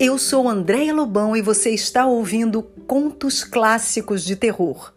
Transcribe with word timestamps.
Eu 0.00 0.16
sou 0.16 0.48
Andréia 0.48 0.94
Lobão 0.94 1.36
e 1.36 1.42
você 1.42 1.70
está 1.70 2.06
ouvindo 2.06 2.62
Contos 2.86 3.42
Clássicos 3.42 4.22
de 4.22 4.36
Terror. 4.36 4.94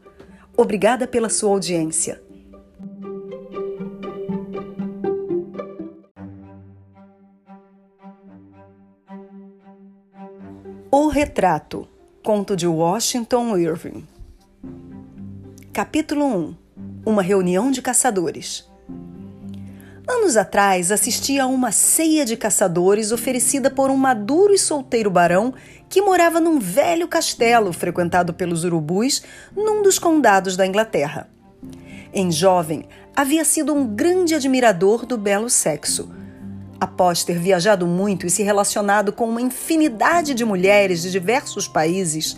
Obrigada 0.55 1.07
pela 1.07 1.27
sua 1.27 1.49
audiência. 1.49 2.21
O 10.91 11.07
Retrato, 11.07 11.87
conto 12.23 12.55
de 12.55 12.67
Washington 12.67 13.57
Irving. 13.57 14.07
Capítulo 15.73 16.25
1 16.25 16.55
Uma 17.07 17.23
reunião 17.23 17.71
de 17.71 17.81
caçadores. 17.81 18.70
Anos 20.13 20.35
atrás, 20.35 20.91
assisti 20.91 21.39
a 21.39 21.47
uma 21.47 21.71
ceia 21.71 22.25
de 22.25 22.35
caçadores 22.35 23.13
oferecida 23.13 23.71
por 23.71 23.89
um 23.89 23.95
maduro 23.95 24.53
e 24.53 24.57
solteiro 24.57 25.09
barão 25.09 25.53
que 25.87 26.01
morava 26.01 26.37
num 26.37 26.59
velho 26.59 27.07
castelo 27.07 27.71
frequentado 27.71 28.33
pelos 28.33 28.65
urubus 28.65 29.23
num 29.55 29.81
dos 29.81 29.97
condados 29.97 30.57
da 30.57 30.67
Inglaterra. 30.67 31.29
Em 32.13 32.29
jovem, 32.29 32.89
havia 33.15 33.45
sido 33.45 33.73
um 33.73 33.87
grande 33.87 34.35
admirador 34.35 35.05
do 35.05 35.17
belo 35.17 35.49
sexo. 35.49 36.09
Após 36.77 37.23
ter 37.23 37.39
viajado 37.39 37.87
muito 37.87 38.27
e 38.27 38.29
se 38.29 38.43
relacionado 38.43 39.13
com 39.13 39.29
uma 39.29 39.41
infinidade 39.41 40.33
de 40.33 40.43
mulheres 40.43 41.03
de 41.03 41.09
diversos 41.09 41.69
países, 41.69 42.35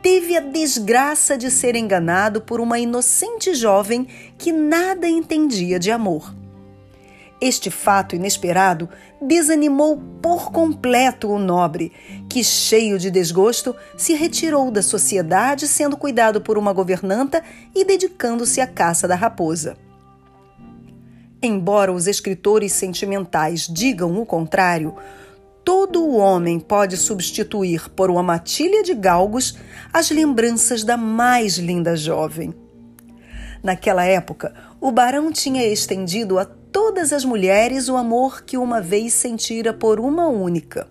teve 0.00 0.38
a 0.38 0.40
desgraça 0.40 1.36
de 1.36 1.50
ser 1.50 1.76
enganado 1.76 2.40
por 2.40 2.62
uma 2.62 2.78
inocente 2.78 3.52
jovem 3.54 4.08
que 4.38 4.50
nada 4.50 5.06
entendia 5.06 5.78
de 5.78 5.90
amor. 5.90 6.39
Este 7.40 7.70
fato 7.70 8.14
inesperado 8.14 8.88
desanimou 9.20 9.96
por 10.20 10.52
completo 10.52 11.30
o 11.30 11.38
nobre, 11.38 11.90
que, 12.28 12.44
cheio 12.44 12.98
de 12.98 13.10
desgosto, 13.10 13.74
se 13.96 14.12
retirou 14.12 14.70
da 14.70 14.82
sociedade, 14.82 15.66
sendo 15.66 15.96
cuidado 15.96 16.42
por 16.42 16.58
uma 16.58 16.72
governanta 16.72 17.42
e 17.74 17.82
dedicando-se 17.82 18.60
à 18.60 18.66
caça 18.66 19.08
da 19.08 19.14
raposa. 19.14 19.76
Embora 21.42 21.90
os 21.90 22.06
escritores 22.06 22.72
sentimentais 22.72 23.66
digam 23.66 24.20
o 24.20 24.26
contrário, 24.26 24.94
todo 25.64 26.14
homem 26.14 26.60
pode 26.60 26.98
substituir 26.98 27.88
por 27.88 28.10
uma 28.10 28.22
matilha 28.22 28.82
de 28.82 28.92
galgos 28.92 29.56
as 29.90 30.10
lembranças 30.10 30.84
da 30.84 30.98
mais 30.98 31.56
linda 31.56 31.96
jovem. 31.96 32.54
Naquela 33.62 34.04
época, 34.04 34.54
o 34.78 34.90
barão 34.92 35.32
tinha 35.32 35.66
estendido 35.66 36.38
a 36.38 36.44
todas 36.72 37.12
as 37.12 37.24
mulheres 37.24 37.88
o 37.88 37.96
amor 37.96 38.42
que 38.42 38.56
uma 38.56 38.80
vez 38.80 39.12
sentira 39.12 39.72
por 39.72 40.00
uma 40.00 40.28
única. 40.28 40.88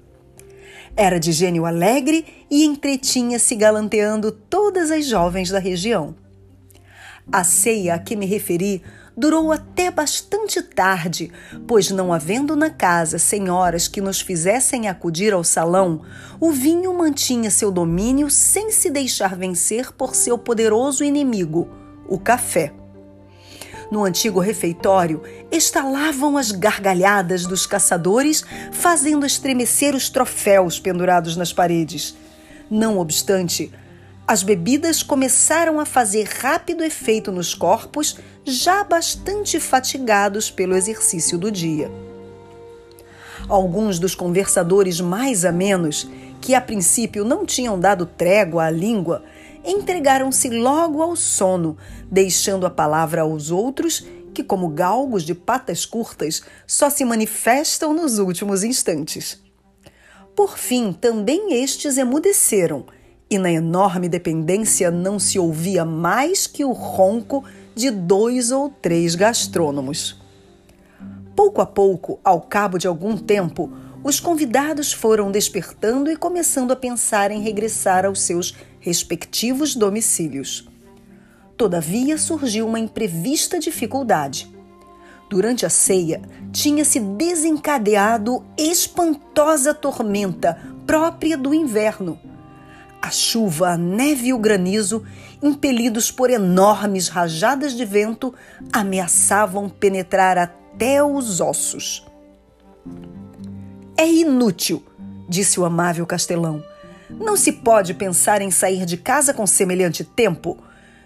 Era 0.95 1.19
de 1.19 1.31
gênio 1.31 1.65
alegre 1.65 2.25
e 2.49 2.65
entretinha-se 2.65 3.55
galanteando 3.55 4.31
todas 4.31 4.91
as 4.91 5.05
jovens 5.05 5.49
da 5.49 5.59
região. 5.59 6.15
A 7.31 7.43
ceia 7.43 7.95
a 7.95 7.99
que 7.99 8.15
me 8.15 8.25
referi 8.25 8.81
durou 9.15 9.51
até 9.51 9.91
bastante 9.91 10.61
tarde, 10.61 11.31
pois 11.67 11.91
não 11.91 12.11
havendo 12.11 12.55
na 12.55 12.69
casa 12.69 13.19
senhoras 13.19 13.87
que 13.87 14.01
nos 14.01 14.21
fizessem 14.21 14.87
acudir 14.87 15.33
ao 15.33 15.43
salão, 15.43 16.01
o 16.39 16.51
vinho 16.51 16.93
mantinha 16.93 17.51
seu 17.51 17.71
domínio 17.71 18.29
sem 18.29 18.71
se 18.71 18.89
deixar 18.89 19.35
vencer 19.35 19.91
por 19.91 20.15
seu 20.15 20.37
poderoso 20.37 21.03
inimigo, 21.03 21.69
o 22.07 22.17
café 22.17 22.73
no 23.91 24.03
antigo 24.03 24.39
refeitório, 24.39 25.21
estalavam 25.51 26.37
as 26.37 26.51
gargalhadas 26.51 27.45
dos 27.45 27.65
caçadores, 27.65 28.43
fazendo 28.71 29.25
estremecer 29.25 29.95
os 29.95 30.09
troféus 30.09 30.79
pendurados 30.79 31.35
nas 31.35 31.51
paredes. 31.51 32.15
Não 32.69 32.99
obstante, 32.99 33.71
as 34.27 34.43
bebidas 34.43 35.01
começaram 35.01 35.79
a 35.79 35.85
fazer 35.85 36.27
rápido 36.27 36.83
efeito 36.83 37.31
nos 37.31 37.55
corpos, 37.55 38.17
já 38.45 38.83
bastante 38.83 39.59
fatigados 39.59 40.51
pelo 40.51 40.75
exercício 40.75 41.35
do 41.35 41.51
dia. 41.51 41.89
Alguns 43.47 43.97
dos 43.97 44.13
conversadores 44.13 45.01
mais 45.01 45.45
amenos, 45.45 46.07
que 46.39 46.53
a 46.53 46.61
princípio 46.61 47.25
não 47.25 47.43
tinham 47.43 47.79
dado 47.79 48.05
trégua 48.05 48.65
à 48.65 48.69
língua, 48.69 49.23
entregaram-se 49.69 50.49
logo 50.49 51.01
ao 51.01 51.15
sono, 51.15 51.77
deixando 52.09 52.65
a 52.65 52.69
palavra 52.69 53.21
aos 53.21 53.51
outros 53.51 54.05
que, 54.33 54.43
como 54.43 54.69
galgos 54.69 55.23
de 55.23 55.35
patas 55.35 55.85
curtas, 55.85 56.41
só 56.65 56.89
se 56.89 57.03
manifestam 57.05 57.93
nos 57.93 58.19
últimos 58.19 58.63
instantes. 58.63 59.41
Por 60.35 60.57
fim, 60.57 60.93
também 60.93 61.61
estes 61.61 61.97
emudeceram, 61.97 62.85
e 63.29 63.37
na 63.37 63.51
enorme 63.51 64.09
dependência 64.09 64.89
não 64.89 65.19
se 65.19 65.37
ouvia 65.37 65.85
mais 65.85 66.47
que 66.47 66.65
o 66.65 66.71
ronco 66.71 67.43
de 67.75 67.91
dois 67.91 68.51
ou 68.51 68.69
três 68.69 69.13
gastrônomos. 69.13 70.19
Pouco 71.35 71.61
a 71.61 71.65
pouco, 71.65 72.19
ao 72.23 72.41
cabo 72.41 72.77
de 72.77 72.87
algum 72.87 73.15
tempo, 73.15 73.71
os 74.03 74.19
convidados 74.19 74.93
foram 74.93 75.29
despertando 75.29 76.09
e 76.09 76.15
começando 76.15 76.71
a 76.71 76.75
pensar 76.75 77.31
em 77.31 77.41
regressar 77.41 78.05
aos 78.05 78.21
seus 78.21 78.55
respectivos 78.79 79.75
domicílios. 79.75 80.67
Todavia 81.57 82.17
surgiu 82.17 82.67
uma 82.67 82.79
imprevista 82.79 83.59
dificuldade. 83.59 84.49
Durante 85.29 85.65
a 85.65 85.69
ceia, 85.69 86.21
tinha-se 86.51 86.99
desencadeado 86.99 88.43
espantosa 88.57 89.73
tormenta 89.73 90.59
própria 90.87 91.37
do 91.37 91.53
inverno. 91.53 92.19
A 93.01 93.11
chuva, 93.11 93.69
a 93.69 93.77
neve 93.77 94.27
e 94.27 94.33
o 94.33 94.39
granizo, 94.39 95.05
impelidos 95.41 96.11
por 96.11 96.29
enormes 96.29 97.07
rajadas 97.07 97.73
de 97.73 97.85
vento, 97.85 98.33
ameaçavam 98.73 99.69
penetrar 99.69 100.37
até 100.37 101.03
os 101.03 101.39
ossos. 101.39 102.05
É 103.95 104.09
inútil, 104.09 104.83
disse 105.27 105.59
o 105.59 105.65
amável 105.65 106.05
castelão. 106.05 106.63
Não 107.09 107.35
se 107.35 107.51
pode 107.51 107.93
pensar 107.93 108.41
em 108.41 108.51
sair 108.51 108.85
de 108.85 108.97
casa 108.97 109.33
com 109.33 109.47
semelhante 109.47 110.03
tempo, 110.03 110.57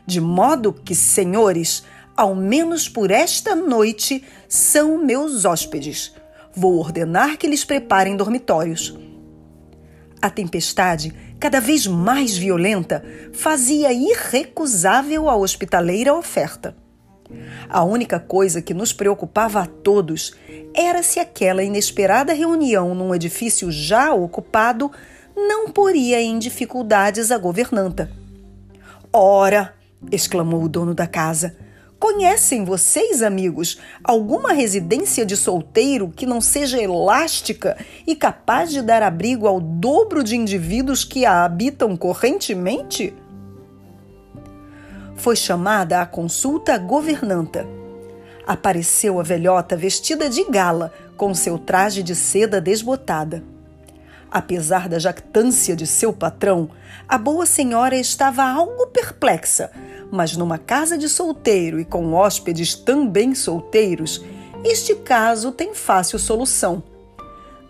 de 0.05 0.19
modo 0.19 0.73
que, 0.73 0.93
senhores, 0.93 1.83
ao 2.15 2.35
menos 2.35 2.89
por 2.89 3.09
esta 3.09 3.55
noite, 3.55 4.23
são 4.49 4.97
meus 4.97 5.45
hóspedes. 5.45 6.13
Vou 6.53 6.77
ordenar 6.77 7.37
que 7.37 7.47
lhes 7.47 7.63
preparem 7.63 8.17
dormitórios. 8.17 8.97
A 10.21 10.29
tempestade, 10.29 11.13
cada 11.39 11.59
vez 11.59 11.87
mais 11.87 12.37
violenta, 12.37 13.03
fazia 13.33 13.91
irrecusável 13.91 15.29
a 15.29 15.35
hospitaleira 15.35 16.13
oferta. 16.13 16.75
A 17.69 17.83
única 17.83 18.19
coisa 18.19 18.61
que 18.61 18.73
nos 18.73 18.93
preocupava 18.93 19.61
a 19.61 19.65
todos 19.65 20.33
era 20.73 21.01
se 21.01 21.19
aquela 21.19 21.63
inesperada 21.63 22.33
reunião 22.33 22.93
num 22.93 23.15
edifício 23.15 23.71
já 23.71 24.13
ocupado 24.13 24.91
não 25.35 25.69
poria 25.69 26.21
em 26.21 26.37
dificuldades 26.39 27.31
a 27.31 27.37
governanta. 27.37 28.11
Ora, 29.11 29.73
exclamou 30.11 30.63
o 30.63 30.69
dono 30.69 30.93
da 30.93 31.07
casa, 31.07 31.55
conhecem 31.99 32.65
vocês, 32.65 33.21
amigos, 33.21 33.79
alguma 34.03 34.51
residência 34.51 35.25
de 35.25 35.37
solteiro 35.37 36.09
que 36.09 36.25
não 36.25 36.41
seja 36.41 36.81
elástica 36.81 37.77
e 38.05 38.15
capaz 38.15 38.71
de 38.71 38.81
dar 38.81 39.01
abrigo 39.01 39.47
ao 39.47 39.61
dobro 39.61 40.23
de 40.23 40.35
indivíduos 40.35 41.03
que 41.03 41.25
a 41.25 41.45
habitam 41.45 41.95
correntemente? 41.95 43.13
Foi 45.15 45.35
chamada 45.35 46.01
à 46.01 46.05
consulta 46.05 46.73
a 46.73 46.77
governanta. 46.77 47.65
Apareceu 48.45 49.19
a 49.19 49.23
velhota 49.23 49.77
vestida 49.77 50.29
de 50.29 50.43
gala, 50.43 50.91
com 51.15 51.33
seu 51.33 51.57
traje 51.57 52.03
de 52.03 52.15
seda 52.15 52.59
desbotada. 52.59 53.52
Apesar 54.33 54.89
da 54.89 54.97
jactância 54.97 55.75
de 55.75 55.85
seu 55.85 56.11
patrão, 56.11 56.71
a 57.07 57.19
boa 57.19 57.45
senhora 57.45 57.95
estava 57.95 58.43
algo 58.43 58.87
perplexa, 58.87 59.69
mas 60.11 60.35
numa 60.35 60.57
casa 60.57 60.97
de 60.97 61.07
solteiro 61.07 61.79
e 61.79 61.85
com 61.85 62.15
hóspedes 62.15 62.73
também 62.73 63.35
solteiros, 63.35 64.25
este 64.65 64.95
caso 64.95 65.51
tem 65.51 65.75
fácil 65.75 66.17
solução. 66.17 66.81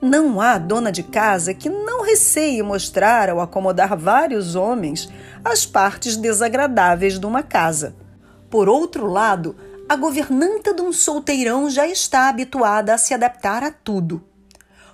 Não 0.02 0.40
há 0.40 0.58
dona 0.58 0.90
de 0.90 1.04
casa 1.04 1.54
que 1.54 1.68
não 1.68 2.02
receie 2.02 2.64
mostrar 2.64 3.30
ao 3.30 3.42
acomodar 3.42 3.98
vários 3.98 4.56
homens 4.56 5.10
as 5.44 5.66
partes 5.66 6.16
desagradáveis 6.16 7.20
de 7.20 7.26
uma 7.26 7.44
casa. 7.44 7.94
Por 8.50 8.70
outro 8.70 9.06
lado, 9.06 9.54
a 9.90 9.98
governanta 9.98 10.74
de 10.74 10.82
um 10.82 10.94
solteirão 10.94 11.70
já 11.70 11.86
está 11.86 12.30
habituada 12.30 12.94
a 12.94 12.98
se 12.98 13.14
adaptar 13.14 13.64
a 13.64 13.72
tudo. 13.72 14.24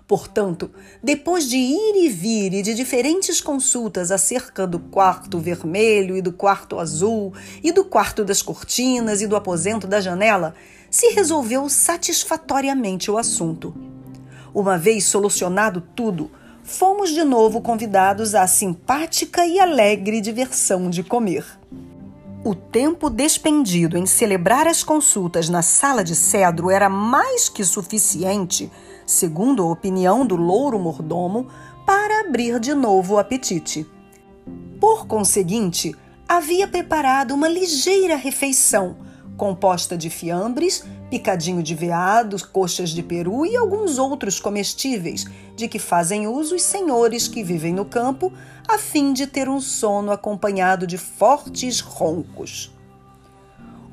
Portanto, 0.10 0.72
depois 1.04 1.48
de 1.48 1.56
ir 1.56 2.04
e 2.04 2.10
vir 2.10 2.52
e 2.52 2.64
de 2.64 2.74
diferentes 2.74 3.40
consultas 3.40 4.10
acerca 4.10 4.66
do 4.66 4.80
quarto 4.80 5.38
vermelho 5.38 6.18
e 6.18 6.22
do 6.22 6.34
quarto 6.34 6.80
azul, 6.80 7.32
e 7.64 7.72
do 7.72 7.86
quarto 7.86 8.26
das 8.26 8.42
cortinas 8.42 9.22
e 9.22 9.28
do 9.28 9.36
aposento 9.36 9.86
da 9.86 10.02
janela, 10.02 10.56
se 10.90 11.12
resolveu 11.12 11.70
satisfatoriamente 11.70 13.12
o 13.12 13.20
assunto. 13.20 13.72
Uma 14.52 14.80
vez 14.80 15.06
solucionado 15.06 15.80
tudo, 15.96 16.32
fomos 16.64 17.12
de 17.12 17.24
novo 17.24 17.62
convidados 17.62 18.34
à 18.34 18.48
simpática 18.48 19.46
e 19.46 19.60
alegre 19.60 20.22
diversão 20.22 20.90
de 20.90 21.04
comer. 21.04 21.46
O 22.44 22.56
tempo 22.56 23.12
despendido 23.12 23.96
em 23.96 24.08
celebrar 24.08 24.66
as 24.66 24.82
consultas 24.84 25.50
na 25.50 25.62
sala 25.62 26.04
de 26.04 26.16
cedro 26.16 26.72
era 26.72 26.90
mais 26.90 27.48
que 27.48 27.64
suficiente, 27.64 28.72
segundo 29.10 29.64
a 29.64 29.72
opinião 29.72 30.24
do 30.24 30.36
louro 30.36 30.78
mordomo, 30.78 31.48
para 31.84 32.22
abrir 32.22 32.60
de 32.60 32.76
novo 32.76 33.16
o 33.16 33.18
apetite. 33.18 33.84
Por 34.80 35.08
conseguinte, 35.08 35.96
havia 36.28 36.68
preparado 36.68 37.34
uma 37.34 37.50
ligeira 37.50 38.16
refeição, 38.16 38.98
composta 39.36 39.98
de 39.98 40.12
fiambres, 40.12 40.84
picadinho 41.10 41.64
de 41.64 41.74
veado, 41.74 42.38
coxas 42.50 42.92
de 42.92 43.02
peru 43.02 43.48
e 43.48 43.58
alguns 43.58 43.98
outros 43.98 44.40
comestíveis, 44.40 45.26
de 45.56 45.68
que 45.68 45.80
fazem 45.80 46.28
uso 46.28 46.56
os 46.56 46.62
senhores 46.62 47.28
que 47.28 47.44
vivem 47.44 47.74
no 47.74 47.86
campo, 47.86 48.32
a 48.68 48.78
fim 48.78 49.12
de 49.12 49.26
ter 49.26 49.50
um 49.50 49.60
sono 49.60 50.12
acompanhado 50.12 50.86
de 50.86 51.00
fortes 51.00 51.80
roncos. 51.80 52.72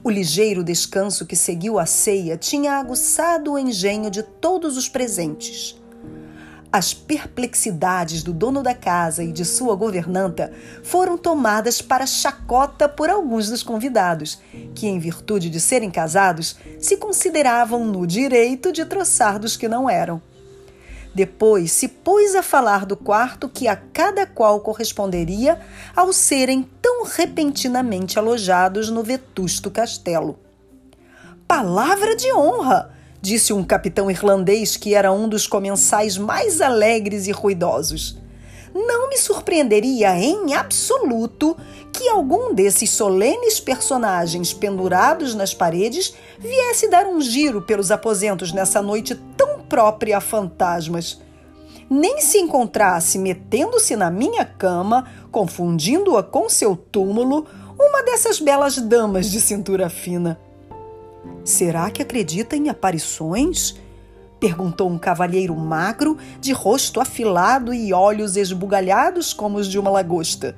O 0.07 0.09
ligeiro 0.09 0.63
descanso 0.63 1.27
que 1.27 1.35
seguiu 1.35 1.81
a 1.81 1.85
ceia 1.85 2.37
tinha 2.37 2.75
aguçado 2.75 3.53
o 3.55 3.59
engenho 3.59 4.09
de 4.09 4.23
todos 4.23 4.77
os 4.77 4.89
presentes. 4.89 5.77
As 6.71 6.95
perplexidades 6.95 8.23
do 8.23 8.33
dono 8.33 8.63
da 8.63 8.73
casa 8.73 9.25
e 9.25 9.33
de 9.33 9.45
sua 9.45 9.75
governanta 9.75 10.53
foram 10.85 11.19
tomadas 11.19 11.83
para 11.83 12.07
chacota 12.07 12.89
por 12.89 13.11
alguns 13.11 13.51
dos 13.51 13.65
convidados, 13.65 14.39
que, 14.77 14.87
em 14.87 15.01
virtude 15.01 15.51
de 15.51 15.59
serem 15.59 15.91
casados, 15.91 16.55
se 16.79 16.99
consideravam 16.99 17.85
no 17.85 18.07
direito 18.07 18.71
de 18.71 18.85
troçar 18.85 19.41
dos 19.41 19.57
que 19.57 19.67
não 19.67 19.91
eram. 19.91 20.23
Depois 21.17 21.73
se 21.73 21.89
pôs 21.89 22.35
a 22.35 22.43
falar 22.43 22.85
do 22.85 22.95
quarto 22.95 23.49
que 23.49 23.67
a 23.67 23.75
cada 23.75 24.27
qual 24.27 24.61
corresponderia 24.61 25.59
ao 25.97 26.13
serem 26.13 26.69
tão 26.83 27.07
repentinamente 27.07 28.19
alojados 28.19 28.91
no 28.91 29.03
vetusto 29.03 29.71
castelo. 29.71 30.39
Palavra 31.49 32.15
de 32.15 32.31
honra! 32.35 32.95
disse 33.19 33.51
um 33.55 33.65
capitão 33.65 34.11
irlandês 34.11 34.77
que 34.77 34.95
era 34.95 35.11
um 35.11 35.27
dos 35.27 35.47
comensais 35.47 36.19
mais 36.19 36.61
alegres 36.61 37.27
e 37.27 37.33
ruidosos. 37.33 38.19
Não 38.75 39.09
me 39.09 39.17
surpreenderia 39.17 40.15
em 40.19 40.53
absoluto 40.53 41.57
que 41.95 42.11
algum 42.11 42.53
desses 42.53 42.91
solenes 42.91 43.59
personagens 43.59 44.53
pendurados 44.53 45.35
nas 45.35 45.55
paredes 45.55 46.13
viesse 46.39 46.91
dar 46.91 47.07
um 47.07 47.23
giro 47.23 47.63
pelos 47.63 47.91
aposentos 47.91 48.53
nessa 48.53 48.83
noite 48.83 49.15
tão 49.35 49.56
própria 49.69 50.21
fantasmas. 50.21 51.21
Nem 51.89 52.21
se 52.21 52.39
encontrasse 52.39 53.19
metendo-se 53.19 53.95
na 53.95 54.11
minha 54.11 54.45
cama, 54.45 55.09
confundindo-a 55.31 56.23
com 56.23 56.49
seu 56.49 56.77
túmulo, 56.77 57.47
uma 57.79 58.03
dessas 58.03 58.41
belas 58.41 58.77
damas 58.79 59.31
de 59.31 59.41
cintura 59.41 59.89
fina. 59.89 60.39
Será 61.45 61.91
que 61.91 62.03
acredita 62.03 62.57
em 62.57 62.69
aparições? 62.69 63.77
Perguntou 64.41 64.91
um 64.91 64.99
cavalheiro 64.99 65.55
magro, 65.55 66.19
de 66.41 66.53
rosto 66.53 67.01
afilado 67.01 67.73
e 67.73 67.93
olhos 67.93 68.37
esbugalhados 68.37 69.33
como 69.33 69.59
os 69.59 69.69
de 69.69 69.79
uma 69.79 69.91
lagosta. 69.91 70.57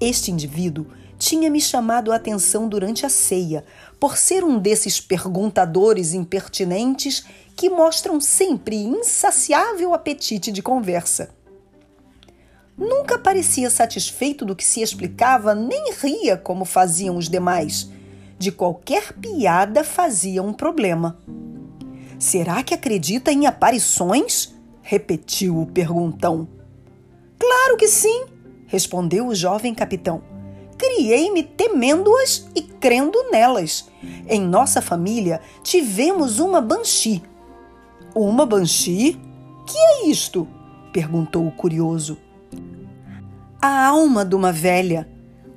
Este 0.00 0.30
indivíduo 0.30 0.86
tinha 1.18 1.48
me 1.48 1.60
chamado 1.60 2.12
a 2.12 2.16
atenção 2.16 2.68
durante 2.68 3.06
a 3.06 3.08
ceia, 3.08 3.64
por 3.98 4.16
ser 4.16 4.44
um 4.44 4.58
desses 4.58 5.00
perguntadores 5.00 6.12
impertinentes 6.12 7.24
que 7.56 7.70
mostram 7.70 8.20
sempre 8.20 8.76
insaciável 8.76 9.94
apetite 9.94 10.50
de 10.50 10.62
conversa. 10.62 11.30
Nunca 12.76 13.18
parecia 13.18 13.70
satisfeito 13.70 14.44
do 14.44 14.56
que 14.56 14.64
se 14.64 14.82
explicava, 14.82 15.54
nem 15.54 15.92
ria 15.92 16.36
como 16.36 16.64
faziam 16.64 17.16
os 17.16 17.28
demais 17.28 17.88
de 18.38 18.52
qualquer 18.52 19.12
piada 19.14 19.84
fazia 19.84 20.42
um 20.42 20.52
problema. 20.52 21.18
Será 22.18 22.62
que 22.62 22.74
acredita 22.74 23.32
em 23.32 23.46
aparições? 23.46 24.52
repetiu 24.82 25.58
o 25.58 25.66
perguntão. 25.66 26.46
Claro 27.38 27.76
que 27.78 27.88
sim, 27.88 28.26
respondeu 28.66 29.26
o 29.26 29.34
jovem 29.34 29.74
capitão. 29.74 30.22
Criei-me 30.76 31.42
temendo-as 31.42 32.46
e 32.54 32.60
crendo 32.60 33.30
nelas. 33.30 33.88
Em 34.28 34.42
nossa 34.42 34.82
família 34.82 35.40
tivemos 35.62 36.38
uma 36.38 36.60
banshee. 36.60 37.22
Uma 38.14 38.46
banshee? 38.46 39.20
Que 39.66 39.76
é 39.76 40.06
isto? 40.06 40.46
perguntou 40.92 41.44
o 41.44 41.50
curioso. 41.50 42.16
A 43.60 43.86
alma 43.86 44.24
de 44.24 44.36
uma 44.36 44.52
velha, 44.52 45.08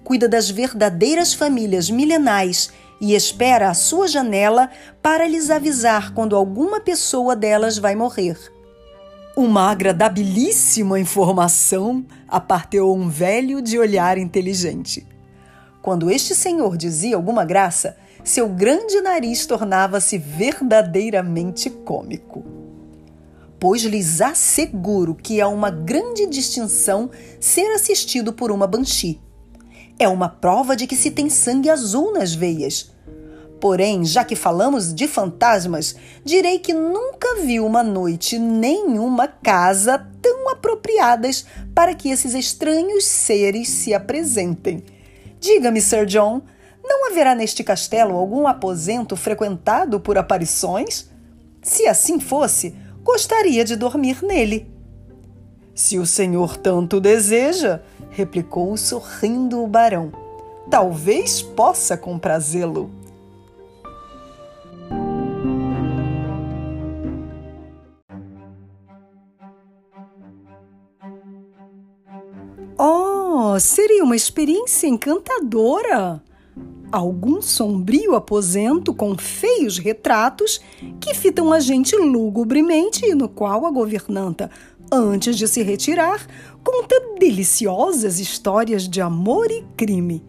cuida 0.03 0.27
das 0.27 0.49
verdadeiras 0.49 1.35
famílias 1.35 1.87
milenais 1.91 2.71
e 2.99 3.13
espera 3.13 3.69
à 3.69 3.75
sua 3.75 4.07
janela 4.07 4.71
para 5.03 5.27
lhes 5.27 5.51
avisar 5.51 6.15
quando 6.15 6.35
alguma 6.35 6.79
pessoa 6.79 7.35
delas 7.35 7.77
vai 7.77 7.95
morrer. 7.95 8.35
Uma 9.35 9.69
agradabilíssima 9.69 10.99
informação 10.99 12.03
aparteou 12.27 12.97
um 12.97 13.07
velho 13.07 13.61
de 13.61 13.77
olhar 13.77 14.17
inteligente. 14.17 15.05
Quando 15.79 16.09
este 16.09 16.33
senhor 16.33 16.75
dizia 16.75 17.15
alguma 17.15 17.45
graça, 17.45 17.95
seu 18.29 18.49
grande 18.49 19.01
nariz 19.01 19.45
tornava-se 19.45 20.17
verdadeiramente 20.17 21.69
cômico. 21.69 22.43
Pois 23.59 23.81
lhes 23.83 24.21
asseguro 24.21 25.15
que 25.15 25.41
é 25.41 25.45
uma 25.45 25.71
grande 25.71 26.27
distinção 26.27 27.09
ser 27.39 27.73
assistido 27.73 28.31
por 28.31 28.51
uma 28.51 28.67
banshee 28.67 29.19
é 29.99 30.07
uma 30.07 30.29
prova 30.29 30.75
de 30.75 30.85
que 30.85 30.95
se 30.95 31.11
tem 31.11 31.29
sangue 31.29 31.69
azul 31.69 32.13
nas 32.13 32.33
veias. 32.33 32.91
Porém, 33.59 34.05
já 34.05 34.23
que 34.23 34.35
falamos 34.35 34.93
de 34.93 35.07
fantasmas, 35.07 35.95
direi 36.23 36.59
que 36.59 36.73
nunca 36.73 37.41
vi 37.41 37.59
uma 37.59 37.81
noite 37.81 38.37
nem 38.37 38.99
uma 38.99 39.27
casa 39.27 39.97
tão 40.21 40.49
apropriadas 40.49 41.45
para 41.73 41.95
que 41.95 42.09
esses 42.09 42.35
estranhos 42.35 43.05
seres 43.05 43.69
se 43.69 43.95
apresentem. 43.95 44.83
Diga-me, 45.39 45.81
Sir 45.81 46.05
John, 46.05 46.41
não 46.87 47.07
haverá 47.11 47.35
neste 47.35 47.63
castelo 47.63 48.15
algum 48.15 48.47
aposento 48.47 49.15
frequentado 49.15 49.99
por 49.99 50.17
aparições? 50.17 51.09
Se 51.61 51.85
assim 51.87 52.19
fosse, 52.19 52.75
gostaria 53.03 53.65
de 53.65 53.75
dormir 53.75 54.23
nele. 54.23 54.71
Se 55.75 55.99
o 55.99 56.05
senhor 56.05 56.57
tanto 56.57 56.99
deseja, 56.99 57.81
replicou 58.09 58.75
sorrindo 58.77 59.61
o 59.63 59.67
barão. 59.67 60.11
Talvez 60.69 61.41
possa 61.41 61.95
comprazê-lo. 61.97 62.89
Oh, 72.79 73.59
seria 73.59 74.03
uma 74.03 74.15
experiência 74.15 74.87
encantadora! 74.87 76.21
Algum 76.91 77.41
sombrio 77.41 78.15
aposento 78.15 78.93
com 78.93 79.17
feios 79.17 79.77
retratos 79.77 80.61
que 81.01 81.13
fitam 81.13 81.51
a 81.51 81.59
gente 81.59 81.95
lugubremente 81.95 83.05
e 83.05 83.13
no 83.13 83.27
qual 83.27 83.65
a 83.65 83.71
governanta 83.71 84.49
antes 84.91 85.37
de 85.37 85.47
se 85.47 85.61
retirar, 85.61 86.25
conta 86.63 86.95
deliciosas 87.19 88.19
histórias 88.19 88.87
de 88.87 89.01
amor 89.01 89.49
e 89.51 89.65
crime. 89.75 90.23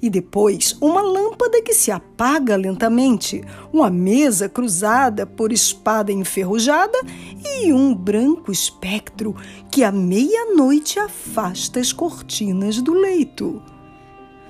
E 0.00 0.08
depois, 0.08 0.76
uma 0.80 1.02
lâmpada 1.02 1.60
que 1.60 1.74
se 1.74 1.90
apaga 1.90 2.54
lentamente, 2.56 3.42
uma 3.72 3.90
mesa 3.90 4.48
cruzada 4.48 5.26
por 5.26 5.52
espada 5.52 6.12
enferrujada 6.12 6.98
e 7.44 7.72
um 7.72 7.94
branco 7.94 8.52
espectro 8.52 9.34
que 9.70 9.82
à 9.82 9.90
meia-noite 9.90 11.00
afasta 11.00 11.80
as 11.80 11.92
cortinas 11.92 12.80
do 12.80 12.92
leito. 12.92 13.60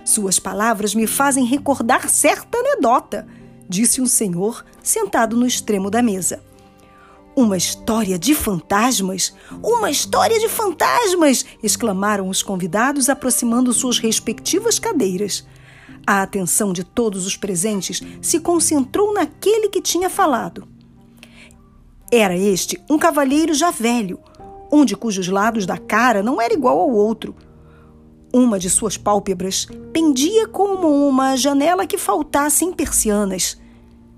Suas 0.09 0.39
palavras 0.39 0.95
me 0.95 1.07
fazem 1.07 1.45
recordar 1.45 2.09
certa 2.09 2.57
anedota, 2.57 3.29
disse 3.69 4.01
um 4.01 4.07
senhor 4.07 4.65
sentado 4.83 5.37
no 5.37 5.47
extremo 5.47 5.91
da 5.91 6.01
mesa. 6.01 6.43
Uma 7.37 7.59
história 7.59 8.19
de 8.19 8.35
fantasmas? 8.35 9.35
Uma 9.63 9.91
história 9.91 10.41
de 10.41 10.49
fantasmas! 10.49 11.45
exclamaram 11.63 12.31
os 12.31 12.43
convidados, 12.43 13.11
aproximando 13.11 13.71
suas 13.75 13.99
respectivas 13.99 14.79
cadeiras. 14.79 15.47
A 16.07 16.23
atenção 16.23 16.73
de 16.73 16.85
todos 16.85 17.27
os 17.27 17.37
presentes 17.37 18.03
se 18.23 18.41
concentrou 18.41 19.13
naquele 19.13 19.69
que 19.69 19.83
tinha 19.83 20.09
falado. 20.09 20.67
Era 22.11 22.35
este 22.35 22.83
um 22.89 22.97
cavalheiro 22.97 23.53
já 23.53 23.71
velho, 23.71 24.19
um 24.73 24.87
de 24.87 24.97
cujos 24.97 25.29
lados 25.29 25.67
da 25.67 25.77
cara 25.77 26.23
não 26.23 26.41
era 26.41 26.55
igual 26.55 26.81
ao 26.81 26.91
outro. 26.91 27.37
Uma 28.33 28.59
de 28.59 28.69
suas 28.69 28.97
pálpebras 28.97 29.67
pendia 29.93 30.47
como 30.47 31.09
uma 31.09 31.35
janela 31.37 31.87
que 31.87 31.97
faltasse 31.97 32.65
em 32.65 32.73
persianas. 32.73 33.59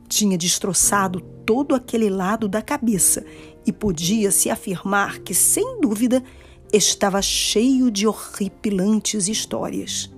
Tinha 0.08 0.36
destroçado 0.36 1.20
todo 1.46 1.74
aquele 1.74 2.10
lado 2.10 2.48
da 2.48 2.60
cabeça 2.60 3.24
e 3.64 3.72
podia-se 3.72 4.50
afirmar 4.50 5.20
que, 5.20 5.32
sem 5.32 5.80
dúvida, 5.80 6.24
estava 6.72 7.22
cheio 7.22 7.90
de 7.90 8.06
horripilantes 8.06 9.28
histórias. 9.28 10.10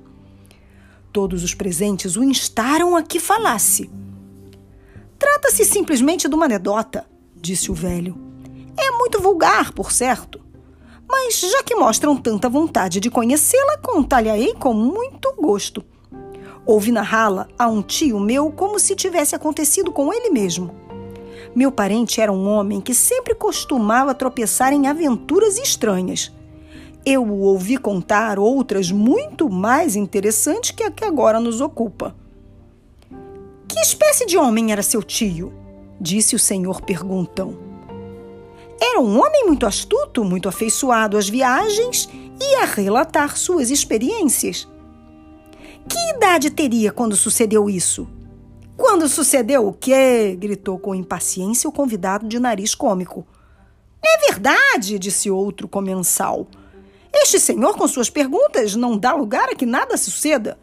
Todos 1.13 1.45
os 1.45 1.55
presentes 1.55 2.17
o 2.17 2.25
instaram 2.25 2.97
a 2.97 3.03
que 3.03 3.21
falasse. 3.21 3.91
Trata-se 5.19 5.65
simplesmente 5.67 6.29
de 6.29 6.35
uma 6.35 6.47
anedota, 6.47 7.07
disse 7.37 7.71
o 7.71 7.75
velho. 7.75 8.17
É 8.77 8.91
muito 8.93 9.21
vulgar, 9.21 9.73
por 9.73 9.93
certo. 9.93 10.42
Mas 11.13 11.39
já 11.39 11.63
que 11.63 11.77
mostram 11.77 12.17
tanta 12.17 12.49
vontade 12.49 12.99
de 12.99 13.11
conhecê-la, 13.11 13.77
contar-lhe-ei 13.77 14.55
com 14.55 14.73
muito 14.73 15.31
gosto. 15.39 15.85
Ouvi 16.65 16.91
narrá-la 16.91 17.49
a 17.59 17.69
um 17.69 17.83
tio 17.83 18.19
meu 18.19 18.51
como 18.51 18.79
se 18.79 18.97
tivesse 18.97 19.35
acontecido 19.35 19.93
com 19.93 20.11
ele 20.11 20.31
mesmo. 20.31 20.75
Meu 21.55 21.71
parente 21.71 22.19
era 22.19 22.33
um 22.33 22.49
homem 22.49 22.81
que 22.81 22.95
sempre 22.95 23.35
costumava 23.35 24.15
tropeçar 24.15 24.73
em 24.73 24.87
aventuras 24.87 25.59
estranhas. 25.59 26.33
Eu 27.05 27.25
o 27.25 27.41
ouvi 27.41 27.77
contar 27.77 28.39
outras 28.39 28.91
muito 28.91 29.51
mais 29.51 29.97
interessantes 29.97 30.71
que 30.71 30.83
a 30.83 30.91
que 30.91 31.05
agora 31.05 31.39
nos 31.39 31.61
ocupa. 31.61 32.17
Que 33.69 33.79
espécie 33.81 34.25
de 34.25 34.39
homem 34.39 34.73
era 34.73 34.83
seu 34.83 35.03
tio? 35.03 35.53
disse 36.01 36.35
o 36.35 36.39
senhor 36.39 36.81
perguntão. 36.81 37.72
Era 38.85 39.01
um 39.01 39.17
homem 39.17 39.47
muito 39.47 39.65
astuto, 39.65 40.25
muito 40.25 40.49
afeiçoado 40.49 41.17
às 41.17 41.29
viagens 41.29 42.09
e 42.41 42.57
a 42.57 42.65
relatar 42.65 43.37
suas 43.37 43.71
experiências. 43.71 44.69
Que 45.89 46.17
idade 46.17 46.51
teria 46.51 46.91
quando 46.91 47.15
sucedeu 47.15 47.71
isso? 47.71 48.09
Quando 48.77 49.09
sucedeu 49.09 49.69
o 49.69 49.73
quê? 49.73 50.37
gritou 50.37 50.81
com 50.81 50.97
impaciência 50.97 51.71
o 51.71 51.73
convidado 51.73 52.27
de 52.27 52.41
nariz 52.41 52.75
cômico. 52.75 53.25
É 54.05 54.29
verdade, 54.29 54.99
disse 54.99 55.31
outro 55.31 55.69
comensal. 55.69 56.49
Este 57.15 57.39
senhor, 57.39 57.77
com 57.77 57.87
suas 57.87 58.11
perguntas, 58.11 58.75
não 58.75 58.99
dá 58.99 59.15
lugar 59.15 59.49
a 59.49 59.55
que 59.55 59.65
nada 59.65 59.97
suceda. 59.97 60.59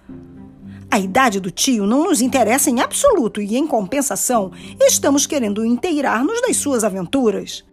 A 0.92 1.00
idade 1.00 1.40
do 1.40 1.52
tio 1.52 1.86
não 1.86 2.04
nos 2.04 2.20
interessa 2.20 2.70
em 2.70 2.82
absoluto 2.82 3.42
e, 3.42 3.56
em 3.56 3.66
compensação, 3.66 4.52
estamos 4.82 5.26
querendo 5.26 5.64
inteirar-nos 5.64 6.42
das 6.42 6.58
suas 6.58 6.84
aventuras. 6.84 7.69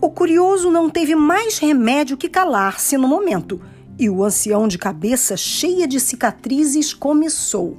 O 0.00 0.10
curioso 0.10 0.70
não 0.70 0.88
teve 0.88 1.16
mais 1.16 1.58
remédio 1.58 2.16
que 2.16 2.28
calar-se 2.28 2.96
no 2.96 3.08
momento, 3.08 3.60
e 3.98 4.08
o 4.08 4.22
ancião 4.22 4.68
de 4.68 4.78
cabeça 4.78 5.36
cheia 5.36 5.88
de 5.88 5.98
cicatrizes 5.98 6.94
começou. 6.94 7.76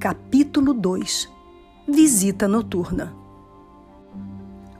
Capítulo 0.00 0.72
2 0.72 1.28
Visita 1.86 2.48
Noturna 2.48 3.14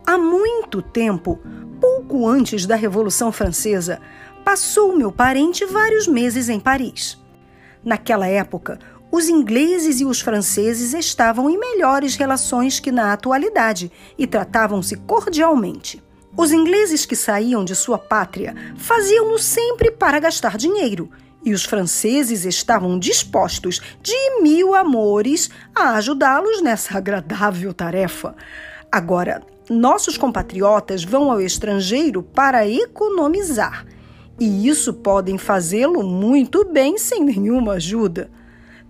Há 0.06 0.16
muito 0.16 0.80
tempo, 0.80 1.38
pouco 1.78 2.26
antes 2.26 2.64
da 2.64 2.74
Revolução 2.74 3.30
Francesa, 3.30 4.00
passou 4.42 4.96
meu 4.96 5.12
parente 5.12 5.66
vários 5.66 6.06
meses 6.06 6.48
em 6.48 6.58
Paris. 6.58 7.22
Naquela 7.84 8.26
época, 8.26 8.78
os 9.16 9.30
ingleses 9.30 9.98
e 9.98 10.04
os 10.04 10.20
franceses 10.20 10.92
estavam 10.92 11.48
em 11.48 11.58
melhores 11.58 12.16
relações 12.16 12.78
que 12.78 12.92
na 12.92 13.14
atualidade 13.14 13.90
e 14.18 14.26
tratavam-se 14.26 14.94
cordialmente. 14.94 16.04
Os 16.36 16.52
ingleses 16.52 17.06
que 17.06 17.16
saíam 17.16 17.64
de 17.64 17.74
sua 17.74 17.96
pátria 17.96 18.54
faziam-no 18.76 19.38
sempre 19.38 19.90
para 19.90 20.18
gastar 20.18 20.58
dinheiro, 20.58 21.08
e 21.42 21.54
os 21.54 21.64
franceses 21.64 22.44
estavam 22.44 22.98
dispostos, 22.98 23.80
de 24.02 24.42
mil 24.42 24.74
amores, 24.74 25.48
a 25.74 25.94
ajudá-los 25.94 26.60
nessa 26.60 26.98
agradável 26.98 27.72
tarefa. 27.72 28.36
Agora, 28.92 29.42
nossos 29.70 30.18
compatriotas 30.18 31.04
vão 31.04 31.32
ao 31.32 31.40
estrangeiro 31.40 32.22
para 32.22 32.68
economizar, 32.68 33.86
e 34.38 34.68
isso 34.68 34.92
podem 34.92 35.38
fazê-lo 35.38 36.02
muito 36.02 36.66
bem 36.66 36.98
sem 36.98 37.24
nenhuma 37.24 37.72
ajuda. 37.76 38.35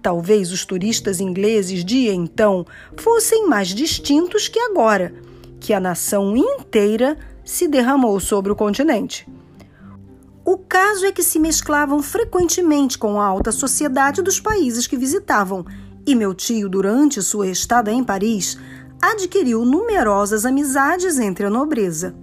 Talvez 0.07 0.53
os 0.53 0.65
turistas 0.65 1.19
ingleses 1.19 1.85
de 1.85 2.07
então 2.07 2.65
fossem 2.97 3.49
mais 3.49 3.71
distintos 3.71 4.47
que 4.47 4.61
agora, 4.61 5.13
que 5.59 5.73
a 5.73 5.81
nação 5.81 6.37
inteira 6.37 7.19
se 7.45 7.67
derramou 7.67 8.21
sobre 8.21 8.53
o 8.53 8.55
continente. 8.55 9.29
O 10.45 10.59
caso 10.59 11.07
é 11.07 11.11
que 11.11 11.25
se 11.25 11.41
mesclavam 11.41 12.01
frequentemente 12.05 12.97
com 12.97 13.21
a 13.21 13.27
alta 13.27 13.51
sociedade 13.51 14.23
dos 14.23 14.39
países 14.39 14.87
que 14.87 14.97
visitavam, 14.97 15.67
e 16.07 16.15
meu 16.15 16.33
tio, 16.33 16.69
durante 16.69 17.21
sua 17.21 17.49
estada 17.49 17.91
em 17.91 18.05
Paris, 18.05 18.57
adquiriu 19.03 19.65
numerosas 19.65 20.47
amizades 20.47 21.19
entre 21.19 21.47
a 21.47 21.51
nobreza. 21.51 22.15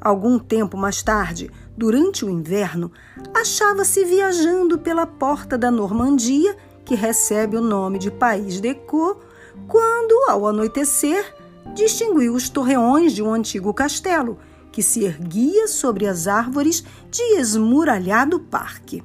Algum 0.00 0.38
tempo 0.38 0.78
mais 0.78 1.02
tarde, 1.02 1.50
durante 1.76 2.24
o 2.24 2.30
inverno, 2.30 2.90
achava-se 3.34 4.02
viajando 4.02 4.78
pela 4.78 5.06
porta 5.06 5.58
da 5.58 5.70
Normandia 5.70 6.56
que 6.86 6.94
recebe 6.94 7.56
o 7.56 7.60
nome 7.60 7.98
de 7.98 8.10
País 8.10 8.60
de 8.60 8.72
Caux, 8.72 9.18
quando, 9.66 10.30
ao 10.30 10.46
anoitecer, 10.46 11.34
distinguiu 11.74 12.32
os 12.32 12.48
torreões 12.48 13.12
de 13.12 13.22
um 13.22 13.34
antigo 13.34 13.74
castelo 13.74 14.38
que 14.70 14.82
se 14.82 15.04
erguia 15.04 15.66
sobre 15.66 16.06
as 16.06 16.28
árvores 16.28 16.84
de 17.10 17.22
esmuralhado 17.38 18.38
parque. 18.38 19.02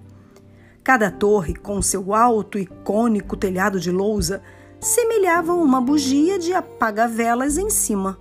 Cada 0.84 1.10
torre, 1.10 1.56
com 1.56 1.82
seu 1.82 2.14
alto 2.14 2.60
e 2.60 2.66
cônico 2.66 3.36
telhado 3.36 3.80
de 3.80 3.90
lousa, 3.90 4.42
semelhava 4.80 5.54
uma 5.54 5.82
bugia 5.82 6.38
de 6.38 6.54
apaga-velas 6.54 7.58
em 7.58 7.70
cima. 7.70 8.18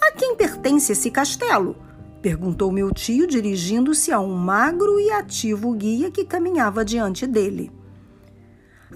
A 0.00 0.12
quem 0.12 0.36
pertence 0.36 0.92
esse 0.92 1.10
castelo? 1.10 1.76
perguntou 2.20 2.70
meu 2.70 2.92
tio, 2.92 3.26
dirigindo-se 3.26 4.12
a 4.12 4.20
um 4.20 4.34
magro 4.34 5.00
e 5.00 5.10
ativo 5.10 5.72
guia 5.72 6.10
que 6.10 6.24
caminhava 6.24 6.84
diante 6.84 7.26
dele. 7.26 7.72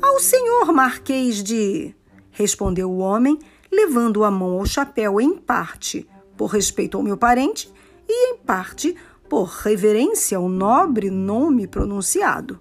Ao 0.03 0.21
senhor 0.21 0.73
Marquês 0.73 1.43
de. 1.43 1.95
respondeu 2.31 2.91
o 2.91 2.99
homem, 2.99 3.39
levando 3.73 4.25
a 4.25 4.31
mão 4.31 4.59
ao 4.59 4.67
chapéu 4.67 5.21
em 5.21 5.37
parte 5.37 6.07
por 6.37 6.47
respeito 6.47 6.97
ao 6.97 7.03
meu 7.03 7.17
parente 7.17 7.73
e 8.09 8.31
em 8.31 8.37
parte 8.37 8.95
por 9.29 9.47
reverência 9.49 10.39
ao 10.39 10.49
nobre 10.49 11.11
nome 11.11 11.67
pronunciado. 11.67 12.61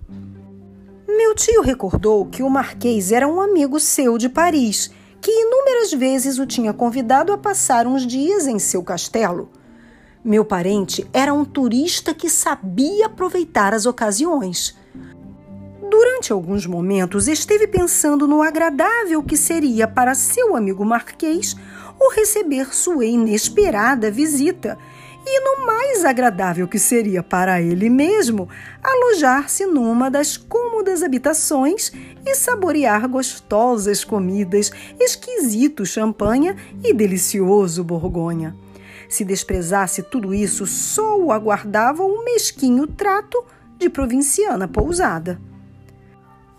Meu 1.08 1.36
tio 1.36 1.62
recordou 1.62 2.26
que 2.26 2.42
o 2.42 2.50
Marquês 2.50 3.12
era 3.12 3.28
um 3.28 3.40
amigo 3.40 3.80
seu 3.80 4.18
de 4.18 4.28
Paris, 4.28 4.92
que 5.22 5.32
inúmeras 5.32 5.92
vezes 5.92 6.40
o 6.40 6.46
tinha 6.46 6.74
convidado 6.74 7.32
a 7.32 7.38
passar 7.38 7.86
uns 7.86 8.06
dias 8.06 8.48
em 8.48 8.60
seu 8.60 8.84
castelo. 8.84 9.50
Meu 10.24 10.44
parente 10.44 11.08
era 11.14 11.34
um 11.34 11.46
turista 11.46 12.14
que 12.14 12.30
sabia 12.30 13.06
aproveitar 13.06 13.74
as 13.74 13.86
ocasiões. 13.86 14.76
Durante 15.90 16.34
alguns 16.34 16.66
momentos 16.66 17.28
esteve 17.28 17.68
pensando 17.68 18.28
no 18.28 18.42
agradável 18.42 19.22
que 19.22 19.38
seria 19.38 19.88
para 19.88 20.16
seu 20.16 20.56
amigo 20.56 20.84
Marquês 20.84 21.56
o 22.00 22.10
receber 22.10 22.74
sua 22.76 23.06
inesperada 23.06 24.10
visita 24.10 24.78
e 25.28 25.40
no 25.40 25.66
mais 25.66 26.06
agradável 26.06 26.68
que 26.68 26.78
seria 26.78 27.24
para 27.24 27.62
ele 27.62 27.90
mesmo 27.90 28.48
alojar-se 28.84 29.66
numa 29.66 30.10
das 30.10 30.38
cômodas 30.38 31.02
habitações 31.02 31.92
e 32.26 32.36
saborear 32.36 33.08
gostosas 33.08 34.04
comidas, 34.04 34.72
exquisito 35.00 35.86
champanha 35.86 36.56
e 36.84 36.94
delicioso 36.94 37.84
borgonha. 37.84 38.56
Se 39.10 39.24
desprezasse 39.24 40.04
tudo 40.04 40.34
isso, 40.34 40.66
só 40.66 41.18
o 41.18 41.32
aguardava 41.32 42.04
um 42.04 42.24
mesquinho 42.24 42.88
trato 42.88 43.44
de 43.78 43.90
provinciana 43.90 44.68
pousada. 44.68 45.40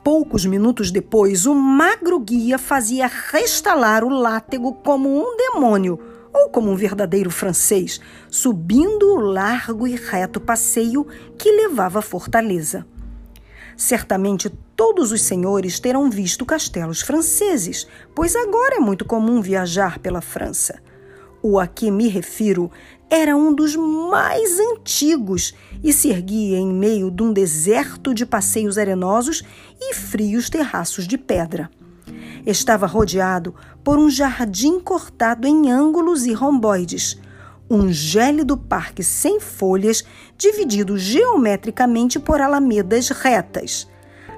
Poucos 0.07 0.47
minutos 0.47 0.93
depois, 0.93 1.47
o 1.47 1.53
magro 1.53 2.21
guia 2.21 2.59
fazia 2.59 3.09
restalar 3.09 4.05
o 4.05 4.09
látego 4.09 4.73
como 4.73 5.09
um 5.09 5.37
demônio 5.37 5.99
ou 6.33 6.49
como 6.49 6.71
um 6.71 6.77
verdadeiro 6.77 7.29
francês, 7.29 8.01
subindo 8.31 9.13
o 9.13 9.17
largo 9.19 9.85
e 9.85 9.97
reto 9.97 10.41
passeio 10.41 11.05
que 11.37 11.51
levava 11.51 11.99
à 11.99 12.03
fortaleza. 12.03 12.87
Certamente 13.77 14.49
todos 14.77 15.11
os 15.11 15.23
senhores 15.23 15.81
terão 15.81 16.09
visto 16.09 16.47
castelos 16.47 17.01
franceses, 17.01 17.85
pois 18.15 18.37
agora 18.37 18.77
é 18.77 18.79
muito 18.79 19.05
comum 19.05 19.43
viajar 19.43 19.99
pela 19.99 20.21
França. 20.21 20.81
O 21.43 21.59
a 21.59 21.67
que 21.67 21.91
me 21.91 22.07
refiro 22.07 22.71
era 23.09 23.37
um 23.37 23.55
dos 23.55 23.77
mais 23.77 24.59
antigos 24.59 25.55
e 25.83 25.93
se 25.93 26.09
erguia 26.09 26.59
em 26.59 26.73
meio 26.73 27.11
de 27.11 27.23
um 27.23 27.33
deserto 27.33 28.13
de 28.13 28.27
passeios 28.27 28.79
arenosos 28.79 29.43
e 29.81 29.95
frios 29.95 30.51
terraços 30.51 31.07
de 31.07 31.17
pedra. 31.17 31.71
Estava 32.45 32.87
rodeado 32.87 33.55
por 33.85 33.99
um 33.99 34.11
jardim 34.11 34.81
cortado 34.81 35.47
em 35.47 35.71
ângulos 35.71 36.27
e 36.27 36.33
romboides, 36.33 37.19
um 37.71 37.93
gélido 37.93 38.57
parque 38.57 39.03
sem 39.03 39.41
folhas 39.41 40.05
dividido 40.37 40.97
geometricamente 40.99 42.19
por 42.19 42.41
alamedas 42.41 43.09
retas. 43.09 43.89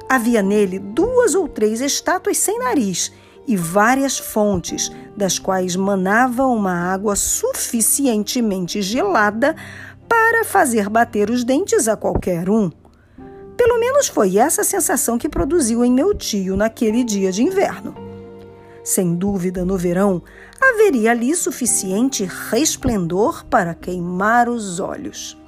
Havia 0.08 0.42
nele 0.42 0.78
duas 0.78 1.34
ou 1.34 1.46
três 1.46 1.80
estátuas 1.80 2.38
sem 2.38 2.58
nariz 2.58 3.12
e 3.48 3.56
várias 3.56 4.18
fontes, 4.18 4.92
das 5.16 5.38
quais 5.38 5.74
manava 5.74 6.46
uma 6.46 6.92
água 6.92 7.16
suficientemente 7.16 8.82
gelada 8.82 9.56
para 10.06 10.44
fazer 10.44 10.90
bater 10.90 11.30
os 11.30 11.44
dentes 11.44 11.88
a 11.88 11.96
qualquer 11.96 12.50
um. 12.50 12.70
Pelo 13.56 13.80
menos 13.80 14.06
foi 14.06 14.36
essa 14.36 14.60
a 14.60 14.64
sensação 14.64 15.16
que 15.16 15.30
produziu 15.30 15.82
em 15.82 15.90
meu 15.90 16.14
tio 16.14 16.56
naquele 16.56 17.02
dia 17.02 17.32
de 17.32 17.42
inverno. 17.42 17.94
Sem 18.84 19.14
dúvida, 19.14 19.64
no 19.64 19.78
verão, 19.78 20.22
haveria 20.60 21.10
ali 21.10 21.34
suficiente 21.34 22.28
resplendor 22.50 23.46
para 23.46 23.74
queimar 23.74 24.48
os 24.48 24.78
olhos. 24.78 25.38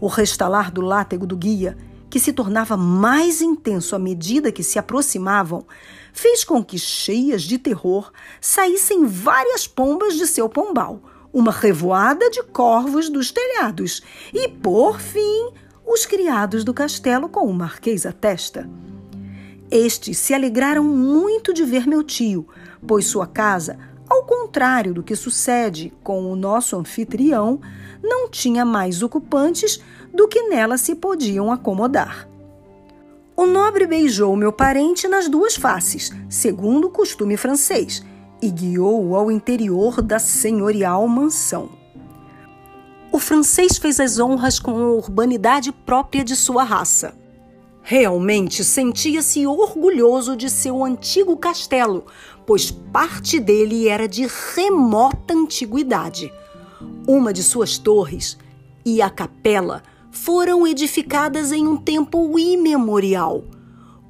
O 0.00 0.06
restalar 0.06 0.70
do 0.70 0.80
látego 0.80 1.26
do 1.26 1.36
guia, 1.36 1.76
que 2.08 2.20
se 2.20 2.32
tornava 2.32 2.76
mais 2.76 3.40
intenso 3.40 3.94
à 3.96 3.98
medida 3.98 4.52
que 4.52 4.62
se 4.62 4.78
aproximavam, 4.78 5.64
fez 6.12 6.44
com 6.44 6.62
que, 6.62 6.78
cheias 6.78 7.42
de 7.42 7.58
terror, 7.58 8.12
saíssem 8.40 9.06
várias 9.06 9.66
pombas 9.66 10.14
de 10.14 10.26
seu 10.26 10.48
pombal, 10.48 11.00
uma 11.32 11.50
revoada 11.50 12.28
de 12.30 12.42
corvos 12.42 13.08
dos 13.08 13.30
telhados 13.30 14.02
e, 14.32 14.48
por 14.48 15.00
fim, 15.00 15.50
os 15.86 16.06
criados 16.06 16.64
do 16.64 16.74
castelo 16.74 17.28
com 17.28 17.46
o 17.46 17.54
marquês 17.54 18.04
à 18.06 18.12
testa. 18.12 18.68
Estes 19.70 20.18
se 20.18 20.34
alegraram 20.34 20.84
muito 20.84 21.54
de 21.54 21.64
ver 21.64 21.86
meu 21.86 22.02
tio, 22.02 22.46
pois 22.86 23.06
sua 23.06 23.26
casa, 23.26 23.78
ao 24.08 24.24
contrário 24.24 24.92
do 24.92 25.02
que 25.02 25.16
sucede 25.16 25.92
com 26.02 26.30
o 26.30 26.36
nosso 26.36 26.76
anfitrião, 26.76 27.58
não 28.02 28.28
tinha 28.28 28.64
mais 28.64 29.02
ocupantes 29.02 29.80
do 30.12 30.28
que 30.28 30.42
nela 30.48 30.76
se 30.76 30.94
podiam 30.94 31.50
acomodar. 31.50 32.28
O 33.42 33.46
nobre 33.46 33.88
beijou 33.88 34.36
meu 34.36 34.52
parente 34.52 35.08
nas 35.08 35.28
duas 35.28 35.56
faces, 35.56 36.12
segundo 36.28 36.86
o 36.86 36.90
costume 36.90 37.36
francês, 37.36 38.00
e 38.40 38.48
guiou-o 38.48 39.16
ao 39.16 39.32
interior 39.32 40.00
da 40.00 40.20
senhorial 40.20 41.08
mansão. 41.08 41.70
O 43.10 43.18
francês 43.18 43.78
fez 43.78 43.98
as 43.98 44.20
honras 44.20 44.60
com 44.60 44.70
a 44.70 44.92
urbanidade 44.92 45.72
própria 45.72 46.22
de 46.22 46.36
sua 46.36 46.62
raça. 46.62 47.18
Realmente 47.82 48.62
sentia-se 48.62 49.44
orgulhoso 49.44 50.36
de 50.36 50.48
seu 50.48 50.84
antigo 50.84 51.36
castelo, 51.36 52.06
pois 52.46 52.70
parte 52.70 53.40
dele 53.40 53.88
era 53.88 54.06
de 54.06 54.24
remota 54.54 55.34
antiguidade. 55.34 56.32
Uma 57.08 57.32
de 57.32 57.42
suas 57.42 57.76
torres 57.76 58.38
e 58.84 59.02
a 59.02 59.10
capela 59.10 59.82
foram 60.12 60.66
edificadas 60.66 61.50
em 61.50 61.66
um 61.66 61.76
tempo 61.76 62.38
imemorial. 62.38 63.44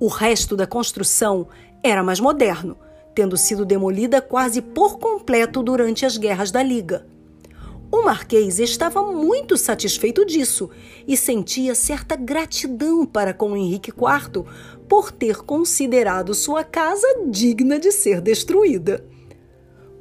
O 0.01 0.09
resto 0.09 0.57
da 0.57 0.67
construção 0.67 1.47
era 1.83 2.03
mais 2.03 2.19
moderno, 2.19 2.77
tendo 3.15 3.37
sido 3.37 3.65
demolida 3.65 4.21
quase 4.21 4.61
por 4.61 4.99
completo 4.99 5.63
durante 5.63 6.05
as 6.05 6.17
guerras 6.19 6.51
da 6.51 6.61
Liga. 6.61 7.07
O 7.91 8.03
Marquês 8.03 8.59
estava 8.59 9.03
muito 9.13 9.57
satisfeito 9.57 10.27
disso 10.27 10.71
e 11.07 11.17
sentia 11.17 11.75
certa 11.75 12.17
gratidão 12.17 13.07
para 13.07 13.33
com 13.33 13.57
Henrique 13.57 13.91
IV 13.91 14.45
por 14.89 15.13
ter 15.13 15.43
considerado 15.43 16.35
sua 16.35 16.65
casa 16.65 17.07
digna 17.29 17.79
de 17.79 17.93
ser 17.93 18.21
destruída. 18.21 19.07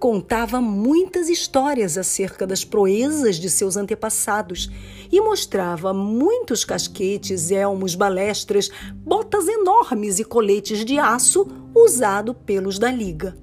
Contava 0.02 0.60
muitas 0.60 1.30
histórias 1.30 1.96
acerca 1.96 2.48
das 2.48 2.66
proezas 2.66 3.36
de 3.36 3.52
seus 3.52 3.78
antepassados 3.78 4.68
e 5.12 5.22
mostrava 5.22 5.94
muitos 5.94 6.66
casquetes, 6.66 7.52
elmos, 7.52 7.94
balestras, 7.94 8.72
botas 8.96 9.48
enormes 9.48 10.18
e 10.18 10.24
coletes 10.24 10.84
de 10.84 10.98
aço 10.98 11.46
usado 11.76 12.34
pelos 12.34 12.80
da 12.80 12.90
Liga. 12.90 13.38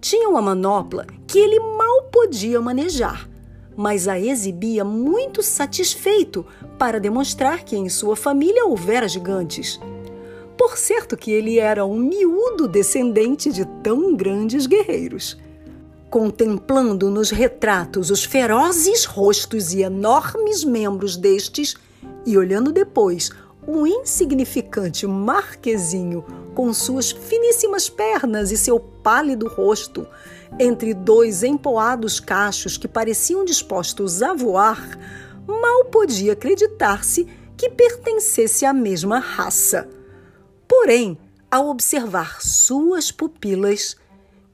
Tinha 0.00 0.28
uma 0.28 0.42
manopla 0.42 1.06
que 1.28 1.38
ele 1.38 1.60
mal 1.60 2.10
podia 2.10 2.60
manejar 2.60 3.30
mas 3.74 4.06
a 4.06 4.20
exibia 4.20 4.84
muito 4.84 5.42
satisfeito 5.42 6.44
para 6.78 7.00
demonstrar 7.00 7.64
que 7.64 7.74
em 7.74 7.88
sua 7.88 8.14
família 8.14 8.66
houvera 8.66 9.08
gigantes. 9.08 9.80
Por 10.58 10.76
certo 10.76 11.16
que 11.16 11.30
ele 11.30 11.58
era 11.58 11.86
um 11.86 11.96
miúdo 11.96 12.68
descendente 12.68 13.50
de 13.50 13.64
tão 13.82 14.14
grandes 14.14 14.66
guerreiros. 14.66 15.40
Contemplando 16.12 17.08
nos 17.08 17.30
retratos 17.30 18.10
os 18.10 18.22
ferozes 18.22 19.06
rostos 19.06 19.72
e 19.72 19.80
enormes 19.80 20.62
membros 20.62 21.16
destes, 21.16 21.74
e 22.26 22.36
olhando 22.36 22.70
depois 22.70 23.30
o 23.66 23.86
insignificante 23.86 25.06
marquezinho 25.06 26.22
com 26.54 26.70
suas 26.74 27.12
finíssimas 27.12 27.88
pernas 27.88 28.50
e 28.50 28.58
seu 28.58 28.78
pálido 28.78 29.48
rosto, 29.48 30.06
entre 30.60 30.92
dois 30.92 31.42
empoados 31.42 32.20
cachos 32.20 32.76
que 32.76 32.86
pareciam 32.86 33.42
dispostos 33.42 34.22
a 34.22 34.34
voar, 34.34 34.98
mal 35.46 35.86
podia 35.86 36.34
acreditar-se 36.34 37.26
que 37.56 37.70
pertencesse 37.70 38.66
à 38.66 38.74
mesma 38.74 39.18
raça. 39.18 39.88
Porém, 40.68 41.16
ao 41.50 41.68
observar 41.68 42.42
suas 42.42 43.10
pupilas, 43.10 43.96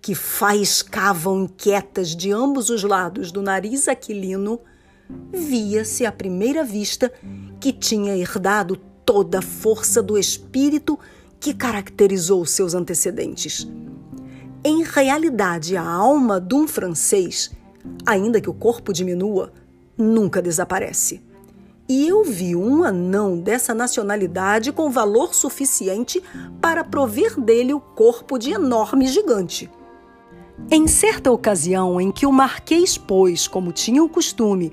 que 0.08 0.14
faiscavam 0.14 1.42
inquietas 1.42 2.16
de 2.16 2.32
ambos 2.32 2.70
os 2.70 2.82
lados 2.82 3.30
do 3.30 3.42
nariz 3.42 3.88
aquilino, 3.88 4.58
via-se 5.30 6.06
à 6.06 6.10
primeira 6.10 6.64
vista 6.64 7.12
que 7.60 7.70
tinha 7.74 8.16
herdado 8.16 8.76
toda 9.04 9.40
a 9.40 9.42
força 9.42 10.02
do 10.02 10.16
espírito 10.16 10.98
que 11.38 11.52
caracterizou 11.52 12.46
seus 12.46 12.72
antecedentes. 12.72 13.68
Em 14.64 14.82
realidade, 14.82 15.76
a 15.76 15.86
alma 15.86 16.40
de 16.40 16.54
um 16.54 16.66
francês, 16.66 17.50
ainda 18.06 18.40
que 18.40 18.48
o 18.48 18.54
corpo 18.54 18.94
diminua, 18.94 19.52
nunca 19.94 20.40
desaparece. 20.40 21.20
E 21.86 22.08
eu 22.08 22.24
vi 22.24 22.56
um 22.56 22.82
anão 22.82 23.38
dessa 23.38 23.74
nacionalidade 23.74 24.72
com 24.72 24.90
valor 24.90 25.34
suficiente 25.34 26.22
para 26.62 26.82
prover 26.82 27.38
dele 27.38 27.74
o 27.74 27.80
corpo 27.80 28.38
de 28.38 28.52
enorme 28.52 29.06
gigante. 29.06 29.70
Em 30.70 30.86
certa 30.86 31.30
ocasião 31.30 32.00
em 32.00 32.10
que 32.10 32.26
o 32.26 32.32
marquês 32.32 32.98
pôs, 32.98 33.46
como 33.48 33.72
tinha 33.72 34.02
o 34.02 34.08
costume, 34.08 34.72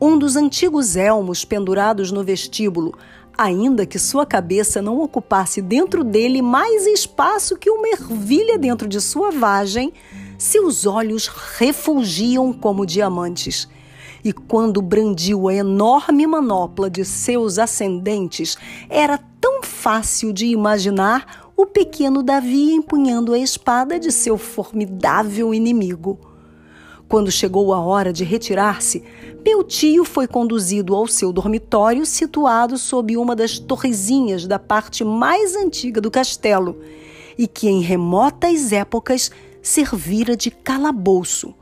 um 0.00 0.18
dos 0.18 0.36
antigos 0.36 0.96
elmos 0.96 1.44
pendurados 1.44 2.12
no 2.12 2.22
vestíbulo 2.22 2.94
ainda 3.36 3.84
que 3.84 3.98
sua 3.98 4.24
cabeça 4.24 4.80
não 4.80 5.00
ocupasse 5.00 5.60
dentro 5.60 6.04
dele 6.04 6.40
mais 6.40 6.86
espaço 6.86 7.56
que 7.56 7.70
uma 7.70 7.88
ervilha 7.88 8.58
dentro 8.58 8.88
de 8.88 9.00
sua 9.00 9.30
vagem, 9.30 9.92
seus 10.38 10.86
olhos 10.86 11.26
refulgiam 11.26 12.52
como 12.52 12.86
diamantes. 12.86 13.68
E 14.24 14.32
quando 14.32 14.80
brandiu 14.80 15.48
a 15.48 15.54
enorme 15.54 16.26
manopla 16.26 16.88
de 16.88 17.04
seus 17.04 17.58
ascendentes, 17.58 18.56
era 18.88 19.18
tão 19.40 19.62
fácil 19.62 20.32
de 20.32 20.46
imaginar 20.46 21.43
o 21.56 21.66
pequeno 21.66 22.22
Davi 22.22 22.72
empunhando 22.72 23.32
a 23.32 23.38
espada 23.38 23.98
de 23.98 24.10
seu 24.10 24.36
formidável 24.36 25.54
inimigo. 25.54 26.18
Quando 27.08 27.30
chegou 27.30 27.72
a 27.72 27.80
hora 27.80 28.12
de 28.12 28.24
retirar-se, 28.24 29.04
meu 29.44 29.62
tio 29.62 30.04
foi 30.04 30.26
conduzido 30.26 30.94
ao 30.94 31.06
seu 31.06 31.32
dormitório, 31.32 32.04
situado 32.04 32.76
sob 32.76 33.16
uma 33.16 33.36
das 33.36 33.58
torrezinhas 33.58 34.46
da 34.46 34.58
parte 34.58 35.04
mais 35.04 35.54
antiga 35.54 36.00
do 36.00 36.10
castelo, 36.10 36.80
e 37.38 37.46
que 37.46 37.68
em 37.68 37.80
remotas 37.80 38.72
épocas 38.72 39.30
servira 39.62 40.36
de 40.36 40.50
calabouço. 40.50 41.54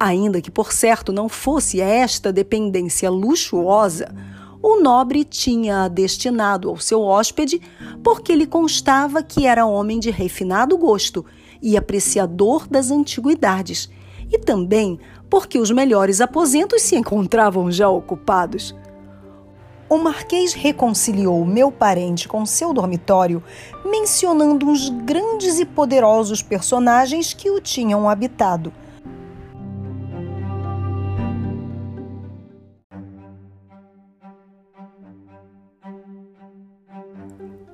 Ainda 0.00 0.40
que, 0.40 0.50
por 0.50 0.72
certo, 0.72 1.12
não 1.12 1.28
fosse 1.28 1.80
esta 1.80 2.32
dependência 2.32 3.10
luxuosa, 3.10 4.14
o 4.62 4.80
nobre 4.80 5.24
tinha-a 5.24 5.88
destinado 5.88 6.68
ao 6.68 6.78
seu 6.78 7.02
hóspede 7.02 7.60
porque 8.02 8.34
lhe 8.34 8.46
constava 8.46 9.22
que 9.22 9.46
era 9.46 9.66
homem 9.66 10.00
de 10.00 10.10
refinado 10.10 10.76
gosto 10.76 11.24
e 11.62 11.76
apreciador 11.76 12.66
das 12.68 12.90
antiguidades 12.90 13.88
e 14.30 14.38
também 14.38 14.98
porque 15.30 15.58
os 15.58 15.70
melhores 15.70 16.20
aposentos 16.20 16.82
se 16.82 16.96
encontravam 16.96 17.70
já 17.70 17.88
ocupados. 17.88 18.74
O 19.88 19.96
marquês 19.96 20.52
reconciliou 20.52 21.44
meu 21.46 21.72
parente 21.72 22.28
com 22.28 22.44
seu 22.44 22.74
dormitório, 22.74 23.42
mencionando 23.86 24.66
uns 24.66 24.90
grandes 24.90 25.58
e 25.58 25.64
poderosos 25.64 26.42
personagens 26.42 27.32
que 27.32 27.50
o 27.50 27.58
tinham 27.58 28.08
habitado. 28.08 28.70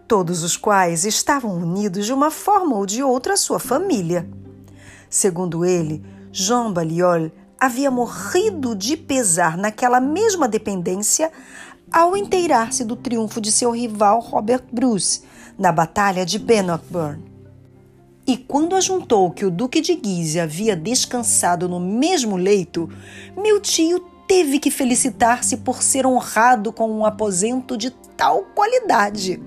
Todos 0.06 0.42
os 0.42 0.56
quais 0.56 1.04
estavam 1.04 1.56
unidos 1.56 2.06
de 2.06 2.12
uma 2.12 2.30
forma 2.30 2.76
ou 2.76 2.84
de 2.84 3.02
outra 3.02 3.34
à 3.34 3.36
sua 3.36 3.58
família. 3.58 4.28
Segundo 5.08 5.64
ele, 5.64 6.04
Jean 6.30 6.72
Baliol 6.72 7.30
havia 7.58 7.90
morrido 7.90 8.74
de 8.74 8.96
pesar 8.96 9.56
naquela 9.56 10.00
mesma 10.00 10.46
dependência 10.46 11.32
ao 11.90 12.16
inteirar-se 12.16 12.84
do 12.84 12.96
triunfo 12.96 13.40
de 13.40 13.50
seu 13.50 13.70
rival 13.70 14.20
Robert 14.20 14.64
Bruce 14.70 15.22
na 15.58 15.72
Batalha 15.72 16.26
de 16.26 16.38
Bannockburn. 16.38 17.22
E 18.26 18.36
quando 18.36 18.74
ajuntou 18.74 19.30
que 19.30 19.44
o 19.44 19.50
Duque 19.50 19.80
de 19.80 19.94
Guise 19.94 20.40
havia 20.40 20.74
descansado 20.74 21.68
no 21.68 21.78
mesmo 21.78 22.36
leito, 22.36 22.90
meu 23.36 23.60
tio 23.60 24.00
teve 24.26 24.58
que 24.58 24.70
felicitar-se 24.70 25.58
por 25.58 25.82
ser 25.82 26.06
honrado 26.06 26.72
com 26.72 26.90
um 26.90 27.04
aposento 27.04 27.76
de 27.76 27.90
tal 28.16 28.42
qualidade. 28.54 29.40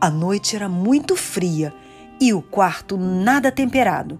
A 0.00 0.08
noite 0.08 0.56
era 0.56 0.66
muito 0.66 1.14
fria 1.14 1.74
e 2.18 2.32
o 2.32 2.40
quarto 2.40 2.96
nada 2.96 3.52
temperado. 3.52 4.18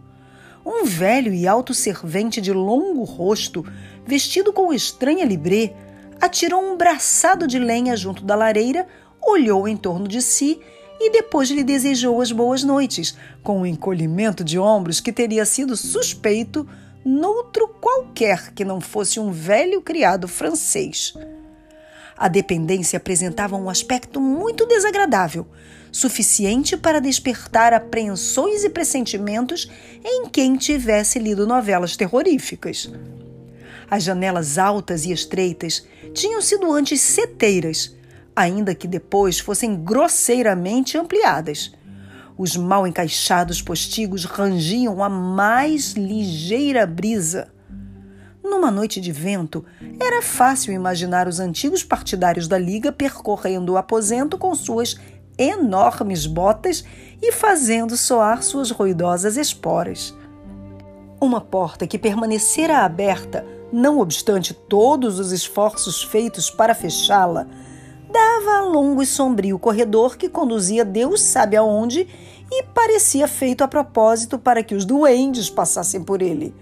Um 0.64 0.84
velho 0.84 1.32
e 1.32 1.48
alto 1.48 1.72
servente 1.72 2.38
de 2.38 2.52
longo 2.52 3.02
rosto, 3.02 3.64
vestido 4.06 4.52
com 4.52 4.74
estranha 4.74 5.24
libré, 5.24 5.74
atirou 6.20 6.60
um 6.60 6.76
braçado 6.76 7.46
de 7.46 7.58
lenha 7.58 7.96
junto 7.96 8.22
da 8.22 8.34
lareira, 8.34 8.86
olhou 9.22 9.66
em 9.66 9.74
torno 9.74 10.06
de 10.06 10.20
si 10.20 10.60
e 11.00 11.10
depois 11.10 11.48
lhe 11.48 11.64
desejou 11.64 12.20
as 12.20 12.30
boas 12.30 12.62
noites, 12.62 13.16
com 13.42 13.60
um 13.60 13.66
encolhimento 13.66 14.44
de 14.44 14.58
ombros 14.58 15.00
que 15.00 15.10
teria 15.10 15.46
sido 15.46 15.78
suspeito 15.78 16.68
noutro 17.02 17.66
qualquer 17.80 18.52
que 18.52 18.66
não 18.66 18.82
fosse 18.82 19.18
um 19.18 19.32
velho 19.32 19.80
criado 19.80 20.28
francês. 20.28 21.14
A 22.20 22.28
dependência 22.28 22.98
apresentava 22.98 23.56
um 23.56 23.70
aspecto 23.70 24.20
muito 24.20 24.66
desagradável, 24.66 25.46
suficiente 25.90 26.76
para 26.76 27.00
despertar 27.00 27.72
apreensões 27.72 28.62
e 28.62 28.68
pressentimentos 28.68 29.70
em 30.04 30.28
quem 30.28 30.54
tivesse 30.56 31.18
lido 31.18 31.46
novelas 31.46 31.96
terroríficas. 31.96 32.92
As 33.90 34.02
janelas 34.02 34.58
altas 34.58 35.06
e 35.06 35.12
estreitas 35.12 35.86
tinham 36.12 36.42
sido 36.42 36.70
antes 36.70 37.00
seteiras, 37.00 37.96
ainda 38.36 38.74
que 38.74 38.86
depois 38.86 39.38
fossem 39.38 39.82
grosseiramente 39.82 40.98
ampliadas. 40.98 41.72
Os 42.36 42.54
mal 42.54 42.86
encaixados 42.86 43.62
postigos 43.62 44.26
rangiam 44.26 45.02
a 45.02 45.08
mais 45.08 45.92
ligeira 45.92 46.84
brisa. 46.86 47.48
Numa 48.50 48.68
noite 48.68 49.00
de 49.00 49.12
vento, 49.12 49.64
era 50.00 50.20
fácil 50.20 50.74
imaginar 50.74 51.28
os 51.28 51.38
antigos 51.38 51.84
partidários 51.84 52.48
da 52.48 52.58
Liga 52.58 52.90
percorrendo 52.90 53.72
o 53.72 53.76
aposento 53.76 54.36
com 54.36 54.52
suas 54.56 54.96
enormes 55.38 56.26
botas 56.26 56.84
e 57.22 57.30
fazendo 57.30 57.96
soar 57.96 58.42
suas 58.42 58.72
ruidosas 58.72 59.36
esporas. 59.36 60.12
Uma 61.20 61.40
porta 61.40 61.86
que 61.86 61.96
permanecera 61.96 62.78
aberta, 62.78 63.46
não 63.72 64.00
obstante 64.00 64.52
todos 64.52 65.20
os 65.20 65.30
esforços 65.30 66.02
feitos 66.02 66.50
para 66.50 66.74
fechá-la, 66.74 67.46
dava 68.10 68.58
a 68.58 68.62
longo 68.62 69.00
e 69.00 69.06
sombrio 69.06 69.60
corredor 69.60 70.16
que 70.16 70.28
conduzia 70.28 70.84
Deus 70.84 71.22
sabe 71.22 71.56
aonde 71.56 72.08
e 72.50 72.64
parecia 72.64 73.28
feito 73.28 73.62
a 73.62 73.68
propósito 73.68 74.40
para 74.40 74.64
que 74.64 74.74
os 74.74 74.84
duendes 74.84 75.48
passassem 75.48 76.02
por 76.02 76.20
ele. 76.20 76.52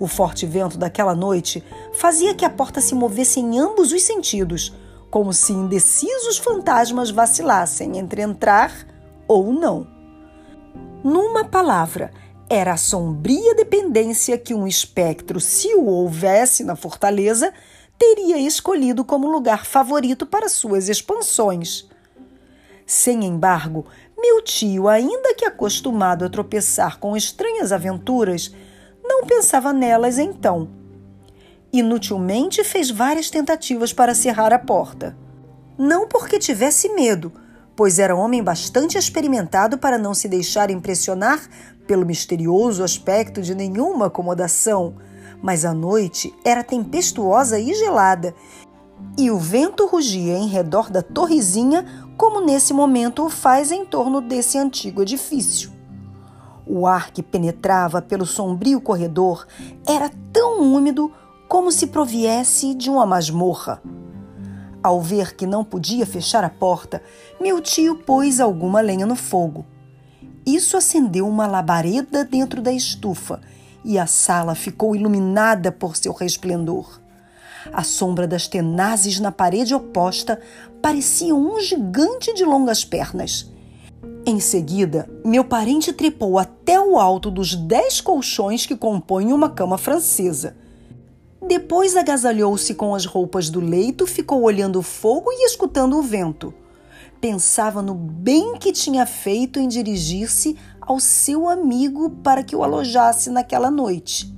O 0.00 0.06
forte 0.06 0.46
vento 0.46 0.78
daquela 0.78 1.14
noite 1.14 1.62
fazia 1.92 2.34
que 2.34 2.46
a 2.46 2.50
porta 2.50 2.80
se 2.80 2.94
movesse 2.94 3.38
em 3.38 3.58
ambos 3.58 3.92
os 3.92 4.02
sentidos, 4.02 4.74
como 5.10 5.30
se 5.30 5.52
indecisos 5.52 6.38
fantasmas 6.38 7.10
vacilassem 7.10 7.98
entre 7.98 8.22
entrar 8.22 8.86
ou 9.28 9.52
não. 9.52 9.86
Numa 11.04 11.44
palavra, 11.44 12.10
era 12.48 12.72
a 12.72 12.76
sombria 12.78 13.54
dependência 13.54 14.38
que 14.38 14.54
um 14.54 14.66
espectro, 14.66 15.38
se 15.38 15.74
o 15.74 15.84
houvesse 15.84 16.64
na 16.64 16.74
fortaleza, 16.74 17.52
teria 17.98 18.38
escolhido 18.38 19.04
como 19.04 19.30
lugar 19.30 19.66
favorito 19.66 20.24
para 20.24 20.48
suas 20.48 20.88
expansões. 20.88 21.86
Sem 22.86 23.26
embargo, 23.26 23.84
meu 24.18 24.42
tio, 24.42 24.88
ainda 24.88 25.34
que 25.34 25.44
acostumado 25.44 26.24
a 26.24 26.30
tropeçar 26.30 26.98
com 26.98 27.14
estranhas 27.14 27.70
aventuras, 27.70 28.52
não 29.10 29.26
pensava 29.26 29.72
nelas 29.72 30.18
então. 30.18 30.68
Inutilmente 31.72 32.62
fez 32.62 32.90
várias 32.90 33.28
tentativas 33.28 33.92
para 33.92 34.14
cerrar 34.14 34.52
a 34.52 34.58
porta. 34.58 35.16
Não 35.76 36.06
porque 36.06 36.38
tivesse 36.38 36.88
medo, 36.90 37.32
pois 37.74 37.98
era 37.98 38.14
homem 38.14 38.42
bastante 38.42 38.96
experimentado 38.96 39.78
para 39.78 39.98
não 39.98 40.14
se 40.14 40.28
deixar 40.28 40.70
impressionar 40.70 41.40
pelo 41.86 42.06
misterioso 42.06 42.84
aspecto 42.84 43.42
de 43.42 43.54
nenhuma 43.54 44.06
acomodação 44.06 44.94
mas 45.42 45.64
a 45.64 45.72
noite 45.72 46.34
era 46.44 46.62
tempestuosa 46.62 47.58
e 47.58 47.74
gelada, 47.74 48.34
e 49.18 49.30
o 49.30 49.38
vento 49.38 49.86
rugia 49.86 50.36
em 50.36 50.46
redor 50.46 50.90
da 50.90 51.02
torrezinha, 51.02 51.84
como 52.16 52.40
nesse 52.40 52.72
momento 52.72 53.24
o 53.24 53.30
faz 53.30 53.70
em 53.70 53.84
torno 53.84 54.20
desse 54.20 54.58
antigo 54.58 55.02
edifício. 55.02 55.72
O 56.72 56.86
ar 56.86 57.10
que 57.10 57.20
penetrava 57.20 58.00
pelo 58.00 58.24
sombrio 58.24 58.80
corredor 58.80 59.44
era 59.84 60.08
tão 60.32 60.60
úmido 60.60 61.12
como 61.48 61.72
se 61.72 61.88
proviesse 61.88 62.76
de 62.76 62.88
uma 62.88 63.04
masmorra. 63.04 63.82
Ao 64.80 65.00
ver 65.00 65.34
que 65.34 65.48
não 65.48 65.64
podia 65.64 66.06
fechar 66.06 66.44
a 66.44 66.48
porta, 66.48 67.02
meu 67.40 67.60
tio 67.60 67.96
pôs 67.96 68.38
alguma 68.38 68.80
lenha 68.80 69.04
no 69.04 69.16
fogo. 69.16 69.66
Isso 70.46 70.76
acendeu 70.76 71.26
uma 71.26 71.44
labareda 71.44 72.24
dentro 72.24 72.62
da 72.62 72.70
estufa 72.70 73.40
e 73.84 73.98
a 73.98 74.06
sala 74.06 74.54
ficou 74.54 74.94
iluminada 74.94 75.72
por 75.72 75.96
seu 75.96 76.12
resplendor. 76.12 77.00
A 77.72 77.82
sombra 77.82 78.28
das 78.28 78.46
tenazes 78.46 79.18
na 79.18 79.32
parede 79.32 79.74
oposta 79.74 80.40
parecia 80.80 81.34
um 81.34 81.58
gigante 81.58 82.32
de 82.32 82.44
longas 82.44 82.84
pernas. 82.84 83.49
Em 84.26 84.38
seguida, 84.38 85.08
meu 85.24 85.44
parente 85.44 85.92
trepou 85.92 86.38
até 86.38 86.78
o 86.78 86.98
alto 86.98 87.30
dos 87.30 87.54
dez 87.54 88.00
colchões 88.00 88.66
que 88.66 88.76
compõem 88.76 89.32
uma 89.32 89.48
cama 89.48 89.78
francesa. 89.78 90.56
Depois 91.46 91.96
agasalhou-se 91.96 92.74
com 92.74 92.94
as 92.94 93.06
roupas 93.06 93.48
do 93.48 93.60
leito, 93.60 94.06
ficou 94.06 94.42
olhando 94.42 94.78
o 94.78 94.82
fogo 94.82 95.32
e 95.32 95.46
escutando 95.46 95.96
o 95.96 96.02
vento. 96.02 96.52
Pensava 97.18 97.80
no 97.80 97.94
bem 97.94 98.56
que 98.58 98.72
tinha 98.72 99.06
feito 99.06 99.58
em 99.58 99.66
dirigir-se 99.66 100.56
ao 100.80 101.00
seu 101.00 101.48
amigo 101.48 102.10
para 102.22 102.42
que 102.42 102.54
o 102.54 102.62
alojasse 102.62 103.30
naquela 103.30 103.70
noite. 103.70 104.32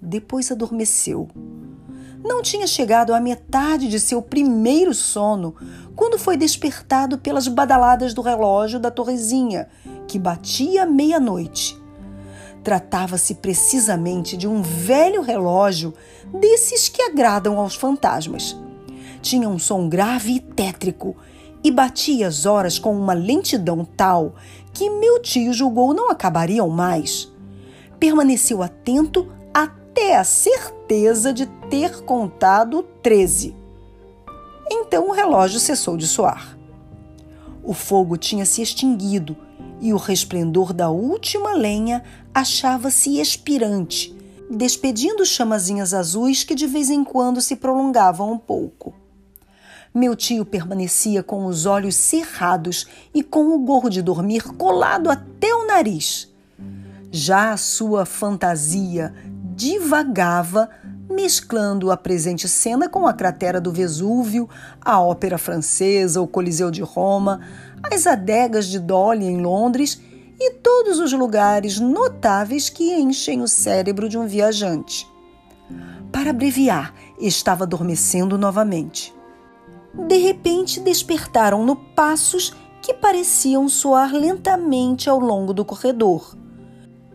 Depois 0.00 0.52
adormeceu. 0.52 1.28
Não 2.24 2.40
tinha 2.40 2.66
chegado 2.66 3.12
à 3.12 3.20
metade 3.20 3.86
de 3.86 4.00
seu 4.00 4.22
primeiro 4.22 4.94
sono 4.94 5.54
quando 5.94 6.18
foi 6.18 6.38
despertado 6.38 7.18
pelas 7.18 7.46
badaladas 7.46 8.14
do 8.14 8.22
relógio 8.22 8.80
da 8.80 8.90
torrezinha, 8.90 9.68
que 10.08 10.18
batia 10.18 10.86
meia-noite. 10.86 11.78
Tratava-se 12.64 13.34
precisamente 13.34 14.38
de 14.38 14.48
um 14.48 14.62
velho 14.62 15.20
relógio 15.20 15.92
desses 16.40 16.88
que 16.88 17.02
agradam 17.02 17.60
aos 17.60 17.74
fantasmas. 17.74 18.56
Tinha 19.20 19.46
um 19.46 19.58
som 19.58 19.86
grave 19.86 20.36
e 20.36 20.40
tétrico 20.40 21.14
e 21.62 21.70
batia 21.70 22.26
as 22.26 22.46
horas 22.46 22.78
com 22.78 22.96
uma 22.96 23.12
lentidão 23.12 23.84
tal 23.84 24.34
que 24.72 24.88
meu 24.88 25.20
tio 25.20 25.52
julgou 25.52 25.92
não 25.92 26.10
acabariam 26.10 26.70
mais. 26.70 27.30
Permaneceu 28.00 28.62
atento 28.62 29.30
até 29.52 29.83
a 30.14 30.24
certeza 30.24 31.32
de 31.32 31.46
ter 31.68 32.02
contado 32.04 32.82
treze. 33.02 33.54
Então 34.70 35.08
o 35.08 35.12
relógio 35.12 35.60
cessou 35.60 35.96
de 35.96 36.06
soar. 36.06 36.56
O 37.62 37.72
fogo 37.72 38.16
tinha 38.16 38.44
se 38.44 38.62
extinguido 38.62 39.36
e 39.80 39.92
o 39.92 39.96
resplendor 39.96 40.72
da 40.72 40.90
última 40.90 41.52
lenha 41.54 42.02
achava-se 42.32 43.20
expirante, 43.20 44.14
despedindo 44.50 45.24
chamazinhas 45.24 45.94
azuis 45.94 46.44
que 46.44 46.54
de 46.54 46.66
vez 46.66 46.90
em 46.90 47.02
quando 47.02 47.40
se 47.40 47.56
prolongavam 47.56 48.32
um 48.32 48.38
pouco. 48.38 48.94
Meu 49.94 50.16
tio 50.16 50.44
permanecia 50.44 51.22
com 51.22 51.46
os 51.46 51.66
olhos 51.66 51.94
cerrados 51.94 52.86
e 53.14 53.22
com 53.22 53.54
o 53.54 53.58
gorro 53.60 53.88
de 53.88 54.02
dormir 54.02 54.42
colado 54.54 55.08
até 55.08 55.54
o 55.54 55.66
nariz. 55.66 56.32
Já 57.12 57.52
a 57.52 57.56
sua 57.56 58.04
fantasia 58.04 59.14
divagava, 59.54 60.68
mesclando 61.08 61.90
a 61.90 61.96
presente 61.96 62.48
cena 62.48 62.88
com 62.88 63.06
a 63.06 63.12
cratera 63.12 63.60
do 63.60 63.72
Vesúvio, 63.72 64.48
a 64.80 65.00
ópera 65.00 65.38
francesa, 65.38 66.20
o 66.20 66.26
Coliseu 66.26 66.70
de 66.70 66.82
Roma, 66.82 67.40
as 67.92 68.06
adegas 68.06 68.66
de 68.66 68.78
Dolly 68.78 69.26
em 69.26 69.40
Londres 69.40 70.00
e 70.40 70.52
todos 70.54 70.98
os 70.98 71.12
lugares 71.12 71.78
notáveis 71.78 72.68
que 72.68 72.92
enchem 72.92 73.42
o 73.42 73.48
cérebro 73.48 74.08
de 74.08 74.18
um 74.18 74.26
viajante. 74.26 75.06
Para 76.10 76.30
abreviar, 76.30 76.94
estava 77.18 77.64
adormecendo 77.64 78.36
novamente 78.38 79.14
de 79.94 80.16
repente 80.16 80.80
despertaram-no 80.80 81.76
passos 81.76 82.52
que 82.82 82.92
pareciam 82.92 83.68
soar 83.68 84.12
lentamente 84.12 85.08
ao 85.08 85.18
longo 85.18 85.54
do 85.54 85.64
corredor. 85.64 86.36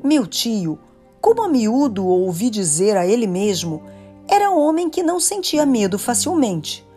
Meu 0.03 0.25
tio, 0.25 0.79
como 1.21 1.43
a 1.43 1.47
miúdo 1.47 2.05
ouvi 2.05 2.49
dizer 2.49 2.97
a 2.97 3.05
ele 3.05 3.27
mesmo, 3.27 3.83
era 4.27 4.51
homem 4.51 4.89
que 4.89 5.03
não 5.03 5.19
sentia 5.19 5.65
medo 5.65 5.97
facilmente. 5.97 6.87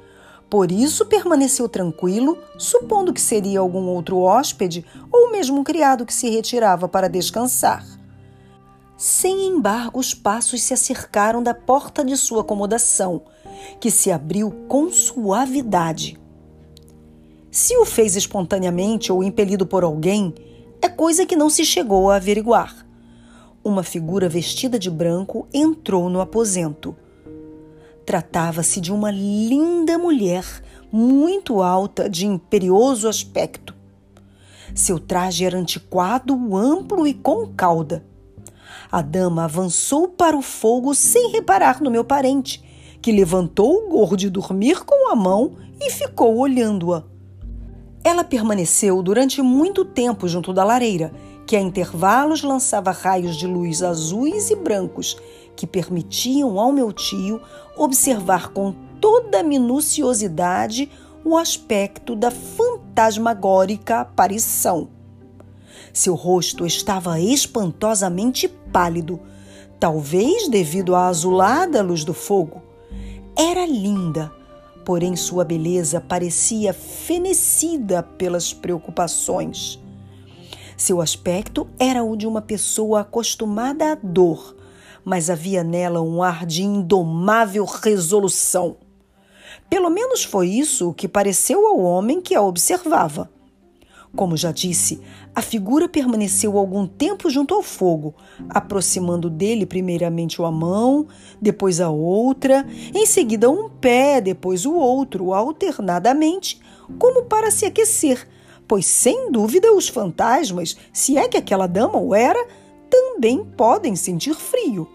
Por 0.51 0.71
isso 0.71 1.07
permaneceu 1.07 1.67
tranquilo, 1.69 2.37
supondo 2.59 3.13
que 3.13 3.21
seria 3.21 3.61
algum 3.61 3.87
outro 3.89 4.19
hóspede 4.19 4.85
ou 5.11 5.33
mesmo 5.33 5.61
um 5.61 5.65
criado 5.65 6.05
que 6.05 6.13
se 6.13 6.29
retirava 6.29 6.87
para 6.87 7.09
descansar. 7.09 7.85
Sem 8.99 9.47
embargo, 9.47 9.99
os 9.99 10.13
passos 10.13 10.63
se 10.63 10.75
acercaram 10.75 11.43
da 11.43 11.55
porta 11.55 12.05
de 12.05 12.17
sua 12.17 12.43
acomodação, 12.43 13.23
que 13.81 13.91
se 13.91 14.13
abriu 14.13 14.51
com 14.69 14.91
suavidade. 14.91 16.21
Se 17.51 17.77
o 17.79 17.85
fez 17.85 18.15
espontaneamente 18.15 19.11
ou 19.11 19.25
impelido 19.25 19.67
por 19.67 19.85
alguém, 19.85 20.35
é 20.81 20.89
coisa 20.89 21.27
que 21.27 21.35
não 21.35 21.51
se 21.51 21.65
chegou 21.65 22.11
a 22.11 22.17
averiguar. 22.17 22.87
Uma 23.64 23.85
figura 23.85 24.29
vestida 24.29 24.77
de 24.77 24.90
branco 24.90 25.46
entrou 25.55 26.11
no 26.11 26.20
aposento. 26.20 26.96
Tratava-se 28.05 28.81
de 28.81 28.92
uma 28.92 29.09
linda 29.09 29.96
mulher, 29.96 30.44
muito 30.90 31.62
alta, 31.62 32.11
de 32.11 32.27
imperioso 32.27 33.07
aspecto. 33.07 33.72
Seu 34.75 34.98
traje 34.98 35.44
era 35.44 35.57
antiquado, 35.57 36.35
amplo 36.57 37.07
e 37.07 37.14
com 37.14 37.46
cauda. 37.55 38.05
A 38.90 39.01
dama 39.01 39.44
avançou 39.44 40.09
para 40.09 40.37
o 40.37 40.42
fogo 40.42 40.92
sem 40.92 41.31
reparar 41.31 41.81
no 41.81 41.90
meu 41.90 42.05
parente, 42.05 42.64
que 43.01 43.12
levantou 43.12 43.77
o 43.77 43.88
gorro 43.90 44.16
de 44.16 44.29
dormir 44.29 44.85
com 44.85 45.09
a 45.09 45.14
mão 45.14 45.53
e 45.81 45.88
ficou 45.88 46.37
olhando-a. 46.37 47.05
Ela 48.03 48.25
permaneceu 48.25 49.01
durante 49.05 49.40
muito 49.40 49.85
tempo 49.85 50.27
junto 50.27 50.53
da 50.53 50.64
lareira, 50.64 51.12
que 51.47 51.57
a 51.57 51.61
intervalos 51.61 52.43
lançava 52.43 52.91
raios 52.91 53.37
de 53.37 53.47
luz 53.47 53.83
azuis 53.83 54.51
e 54.51 54.57
brancos 54.57 55.17
que 55.57 55.67
permitiam 55.67 56.59
ao 56.59 56.73
meu 56.73 56.93
tio 56.93 57.41
observar 57.77 58.49
com 58.49 58.75
toda 59.01 59.43
minuciosidade 59.43 60.91
o 61.25 61.37
aspecto 61.37 62.17
da 62.17 62.31
fantasmagórica 62.31 64.01
aparição. 64.01 64.89
Seu 65.93 66.15
rosto 66.15 66.65
estava 66.65 67.21
espantosamente 67.21 68.49
pálido, 68.49 69.21
talvez 69.79 70.49
devido 70.49 70.95
à 70.95 71.09
azulada 71.09 71.83
luz 71.83 72.05
do 72.05 72.15
fogo. 72.15 72.63
Era 73.37 73.67
linda, 73.67 74.33
porém 74.85 75.17
sua 75.17 75.45
beleza 75.45 76.01
parecia 76.01 76.73
fenecida 76.73 78.03
pelas 78.03 78.53
preocupações. 78.53 79.82
Seu 80.83 81.01
aspecto 81.01 81.68
era 81.79 82.03
o 82.03 82.16
de 82.16 82.27
uma 82.27 82.42
pessoa 82.42 83.03
acostumada 83.03 83.92
à 83.92 83.95
dor, 83.95 84.57
mas 85.05 85.31
havia 85.31 85.62
nela 85.62 86.03
um 86.03 86.21
ar 86.25 86.45
de 86.45 86.64
indomável 86.64 87.64
resolução. 87.64 88.79
Pelo 89.71 89.88
menos 89.88 90.25
foi 90.25 90.49
isso 90.49 90.92
que 90.92 91.07
pareceu 91.07 91.68
ao 91.68 91.79
homem 91.79 92.21
que 92.21 92.35
a 92.35 92.42
observava. 92.42 93.31
Como 94.16 94.37
já 94.37 94.51
disse, 94.51 95.01
a 95.33 95.40
figura 95.40 95.88
permaneceu 95.88 96.59
algum 96.59 96.85
tempo 96.85 97.31
junto 97.31 97.55
ao 97.55 97.62
fogo, 97.62 98.16
aproximando 98.49 99.31
dele 99.31 99.64
primeiramente 99.64 100.40
uma 100.40 100.51
mão, 100.51 101.07
depois 101.40 101.81
a 101.81 101.90
outra, 101.90 102.66
em 102.92 103.07
seguida 103.07 103.49
um 103.49 103.68
pé, 103.68 104.21
depois 104.21 104.66
o 104.66 104.75
outro, 104.75 105.33
alternadamente, 105.33 106.61
como 106.99 107.27
para 107.27 107.53
se 107.53 107.64
aquecer, 107.64 108.27
pois 108.73 108.87
sem 108.87 109.31
dúvida 109.31 109.71
os 109.71 109.87
fantasmas, 109.87 110.79
se 110.95 111.19
é 111.19 111.29
que 111.29 111.37
aquela 111.37 111.67
dama 111.67 111.99
o 111.99 112.15
era, 112.15 112.43
também 112.89 113.45
podem 113.45 113.95
sentir 113.95 114.35
frio. 114.35 114.89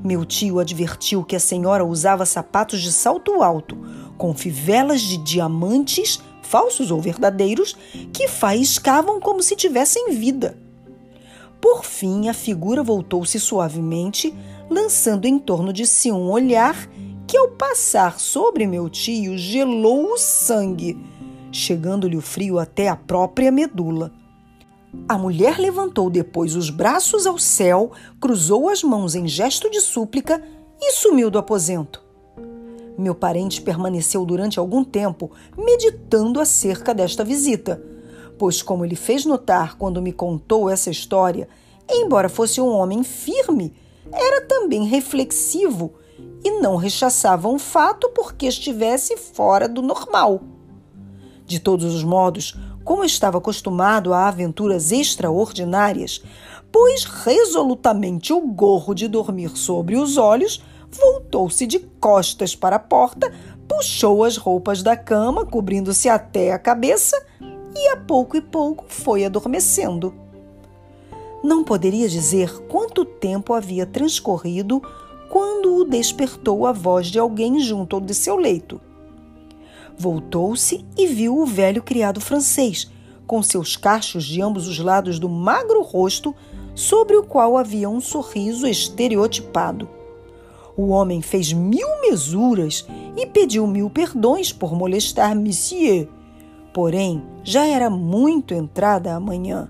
Meu 0.00 0.24
tio 0.24 0.60
advertiu 0.60 1.24
que 1.24 1.34
a 1.34 1.40
senhora 1.40 1.84
usava 1.84 2.24
sapatos 2.24 2.80
de 2.80 2.92
salto 2.92 3.42
alto, 3.42 3.76
com 4.16 4.32
fivelas 4.32 5.00
de 5.00 5.16
diamantes, 5.16 6.20
falsos 6.40 6.92
ou 6.92 7.00
verdadeiros, 7.00 7.76
que 8.12 8.28
faiscavam 8.28 9.18
como 9.18 9.42
se 9.42 9.56
tivessem 9.56 10.12
vida. 10.12 10.56
Por 11.60 11.84
fim, 11.84 12.28
a 12.28 12.32
figura 12.32 12.80
voltou-se 12.80 13.40
suavemente, 13.40 14.32
lançando 14.70 15.26
em 15.26 15.36
torno 15.36 15.72
de 15.72 15.84
si 15.84 16.12
um 16.12 16.30
olhar 16.30 16.88
que, 17.26 17.36
ao 17.36 17.48
passar 17.48 18.20
sobre 18.20 18.68
meu 18.68 18.88
tio, 18.88 19.36
gelou 19.36 20.12
o 20.12 20.16
sangue, 20.16 20.96
chegando-lhe 21.52 22.16
o 22.16 22.20
frio 22.20 22.58
até 22.58 22.88
a 22.88 22.96
própria 22.96 23.50
medula. 23.50 24.12
A 25.08 25.18
mulher 25.18 25.58
levantou 25.58 26.08
depois 26.08 26.56
os 26.56 26.70
braços 26.70 27.26
ao 27.26 27.38
céu, 27.38 27.92
cruzou 28.20 28.68
as 28.68 28.82
mãos 28.82 29.14
em 29.14 29.26
gesto 29.28 29.70
de 29.70 29.80
súplica 29.80 30.42
e 30.80 30.92
sumiu 30.92 31.30
do 31.30 31.38
aposento. 31.38 32.02
Meu 32.96 33.14
parente 33.14 33.60
permaneceu 33.60 34.24
durante 34.24 34.58
algum 34.58 34.82
tempo 34.82 35.30
meditando 35.56 36.40
acerca 36.40 36.94
desta 36.94 37.22
visita, 37.22 37.82
pois, 38.38 38.62
como 38.62 38.84
ele 38.84 38.96
fez 38.96 39.24
notar 39.24 39.76
quando 39.76 40.02
me 40.02 40.12
contou 40.12 40.68
essa 40.68 40.90
história, 40.90 41.48
embora 41.88 42.28
fosse 42.28 42.60
um 42.60 42.68
homem 42.68 43.02
firme, 43.02 43.74
era 44.12 44.40
também 44.42 44.84
reflexivo 44.84 45.94
e 46.42 46.60
não 46.60 46.76
rechaçava 46.76 47.48
um 47.48 47.58
fato 47.58 48.08
porque 48.10 48.46
estivesse 48.46 49.16
fora 49.16 49.68
do 49.68 49.82
normal. 49.82 50.40
De 51.48 51.58
todos 51.58 51.94
os 51.94 52.04
modos, 52.04 52.54
como 52.84 53.02
estava 53.02 53.38
acostumado 53.38 54.12
a 54.12 54.28
aventuras 54.28 54.92
extraordinárias, 54.92 56.22
pôs 56.70 57.04
resolutamente 57.04 58.34
o 58.34 58.40
gorro 58.42 58.92
de 58.92 59.08
dormir 59.08 59.56
sobre 59.56 59.96
os 59.96 60.18
olhos, 60.18 60.62
voltou-se 60.90 61.66
de 61.66 61.78
costas 61.78 62.54
para 62.54 62.76
a 62.76 62.78
porta, 62.78 63.32
puxou 63.66 64.24
as 64.24 64.36
roupas 64.36 64.82
da 64.82 64.94
cama, 64.94 65.46
cobrindo-se 65.46 66.06
até 66.06 66.52
a 66.52 66.58
cabeça, 66.58 67.16
e 67.74 67.88
a 67.88 67.96
pouco 67.96 68.36
e 68.36 68.42
pouco 68.42 68.84
foi 68.86 69.24
adormecendo. 69.24 70.12
Não 71.42 71.64
poderia 71.64 72.10
dizer 72.10 72.52
quanto 72.68 73.06
tempo 73.06 73.54
havia 73.54 73.86
transcorrido 73.86 74.82
quando 75.30 75.76
o 75.76 75.84
despertou 75.86 76.66
a 76.66 76.72
voz 76.72 77.06
de 77.06 77.18
alguém 77.18 77.58
junto 77.58 77.96
ao 77.96 78.02
de 78.02 78.12
seu 78.12 78.36
leito. 78.36 78.78
Voltou-se 79.98 80.84
e 80.96 81.08
viu 81.08 81.36
o 81.36 81.44
velho 81.44 81.82
criado 81.82 82.20
francês, 82.20 82.88
com 83.26 83.42
seus 83.42 83.76
cachos 83.76 84.24
de 84.24 84.40
ambos 84.40 84.68
os 84.68 84.78
lados 84.78 85.18
do 85.18 85.28
magro 85.28 85.82
rosto, 85.82 86.32
sobre 86.72 87.16
o 87.16 87.24
qual 87.24 87.58
havia 87.58 87.90
um 87.90 88.00
sorriso 88.00 88.64
estereotipado. 88.64 89.88
O 90.76 90.90
homem 90.90 91.20
fez 91.20 91.52
mil 91.52 91.88
mesuras 92.00 92.86
e 93.16 93.26
pediu 93.26 93.66
mil 93.66 93.90
perdões 93.90 94.52
por 94.52 94.72
molestar 94.72 95.34
Monsieur. 95.34 96.08
Porém, 96.72 97.20
já 97.42 97.66
era 97.66 97.90
muito 97.90 98.54
entrada 98.54 99.12
a 99.12 99.18
manhã. 99.18 99.68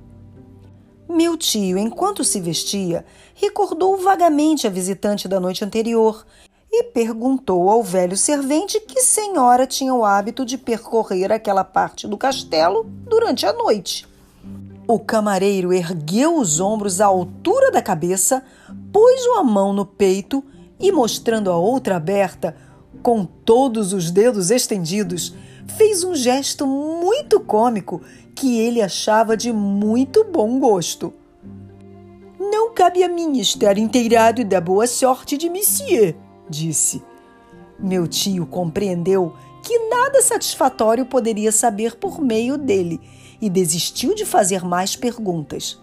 Meu 1.09 1.39
tio, 1.39 1.79
enquanto 1.79 2.23
se 2.23 2.39
vestia, 2.39 3.07
recordou 3.35 3.97
vagamente 3.97 4.67
a 4.67 4.71
visitante 4.71 5.27
da 5.27 5.41
noite 5.41 5.65
anterior 5.65 6.27
e 6.71 6.85
perguntou 6.85 7.71
ao 7.71 7.83
velho 7.83 8.17
servente 8.17 8.81
que 8.81 9.01
senhora 9.01 9.67
tinha 9.67 9.95
o 9.95 10.05
hábito 10.05 10.45
de 10.45 10.59
percorrer 10.59 11.33
aquela 11.33 11.65
parte 11.65 12.07
do 12.07 12.17
castelo 12.17 12.85
durante 13.07 13.47
a 13.47 13.53
noite. 13.53 14.07
O 14.87 14.99
camareiro 14.99 15.73
ergueu 15.73 16.39
os 16.39 16.61
ombros 16.61 17.01
à 17.01 17.07
altura 17.07 17.71
da 17.71 17.83
cabeça, 17.83 18.43
pôs 18.93 19.27
uma 19.27 19.45
mão 19.45 19.73
no 19.73 19.85
peito 19.85 20.43
e, 20.81 20.91
mostrando 20.93 21.51
a 21.51 21.57
outra 21.57 21.97
aberta, 21.97 22.57
com 23.03 23.25
todos 23.25 23.93
os 23.93 24.11
dedos 24.11 24.51
estendidos, 24.51 25.35
fez 25.77 26.05
um 26.05 26.15
gesto 26.15 26.67
muito 26.67 27.39
cômico 27.41 28.01
que 28.35 28.59
ele 28.59 28.81
achava 28.81 29.37
de 29.37 29.53
muito 29.53 30.25
bom 30.25 30.59
gosto. 30.59 31.13
Não 32.39 32.73
cabe 32.73 33.03
a 33.03 33.09
mim 33.09 33.39
estar 33.39 33.77
inteirado 33.77 34.45
da 34.45 34.61
boa 34.61 34.87
sorte 34.87 35.37
de 35.37 35.51
Monsieur, 35.51 36.15
disse. 36.49 37.03
Meu 37.79 38.09
tio 38.09 38.47
compreendeu 38.47 39.35
que 39.63 39.79
nada 39.89 40.23
satisfatório 40.23 41.05
poderia 41.05 41.53
saber 41.53 41.97
por 41.97 42.21
meio 42.21 42.57
dele 42.57 43.01
e 43.41 43.49
desistiu 43.49 44.15
de 44.15 44.25
fazer 44.25 44.65
mais 44.65 44.97
perguntas. 44.97 45.79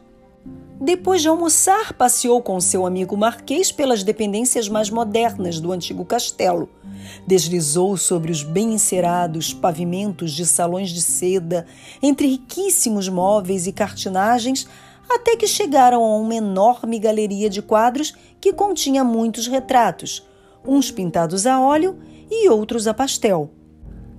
Depois 0.80 1.21
de 1.21 1.30
almoçar, 1.30 1.93
passeou 1.93 2.41
com 2.41 2.60
seu 2.60 2.86
amigo 2.86 3.15
Marquês 3.15 3.71
pelas 3.71 4.04
dependências 4.04 4.67
mais 4.67 4.89
modernas 4.89 5.60
do 5.60 5.71
antigo 5.71 6.04
castelo. 6.04 6.69
Deslizou 7.25 7.95
sobre 7.95 8.32
os 8.32 8.43
bem 8.43 8.73
encerados 8.73 9.54
pavimentos 9.54 10.34
de 10.34 10.45
salões 10.45 10.89
de 10.89 11.01
seda, 11.01 11.65
entre 12.04 12.28
riquíssimos 12.28 13.08
móveis 13.08 13.67
e 13.67 13.71
cartinagens, 13.71 14.67
até 15.10 15.36
que 15.38 15.47
chegaram 15.47 16.04
a 16.04 16.17
uma 16.17 16.36
enorme 16.36 16.99
galeria 16.99 17.49
de 17.49 17.62
quadros 17.62 18.13
que 18.41 18.51
continha 18.51 19.04
muitos 19.04 19.47
retratos, 19.47 20.28
uns 20.67 20.91
pintados 20.91 21.45
a 21.45 21.60
óleo 21.60 21.97
e 22.30 22.49
outros 22.49 22.88
a 22.88 22.93
pastel. 22.93 23.51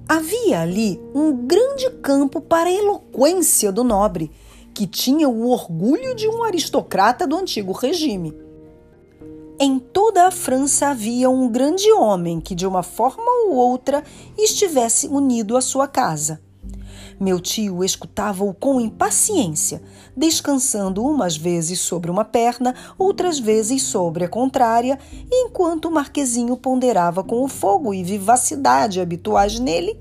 Havia 0.09 0.61
ali 0.61 1.01
um 1.15 1.47
grande 1.47 1.91
campo 2.03 2.41
para 2.41 2.69
a 2.69 2.73
eloquência 2.73 3.73
do 3.73 3.83
nobre, 3.83 4.31
que 4.73 4.87
tinha 4.87 5.29
o 5.29 5.49
orgulho 5.49 6.15
de 6.15 6.29
um 6.29 6.45
aristocrata 6.45 7.27
do 7.27 7.37
antigo 7.37 7.73
regime. 7.73 8.33
Em 9.59 9.79
toda 9.79 10.27
a 10.27 10.31
França 10.31 10.89
havia 10.89 11.31
um 11.31 11.49
grande 11.49 11.91
homem 11.91 12.41
que, 12.41 12.55
de 12.55 12.67
uma 12.67 12.83
forma 12.83 13.25
ou 13.47 13.55
outra, 13.55 14.05
estivesse 14.37 15.09
unido 15.09 15.57
à 15.57 15.61
sua 15.61 15.89
casa. 15.89 16.46
Meu 17.19 17.41
tio 17.41 17.83
escutava-o 17.83 18.53
com 18.53 18.79
impaciência, 18.79 19.83
descansando 20.15 21.03
umas 21.03 21.35
vezes 21.35 21.81
sobre 21.81 22.11
uma 22.11 22.27
perna, 22.27 22.75
outras 22.99 23.39
vezes 23.39 23.83
sobre 23.83 24.25
a 24.25 24.29
contrária, 24.29 24.99
enquanto 25.33 25.87
o 25.87 25.91
marquezinho 25.91 26.57
ponderava 26.59 27.25
com 27.25 27.43
o 27.43 27.49
fogo 27.49 27.95
e 27.95 28.05
vivacidade 28.05 29.01
habituais 29.01 29.59
nele 29.59 29.99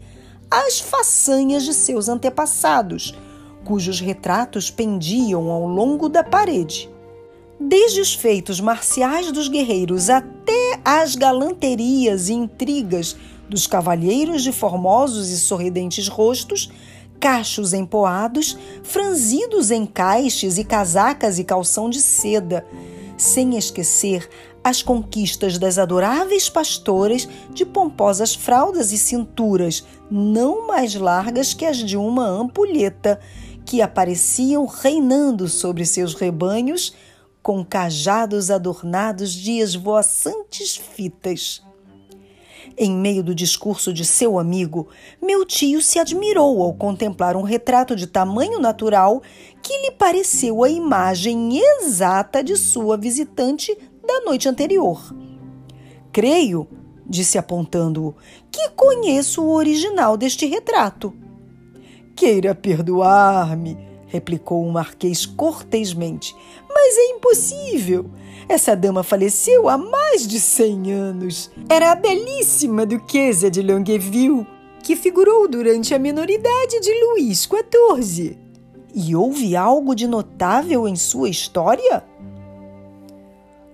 as 0.52 0.80
façanhas 0.80 1.64
de 1.64 1.74
seus 1.74 2.10
antepassados, 2.10 3.18
cujos 3.64 4.00
retratos 4.02 4.70
pendiam 4.70 5.50
ao 5.50 5.66
longo 5.66 6.10
da 6.10 6.24
parede. 6.24 6.90
Desde 7.60 8.02
os 8.02 8.14
feitos 8.14 8.60
marciais 8.60 9.32
dos 9.32 9.48
guerreiros 9.48 10.10
até 10.10 10.80
as 10.84 11.16
galanterias 11.16 12.28
e 12.28 12.34
intrigas 12.34 13.16
dos 13.50 13.66
cavalheiros 13.66 14.44
de 14.44 14.52
formosos 14.52 15.30
e 15.30 15.38
sorridentes 15.38 16.08
rostos, 16.08 16.70
cachos 17.26 17.74
empoados, 17.74 18.56
franzidos 18.84 19.72
encaixes 19.72 20.60
e 20.60 20.64
casacas 20.64 21.40
e 21.40 21.44
calção 21.44 21.90
de 21.90 22.00
seda, 22.00 22.64
sem 23.18 23.58
esquecer 23.58 24.30
as 24.64 24.84
conquistas 24.84 25.58
das 25.58 25.80
adoráveis 25.80 26.50
pastoras 26.50 27.28
de 27.52 27.66
pomposas 27.66 28.36
fraldas 28.36 28.92
e 28.92 28.98
cinturas 29.00 29.84
não 30.12 30.68
mais 30.68 30.94
largas 30.94 31.52
que 31.52 31.66
as 31.66 31.78
de 31.78 31.98
uma 31.98 32.28
ampulheta, 32.28 33.20
que 33.66 33.82
apareciam 33.82 34.68
reinando 34.68 35.48
sobre 35.48 35.84
seus 35.84 36.14
rebanhos 36.14 36.94
com 37.42 37.66
cajados 37.66 38.52
adornados 38.52 39.32
de 39.32 39.54
esvoaçantes 39.54 40.76
fitas. 40.76 41.64
Em 42.78 42.92
meio 42.92 43.24
do 43.24 43.34
discurso 43.34 43.94
de 43.94 44.04
seu 44.04 44.38
amigo, 44.38 44.90
meu 45.22 45.46
tio 45.46 45.82
se 45.82 45.98
admirou 45.98 46.62
ao 46.62 46.74
contemplar 46.74 47.38
um 47.38 47.42
retrato 47.42 47.96
de 47.96 48.06
tamanho 48.06 48.60
natural 48.60 49.22
que 49.62 49.78
lhe 49.82 49.92
pareceu 49.92 50.62
a 50.62 50.70
imagem 50.70 51.58
exata 51.58 52.44
de 52.44 52.58
sua 52.58 52.98
visitante 52.98 53.76
da 54.06 54.22
noite 54.26 54.50
anterior. 54.50 55.16
Creio, 56.12 56.68
disse 57.08 57.38
apontando-o, 57.38 58.14
que 58.52 58.70
conheço 58.70 59.42
o 59.42 59.54
original 59.54 60.18
deste 60.18 60.46
retrato. 60.46 61.14
Queira 62.14 62.54
perdoar-me, 62.54 63.78
replicou 64.16 64.66
o 64.66 64.72
marquês 64.72 65.26
cortesmente, 65.26 66.36
mas 66.70 66.98
é 66.98 67.12
impossível. 67.12 68.10
Essa 68.48 68.76
dama 68.76 69.04
faleceu 69.04 69.68
há 69.68 69.78
mais 69.78 70.26
de 70.26 70.40
cem 70.40 70.92
anos. 70.94 71.52
Era 71.70 71.92
a 71.92 71.96
belíssima 71.96 72.86
duquesa 72.86 73.52
de 73.52 73.62
Longueville, 73.62 74.48
que 74.82 74.96
figurou 74.96 75.48
durante 75.48 75.94
a 75.94 76.00
minoridade 76.00 76.80
de 76.80 76.92
Luís 77.04 77.48
XIV. 77.48 78.38
E 78.94 79.16
houve 79.16 79.56
algo 79.56 79.94
de 79.94 80.08
notável 80.08 80.88
em 80.88 80.96
sua 80.96 81.28
história? 81.28 82.04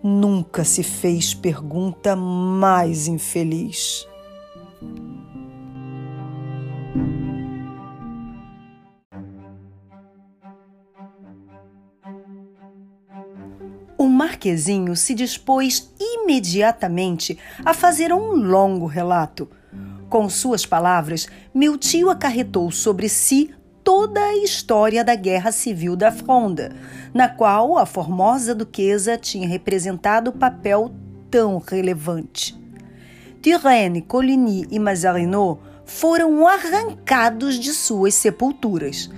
Nunca 0.01 0.63
se 0.63 0.81
fez 0.81 1.35
pergunta 1.35 2.15
mais 2.15 3.07
infeliz. 3.07 4.07
O 14.01 14.09
Marquezinho 14.09 14.95
se 14.95 15.13
dispôs 15.13 15.93
imediatamente 15.99 17.37
a 17.63 17.71
fazer 17.71 18.11
um 18.11 18.33
longo 18.33 18.87
relato. 18.87 19.47
Com 20.09 20.27
suas 20.27 20.65
palavras, 20.65 21.27
meu 21.53 21.77
tio 21.77 22.09
acarretou 22.09 22.71
sobre 22.71 23.07
si 23.07 23.53
toda 23.83 24.19
a 24.19 24.35
história 24.37 25.03
da 25.03 25.13
Guerra 25.13 25.51
Civil 25.51 25.95
da 25.95 26.11
Fronda, 26.11 26.75
na 27.13 27.29
qual 27.29 27.77
a 27.77 27.85
formosa 27.85 28.55
duquesa 28.55 29.19
tinha 29.19 29.47
representado 29.47 30.31
papel 30.31 30.91
tão 31.29 31.59
relevante. 31.59 32.59
Turenne, 33.39 34.01
Coligny 34.01 34.65
e 34.71 34.79
Mazarinot 34.79 35.61
foram 35.85 36.47
arrancados 36.47 37.59
de 37.59 37.71
suas 37.71 38.15
sepulturas. 38.15 39.11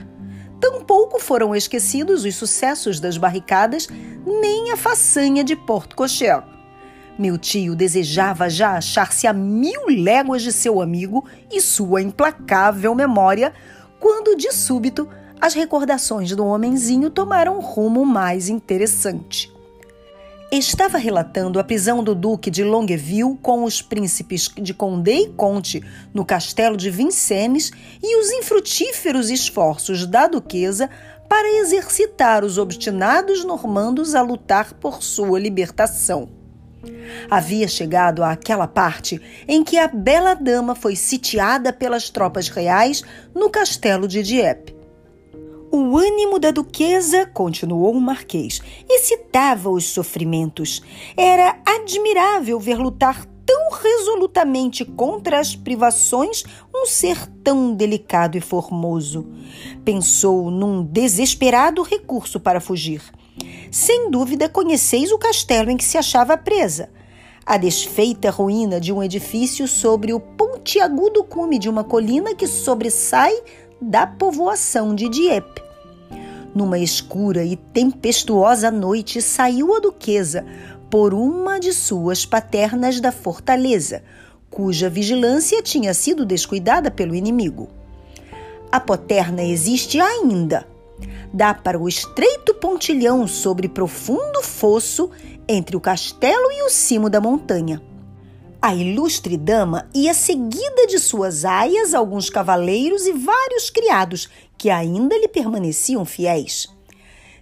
Tampouco 0.64 1.20
foram 1.20 1.54
esquecidos 1.54 2.24
os 2.24 2.36
sucessos 2.36 2.98
das 2.98 3.18
barricadas, 3.18 3.86
nem 4.26 4.72
a 4.72 4.78
façanha 4.78 5.44
de 5.44 5.58
Porto 5.58 5.94
Cocher. 5.94 6.42
Meu 7.20 7.38
tio 7.38 7.76
desejava 7.76 8.50
já 8.50 8.78
achar-se 8.78 9.28
a 9.28 9.34
mil 9.34 9.82
léguas 9.90 10.42
de 10.42 10.54
seu 10.54 10.82
amigo 10.82 11.26
e 11.52 11.60
sua 11.60 12.02
implacável 12.02 12.96
memória, 12.96 13.52
quando 14.00 14.38
de 14.38 14.54
súbito 14.54 15.10
as 15.42 15.54
recordações 15.54 16.34
do 16.34 16.46
homenzinho 16.46 17.10
tomaram 17.10 17.58
um 17.58 17.62
rumo 17.62 18.06
mais 18.06 18.48
interessante. 18.48 19.53
Estava 20.56 21.00
relatando 21.00 21.60
a 21.60 21.64
prisão 21.64 22.04
do 22.04 22.14
Duque 22.14 22.52
de 22.52 22.64
Longueville 22.64 23.40
com 23.42 23.64
os 23.64 23.82
príncipes 23.82 24.48
de 24.50 24.72
Condé 24.72 25.22
e 25.22 25.30
Conte 25.30 25.84
no 26.14 26.24
castelo 26.24 26.78
de 26.78 26.92
Vincennes 26.92 27.72
e 28.04 28.22
os 28.22 28.30
infrutíferos 28.30 29.32
esforços 29.32 30.06
da 30.06 30.28
duquesa 30.28 30.92
para 31.28 31.60
exercitar 31.60 32.46
os 32.46 32.60
obstinados 32.60 33.44
normandos 33.44 34.14
a 34.14 34.22
lutar 34.22 34.76
por 34.76 35.02
sua 35.02 35.40
libertação. 35.40 36.30
Havia 37.32 37.68
chegado 37.68 38.24
àquela 38.24 38.68
parte 38.68 39.20
em 39.48 39.64
que 39.64 39.80
a 39.80 39.88
bela 39.88 40.36
dama 40.36 40.76
foi 40.76 40.96
sitiada 40.96 41.74
pelas 41.74 42.12
tropas 42.12 42.48
reais 42.48 43.02
no 43.34 43.50
castelo 43.50 44.08
de 44.08 44.22
Dieppe. 44.22 44.73
O 45.76 45.98
ânimo 45.98 46.38
da 46.38 46.52
duquesa, 46.52 47.26
continuou 47.26 47.94
o 47.94 48.00
marquês, 48.00 48.62
excitava 48.88 49.72
os 49.72 49.86
sofrimentos. 49.86 50.84
Era 51.18 51.60
admirável 51.66 52.60
ver 52.60 52.78
lutar 52.78 53.26
tão 53.44 53.72
resolutamente 53.72 54.86
contra 54.86 55.40
as 55.40 55.56
privações 55.56 56.44
um 56.72 56.86
ser 56.86 57.28
tão 57.44 57.74
delicado 57.74 58.38
e 58.38 58.40
formoso. 58.40 59.26
Pensou 59.84 60.52
num 60.52 60.84
desesperado 60.84 61.82
recurso 61.82 62.40
para 62.40 62.62
fugir. 62.62 63.02
Sem 63.72 64.12
dúvida 64.12 64.48
conheceis 64.48 65.12
o 65.12 65.18
castelo 65.18 65.72
em 65.72 65.78
que 65.78 65.84
se 65.84 65.98
achava 65.98 66.38
presa. 66.38 66.92
A 67.46 67.58
desfeita 67.58 68.30
ruína 68.30 68.80
de 68.80 68.94
um 68.94 69.04
edifício 69.04 69.68
sobre 69.68 70.14
o 70.14 70.20
pontiagudo 70.20 71.24
cume 71.24 71.58
de 71.58 71.68
uma 71.68 71.84
colina 71.84 72.34
que 72.34 72.48
sobressai 72.48 73.34
da 73.90 74.08
povoação 74.08 74.96
de 74.96 75.10
Dieppe. 75.10 75.62
Numa 76.56 76.80
escura 76.80 77.44
e 77.44 77.56
tempestuosa 77.56 78.72
noite 78.72 79.22
saiu 79.22 79.76
a 79.76 79.80
duquesa 79.80 80.46
por 80.90 81.14
uma 81.14 81.60
de 81.60 81.74
suas 81.74 82.26
paternas 82.26 83.00
da 83.02 83.12
fortaleza, 83.12 84.04
cuja 84.50 84.90
vigilância 84.90 85.62
tinha 85.62 85.94
sido 85.94 86.26
descuidada 86.26 86.90
pelo 86.90 87.16
inimigo. 87.16 87.68
A 88.72 88.80
poterna 88.80 89.44
existe 89.44 90.00
ainda, 90.00 90.66
dá 91.34 91.54
para 91.54 91.80
o 91.80 91.88
estreito 91.88 92.54
pontilhão 92.54 93.28
sobre 93.28 93.68
profundo 93.68 94.42
fosso 94.42 95.10
entre 95.48 95.76
o 95.76 95.82
castelo 95.82 96.52
e 96.52 96.64
o 96.64 96.70
cimo 96.70 97.10
da 97.10 97.20
montanha. 97.20 97.82
A 98.66 98.74
ilustre 98.74 99.36
dama 99.36 99.90
ia 99.94 100.14
seguida 100.14 100.88
de 100.88 100.98
suas 100.98 101.44
aias, 101.44 101.94
alguns 101.94 102.30
cavaleiros 102.30 103.06
e 103.06 103.12
vários 103.12 103.70
criados 103.70 104.30
que 104.58 104.70
ainda 104.70 105.18
lhe 105.18 105.28
permaneciam 105.28 106.06
fiéis. 106.06 106.74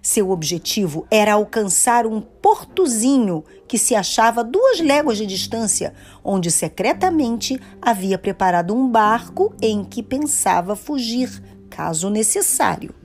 Seu 0.02 0.32
objetivo 0.32 1.06
era 1.12 1.34
alcançar 1.34 2.08
um 2.08 2.22
portozinho 2.22 3.44
que 3.68 3.78
se 3.78 3.94
achava 3.94 4.42
a 4.42 4.44
duas 4.44 4.80
léguas 4.80 5.20
de 5.20 5.28
distância, 5.28 5.94
onde 6.24 6.50
secretamente 6.50 7.62
havia 7.80 8.18
preparado 8.18 8.74
um 8.74 8.90
barco 8.90 9.54
em 9.62 9.84
que 9.84 10.02
pensava 10.02 10.76
fugir, 10.76 11.30
caso 11.70 12.10
necessário 12.10 12.96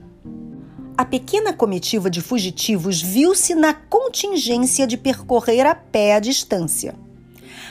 a 0.97 1.05
pequena 1.05 1.53
comitiva 1.53 2.09
de 2.09 2.21
fugitivos 2.21 2.99
viu-se 2.99 3.53
na 3.53 3.71
contingência 3.71 4.87
de 4.87 4.97
percorrer 4.97 5.63
a 5.63 5.75
pé 5.75 6.15
a 6.15 6.19
distância. 6.19 6.95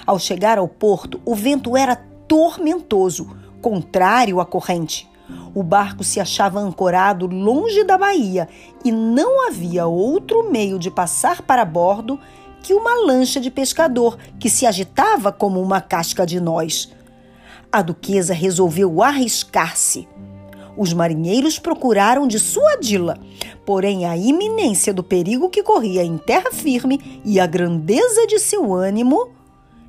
Ao 0.06 0.20
chegar 0.20 0.56
ao 0.56 0.68
porto, 0.68 1.20
o 1.24 1.34
vento 1.34 1.76
era 1.76 1.96
tormentoso, 2.28 3.36
contrário 3.60 4.40
à 4.40 4.46
corrente. 4.46 5.10
O 5.52 5.64
barco 5.64 6.04
se 6.04 6.20
achava 6.20 6.60
ancorado 6.60 7.26
longe 7.26 7.82
da 7.82 7.98
baía 7.98 8.48
e 8.84 8.92
não 8.92 9.48
havia 9.48 9.86
outro 9.86 10.48
meio 10.48 10.78
de 10.78 10.92
passar 10.92 11.42
para 11.42 11.64
bordo 11.64 12.20
que 12.62 12.72
uma 12.72 12.94
lancha 13.04 13.40
de 13.40 13.50
pescador 13.50 14.16
que 14.38 14.48
se 14.48 14.64
agitava 14.64 15.32
como 15.32 15.60
uma 15.60 15.80
casca 15.80 16.24
de 16.24 16.38
nós. 16.38 16.92
A 17.72 17.82
duquesa 17.82 18.32
resolveu 18.32 19.02
arriscar-se. 19.02 20.06
Os 20.76 20.92
marinheiros 20.92 21.58
procuraram 21.58 22.28
dissuadi-la, 22.28 23.18
porém 23.64 24.04
a 24.04 24.16
iminência 24.16 24.94
do 24.94 25.02
perigo 25.02 25.48
que 25.48 25.62
corria 25.62 26.04
em 26.04 26.16
terra 26.16 26.52
firme 26.52 27.20
e 27.24 27.40
a 27.40 27.46
grandeza 27.46 28.26
de 28.26 28.38
seu 28.38 28.72
ânimo 28.72 29.35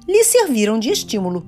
lhe 0.08 0.24
serviram 0.24 0.80
de 0.80 0.90
estímulo. 0.90 1.46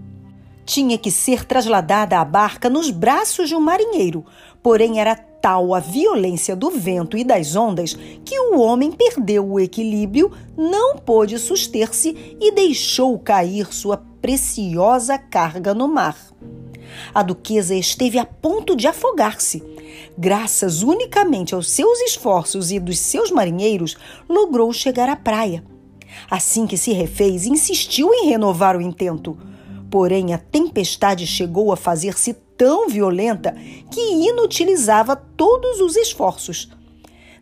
Tinha 0.66 0.98
que 0.98 1.10
ser 1.10 1.46
trasladada 1.46 2.20
à 2.20 2.26
barca 2.26 2.70
nos 2.70 2.92
braços 2.92 3.50
de 3.50 3.56
um 3.56 3.62
marinheiro, 3.62 4.26
porém 4.62 5.00
era 5.00 5.16
tal 5.16 5.74
a 5.74 5.80
violência 5.80 6.56
do 6.56 6.70
vento 6.70 7.18
e 7.18 7.24
das 7.24 7.56
ondas 7.56 7.98
que 8.26 8.40
o 8.40 8.60
homem 8.60 8.92
perdeu 8.92 9.50
o 9.50 9.60
equilíbrio, 9.60 10.32
não 10.58 10.98
pôde 10.98 11.40
suster-se 11.40 12.38
e 12.40 12.52
deixou 12.52 13.18
cair 13.18 13.74
sua 13.74 13.98
preciosa 14.22 15.18
carga 15.18 15.74
no 15.74 15.88
mar. 15.88 16.18
A 17.14 17.24
duquesa 17.24 17.76
esteve 17.76 18.20
a 18.20 18.26
ponto 18.26 18.76
de 18.76 18.88
afogar-se. 18.88 19.64
Graças 20.18 20.84
unicamente 20.84 21.56
aos 21.56 21.70
seus 21.70 22.00
esforços 22.02 22.72
e 22.72 22.80
dos 22.80 23.00
seus 23.00 23.32
marinheiros, 23.32 23.96
logrou 24.28 24.72
chegar 24.74 25.10
à 25.10 25.16
praia. 25.16 25.64
Assim 26.30 26.68
que 26.68 26.78
se 26.78 26.94
refez, 26.94 27.46
insistiu 27.46 28.14
em 28.14 28.30
renovar 28.30 28.78
o 28.78 28.82
intento. 28.82 29.38
Porém, 29.90 30.34
a 30.34 30.38
tempestade 30.38 31.26
chegou 31.26 31.72
a 31.72 31.78
fazer-se 31.78 32.34
tão 32.56 32.88
violenta 32.88 33.56
que 33.90 34.00
inutilizava 34.00 35.16
todos 35.16 35.80
os 35.80 35.96
esforços. 35.96 36.70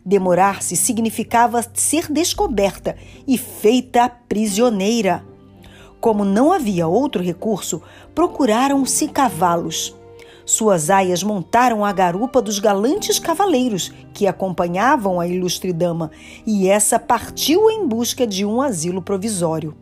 Demorar-se 0.06 0.74
significava 0.74 1.62
ser 1.74 2.10
descoberta 2.10 2.96
e 3.26 3.36
feita 3.36 4.08
prisioneira. 4.08 5.22
Como 6.00 6.24
não 6.24 6.50
havia 6.52 6.86
outro 6.86 7.22
recurso, 7.22 7.82
procuraram-se 8.14 9.08
cavalos. 9.08 9.97
Suas 10.48 10.88
aias 10.88 11.22
montaram 11.22 11.84
a 11.84 11.92
garupa 11.92 12.40
dos 12.40 12.58
galantes 12.58 13.18
cavaleiros 13.18 13.92
que 14.14 14.26
acompanhavam 14.26 15.20
a 15.20 15.26
ilustre 15.26 15.74
dama, 15.74 16.10
e 16.46 16.66
essa 16.66 16.98
partiu 16.98 17.70
em 17.70 17.86
busca 17.86 18.26
de 18.26 18.46
um 18.46 18.62
asilo 18.62 19.02
provisório. 19.02 19.76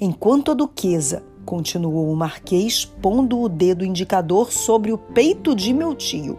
Enquanto 0.00 0.50
a 0.50 0.54
duquesa, 0.54 1.22
continuou 1.44 2.10
o 2.10 2.16
marquês, 2.16 2.84
pondo 2.84 3.40
o 3.40 3.48
dedo 3.48 3.84
indicador 3.84 4.50
sobre 4.50 4.90
o 4.90 4.98
peito 4.98 5.54
de 5.54 5.72
meu 5.72 5.94
tio, 5.94 6.36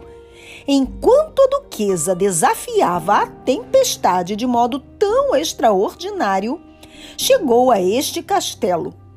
enquanto 0.66 1.40
a 1.40 1.46
duquesa 1.46 2.14
desafiava 2.14 3.22
a 3.22 3.26
tempestade 3.26 4.36
de 4.36 4.46
modo 4.46 4.78
tão 4.78 5.34
extraordinário, 5.34 6.60
chegou 7.16 7.70
a 7.70 7.80
este 7.80 8.22
castelo. 8.22 9.07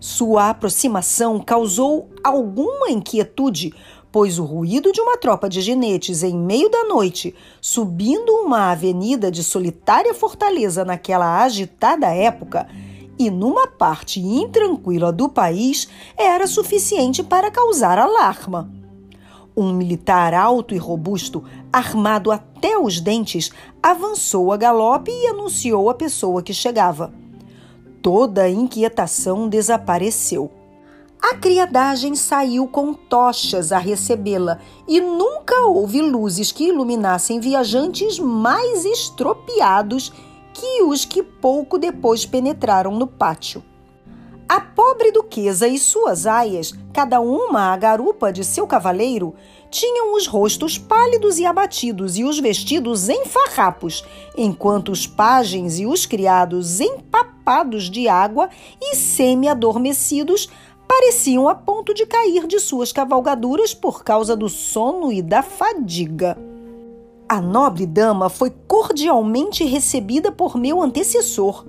Sua 0.00 0.48
aproximação 0.48 1.38
causou 1.38 2.08
alguma 2.24 2.88
inquietude, 2.88 3.74
pois 4.10 4.38
o 4.38 4.44
ruído 4.44 4.92
de 4.92 5.00
uma 5.00 5.18
tropa 5.18 5.46
de 5.46 5.60
jinetes 5.60 6.22
em 6.22 6.34
meio 6.34 6.70
da 6.70 6.84
noite, 6.84 7.34
subindo 7.60 8.32
uma 8.32 8.70
avenida 8.70 9.30
de 9.30 9.44
solitária 9.44 10.14
fortaleza 10.14 10.86
naquela 10.86 11.42
agitada 11.42 12.06
época, 12.06 12.66
e 13.18 13.30
numa 13.30 13.66
parte 13.66 14.18
intranquila 14.18 15.12
do 15.12 15.28
país, 15.28 15.86
era 16.16 16.46
suficiente 16.46 17.22
para 17.22 17.50
causar 17.50 17.98
alarma. 17.98 18.72
Um 19.54 19.74
militar 19.74 20.32
alto 20.32 20.74
e 20.74 20.78
robusto, 20.78 21.44
armado 21.70 22.32
até 22.32 22.78
os 22.78 23.02
dentes, 23.02 23.50
avançou 23.82 24.50
a 24.50 24.56
galope 24.56 25.10
e 25.10 25.26
anunciou 25.26 25.90
a 25.90 25.94
pessoa 25.94 26.42
que 26.42 26.54
chegava. 26.54 27.19
Toda 28.02 28.44
a 28.44 28.50
inquietação 28.50 29.46
desapareceu. 29.46 30.50
A 31.22 31.34
criadagem 31.34 32.14
saiu 32.14 32.66
com 32.66 32.94
tochas 32.94 33.72
a 33.72 33.78
recebê-la 33.78 34.58
e 34.88 35.02
nunca 35.02 35.66
houve 35.66 36.00
luzes 36.00 36.50
que 36.50 36.68
iluminassem 36.68 37.40
viajantes 37.40 38.18
mais 38.18 38.86
estropiados 38.86 40.10
que 40.54 40.82
os 40.82 41.04
que 41.04 41.22
pouco 41.22 41.78
depois 41.78 42.24
penetraram 42.24 42.92
no 42.92 43.06
pátio. 43.06 43.62
A 44.48 44.60
pobre 44.60 45.12
duquesa 45.12 45.68
e 45.68 45.78
suas 45.78 46.26
aias, 46.26 46.72
cada 46.92 47.20
uma 47.20 47.72
a 47.72 47.76
garupa 47.76 48.32
de 48.32 48.42
seu 48.42 48.66
cavaleiro, 48.66 49.34
tinham 49.70 50.14
os 50.16 50.26
rostos 50.26 50.76
pálidos 50.76 51.38
e 51.38 51.46
abatidos 51.46 52.18
e 52.18 52.24
os 52.24 52.38
vestidos 52.38 53.08
em 53.08 53.24
farrapos, 53.24 54.04
enquanto 54.36 54.90
os 54.90 55.06
pajens 55.06 55.78
e 55.78 55.86
os 55.86 56.04
criados, 56.04 56.80
empapados 56.80 57.88
de 57.88 58.08
água 58.08 58.50
e 58.80 58.96
semi-adormecidos, 58.96 60.48
pareciam 60.88 61.48
a 61.48 61.54
ponto 61.54 61.94
de 61.94 62.04
cair 62.04 62.46
de 62.46 62.58
suas 62.58 62.92
cavalgaduras 62.92 63.72
por 63.72 64.02
causa 64.02 64.34
do 64.34 64.48
sono 64.48 65.12
e 65.12 65.22
da 65.22 65.42
fadiga. 65.42 66.36
A 67.28 67.40
nobre 67.40 67.86
dama 67.86 68.28
foi 68.28 68.50
cordialmente 68.66 69.64
recebida 69.64 70.32
por 70.32 70.56
meu 70.56 70.82
antecessor 70.82 71.64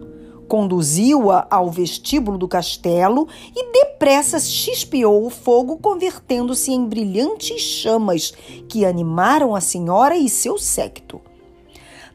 Conduziu-a 0.51 1.47
ao 1.49 1.71
vestíbulo 1.71 2.37
do 2.37 2.45
castelo 2.45 3.25
e 3.55 3.71
depressa 3.71 4.37
chispeou 4.37 5.25
o 5.25 5.29
fogo, 5.29 5.77
convertendo-se 5.77 6.73
em 6.73 6.85
brilhantes 6.85 7.61
chamas 7.61 8.33
que 8.67 8.83
animaram 8.83 9.55
a 9.55 9.61
senhora 9.61 10.17
e 10.17 10.27
seu 10.27 10.57
séquito. 10.57 11.21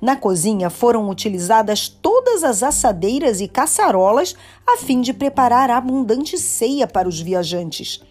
Na 0.02 0.16
cozinha 0.16 0.68
foram 0.68 1.08
utilizadas 1.08 1.88
todas 1.88 2.44
as 2.44 2.62
assadeiras 2.62 3.40
e 3.40 3.48
caçarolas 3.48 4.36
a 4.66 4.76
fim 4.76 5.00
de 5.00 5.14
preparar 5.14 5.70
abundante 5.70 6.36
ceia 6.36 6.86
para 6.86 7.08
os 7.08 7.18
viajantes. 7.18 8.02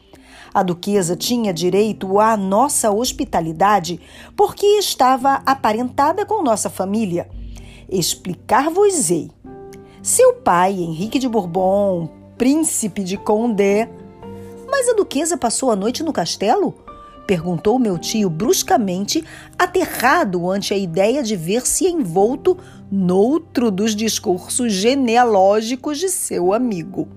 A 0.51 0.63
duquesa 0.63 1.15
tinha 1.15 1.53
direito 1.53 2.19
à 2.19 2.36
nossa 2.36 2.89
hospitalidade 2.89 4.01
porque 4.36 4.65
estava 4.65 5.43
aparentada 5.45 6.26
com 6.26 6.41
nossa 6.41 6.67
família. 6.67 7.30
Explicar-vos-ei. 7.88 9.34
Seu 10.06 10.34
pai, 10.34 10.74
Henrique 10.74 11.18
de 11.18 11.28
Bourbon, 11.28 12.08
príncipe 12.38 13.03
de 13.03 13.18
Condé. 13.18 13.89
Mas 14.70 14.88
a 14.88 14.93
duquesa 14.93 15.36
passou 15.36 15.72
a 15.72 15.76
noite 15.76 16.03
no 16.03 16.14
castelo? 16.14 16.76
Perguntou 17.26 17.80
meu 17.80 17.97
tio 17.97 18.30
bruscamente, 18.30 19.26
aterrado 19.58 20.47
ante 20.47 20.76
a 20.76 20.78
ideia 20.78 21.24
de 21.24 21.36
ver-se 21.36 21.88
envolto 21.88 22.56
noutro 22.91 23.72
dos 23.72 23.95
discursos 23.95 24.72
genealógicos 24.74 25.97
de 25.97 26.10
seu 26.10 26.53
amigo. 26.53 27.08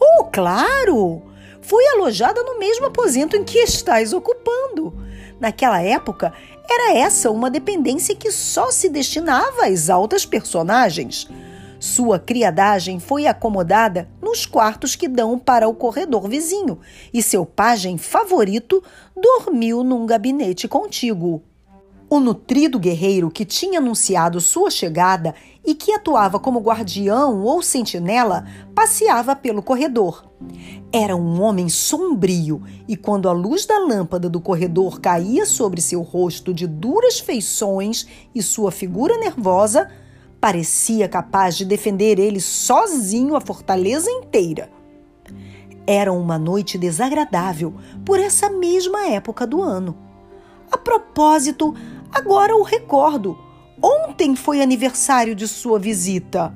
Oh, 0.00 0.24
claro! 0.24 1.20
Fui 1.60 1.86
alojada 1.88 2.42
no 2.42 2.58
mesmo 2.58 2.86
aposento 2.86 3.36
em 3.36 3.44
que 3.44 3.58
estás 3.58 4.14
ocupando. 4.14 4.94
Naquela 5.38 5.82
época, 5.82 6.32
era 6.66 6.96
essa 6.96 7.30
uma 7.30 7.50
dependência 7.50 8.16
que 8.16 8.30
só 8.30 8.70
se 8.70 8.88
destinava 8.88 9.66
às 9.66 9.90
altas 9.90 10.24
personagens. 10.24 11.28
Sua 11.86 12.18
criadagem 12.18 12.98
foi 12.98 13.28
acomodada 13.28 14.08
nos 14.20 14.44
quartos 14.44 14.96
que 14.96 15.06
dão 15.06 15.38
para 15.38 15.68
o 15.68 15.72
corredor 15.72 16.28
vizinho 16.28 16.80
e 17.14 17.22
seu 17.22 17.46
pajem 17.46 17.96
favorito 17.96 18.82
dormiu 19.16 19.84
num 19.84 20.04
gabinete 20.04 20.66
contíguo. 20.66 21.44
O 22.10 22.18
nutrido 22.18 22.80
guerreiro 22.80 23.30
que 23.30 23.44
tinha 23.44 23.78
anunciado 23.78 24.40
sua 24.40 24.68
chegada 24.68 25.32
e 25.64 25.76
que 25.76 25.92
atuava 25.92 26.40
como 26.40 26.58
guardião 26.58 27.40
ou 27.44 27.62
sentinela 27.62 28.44
passeava 28.74 29.36
pelo 29.36 29.62
corredor. 29.62 30.28
Era 30.92 31.14
um 31.14 31.40
homem 31.40 31.68
sombrio 31.68 32.64
e, 32.88 32.96
quando 32.96 33.28
a 33.28 33.32
luz 33.32 33.64
da 33.64 33.78
lâmpada 33.78 34.28
do 34.28 34.40
corredor 34.40 35.00
caía 35.00 35.46
sobre 35.46 35.80
seu 35.80 36.02
rosto 36.02 36.52
de 36.52 36.66
duras 36.66 37.20
feições 37.20 38.08
e 38.34 38.42
sua 38.42 38.72
figura 38.72 39.16
nervosa, 39.18 39.88
parecia 40.46 41.08
capaz 41.08 41.56
de 41.56 41.64
defender 41.64 42.20
ele 42.20 42.40
sozinho 42.40 43.34
a 43.34 43.40
fortaleza 43.40 44.08
inteira. 44.08 44.70
Era 45.84 46.12
uma 46.12 46.38
noite 46.38 46.78
desagradável 46.78 47.74
por 48.04 48.20
essa 48.20 48.48
mesma 48.48 49.08
época 49.08 49.44
do 49.44 49.60
ano. 49.60 49.98
A 50.70 50.78
propósito, 50.78 51.74
agora 52.12 52.54
o 52.54 52.62
recordo. 52.62 53.36
Ontem 53.82 54.36
foi 54.36 54.62
aniversário 54.62 55.34
de 55.34 55.48
sua 55.48 55.80
visita. 55.80 56.54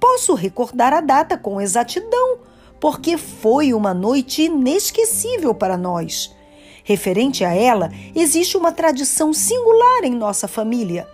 Posso 0.00 0.34
recordar 0.34 0.92
a 0.92 1.00
data 1.00 1.38
com 1.38 1.60
exatidão, 1.60 2.38
porque 2.80 3.16
foi 3.16 3.72
uma 3.72 3.94
noite 3.94 4.42
inesquecível 4.42 5.54
para 5.54 5.76
nós. 5.76 6.34
Referente 6.82 7.44
a 7.44 7.54
ela, 7.54 7.92
existe 8.12 8.56
uma 8.56 8.72
tradição 8.72 9.32
singular 9.32 10.02
em 10.02 10.16
nossa 10.16 10.48
família. 10.48 11.06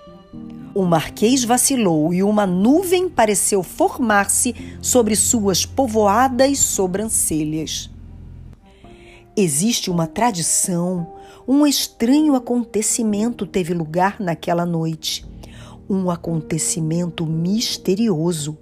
O 0.77 0.85
marquês 0.85 1.43
vacilou 1.43 2.13
e 2.13 2.23
uma 2.23 2.47
nuvem 2.47 3.09
pareceu 3.09 3.63
formar-se 3.63 4.55
sobre 4.83 5.17
suas 5.17 5.65
povoadas 5.65 6.59
sobrancelhas. 6.59 7.91
Existe 9.35 9.91
uma 9.91 10.07
tradição, 10.07 11.15
um 11.49 11.67
estranho 11.67 12.35
acontecimento 12.35 13.47
teve 13.47 13.73
lugar 13.73 14.21
naquela 14.21 14.67
noite. 14.67 15.25
Um 15.89 16.11
acontecimento 16.11 17.25
misterioso, 17.25 18.59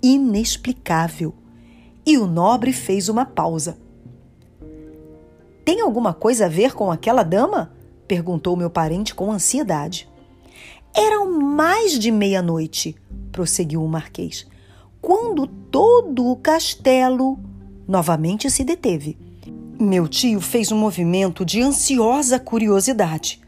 inexplicável. 0.00 1.34
E 2.06 2.16
o 2.16 2.28
nobre 2.28 2.72
fez 2.72 3.08
uma 3.08 3.26
pausa. 3.26 3.76
Tem 5.64 5.80
alguma 5.80 6.14
coisa 6.14 6.46
a 6.46 6.48
ver 6.48 6.74
com 6.74 6.92
aquela 6.92 7.24
dama? 7.24 7.72
perguntou 8.06 8.56
meu 8.56 8.70
parente 8.70 9.12
com 9.12 9.32
ansiedade. 9.32 10.08
Eram 10.96 11.30
mais 11.30 11.98
de 11.98 12.10
meia-noite, 12.10 12.96
prosseguiu 13.30 13.84
o 13.84 13.88
marquês, 13.88 14.46
quando 15.02 15.46
todo 15.46 16.24
o 16.24 16.36
castelo 16.36 17.38
novamente 17.86 18.50
se 18.50 18.64
deteve. 18.64 19.18
Meu 19.78 20.08
tio 20.08 20.40
fez 20.40 20.72
um 20.72 20.78
movimento 20.78 21.44
de 21.44 21.60
ansiosa 21.60 22.40
curiosidade. 22.40 23.42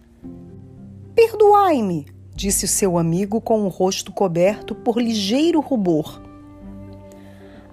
Perdoai-me, 1.15 2.05
disse 2.35 2.67
o 2.67 2.69
seu 2.69 2.99
amigo 2.99 3.41
com 3.41 3.65
o 3.65 3.69
rosto 3.69 4.13
coberto 4.13 4.75
por 4.75 5.01
ligeiro 5.01 5.59
rubor. 5.61 6.21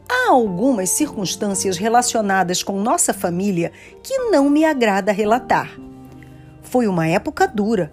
Há 0.08 0.32
algumas 0.32 0.90
circunstâncias 0.90 1.76
relacionadas 1.76 2.64
com 2.64 2.82
nossa 2.82 3.14
família 3.14 3.74
que 4.02 4.18
não 4.30 4.50
me 4.50 4.64
agrada 4.64 5.12
relatar. 5.12 5.78
Foi 6.62 6.88
uma 6.88 7.08
época 7.08 7.46
dura, 7.46 7.92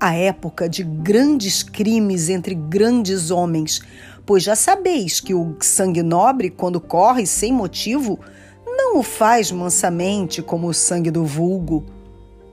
a 0.00 0.14
época 0.14 0.68
de 0.68 0.82
grandes 0.82 1.62
crimes 1.62 2.28
entre 2.28 2.54
grandes 2.54 3.30
homens, 3.30 3.80
pois 4.26 4.42
já 4.42 4.54
sabeis 4.54 5.20
que 5.20 5.34
o 5.34 5.56
sangue 5.60 6.02
nobre, 6.02 6.50
quando 6.50 6.80
corre 6.80 7.26
sem 7.26 7.52
motivo, 7.52 8.18
não 8.66 8.98
o 8.98 9.02
faz 9.02 9.50
mansamente 9.52 10.42
como 10.42 10.68
o 10.68 10.74
sangue 10.74 11.10
do 11.10 11.24
vulgo. 11.24 11.84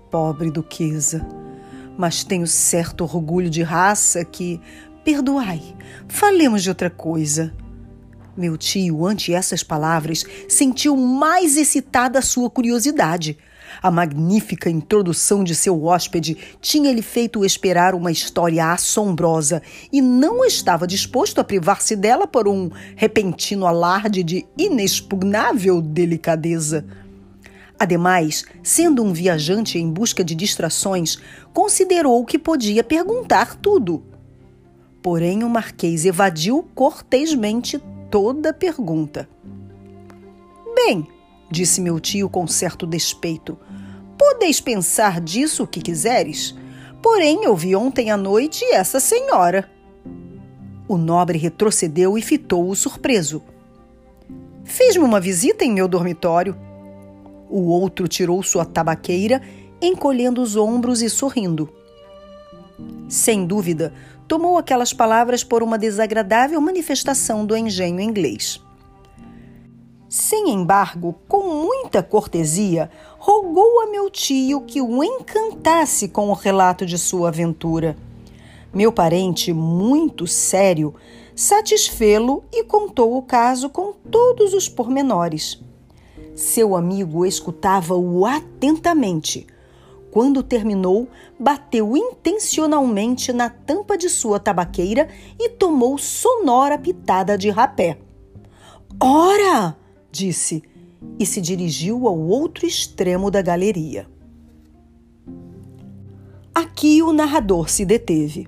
Pobre 0.09 0.51
duquesa, 0.51 1.25
mas 1.97 2.23
tenho 2.23 2.45
certo 2.45 3.03
orgulho 3.03 3.49
de 3.49 3.63
raça 3.63 4.23
que, 4.25 4.59
perdoai, 5.03 5.61
falemos 6.07 6.63
de 6.63 6.69
outra 6.69 6.89
coisa. 6.89 7.53
Meu 8.35 8.57
tio, 8.57 9.05
ante 9.05 9.33
essas 9.33 9.63
palavras, 9.63 10.23
sentiu 10.47 10.95
mais 10.95 11.57
excitada 11.57 12.19
a 12.19 12.21
sua 12.21 12.49
curiosidade. 12.49 13.37
A 13.81 13.89
magnífica 13.89 14.69
introdução 14.69 15.43
de 15.43 15.55
seu 15.55 15.83
hóspede 15.85 16.37
tinha-lhe 16.61 17.01
feito 17.01 17.43
esperar 17.43 17.95
uma 17.95 18.11
história 18.11 18.71
assombrosa 18.71 19.59
e 19.91 20.01
não 20.01 20.45
estava 20.45 20.85
disposto 20.85 21.41
a 21.41 21.43
privar-se 21.43 21.95
dela 21.95 22.27
por 22.27 22.47
um 22.47 22.69
repentino 22.95 23.65
alarde 23.65 24.21
de 24.21 24.45
inexpugnável 24.55 25.81
delicadeza. 25.81 26.85
Ademais, 27.79 28.45
sendo 28.61 29.03
um 29.03 29.11
viajante 29.11 29.79
em 29.79 29.89
busca 29.89 30.23
de 30.23 30.35
distrações, 30.35 31.17
considerou 31.51 32.23
que 32.23 32.37
podia 32.37 32.83
perguntar 32.83 33.55
tudo. 33.55 34.03
Porém, 35.01 35.43
o 35.43 35.49
marquês 35.49 36.05
evadiu 36.05 36.63
cortesmente 36.75 37.81
toda 38.11 38.53
pergunta. 38.53 39.27
Bem, 40.75 41.07
disse 41.49 41.81
meu 41.81 41.99
tio 41.99 42.29
com 42.29 42.45
certo 42.45 42.85
despeito, 42.85 43.57
podeis 44.21 44.61
pensar 44.61 45.19
disso 45.19 45.63
o 45.63 45.67
que 45.67 45.81
quiseres. 45.81 46.55
Porém, 47.01 47.43
eu 47.43 47.55
vi 47.55 47.75
ontem 47.75 48.11
à 48.11 48.17
noite 48.17 48.63
essa 48.65 48.99
senhora. 48.99 49.67
O 50.87 50.95
nobre 50.95 51.39
retrocedeu 51.39 52.15
e 52.19 52.21
fitou-o 52.21 52.75
surpreso. 52.75 53.41
Fiz-me 54.63 55.03
uma 55.03 55.19
visita 55.19 55.65
em 55.65 55.71
meu 55.71 55.87
dormitório. 55.87 56.55
O 57.49 57.61
outro 57.69 58.07
tirou 58.07 58.43
sua 58.43 58.63
tabaqueira, 58.63 59.41
encolhendo 59.81 60.39
os 60.39 60.55
ombros 60.55 61.01
e 61.01 61.09
sorrindo. 61.09 61.67
Sem 63.09 63.43
dúvida, 63.43 63.91
tomou 64.27 64.55
aquelas 64.55 64.93
palavras 64.93 65.43
por 65.43 65.63
uma 65.63 65.79
desagradável 65.79 66.61
manifestação 66.61 67.43
do 67.43 67.57
engenho 67.57 67.99
inglês. 67.99 68.61
Sem 70.07 70.49
embargo, 70.49 71.15
com 71.25 71.63
muita 71.63 72.03
cortesia, 72.03 72.91
rogou 73.23 73.81
a 73.81 73.85
meu 73.85 74.09
tio 74.09 74.61
que 74.61 74.81
o 74.81 75.03
encantasse 75.03 76.07
com 76.07 76.29
o 76.29 76.33
relato 76.33 76.87
de 76.87 76.97
sua 76.97 77.27
aventura. 77.27 77.95
Meu 78.73 78.91
parente, 78.91 79.53
muito 79.53 80.25
sério, 80.25 80.95
satisfê-lo 81.35 82.43
e 82.51 82.63
contou 82.63 83.15
o 83.15 83.21
caso 83.21 83.69
com 83.69 83.93
todos 83.93 84.55
os 84.55 84.67
pormenores. 84.67 85.61
Seu 86.33 86.75
amigo 86.75 87.23
escutava-o 87.23 88.25
atentamente 88.25 89.45
quando 90.09 90.41
terminou, 90.41 91.07
bateu 91.39 91.95
intencionalmente 91.95 93.31
na 93.31 93.49
tampa 93.49 93.95
de 93.97 94.09
sua 94.09 94.39
tabaqueira 94.39 95.07
e 95.39 95.47
tomou 95.47 95.95
sonora 95.99 96.75
pitada 96.77 97.37
de 97.37 97.51
rapé. 97.51 97.99
Ora! 98.99 99.77
disse 100.11 100.63
e 101.19 101.25
se 101.25 101.41
dirigiu 101.41 102.07
ao 102.07 102.17
outro 102.17 102.65
extremo 102.65 103.31
da 103.31 103.41
galeria. 103.41 104.07
Aqui 106.53 107.01
o 107.01 107.13
narrador 107.13 107.69
se 107.69 107.85
deteve. 107.85 108.47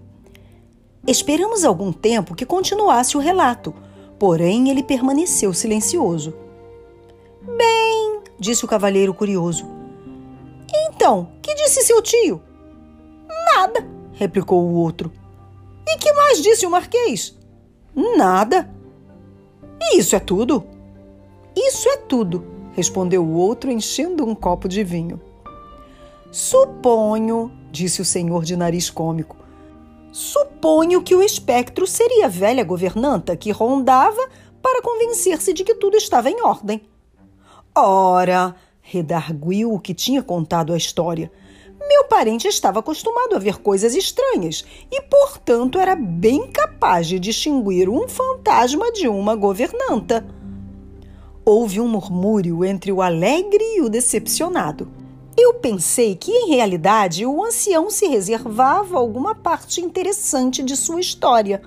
Esperamos 1.07 1.63
algum 1.63 1.91
tempo 1.91 2.35
que 2.35 2.45
continuasse 2.45 3.17
o 3.17 3.19
relato, 3.19 3.73
porém 4.17 4.69
ele 4.69 4.83
permaneceu 4.83 5.53
silencioso. 5.53 6.33
Bem, 7.57 8.21
disse 8.39 8.63
o 8.63 8.67
cavalheiro 8.67 9.13
curioso, 9.13 9.65
então, 10.73 11.29
que 11.41 11.53
disse 11.55 11.83
seu 11.83 12.01
tio? 12.01 12.41
Nada, 13.55 13.85
replicou 14.13 14.63
o 14.63 14.73
outro. 14.73 15.11
E 15.87 15.97
que 15.97 16.11
mais 16.13 16.41
disse 16.41 16.65
o 16.65 16.71
marquês? 16.71 17.37
Nada. 18.15 18.69
E 19.81 19.97
isso 19.97 20.15
é 20.15 20.19
tudo? 20.19 20.65
Isso 21.55 21.87
é 21.89 21.97
tudo, 21.97 22.45
respondeu 22.73 23.23
o 23.23 23.33
outro, 23.33 23.71
enchendo 23.71 24.25
um 24.25 24.33
copo 24.33 24.67
de 24.67 24.83
vinho. 24.83 25.21
Suponho, 26.31 27.51
disse 27.71 28.01
o 28.01 28.05
senhor 28.05 28.43
de 28.43 28.55
nariz 28.55 28.89
cômico, 28.89 29.37
suponho 30.11 31.03
que 31.03 31.15
o 31.15 31.21
espectro 31.21 31.85
seria 31.85 32.25
a 32.25 32.29
velha 32.29 32.63
governanta 32.63 33.35
que 33.35 33.51
rondava 33.51 34.29
para 34.61 34.81
convencer-se 34.81 35.53
de 35.53 35.63
que 35.63 35.75
tudo 35.75 35.97
estava 35.97 36.29
em 36.29 36.41
ordem. 36.41 36.81
Ora, 37.75 38.55
redarguiu 38.81 39.73
o 39.73 39.79
que 39.79 39.93
tinha 39.93 40.21
contado 40.23 40.73
a 40.73 40.77
história. 40.77 41.31
Meu 41.87 42.05
parente 42.05 42.47
estava 42.47 42.79
acostumado 42.79 43.35
a 43.35 43.39
ver 43.39 43.59
coisas 43.59 43.95
estranhas 43.95 44.63
e, 44.91 45.01
portanto, 45.01 45.79
era 45.79 45.95
bem 45.95 46.49
capaz 46.51 47.07
de 47.07 47.19
distinguir 47.19 47.89
um 47.89 48.07
fantasma 48.07 48.91
de 48.91 49.07
uma 49.07 49.35
governanta. 49.35 50.25
Houve 51.45 51.81
um 51.81 51.87
murmúrio 51.87 52.63
entre 52.63 52.91
o 52.91 53.01
alegre 53.01 53.63
e 53.75 53.81
o 53.81 53.89
decepcionado. 53.89 54.89
Eu 55.35 55.55
pensei 55.55 56.15
que, 56.15 56.31
em 56.31 56.55
realidade, 56.55 57.25
o 57.25 57.43
ancião 57.43 57.89
se 57.89 58.07
reservava 58.07 58.97
alguma 58.97 59.35
parte 59.35 59.81
interessante 59.81 60.63
de 60.63 60.77
sua 60.77 61.01
história. 61.01 61.61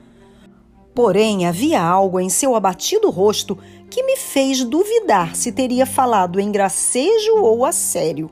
Porém, 0.94 1.46
havia 1.46 1.82
algo 1.82 2.18
em 2.18 2.30
seu 2.30 2.56
abatido 2.56 3.10
rosto 3.10 3.58
que 3.90 4.02
me 4.02 4.16
fez 4.16 4.64
duvidar 4.64 5.36
se 5.36 5.52
teria 5.52 5.84
falado 5.84 6.40
em 6.40 6.50
gracejo 6.50 7.36
ou 7.36 7.64
a 7.64 7.72
sério. 7.72 8.30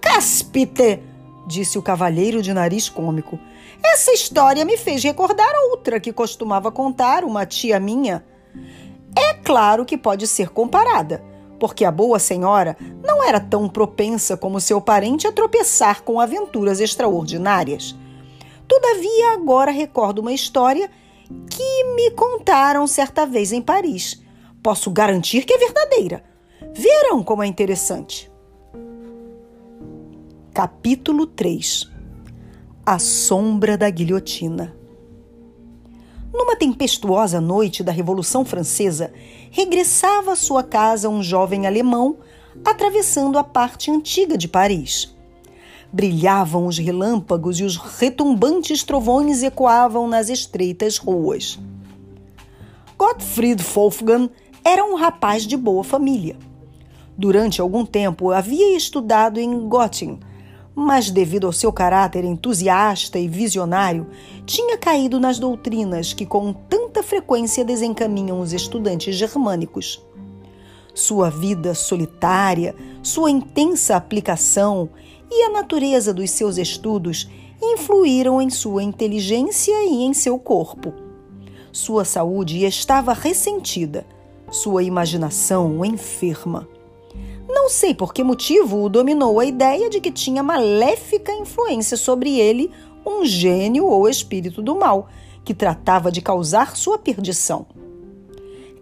Cáspite! 0.00 1.00
disse 1.46 1.78
o 1.78 1.82
cavalheiro 1.82 2.42
de 2.42 2.52
nariz 2.52 2.88
cômico. 2.88 3.38
Essa 3.82 4.12
história 4.12 4.64
me 4.64 4.76
fez 4.76 5.02
recordar 5.02 5.52
outra 5.70 6.00
que 6.00 6.12
costumava 6.12 6.70
contar 6.72 7.24
uma 7.24 7.46
tia 7.46 7.78
minha. 7.78 8.24
É 9.16 9.34
claro 9.34 9.84
que 9.84 9.96
pode 9.96 10.26
ser 10.26 10.50
comparada, 10.50 11.24
porque 11.58 11.84
a 11.84 11.90
boa 11.90 12.18
senhora 12.18 12.76
não 13.02 13.24
era 13.24 13.40
tão 13.40 13.68
propensa 13.68 14.36
como 14.36 14.60
seu 14.60 14.80
parente 14.80 15.26
a 15.26 15.32
tropeçar 15.32 16.02
com 16.02 16.20
aventuras 16.20 16.80
extraordinárias. 16.80 17.96
Todavia, 18.68 19.32
agora 19.34 19.70
recordo 19.70 20.18
uma 20.20 20.32
história 20.32 20.90
que 21.50 21.84
me 21.94 22.10
contaram 22.12 22.86
certa 22.86 23.26
vez 23.26 23.52
em 23.52 23.62
Paris 23.62 24.24
Posso 24.66 24.90
garantir 24.90 25.44
que 25.44 25.52
é 25.52 25.58
verdadeira. 25.58 26.24
Verão 26.74 27.22
como 27.22 27.40
é 27.40 27.46
interessante. 27.46 28.28
Capítulo 30.52 31.24
3 31.24 31.88
A 32.84 32.98
sombra 32.98 33.78
da 33.78 33.88
guilhotina. 33.88 34.76
Numa 36.36 36.54
tempestuosa 36.54 37.40
noite 37.40 37.82
da 37.82 37.90
Revolução 37.90 38.44
Francesa, 38.44 39.10
regressava 39.50 40.34
à 40.34 40.36
sua 40.36 40.62
casa 40.62 41.08
um 41.08 41.22
jovem 41.22 41.66
alemão 41.66 42.18
atravessando 42.62 43.38
a 43.38 43.42
parte 43.42 43.90
antiga 43.90 44.36
de 44.36 44.46
Paris. 44.46 45.16
Brilhavam 45.90 46.66
os 46.66 46.76
relâmpagos 46.76 47.58
e 47.58 47.64
os 47.64 47.76
retumbantes 47.76 48.82
trovões 48.84 49.42
ecoavam 49.42 50.06
nas 50.06 50.28
estreitas 50.28 50.98
ruas. 50.98 51.58
Gottfried 52.98 53.62
Wolfgang 53.62 54.28
era 54.62 54.84
um 54.84 54.94
rapaz 54.94 55.46
de 55.46 55.56
boa 55.56 55.82
família. 55.82 56.36
Durante 57.16 57.62
algum 57.62 57.86
tempo 57.86 58.30
havia 58.30 58.76
estudado 58.76 59.40
em 59.40 59.70
Göttingen, 59.70 60.20
mas 60.78 61.10
devido 61.10 61.46
ao 61.46 61.52
seu 61.54 61.72
caráter 61.72 62.22
entusiasta 62.22 63.18
e 63.18 63.26
visionário, 63.26 64.06
tinha 64.44 64.76
caído 64.76 65.18
nas 65.18 65.38
doutrinas 65.38 66.12
que 66.12 66.26
com 66.26 66.52
tanta 66.52 67.02
frequência 67.02 67.64
desencaminham 67.64 68.38
os 68.38 68.52
estudantes 68.52 69.14
germânicos. 69.14 70.04
Sua 70.94 71.30
vida 71.30 71.74
solitária, 71.74 72.74
sua 73.02 73.30
intensa 73.30 73.96
aplicação 73.96 74.90
e 75.30 75.44
a 75.44 75.50
natureza 75.50 76.12
dos 76.12 76.30
seus 76.30 76.58
estudos 76.58 77.26
influíram 77.60 78.40
em 78.40 78.50
sua 78.50 78.82
inteligência 78.82 79.82
e 79.86 80.02
em 80.02 80.12
seu 80.12 80.38
corpo. 80.38 80.92
Sua 81.72 82.04
saúde 82.04 82.66
estava 82.66 83.14
ressentida, 83.14 84.06
sua 84.50 84.82
imaginação 84.82 85.82
enferma. 85.82 86.68
Não 87.48 87.68
sei 87.68 87.94
por 87.94 88.12
que 88.12 88.24
motivo 88.24 88.82
o 88.82 88.88
dominou 88.88 89.38
a 89.38 89.44
ideia 89.44 89.88
de 89.88 90.00
que 90.00 90.10
tinha 90.10 90.42
maléfica 90.42 91.32
influência 91.32 91.96
sobre 91.96 92.38
ele 92.38 92.70
um 93.04 93.24
gênio 93.24 93.86
ou 93.86 94.08
espírito 94.08 94.60
do 94.60 94.74
mal 94.74 95.08
que 95.44 95.54
tratava 95.54 96.10
de 96.10 96.20
causar 96.20 96.76
sua 96.76 96.98
perdição. 96.98 97.66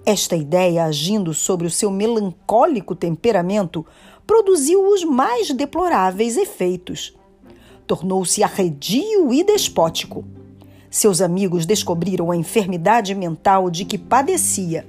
Esta 0.07 0.35
ideia, 0.35 0.85
agindo 0.85 1.35
sobre 1.35 1.67
o 1.67 1.71
seu 1.71 1.91
melancólico 1.91 2.95
temperamento, 2.95 3.85
produziu 4.27 4.87
os 4.87 5.05
mais 5.05 5.51
deploráveis 5.51 6.37
efeitos. 6.37 7.15
Tornou-se 7.87 8.43
arredio 8.43 9.33
e 9.33 9.45
despótico. 9.45 10.25
Seus 10.91 11.21
amigos 11.21 11.67
descobriram 11.67 12.31
a 12.31 12.37
enfermidade 12.37 13.15
mental 13.15 13.71
de 13.71 13.85
que 13.85 13.99
padecia 13.99 14.87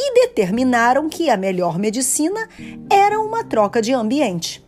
e 0.00 0.14
determinaram 0.14 1.08
que 1.08 1.28
a 1.28 1.36
melhor 1.36 1.76
medicina 1.76 2.48
era 2.88 3.20
uma 3.20 3.42
troca 3.42 3.82
de 3.82 3.92
ambiente. 3.92 4.64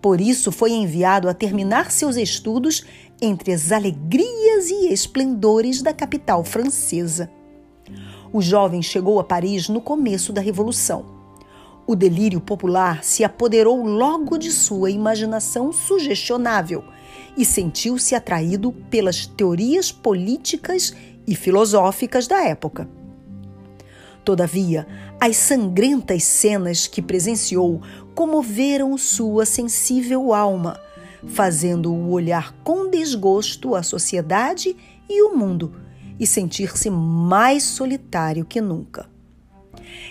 Por 0.00 0.20
isso, 0.20 0.50
foi 0.50 0.72
enviado 0.72 1.28
a 1.28 1.34
terminar 1.34 1.90
seus 1.90 2.16
estudos 2.16 2.82
entre 3.20 3.52
as 3.52 3.70
alegrias 3.70 4.70
e 4.70 4.90
esplendores 4.90 5.82
da 5.82 5.92
capital 5.92 6.42
francesa. 6.42 7.30
O 8.32 8.40
jovem 8.40 8.82
chegou 8.82 9.20
a 9.20 9.24
Paris 9.24 9.68
no 9.68 9.82
começo 9.82 10.32
da 10.32 10.40
Revolução. 10.40 11.04
O 11.86 11.94
delírio 11.94 12.40
popular 12.40 13.04
se 13.04 13.22
apoderou 13.22 13.84
logo 13.84 14.38
de 14.38 14.50
sua 14.50 14.90
imaginação 14.90 15.72
sugestionável 15.72 16.82
e 17.36 17.44
sentiu-se 17.44 18.14
atraído 18.14 18.72
pelas 18.90 19.26
teorias 19.26 19.92
políticas 19.92 20.94
e 21.26 21.34
filosóficas 21.34 22.26
da 22.26 22.42
época. 22.42 22.88
Todavia, 24.24 24.86
as 25.20 25.36
sangrentas 25.36 26.24
cenas 26.24 26.86
que 26.86 27.02
presenciou 27.02 27.82
comoveram 28.14 28.96
sua 28.96 29.44
sensível 29.44 30.32
alma, 30.32 30.80
fazendo-o 31.26 32.10
olhar 32.10 32.54
com 32.64 32.88
desgosto 32.88 33.74
a 33.74 33.82
sociedade 33.82 34.74
e 35.08 35.22
o 35.22 35.36
mundo 35.36 35.74
e 36.18 36.26
sentir-se 36.26 36.88
mais 36.88 37.64
solitário 37.64 38.46
que 38.46 38.62
nunca. 38.62 39.06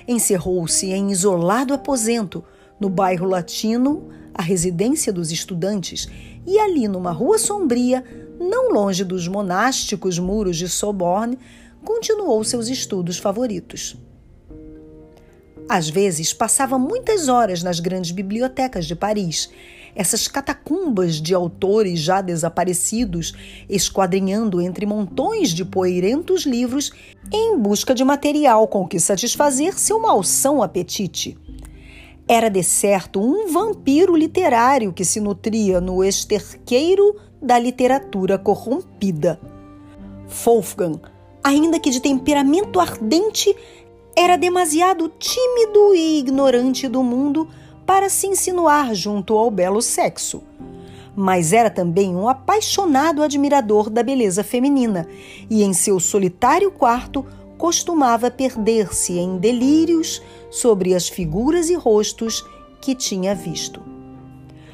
Encerrou-se 0.08 0.86
em 0.92 1.12
isolado 1.12 1.74
aposento 1.74 2.44
no 2.80 2.90
bairro 2.90 3.26
latino, 3.26 4.10
a 4.34 4.42
residência 4.42 5.12
dos 5.12 5.32
estudantes, 5.32 6.08
e 6.46 6.60
ali 6.60 6.88
numa 6.88 7.12
rua 7.12 7.38
sombria, 7.38 8.04
não 8.40 8.72
longe 8.74 9.04
dos 9.04 9.28
monásticos 9.28 10.20
muros 10.20 10.58
de 10.58 10.68
Soborne, 10.68 11.40
continuou 11.84 12.44
seus 12.44 12.68
estudos 12.68 13.18
favoritos. 13.18 13.96
Às 15.68 15.90
vezes, 15.90 16.34
passava 16.34 16.78
muitas 16.78 17.30
horas 17.30 17.64
nas 17.64 17.80
grandes 17.80 18.12
bibliotecas 18.12 18.86
de 18.86 18.96
Paris, 18.96 19.50
essas 19.96 20.28
catacumbas 20.28 21.22
de 21.22 21.34
autores 21.34 22.00
já 22.00 22.20
desaparecidos, 22.20 23.34
esquadrinhando 23.70 24.62
entre 24.62 24.86
montões 24.86 25.50
de 25.50 25.64
poeirentos 25.64 26.46
livros 26.46 26.92
em 27.32 27.58
busca 27.58 27.94
de 27.94 28.04
material 28.04 28.68
com 28.68 28.88
que 28.88 29.00
satisfazer 29.00 29.78
seu 29.78 30.00
malsão 30.00 30.62
apetite. 30.62 31.38
Era 32.28 32.50
de 32.50 32.64
certo 32.64 33.22
um 33.22 33.52
vampiro 33.52 34.16
literário 34.16 34.94
que 34.94 35.06
se 35.06 35.20
nutria 35.20 35.80
no 35.80 36.04
esterqueiro 36.04 37.16
da 37.42 37.60
literatura 37.60 38.38
corrompida. 38.38 39.40
Wolfgang, 40.44 41.00
ainda 41.44 41.80
que 41.80 41.90
de 41.90 42.00
temperamento 42.00 42.80
ardente, 42.80 43.56
era 44.16 44.38
demasiado 44.38 45.12
tímido 45.20 45.94
e 45.94 46.20
ignorante 46.20 46.88
do 46.88 47.04
mundo 47.04 47.48
para 47.86 48.10
se 48.10 48.28
insinuar 48.28 48.94
junto 48.94 49.38
ao 49.38 49.52
belo 49.52 49.82
sexo. 49.82 50.44
Mas 51.16 51.54
era 51.54 51.70
também 51.70 52.16
um 52.16 52.28
apaixonado 52.28 53.22
admirador 53.22 53.90
da 53.90 54.02
beleza 54.02 54.44
feminina 54.44 55.08
e, 55.50 55.64
em 55.64 55.74
seu 55.74 56.00
solitário 56.00 56.72
quarto, 56.72 57.26
costumava 57.58 58.32
perder-se 58.32 59.18
em 59.18 59.38
delírios 59.38 60.22
sobre 60.50 60.96
as 60.96 61.08
figuras 61.08 61.70
e 61.70 61.76
rostos 61.76 62.44
que 62.82 62.96
tinha 62.96 63.36
visto. 63.36 63.82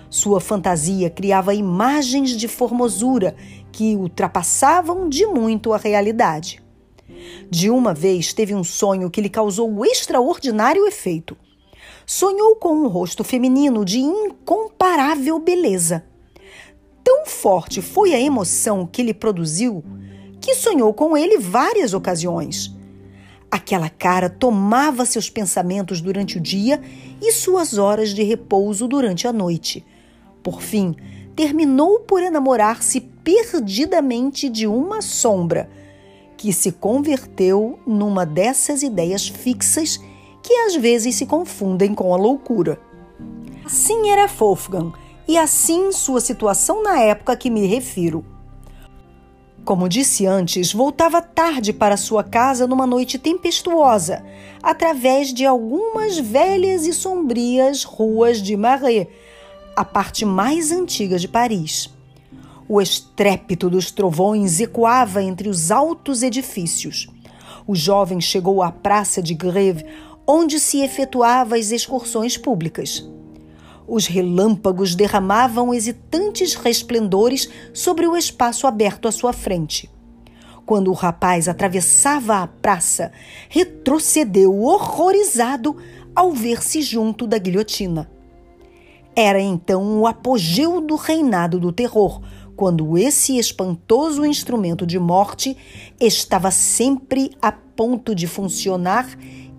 Sua 0.10 0.42
fantasia 0.42 1.10
criava 1.10 1.54
imagens 1.54 2.32
de 2.32 2.48
formosura 2.48 3.36
que 3.72 3.96
ultrapassavam 3.96 5.10
de 5.10 5.26
muito 5.26 5.74
a 5.74 5.78
realidade. 5.78 6.62
De 7.50 7.70
uma 7.70 7.94
vez 7.94 8.34
teve 8.34 8.54
um 8.54 8.64
sonho 8.64 9.10
que 9.10 9.22
lhe 9.22 9.30
causou 9.30 9.70
um 9.70 9.84
extraordinário 9.84 10.86
efeito 10.86 11.36
sonhou 12.10 12.56
com 12.56 12.74
um 12.74 12.88
rosto 12.88 13.24
feminino 13.24 13.86
de 13.86 14.00
incomparável 14.00 15.38
beleza. 15.38 16.04
Tão 17.04 17.28
forte 17.28 17.84
foi 17.84 18.16
a 18.16 18.20
emoção 18.20 18.88
que 18.88 19.04
lhe 19.04 19.14
produziu 19.14 19.84
que 20.42 20.56
sonhou 20.56 20.92
com 20.92 21.16
ele 21.16 21.38
várias 21.38 21.94
ocasiões. 21.94 22.76
Aquela 23.52 23.92
cara 23.92 24.28
tomava 24.28 25.06
seus 25.06 25.30
pensamentos 25.30 26.02
durante 26.02 26.40
o 26.40 26.42
dia 26.42 26.82
e 27.22 27.32
suas 27.32 27.78
horas 27.78 28.10
de 28.10 28.24
repouso 28.24 28.88
durante 28.88 29.28
a 29.28 29.34
noite. 29.34 29.86
Por 30.42 30.64
fim, 30.64 30.96
terminou 31.40 32.02
por 32.02 32.22
enamorar-se 32.22 33.00
perdidamente 33.00 34.50
de 34.50 34.68
uma 34.68 35.02
sombra, 35.02 35.70
que 36.36 36.52
se 36.52 36.70
converteu 36.70 37.80
numa 37.88 38.26
dessas 38.26 38.84
ideias 38.84 39.30
fixas 39.30 40.02
que 40.44 40.54
às 40.54 40.76
vezes 40.76 41.16
se 41.16 41.26
confundem 41.26 41.96
com 41.96 42.14
a 42.14 42.18
loucura. 42.18 42.78
Assim 43.66 44.10
era 44.10 44.28
Wolfgang, 44.28 44.92
e 45.26 45.38
assim 45.38 45.94
sua 45.94 46.20
situação 46.20 46.84
na 46.84 47.00
época 47.00 47.32
a 47.32 47.38
que 47.38 47.50
me 47.50 47.66
refiro. 47.66 48.26
Como 49.64 49.88
disse 49.88 50.26
antes, 50.26 50.74
voltava 50.74 51.22
tarde 51.22 51.72
para 51.72 51.96
sua 51.96 52.22
casa 52.22 52.68
numa 52.68 52.86
noite 52.86 53.18
tempestuosa, 53.18 54.26
através 54.62 55.34
de 55.34 55.46
algumas 55.46 56.20
velhas 56.20 56.86
e 56.86 56.92
sombrias 56.92 57.86
ruas 57.86 58.42
de 58.42 58.58
Marais, 58.58 59.08
a 59.80 59.86
parte 59.86 60.26
mais 60.26 60.74
antiga 60.74 61.18
de 61.18 61.26
Paris. 61.26 61.90
O 62.68 62.82
estrépito 62.82 63.70
dos 63.70 63.92
trovões 63.92 64.60
ecoava 64.60 65.24
entre 65.24 65.48
os 65.48 65.72
altos 65.72 66.22
edifícios. 66.22 67.08
O 67.66 67.74
jovem 67.74 68.20
chegou 68.20 68.62
à 68.62 68.74
praça 68.74 69.22
de 69.22 69.34
Greve, 69.34 69.86
onde 70.28 70.60
se 70.60 70.82
efetuava 70.82 71.56
as 71.56 71.72
excursões 71.72 72.36
públicas. 72.36 73.10
Os 73.88 74.06
relâmpagos 74.06 74.96
derramavam 74.96 75.74
hesitantes 75.74 76.56
resplendores 76.56 77.50
sobre 77.74 78.06
o 78.06 78.18
espaço 78.18 78.68
aberto 78.68 79.08
à 79.08 79.14
sua 79.14 79.32
frente. 79.32 79.90
Quando 80.66 80.90
o 80.92 80.94
rapaz 80.94 81.48
atravessava 81.48 82.40
a 82.44 82.48
praça, 82.48 83.14
retrocedeu 83.48 84.62
horrorizado 84.62 85.78
ao 86.14 86.34
ver-se 86.34 86.82
junto 86.82 87.26
da 87.26 87.38
guilhotina. 87.38 88.19
Era 89.16 89.42
então 89.42 90.00
o 90.00 90.08
apogeu 90.08 90.80
do 90.80 90.96
reinado 90.96 91.60
do 91.60 91.72
terror, 91.72 92.22
quando 92.56 92.98
esse 92.98 93.38
espantoso 93.38 94.26
instrumento 94.26 94.86
de 94.86 95.00
morte 95.00 95.56
estava 96.00 96.52
sempre 96.52 97.32
a 97.42 97.52
ponto 97.52 98.14
de 98.14 98.28
funcionar 98.28 99.08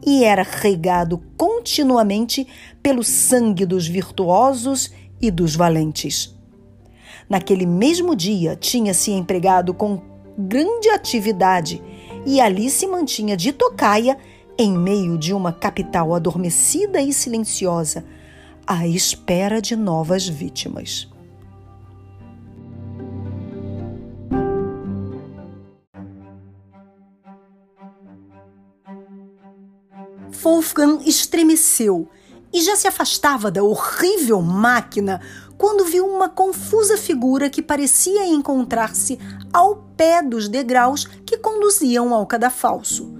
e 0.04 0.24
era 0.24 0.42
regado 0.42 1.22
continuamente 1.36 2.46
pelo 2.82 3.02
sangue 3.02 3.64
dos 3.66 3.86
virtuosos 3.86 4.90
e 5.20 5.30
dos 5.30 5.54
valentes. 5.54 6.34
Naquele 7.28 7.66
mesmo 7.66 8.16
dia, 8.16 8.56
tinha-se 8.56 9.12
empregado 9.12 9.72
com 9.72 10.02
grande 10.36 10.88
atividade 10.88 11.82
e 12.26 12.40
ali 12.40 12.68
se 12.70 12.86
mantinha 12.86 13.36
de 13.36 13.52
tocaia 13.52 14.16
em 14.58 14.76
meio 14.76 15.16
de 15.16 15.32
uma 15.32 15.52
capital 15.52 16.14
adormecida 16.14 17.00
e 17.00 17.12
silenciosa, 17.12 18.04
à 18.72 18.86
espera 18.86 19.60
de 19.60 19.74
novas 19.74 20.28
vítimas. 20.28 21.08
Wolfgang 30.40 31.02
estremeceu 31.04 32.08
e 32.52 32.62
já 32.62 32.76
se 32.76 32.86
afastava 32.86 33.50
da 33.50 33.60
horrível 33.60 34.40
máquina 34.40 35.20
quando 35.58 35.84
viu 35.84 36.06
uma 36.06 36.28
confusa 36.28 36.96
figura 36.96 37.50
que 37.50 37.60
parecia 37.60 38.24
encontrar-se 38.24 39.18
ao 39.52 39.78
pé 39.96 40.22
dos 40.22 40.46
degraus 40.46 41.06
que 41.26 41.36
conduziam 41.38 42.14
ao 42.14 42.24
cadafalso. 42.24 43.12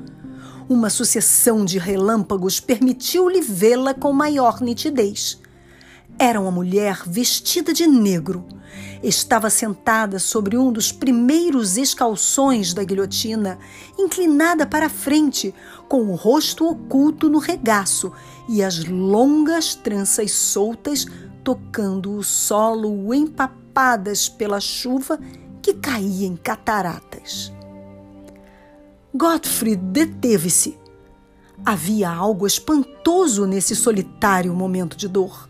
Uma 0.69 0.89
sucessão 0.89 1.65
de 1.65 1.77
relâmpagos 1.77 2.61
permitiu-lhe 2.61 3.41
vê-la 3.41 3.93
com 3.93 4.13
maior 4.13 4.61
nitidez. 4.61 5.40
Era 6.23 6.39
uma 6.39 6.51
mulher 6.51 7.01
vestida 7.07 7.73
de 7.73 7.87
negro. 7.87 8.47
Estava 9.03 9.49
sentada 9.49 10.19
sobre 10.19 10.55
um 10.59 10.71
dos 10.71 10.93
primeiros 10.93 11.79
escalções 11.79 12.75
da 12.75 12.85
guilhotina, 12.85 13.59
inclinada 13.99 14.67
para 14.67 14.85
a 14.85 14.91
frente, 14.91 15.55
com 15.89 16.03
o 16.11 16.15
rosto 16.15 16.69
oculto 16.69 17.31
no 17.31 17.39
regaço 17.39 18.13
e 18.47 18.63
as 18.63 18.85
longas 18.85 19.75
tranças 19.75 20.33
soltas 20.33 21.07
tocando 21.43 22.13
o 22.13 22.23
solo 22.23 23.15
empapadas 23.15 24.29
pela 24.29 24.61
chuva 24.61 25.19
que 25.63 25.73
caía 25.73 26.27
em 26.27 26.37
cataratas. 26.37 27.51
Gottfried 29.15 29.83
deteve-se. 29.83 30.79
Havia 31.65 32.11
algo 32.11 32.47
espantoso 32.47 33.47
nesse 33.47 33.75
solitário 33.75 34.53
momento 34.53 34.99
de 34.99 35.09
dor. 35.09 35.50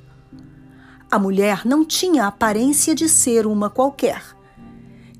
A 1.10 1.18
mulher 1.18 1.66
não 1.66 1.84
tinha 1.84 2.26
aparência 2.26 2.94
de 2.94 3.08
ser 3.08 3.46
uma 3.46 3.68
qualquer. 3.68 4.22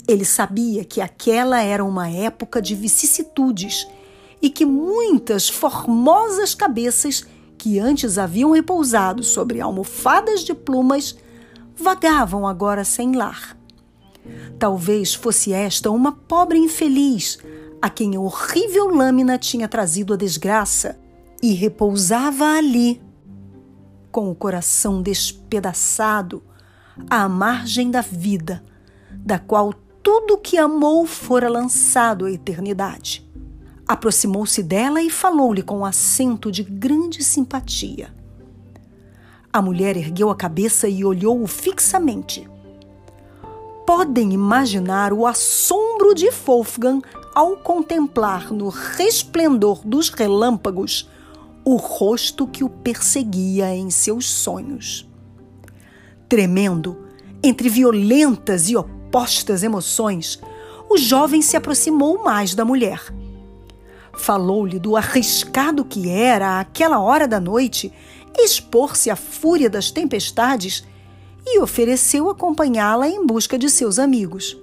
Ele 0.07 0.25
sabia 0.25 0.85
que 0.85 1.01
aquela 1.01 1.61
era 1.61 1.85
uma 1.85 2.09
época 2.09 2.63
de 2.63 2.77
vicissitudes 2.77 3.89
e 4.41 4.49
que 4.49 4.65
muitas 4.65 5.49
formosas 5.49 6.55
cabeças 6.55 7.27
que 7.59 7.79
antes 7.79 8.19
haviam 8.19 8.53
repousado 8.53 9.25
sobre 9.25 9.61
almofadas 9.61 10.45
de 10.45 10.55
plumas 10.55 11.17
vagavam 11.77 12.47
agora 12.47 12.85
sem 12.85 13.17
lar. 13.17 13.57
Talvez 14.59 15.13
fosse 15.13 15.53
esta 15.53 15.91
uma 15.91 16.13
pobre 16.13 16.59
infeliz 16.59 17.39
a 17.83 17.91
quem 17.91 18.15
a 18.15 18.21
horrível 18.21 18.87
lâmina 18.89 19.39
tinha 19.39 19.67
trazido 19.67 20.15
a 20.15 20.17
desgraça 20.17 20.99
e 21.43 21.53
repousava 21.53 22.45
ali, 22.45 23.01
com 24.11 24.31
o 24.31 24.35
coração 24.35 25.03
despedaçado, 25.03 26.43
à 27.09 27.29
margem 27.29 27.91
da 27.91 28.01
vida, 28.01 28.63
da 29.11 29.39
qual 29.39 29.73
tudo 30.03 30.39
que 30.39 30.59
amou 30.59 31.07
fora 31.07 31.49
lançado 31.49 32.25
à 32.25 32.31
eternidade. 32.31 33.27
Aproximou-se 33.87 34.63
dela 34.63 35.03
e 35.03 35.11
falou-lhe 35.11 35.63
com 35.63 35.79
um 35.79 35.85
acento 35.85 36.51
de 36.51 36.63
grande 36.63 37.25
simpatia. 37.25 38.15
A 39.53 39.61
mulher 39.61 39.97
ergueu 39.97 40.31
a 40.31 40.37
cabeça 40.37 40.89
e 40.89 41.05
olhou-o 41.05 41.47
fixamente. 41.47 42.49
Podem 43.85 44.33
imaginar 44.33 45.13
o 45.13 45.27
assombro 45.27 46.15
de 46.15 46.31
Wolfgang 46.31 47.03
ao 47.35 47.57
contemplar 47.57 48.53
no 48.53 48.69
resplendor 48.69 49.81
dos 49.85 50.09
relâmpagos 50.09 51.09
o 51.65 51.77
rosto 51.77 52.47
que 52.47 52.65
o 52.65 52.69
perseguia 52.69 53.75
em 53.75 53.91
seus 53.91 54.27
sonhos. 54.27 55.09
Tremendo, 56.29 57.07
entre 57.43 57.69
violentas 57.69 58.69
e 58.69 58.77
opostas 58.77 59.63
emoções, 59.63 60.41
o 60.89 60.97
jovem 60.97 61.43
se 61.43 61.57
aproximou 61.57 62.23
mais 62.23 62.55
da 62.55 62.65
mulher. 62.65 63.01
Falou-lhe 64.13 64.79
do 64.79 64.97
arriscado 64.97 65.85
que 65.85 66.09
era, 66.09 66.61
àquela 66.61 67.01
hora 67.01 67.27
da 67.27 67.41
noite, 67.41 67.93
expor-se 68.37 69.11
à 69.11 69.17
fúria 69.17 69.71
das 69.71 69.91
tempestades 69.91 70.85
e 71.47 71.61
ofereceu 71.61 72.29
acompanhá-la 72.29 73.09
em 73.09 73.25
busca 73.25 73.59
de 73.59 73.71
seus 73.71 73.99
amigos. 73.99 74.57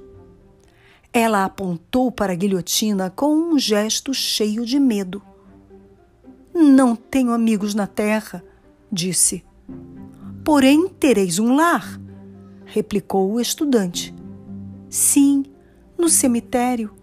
Ela 1.11 1.45
apontou 1.45 2.11
para 2.11 2.33
a 2.33 2.35
guilhotina 2.35 3.09
com 3.09 3.33
um 3.33 3.57
gesto 3.57 4.13
cheio 4.13 4.65
de 4.65 4.79
medo. 4.79 5.21
Não 6.59 6.95
tenho 6.95 7.33
amigos 7.33 7.75
na 7.75 7.85
terra, 7.85 8.43
disse. 8.91 9.45
Porém, 10.43 10.87
tereis 10.87 11.37
um 11.37 11.55
lar, 11.55 12.01
replicou 12.65 13.31
o 13.31 13.39
estudante. 13.39 14.11
Sim, 14.89 15.45
no 15.95 16.09
cemitério. 16.09 16.95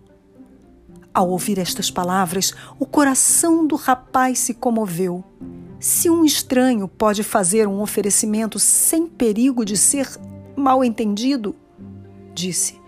Ao 1.14 1.30
ouvir 1.30 1.60
estas 1.60 1.88
palavras, 1.88 2.52
o 2.80 2.84
coração 2.84 3.64
do 3.64 3.76
rapaz 3.76 4.40
se 4.40 4.54
comoveu. 4.54 5.22
Se 5.78 6.10
um 6.10 6.24
estranho 6.24 6.88
pode 6.88 7.22
fazer 7.22 7.68
um 7.68 7.80
oferecimento 7.80 8.58
sem 8.58 9.06
perigo 9.06 9.64
de 9.64 9.76
ser 9.76 10.08
mal 10.56 10.82
entendido, 10.82 11.54
disse, 12.34 12.80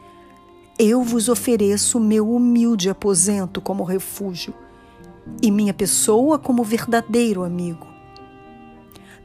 eu 0.77 1.05
vos 1.05 1.29
ofereço 1.29 2.01
meu 2.01 2.29
humilde 2.29 2.91
aposento 2.91 3.61
como 3.61 3.85
refúgio 3.85 4.53
e 5.43 5.51
minha 5.51 5.75
pessoa 5.75 6.39
como 6.39 6.65
verdadeiro 6.65 7.43
amigo. 7.43 7.87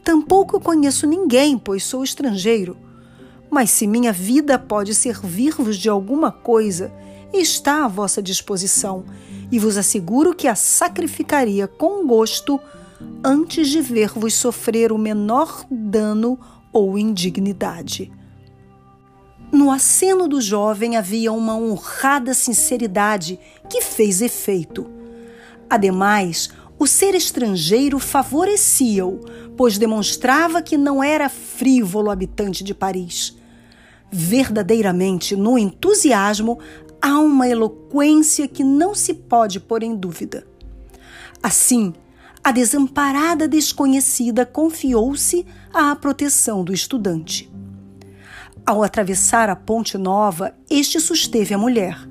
Tampouco 0.03 0.59
conheço 0.59 1.05
ninguém, 1.05 1.57
pois 1.57 1.83
sou 1.83 2.03
estrangeiro, 2.03 2.75
mas 3.49 3.69
se 3.69 3.85
minha 3.85 4.11
vida 4.11 4.57
pode 4.57 4.95
servir-vos 4.95 5.77
de 5.77 5.89
alguma 5.89 6.31
coisa, 6.31 6.91
está 7.33 7.85
à 7.85 7.87
vossa 7.87 8.21
disposição 8.21 9.05
e 9.51 9.59
vos 9.59 9.77
asseguro 9.77 10.33
que 10.33 10.47
a 10.47 10.55
sacrificaria 10.55 11.67
com 11.67 12.07
gosto 12.07 12.59
antes 13.23 13.67
de 13.69 13.81
ver-vos 13.81 14.33
sofrer 14.33 14.91
o 14.91 14.97
menor 14.97 15.65
dano 15.69 16.39
ou 16.71 16.97
indignidade. 16.97 18.11
No 19.51 19.69
aceno 19.69 20.29
do 20.29 20.39
jovem 20.39 20.95
havia 20.95 21.31
uma 21.33 21.55
honrada 21.57 22.33
sinceridade 22.33 23.37
que 23.69 23.81
fez 23.81 24.21
efeito. 24.21 24.89
Ademais, 25.71 26.49
o 26.77 26.85
ser 26.85 27.15
estrangeiro 27.15 27.97
favorecia-o, 27.97 29.21
pois 29.55 29.77
demonstrava 29.77 30.61
que 30.61 30.75
não 30.75 31.01
era 31.01 31.29
frívolo 31.29 32.11
habitante 32.11 32.61
de 32.61 32.73
Paris. 32.73 33.37
Verdadeiramente, 34.11 35.33
no 35.33 35.57
entusiasmo, 35.57 36.59
há 37.01 37.17
uma 37.19 37.47
eloquência 37.47 38.49
que 38.49 38.65
não 38.65 38.93
se 38.93 39.13
pode 39.13 39.61
pôr 39.61 39.81
em 39.81 39.95
dúvida. 39.95 40.45
Assim, 41.41 41.93
a 42.43 42.51
desamparada 42.51 43.47
desconhecida 43.47 44.45
confiou-se 44.45 45.45
à 45.73 45.95
proteção 45.95 46.65
do 46.65 46.73
estudante. 46.73 47.49
Ao 48.65 48.83
atravessar 48.83 49.49
a 49.49 49.55
Ponte 49.55 49.97
Nova, 49.97 50.53
este 50.69 50.99
susteve 50.99 51.53
a 51.53 51.57
mulher. 51.57 52.10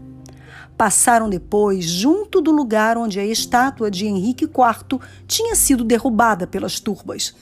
Passaram 0.81 1.28
depois 1.28 1.85
junto 1.85 2.41
do 2.41 2.51
lugar 2.51 2.97
onde 2.97 3.20
a 3.20 3.26
estátua 3.26 3.91
de 3.91 4.07
Henrique 4.07 4.47
IV 4.47 4.99
tinha 5.26 5.55
sido 5.55 5.85
derrubada 5.85 6.47
pelas 6.47 6.81
turbas. 6.81 7.35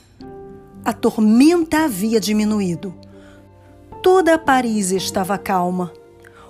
A 0.85 0.93
tormenta 0.93 1.85
havia 1.85 2.19
diminuído. 2.19 2.93
Toda 4.03 4.37
Paris 4.37 4.91
estava 4.91 5.39
calma. 5.39 5.93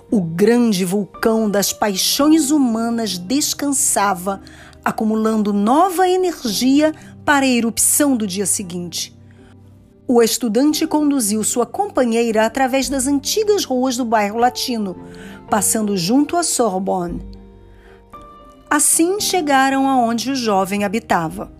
O 0.09 0.19
grande 0.19 0.83
vulcão 0.83 1.47
das 1.47 1.71
paixões 1.71 2.49
humanas 2.49 3.19
descansava 3.19 4.41
acumulando 4.83 5.53
nova 5.53 6.09
energia 6.09 6.91
para 7.23 7.45
a 7.45 7.49
erupção 7.49 8.17
do 8.17 8.25
dia 8.25 8.47
seguinte. 8.47 9.15
O 10.11 10.23
estudante 10.23 10.87
conduziu 10.87 11.43
sua 11.43 11.67
companheira 11.67 12.43
através 12.43 12.89
das 12.89 13.05
antigas 13.05 13.63
ruas 13.63 13.95
do 13.95 14.03
bairro 14.03 14.39
latino, 14.39 14.95
passando 15.47 15.95
junto 15.95 16.35
à 16.35 16.41
Sorbonne. 16.41 17.21
Assim 18.67 19.19
chegaram 19.19 19.87
aonde 19.87 20.31
o 20.31 20.35
jovem 20.35 20.83
habitava. 20.83 21.51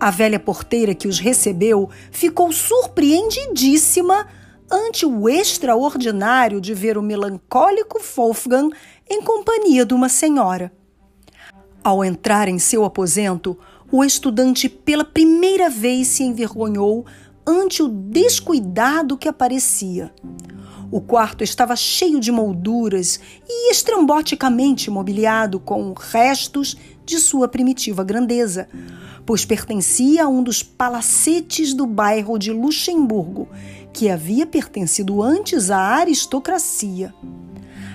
A 0.00 0.10
velha 0.10 0.40
porteira 0.40 0.94
que 0.94 1.06
os 1.06 1.18
recebeu 1.18 1.90
ficou 2.10 2.50
surpreendidíssima 2.50 4.26
ante 4.70 5.04
o 5.04 5.28
extraordinário 5.28 6.62
de 6.62 6.72
ver 6.72 6.96
o 6.96 7.02
melancólico 7.02 8.00
Wolfgang 8.16 8.74
em 9.06 9.20
companhia 9.20 9.84
de 9.84 9.92
uma 9.92 10.08
senhora. 10.08 10.72
Ao 11.84 12.02
entrar 12.02 12.48
em 12.48 12.58
seu 12.58 12.86
aposento, 12.86 13.54
o 13.92 14.02
estudante 14.02 14.66
pela 14.66 15.04
primeira 15.04 15.68
vez 15.68 16.08
se 16.08 16.24
envergonhou 16.24 17.06
ante 17.46 17.82
o 17.82 17.88
descuidado 17.88 19.16
que 19.16 19.28
aparecia. 19.28 20.12
O 20.90 21.00
quarto 21.00 21.44
estava 21.44 21.76
cheio 21.76 22.20
de 22.20 22.32
molduras 22.32 23.20
e 23.48 23.70
estramboticamente 23.70 24.90
mobiliado 24.90 25.60
com 25.60 25.92
restos 25.92 26.76
de 27.04 27.18
sua 27.18 27.48
primitiva 27.48 28.02
grandeza, 28.04 28.68
pois 29.24 29.44
pertencia 29.44 30.24
a 30.24 30.28
um 30.28 30.42
dos 30.42 30.62
palacetes 30.62 31.74
do 31.74 31.86
bairro 31.86 32.38
de 32.38 32.52
Luxemburgo, 32.52 33.48
que 33.92 34.08
havia 34.08 34.46
pertencido 34.46 35.22
antes 35.22 35.70
à 35.70 35.78
aristocracia. 35.78 37.14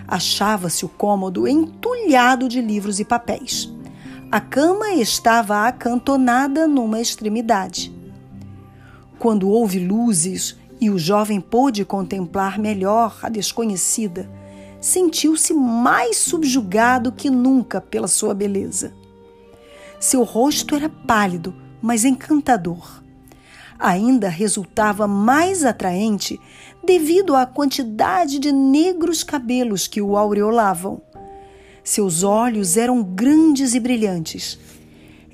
Achava-se 0.08 0.86
o 0.86 0.90
cômodo 0.90 1.48
entulhado 1.48 2.50
de 2.50 2.62
livros 2.62 3.00
e 3.00 3.06
papéis. 3.06 3.72
A 4.30 4.42
cama 4.42 4.94
estava 4.94 5.68
acantonada 5.68 6.68
numa 6.68 7.00
extremidade. 7.00 8.01
Quando 9.22 9.50
houve 9.50 9.78
luzes 9.78 10.58
e 10.80 10.90
o 10.90 10.98
jovem 10.98 11.40
pôde 11.40 11.86
contemplar 11.86 12.58
melhor 12.58 13.20
a 13.22 13.30
desconhecida, 13.30 14.28
sentiu-se 14.80 15.54
mais 15.54 16.18
subjugado 16.18 17.12
que 17.12 17.30
nunca 17.30 17.80
pela 17.80 18.08
sua 18.08 18.34
beleza. 18.34 18.92
Seu 20.00 20.24
rosto 20.24 20.74
era 20.74 20.90
pálido, 20.90 21.54
mas 21.80 22.04
encantador. 22.04 23.04
ainda 23.78 24.28
resultava 24.28 25.08
mais 25.08 25.64
atraente 25.64 26.40
devido 26.84 27.36
à 27.36 27.46
quantidade 27.46 28.40
de 28.40 28.52
negros 28.52 29.24
cabelos 29.24 29.88
que 29.88 30.02
o 30.02 30.18
aureolavam. 30.18 31.00
Seus 31.84 32.24
olhos 32.24 32.76
eram 32.76 33.04
grandes 33.04 33.76
e 33.76 33.80
brilhantes. 33.80 34.58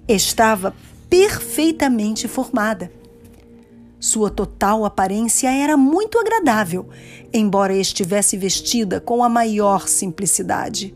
Estava 0.09 0.75
perfeitamente 1.09 2.27
formada. 2.27 2.96
Sua 3.99 4.29
total 4.29 4.85
aparência 4.85 5.49
era 5.49 5.75
muito 5.75 6.19
agradável, 6.19 6.89
embora 7.33 7.75
estivesse 7.75 8.37
vestida 8.37 8.99
com 9.01 9.23
a 9.23 9.29
maior 9.29 9.87
simplicidade. 9.87 10.95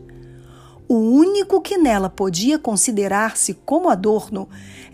O 0.88 0.94
único 0.94 1.60
que 1.60 1.78
nela 1.78 2.08
podia 2.08 2.58
considerar-se 2.58 3.54
como 3.54 3.88
adorno 3.88 4.48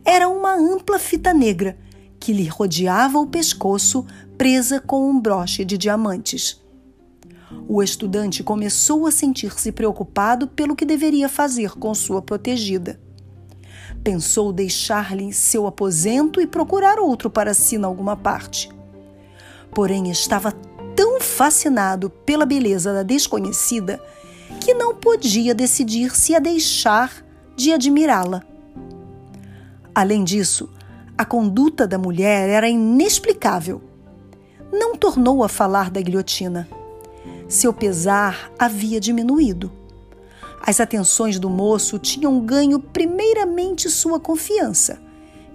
era 0.05 0.29
uma 0.29 0.55
ampla 0.55 0.99
fita 0.99 1.35
negra 1.35 1.77
que 2.19 2.33
lhe 2.33 2.47
rodeava 2.47 3.19
o 3.19 3.27
pescoço, 3.27 4.05
presa 4.37 4.81
com 4.81 5.09
um 5.09 5.21
broche 5.21 5.65
de 5.65 5.79
diamantes. 5.79 6.61
O 7.67 7.83
estudante 7.83 8.43
começou 8.43 9.07
a 9.07 9.11
sentir-se 9.11 9.73
preocupado 9.73 10.49
pelo 10.49 10.77
que 10.77 10.85
deveria 10.85 11.29
fazer 11.29 11.71
com 11.73 11.95
sua 11.95 12.21
protegida. 12.21 13.01
Pensou 14.09 14.55
deixar-lhe 14.55 15.35
seu 15.35 15.67
aposento 15.67 16.41
e 16.41 16.47
procurar 16.47 16.99
outro 16.99 17.29
para 17.29 17.53
si 17.53 17.77
em 17.77 17.85
alguma 17.85 18.17
parte. 18.17 18.71
Porém, 19.75 20.11
estava 20.11 20.51
tão 20.97 21.21
fascinado 21.21 22.09
pela 22.09 22.47
beleza 22.47 22.91
da 22.95 23.03
desconhecida 23.03 24.03
que 24.63 24.73
não 24.73 24.95
podia 24.95 25.55
decidir 25.55 26.17
se 26.17 26.35
a 26.35 26.39
deixar 26.39 27.23
de 27.55 27.71
admirá-la. 27.71 28.43
Além 29.95 30.25
disso, 30.25 30.71
a 31.19 31.27
conduta 31.27 31.87
da 31.87 31.99
mulher 31.99 32.49
era 32.49 32.67
inexplicável. 32.67 33.83
Não 34.73 34.97
tornou 34.97 35.45
a 35.45 35.51
falar 35.51 35.91
da 35.91 36.01
guilhotina. 36.01 36.67
Seu 37.47 37.75
pesar 37.75 38.51
havia 38.59 38.99
diminuído. 38.99 39.71
As 40.61 40.81
atenções 40.81 41.39
do 41.39 41.49
moço 41.49 41.99
tinham 41.99 42.41
ganho 42.41 42.79
primeiramente 42.79 43.89
sua 43.89 44.21
confiança 44.21 45.01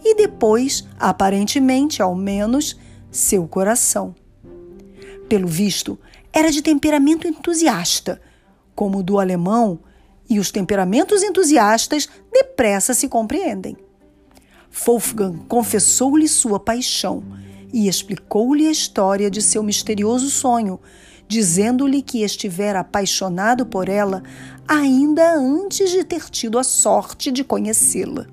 e 0.03 0.15
depois, 0.15 0.85
aparentemente 0.99 2.01
ao 2.01 2.15
menos, 2.15 2.77
seu 3.11 3.47
coração. 3.47 4.13
Pelo 5.29 5.47
visto, 5.47 5.97
era 6.31 6.51
de 6.51 6.61
temperamento 6.61 7.27
entusiasta, 7.27 8.21
como 8.75 8.99
o 8.99 9.03
do 9.03 9.19
alemão, 9.19 9.79
e 10.29 10.39
os 10.39 10.51
temperamentos 10.51 11.21
entusiastas 11.21 12.09
depressa 12.31 12.93
se 12.93 13.07
compreendem. 13.07 13.77
Wolfgang 14.85 15.37
confessou-lhe 15.47 16.27
sua 16.27 16.59
paixão 16.59 17.23
e 17.71 17.87
explicou-lhe 17.87 18.67
a 18.67 18.71
história 18.71 19.29
de 19.29 19.41
seu 19.41 19.61
misterioso 19.61 20.29
sonho, 20.29 20.79
dizendo-lhe 21.33 22.03
que 22.03 22.21
estivera 22.21 22.81
apaixonado 22.81 23.65
por 23.65 23.89
ela 23.89 24.21
ainda 24.67 25.33
antes 25.33 25.89
de 25.89 26.03
ter 26.03 26.29
tido 26.29 26.59
a 26.59 26.63
sorte 26.63 27.31
de 27.31 27.43
conhecê-la. 27.43 28.27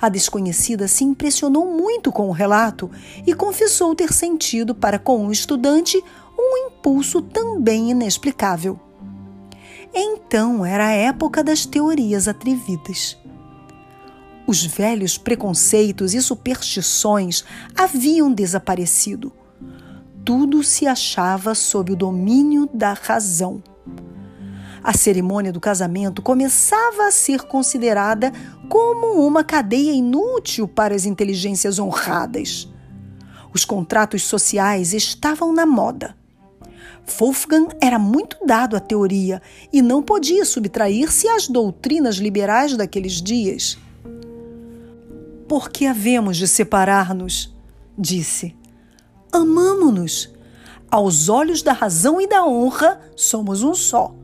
A 0.00 0.08
desconhecida 0.08 0.86
se 0.86 1.02
impressionou 1.02 1.66
muito 1.66 2.12
com 2.12 2.28
o 2.28 2.32
relato 2.32 2.88
e 3.26 3.34
confessou 3.34 3.92
ter 3.92 4.12
sentido 4.12 4.72
para 4.72 5.00
com 5.00 5.26
o 5.26 5.32
estudante 5.32 6.00
um 6.38 6.68
impulso 6.68 7.20
também 7.20 7.90
inexplicável. 7.90 8.78
Então 9.92 10.64
era 10.64 10.86
a 10.86 10.92
época 10.92 11.42
das 11.42 11.66
teorias 11.66 12.28
atrevidas. 12.28 13.18
Os 14.46 14.64
velhos 14.64 15.18
preconceitos 15.18 16.14
e 16.14 16.22
superstições 16.22 17.44
haviam 17.76 18.32
desaparecido. 18.32 19.32
Tudo 20.24 20.62
se 20.62 20.86
achava 20.86 21.54
sob 21.54 21.92
o 21.92 21.96
domínio 21.96 22.68
da 22.72 22.92
razão. 22.92 23.62
A 24.82 24.96
cerimônia 24.96 25.52
do 25.52 25.60
casamento 25.60 26.22
começava 26.22 27.06
a 27.06 27.10
ser 27.10 27.42
considerada 27.42 28.32
como 28.68 29.26
uma 29.26 29.44
cadeia 29.44 29.92
inútil 29.92 30.66
para 30.66 30.94
as 30.94 31.04
inteligências 31.04 31.78
honradas. 31.78 32.68
Os 33.52 33.64
contratos 33.64 34.22
sociais 34.22 34.94
estavam 34.94 35.52
na 35.52 35.66
moda. 35.66 36.16
Wolfgang 37.18 37.68
era 37.80 37.98
muito 37.98 38.36
dado 38.46 38.76
à 38.76 38.80
teoria 38.80 39.42
e 39.72 39.82
não 39.82 40.02
podia 40.02 40.44
subtrair-se 40.44 41.28
às 41.28 41.48
doutrinas 41.48 42.16
liberais 42.16 42.76
daqueles 42.76 43.20
dias. 43.20 43.76
Por 45.48 45.68
que 45.70 45.86
havemos 45.86 46.36
de 46.36 46.46
separar-nos? 46.46 47.52
Disse. 47.98 48.59
Amamo-nos. 49.32 50.30
Aos 50.90 51.28
olhos 51.28 51.62
da 51.62 51.72
razão 51.72 52.20
e 52.20 52.26
da 52.26 52.44
honra, 52.44 53.00
somos 53.14 53.62
um 53.62 53.74
só. 53.74 54.14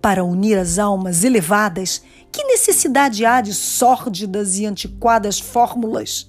Para 0.00 0.24
unir 0.24 0.58
as 0.58 0.78
almas 0.78 1.24
elevadas, 1.24 2.02
que 2.32 2.44
necessidade 2.44 3.24
há 3.24 3.40
de 3.40 3.52
sórdidas 3.52 4.58
e 4.58 4.66
antiquadas 4.66 5.38
fórmulas? 5.38 6.28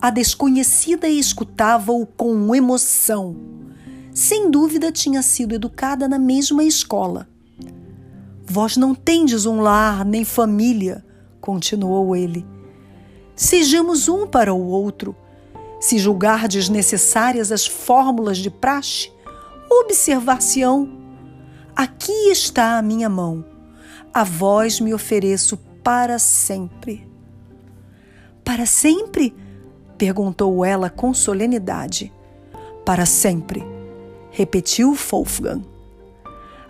A 0.00 0.10
desconhecida 0.10 1.08
escutava-o 1.08 2.06
com 2.06 2.54
emoção. 2.54 3.36
Sem 4.14 4.50
dúvida 4.50 4.90
tinha 4.90 5.22
sido 5.22 5.54
educada 5.54 6.08
na 6.08 6.18
mesma 6.18 6.64
escola. 6.64 7.28
Vós 8.44 8.76
não 8.76 8.94
tendes 8.94 9.46
um 9.46 9.60
lar 9.60 10.04
nem 10.04 10.24
família, 10.24 11.04
continuou 11.40 12.16
ele. 12.16 12.46
Sejamos 13.36 14.08
um 14.08 14.26
para 14.26 14.52
o 14.52 14.66
outro. 14.66 15.14
Se 15.80 15.98
julgardes 15.98 16.68
necessárias 16.68 17.50
as 17.50 17.66
fórmulas 17.66 18.36
de 18.36 18.50
praxe, 18.50 19.10
observar-se-ão. 19.70 20.88
Aqui 21.74 22.30
está 22.30 22.76
a 22.76 22.82
minha 22.82 23.08
mão. 23.08 23.42
A 24.12 24.22
vós 24.22 24.78
me 24.78 24.92
ofereço 24.92 25.56
para 25.82 26.18
sempre. 26.18 27.08
Para 28.44 28.66
sempre? 28.66 29.34
perguntou 29.96 30.64
ela 30.64 30.90
com 30.90 31.14
solenidade. 31.14 32.12
Para 32.84 33.06
sempre, 33.06 33.62
repetiu 34.30 34.94
Wolfgang. 34.94 35.62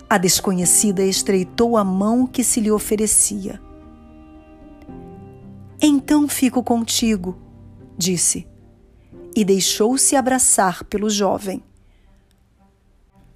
A 0.09 0.17
desconhecida 0.17 1.03
estreitou 1.03 1.77
a 1.77 1.83
mão 1.83 2.27
que 2.27 2.43
se 2.43 2.59
lhe 2.59 2.71
oferecia. 2.71 3.61
Então 5.81 6.27
fico 6.27 6.61
contigo, 6.61 7.37
disse, 7.97 8.45
e 9.35 9.45
deixou-se 9.45 10.15
abraçar 10.15 10.83
pelo 10.85 11.09
jovem. 11.09 11.63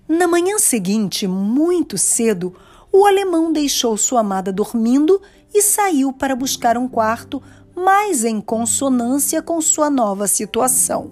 Na 0.07 0.27
manhã 0.27 0.59
seguinte, 0.59 1.27
muito 1.27 1.97
cedo, 1.97 2.55
o 2.91 3.05
alemão 3.05 3.51
deixou 3.51 3.97
sua 3.97 4.19
amada 4.19 4.53
dormindo 4.53 5.21
e 5.53 5.61
saiu 5.61 6.13
para 6.13 6.35
buscar 6.35 6.77
um 6.77 6.87
quarto 6.87 7.41
mais 7.75 8.23
em 8.23 8.39
consonância 8.39 9.41
com 9.41 9.59
sua 9.59 9.89
nova 9.89 10.27
situação. 10.27 11.11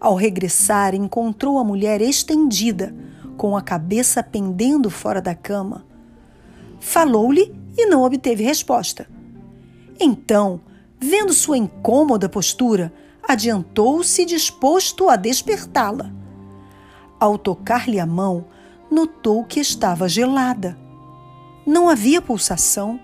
Ao 0.00 0.14
regressar, 0.14 0.94
encontrou 0.94 1.58
a 1.58 1.64
mulher 1.64 2.00
estendida, 2.00 2.94
com 3.36 3.56
a 3.56 3.62
cabeça 3.62 4.22
pendendo 4.22 4.90
fora 4.90 5.20
da 5.20 5.34
cama. 5.34 5.84
Falou-lhe 6.80 7.54
e 7.76 7.86
não 7.86 8.02
obteve 8.02 8.44
resposta. 8.44 9.08
Então, 9.98 10.60
vendo 11.00 11.32
sua 11.32 11.56
incômoda 11.56 12.28
postura, 12.28 12.92
adiantou-se 13.28 14.24
disposto 14.24 15.08
a 15.08 15.14
despertá-la. 15.14 16.10
Ao 17.20 17.38
tocar-lhe 17.38 18.00
a 18.00 18.06
mão, 18.06 18.46
notou 18.90 19.44
que 19.44 19.60
estava 19.60 20.08
gelada. 20.08 20.76
Não 21.66 21.88
havia 21.88 22.20
pulsação. 22.20 22.98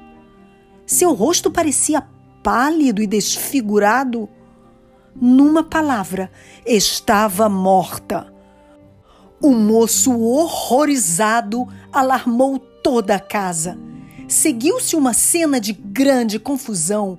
Seu 0.86 1.12
rosto 1.12 1.50
parecia 1.50 2.02
pálido 2.42 3.00
e 3.00 3.06
desfigurado. 3.06 4.28
Numa 5.14 5.62
palavra, 5.62 6.30
estava 6.66 7.48
morta. 7.48 8.32
O 9.40 9.50
moço 9.50 10.18
horrorizado 10.18 11.68
alarmou 11.92 12.58
toda 12.58 13.14
a 13.14 13.20
casa 13.20 13.78
seguiu-se 14.28 14.96
uma 14.96 15.12
cena 15.12 15.60
de 15.60 15.72
grande 15.72 16.38
confusão. 16.38 17.18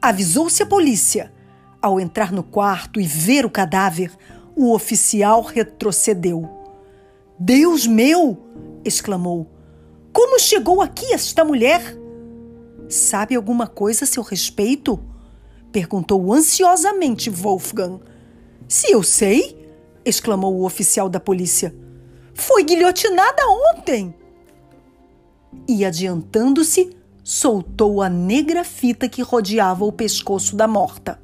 Avisou-se 0.00 0.62
a 0.62 0.66
polícia. 0.66 1.32
Ao 1.80 2.00
entrar 2.00 2.32
no 2.32 2.42
quarto 2.42 3.00
e 3.00 3.06
ver 3.06 3.46
o 3.46 3.50
cadáver, 3.50 4.10
o 4.56 4.74
oficial 4.74 5.42
retrocedeu. 5.42 6.48
Deus 7.38 7.86
meu! 7.86 8.36
exclamou. 8.84 9.46
Como 10.12 10.40
chegou 10.40 10.82
aqui 10.82 11.12
esta 11.12 11.44
mulher? 11.44 11.96
Sabe 12.88 13.36
alguma 13.36 13.66
coisa 13.66 14.04
a 14.04 14.08
seu 14.08 14.22
respeito? 14.22 14.98
perguntou 15.70 16.32
ansiosamente 16.32 17.30
Wolfgang. 17.30 18.00
Se 18.66 18.90
eu 18.90 19.02
sei, 19.02 19.72
exclamou 20.04 20.56
o 20.56 20.64
oficial 20.64 21.08
da 21.08 21.20
polícia. 21.20 21.74
Foi 22.34 22.64
guilhotinada 22.64 23.42
ontem 23.76 24.14
e, 25.68 25.84
adiantando-se, 25.84 26.96
soltou 27.22 28.02
a 28.02 28.08
negra 28.08 28.64
fita 28.64 29.08
que 29.08 29.22
rodeava 29.22 29.84
o 29.84 29.92
pescoço 29.92 30.56
da 30.56 30.66
morta. 30.66 31.20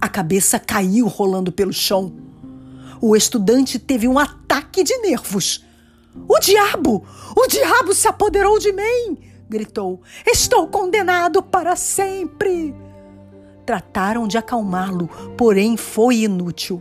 A 0.00 0.08
cabeça 0.08 0.58
caiu 0.58 1.06
rolando 1.06 1.50
pelo 1.50 1.72
chão. 1.72 2.12
O 3.00 3.16
estudante 3.16 3.78
teve 3.78 4.08
um 4.08 4.18
ataque 4.18 4.82
de 4.82 4.96
nervos. 4.98 5.64
O 6.28 6.38
diabo! 6.38 7.04
O 7.36 7.46
diabo 7.46 7.94
se 7.94 8.08
apoderou 8.08 8.58
de 8.58 8.72
mim! 8.72 9.18
gritou. 9.48 10.00
Estou 10.26 10.66
condenado 10.66 11.42
para 11.42 11.76
sempre! 11.76 12.74
Trataram 13.64 14.26
de 14.28 14.38
acalmá-lo, 14.38 15.08
porém 15.36 15.76
foi 15.76 16.18
inútil. 16.18 16.80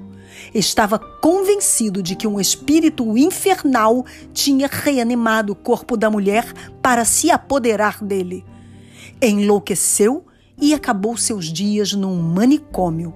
Estava 0.54 1.00
convencido 1.00 2.04
de 2.04 2.16
que 2.16 2.28
um 2.28 2.40
espírito 2.40 3.18
infernal 3.18 4.06
tinha 4.34 4.68
reanimado 4.72 5.54
o 5.54 5.56
corpo 5.56 5.98
da 5.98 6.10
mulher 6.10 6.52
para 6.82 7.06
se 7.06 7.32
apoderar 7.32 8.04
dele. 8.04 8.46
Enlouqueceu 9.22 10.26
e 10.60 10.74
acabou 10.74 11.18
seus 11.18 11.46
dias 11.46 11.94
num 11.94 12.16
manicômio. 12.16 13.14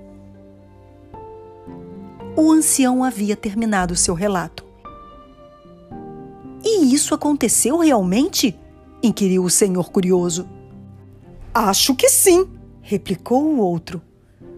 O 2.36 2.52
ancião 2.52 3.04
havia 3.04 3.36
terminado 3.36 3.96
seu 3.96 4.14
relato. 4.14 4.66
E 6.64 6.94
isso 6.94 7.14
aconteceu 7.14 7.78
realmente? 7.80 8.58
inquiriu 9.02 9.44
o 9.44 9.50
senhor 9.50 9.90
curioso. 9.92 10.48
Acho 11.54 11.96
que 11.96 12.10
sim, 12.10 12.48
replicou 12.82 13.44
o 13.44 13.60
outro. 13.60 14.02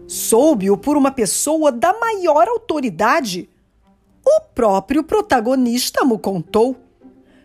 Soube-o 0.06 0.76
por 0.76 0.96
uma 0.96 1.10
pessoa 1.10 1.72
da 1.72 1.98
maior 1.98 2.48
autoridade. 2.48 3.48
O 4.24 4.40
próprio 4.54 5.02
protagonista 5.02 6.04
me 6.04 6.18
contou. 6.18 6.76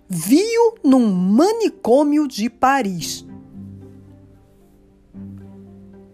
Viu 0.10 0.76
num 0.84 1.10
manicômio 1.12 2.28
de 2.28 2.50
Paris. 2.50 3.26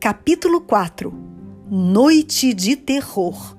Capítulo 0.04 0.60
4 0.60 1.14
Noite 1.72 2.54
de 2.54 2.76
Terror. 2.76 3.56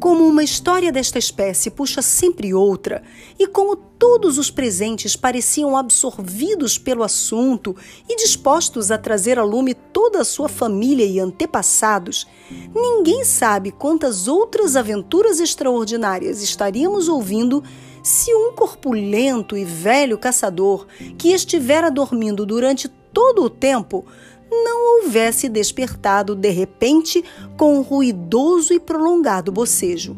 Como 0.00 0.26
uma 0.26 0.42
história 0.42 0.90
desta 0.90 1.16
espécie 1.16 1.70
puxa 1.70 2.02
sempre 2.02 2.52
outra, 2.52 3.04
e 3.38 3.46
como 3.46 3.76
todos 3.76 4.38
os 4.38 4.50
presentes 4.50 5.14
pareciam 5.14 5.76
absorvidos 5.76 6.76
pelo 6.76 7.04
assunto 7.04 7.76
e 8.08 8.16
dispostos 8.16 8.90
a 8.90 8.98
trazer 8.98 9.38
a 9.38 9.44
lume 9.44 9.74
toda 9.74 10.22
a 10.22 10.24
sua 10.24 10.48
família 10.48 11.06
e 11.06 11.20
antepassados, 11.20 12.26
ninguém 12.74 13.24
sabe 13.24 13.70
quantas 13.70 14.26
outras 14.26 14.74
aventuras 14.74 15.38
extraordinárias 15.38 16.42
estaríamos 16.42 17.08
ouvindo 17.08 17.62
se 18.02 18.34
um 18.34 18.52
corpulento 18.56 19.56
e 19.56 19.64
velho 19.64 20.18
caçador 20.18 20.88
que 21.16 21.28
estivera 21.28 21.92
dormindo 21.92 22.44
durante 22.44 22.88
todo 22.88 23.44
o 23.44 23.50
tempo 23.50 24.04
não 24.52 25.02
houvesse 25.02 25.48
despertado 25.48 26.34
de 26.34 26.50
repente 26.50 27.24
com 27.56 27.78
um 27.78 27.80
ruidoso 27.80 28.74
e 28.74 28.78
prolongado 28.78 29.50
bocejo. 29.50 30.16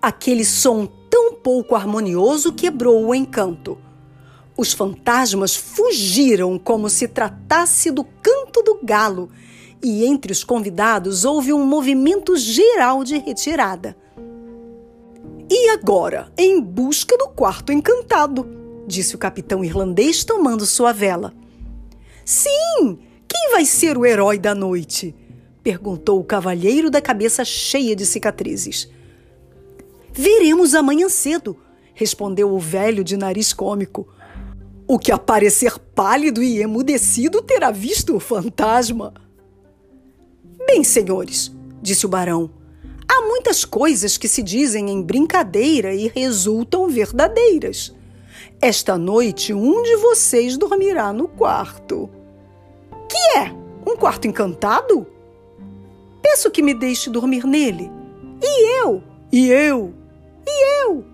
Aquele 0.00 0.44
som 0.44 0.86
tão 1.10 1.34
pouco 1.34 1.74
harmonioso 1.74 2.52
quebrou 2.52 3.06
o 3.06 3.14
encanto. 3.14 3.76
Os 4.56 4.72
fantasmas 4.72 5.56
fugiram 5.56 6.58
como 6.58 6.88
se 6.88 7.08
tratasse 7.08 7.90
do 7.90 8.04
canto 8.04 8.62
do 8.62 8.78
galo, 8.82 9.28
e 9.82 10.06
entre 10.06 10.32
os 10.32 10.42
convidados 10.42 11.24
houve 11.24 11.52
um 11.52 11.66
movimento 11.66 12.36
geral 12.36 13.04
de 13.04 13.18
retirada. 13.18 13.96
E 15.50 15.68
agora, 15.68 16.32
em 16.36 16.60
busca 16.60 17.16
do 17.16 17.28
quarto 17.28 17.72
encantado, 17.72 18.48
disse 18.86 19.14
o 19.14 19.18
capitão 19.18 19.64
irlandês 19.64 20.24
tomando 20.24 20.64
sua 20.64 20.92
vela. 20.92 21.34
Sim, 22.24 22.98
quem 23.36 23.50
vai 23.50 23.66
ser 23.66 23.98
o 23.98 24.06
herói 24.06 24.38
da 24.38 24.54
noite? 24.54 25.14
perguntou 25.62 26.18
o 26.18 26.24
cavalheiro 26.24 26.88
da 26.88 27.02
cabeça 27.02 27.44
cheia 27.44 27.94
de 27.94 28.06
cicatrizes. 28.06 28.88
Veremos 30.12 30.74
amanhã 30.74 31.08
cedo, 31.08 31.58
respondeu 31.92 32.50
o 32.54 32.58
velho 32.58 33.04
de 33.04 33.16
nariz 33.16 33.52
cômico. 33.52 34.08
O 34.86 34.98
que 34.98 35.12
aparecer 35.12 35.78
pálido 35.94 36.42
e 36.42 36.62
emudecido 36.62 37.42
terá 37.42 37.70
visto 37.70 38.16
o 38.16 38.20
fantasma. 38.20 39.12
Bem, 40.66 40.82
senhores, 40.82 41.52
disse 41.82 42.06
o 42.06 42.08
barão, 42.08 42.50
há 43.06 43.20
muitas 43.22 43.64
coisas 43.64 44.16
que 44.16 44.28
se 44.28 44.42
dizem 44.42 44.88
em 44.88 45.02
brincadeira 45.02 45.92
e 45.92 46.08
resultam 46.08 46.88
verdadeiras. 46.88 47.92
Esta 48.62 48.96
noite 48.96 49.52
um 49.52 49.82
de 49.82 49.96
vocês 49.96 50.56
dormirá 50.56 51.12
no 51.12 51.28
quarto. 51.28 52.08
Que 53.16 53.38
é? 53.38 53.52
Um 53.86 53.96
quarto 53.96 54.28
encantado? 54.28 55.06
Peço 56.20 56.50
que 56.50 56.62
me 56.62 56.74
deixe 56.74 57.08
dormir 57.08 57.46
nele. 57.46 57.90
E 58.42 58.82
eu? 58.82 59.02
E 59.32 59.48
eu? 59.48 59.94
E 60.46 60.84
eu? 60.84 61.04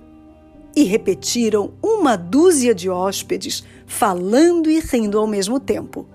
E 0.74 0.82
repetiram 0.82 1.74
uma 1.80 2.16
dúzia 2.16 2.74
de 2.74 2.90
hóspedes, 2.90 3.62
falando 3.86 4.68
e 4.68 4.80
rindo 4.80 5.16
ao 5.16 5.28
mesmo 5.28 5.60
tempo. 5.60 6.08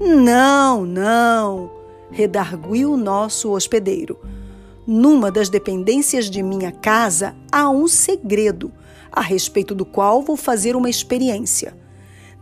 Não, 0.00 0.84
não, 0.84 1.70
redarguiu 2.10 2.94
o 2.94 2.96
nosso 2.96 3.52
hospedeiro. 3.52 4.18
Numa 4.84 5.30
das 5.30 5.48
dependências 5.48 6.28
de 6.28 6.42
minha 6.42 6.72
casa 6.72 7.36
há 7.52 7.70
um 7.70 7.86
segredo, 7.86 8.72
a 9.12 9.20
respeito 9.20 9.76
do 9.76 9.84
qual 9.84 10.22
vou 10.22 10.36
fazer 10.36 10.74
uma 10.74 10.90
experiência. 10.90 11.81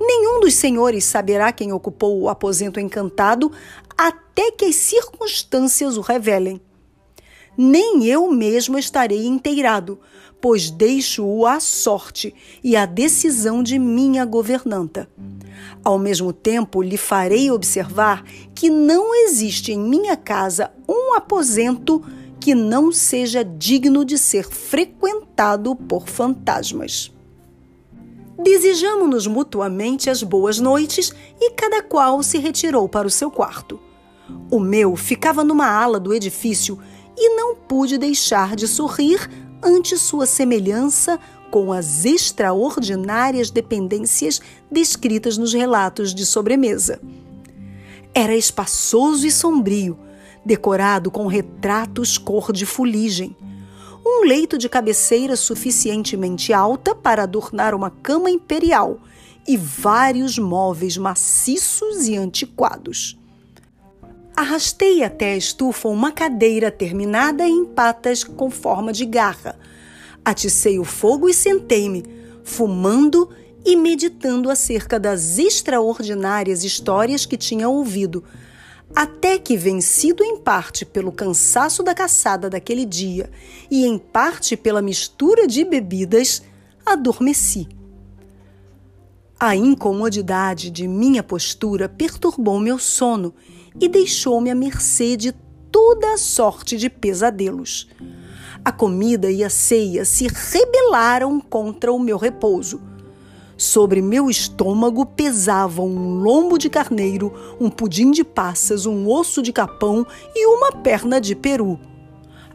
Nenhum 0.00 0.40
dos 0.40 0.54
senhores 0.54 1.04
saberá 1.04 1.52
quem 1.52 1.72
ocupou 1.72 2.18
o 2.22 2.28
aposento 2.30 2.80
encantado 2.80 3.52
até 3.96 4.50
que 4.50 4.64
as 4.64 4.76
circunstâncias 4.76 5.98
o 5.98 6.00
revelem. 6.00 6.58
Nem 7.56 8.06
eu 8.06 8.30
mesmo 8.32 8.78
estarei 8.78 9.26
inteirado, 9.26 10.00
pois 10.40 10.70
deixo-o 10.70 11.46
à 11.46 11.60
sorte 11.60 12.34
e 12.64 12.74
à 12.74 12.86
decisão 12.86 13.62
de 13.62 13.78
minha 13.78 14.24
governanta. 14.24 15.06
Ao 15.84 15.98
mesmo 15.98 16.32
tempo, 16.32 16.80
lhe 16.80 16.96
farei 16.96 17.50
observar 17.50 18.24
que 18.54 18.70
não 18.70 19.14
existe 19.14 19.72
em 19.72 19.78
minha 19.78 20.16
casa 20.16 20.72
um 20.88 21.12
aposento 21.14 22.02
que 22.40 22.54
não 22.54 22.90
seja 22.90 23.44
digno 23.44 24.02
de 24.02 24.16
ser 24.16 24.48
frequentado 24.48 25.76
por 25.76 26.08
fantasmas. 26.08 27.12
Desejamos-nos 28.42 29.26
mutuamente 29.26 30.08
as 30.08 30.22
boas 30.22 30.58
noites 30.58 31.12
e 31.38 31.50
cada 31.50 31.82
qual 31.82 32.22
se 32.22 32.38
retirou 32.38 32.88
para 32.88 33.06
o 33.06 33.10
seu 33.10 33.30
quarto. 33.30 33.78
O 34.50 34.58
meu 34.58 34.96
ficava 34.96 35.44
numa 35.44 35.66
ala 35.66 36.00
do 36.00 36.14
edifício 36.14 36.78
e 37.16 37.36
não 37.36 37.54
pude 37.54 37.98
deixar 37.98 38.56
de 38.56 38.66
sorrir 38.66 39.28
ante 39.62 39.98
sua 39.98 40.24
semelhança 40.24 41.20
com 41.50 41.70
as 41.70 42.04
extraordinárias 42.06 43.50
dependências 43.50 44.40
descritas 44.70 45.36
nos 45.36 45.52
relatos 45.52 46.14
de 46.14 46.24
sobremesa. 46.24 46.98
Era 48.14 48.34
espaçoso 48.34 49.26
e 49.26 49.30
sombrio, 49.30 49.98
decorado 50.44 51.10
com 51.10 51.26
retratos 51.26 52.16
cor 52.16 52.52
de 52.52 52.64
fuligem 52.64 53.36
um 54.04 54.24
leito 54.24 54.56
de 54.56 54.68
cabeceira 54.68 55.36
suficientemente 55.36 56.52
alta 56.52 56.94
para 56.94 57.24
adornar 57.24 57.74
uma 57.74 57.90
cama 57.90 58.30
imperial 58.30 58.98
e 59.46 59.56
vários 59.56 60.38
móveis 60.38 60.96
maciços 60.96 62.08
e 62.08 62.16
antiquados. 62.16 63.18
Arrastei 64.36 65.02
até 65.02 65.32
a 65.32 65.36
estufa 65.36 65.88
uma 65.88 66.12
cadeira 66.12 66.70
terminada 66.70 67.46
em 67.46 67.64
patas 67.64 68.24
com 68.24 68.50
forma 68.50 68.92
de 68.92 69.04
garra. 69.04 69.58
Aticei 70.24 70.78
o 70.78 70.84
fogo 70.84 71.28
e 71.28 71.34
sentei-me, 71.34 72.04
fumando 72.42 73.28
e 73.64 73.76
meditando 73.76 74.50
acerca 74.50 74.98
das 74.98 75.38
extraordinárias 75.38 76.64
histórias 76.64 77.26
que 77.26 77.36
tinha 77.36 77.68
ouvido, 77.68 78.24
até 78.94 79.38
que, 79.38 79.56
vencido 79.56 80.24
em 80.24 80.38
parte 80.38 80.84
pelo 80.84 81.12
cansaço 81.12 81.82
da 81.82 81.94
caçada 81.94 82.50
daquele 82.50 82.84
dia 82.84 83.30
e 83.70 83.84
em 83.86 83.98
parte 83.98 84.56
pela 84.56 84.82
mistura 84.82 85.46
de 85.46 85.64
bebidas, 85.64 86.42
adormeci. 86.84 87.68
A 89.38 89.56
incomodidade 89.56 90.70
de 90.70 90.86
minha 90.86 91.22
postura 91.22 91.88
perturbou 91.88 92.60
meu 92.60 92.78
sono 92.78 93.32
e 93.80 93.88
deixou-me 93.88 94.50
à 94.50 94.54
mercê 94.54 95.16
de 95.16 95.32
toda 95.70 96.12
a 96.12 96.18
sorte 96.18 96.76
de 96.76 96.90
pesadelos. 96.90 97.88
A 98.62 98.70
comida 98.70 99.30
e 99.30 99.42
a 99.42 99.48
ceia 99.48 100.04
se 100.04 100.26
rebelaram 100.26 101.40
contra 101.40 101.90
o 101.92 101.98
meu 101.98 102.18
repouso 102.18 102.89
Sobre 103.60 104.00
meu 104.00 104.30
estômago 104.30 105.04
pesavam 105.04 105.86
um 105.86 106.14
lombo 106.14 106.56
de 106.56 106.70
carneiro, 106.70 107.30
um 107.60 107.68
pudim 107.68 108.10
de 108.10 108.24
passas, 108.24 108.86
um 108.86 109.06
osso 109.06 109.42
de 109.42 109.52
capão 109.52 110.06
e 110.34 110.46
uma 110.46 110.72
perna 110.72 111.20
de 111.20 111.34
peru. 111.34 111.78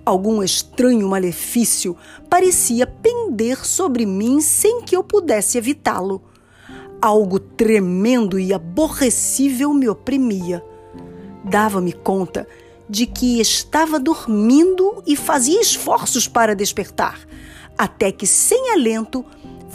Algum 0.03 0.41
estranho 0.41 1.07
malefício 1.07 1.95
parecia 2.27 2.87
pender 2.87 3.63
sobre 3.63 4.03
mim 4.03 4.41
sem 4.41 4.81
que 4.81 4.95
eu 4.95 5.03
pudesse 5.03 5.59
evitá-lo. 5.59 6.23
Algo 6.99 7.37
tremendo 7.37 8.39
e 8.39 8.51
aborrecível 8.51 9.75
me 9.75 9.87
oprimia. 9.87 10.65
Dava-me 11.43 11.93
conta 11.93 12.47
de 12.89 13.05
que 13.05 13.39
estava 13.39 13.99
dormindo 13.99 15.03
e 15.05 15.15
fazia 15.15 15.61
esforços 15.61 16.27
para 16.27 16.55
despertar, 16.55 17.19
até 17.77 18.11
que, 18.11 18.25
sem 18.25 18.71
alento, 18.71 19.23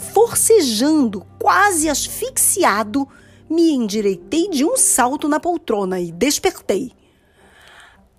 forcejando, 0.01 1.25
quase 1.39 1.87
asfixiado, 1.87 3.07
me 3.49 3.71
endireitei 3.71 4.49
de 4.49 4.65
um 4.65 4.75
salto 4.75 5.27
na 5.27 5.39
poltrona 5.39 5.99
e 5.99 6.11
despertei. 6.11 6.91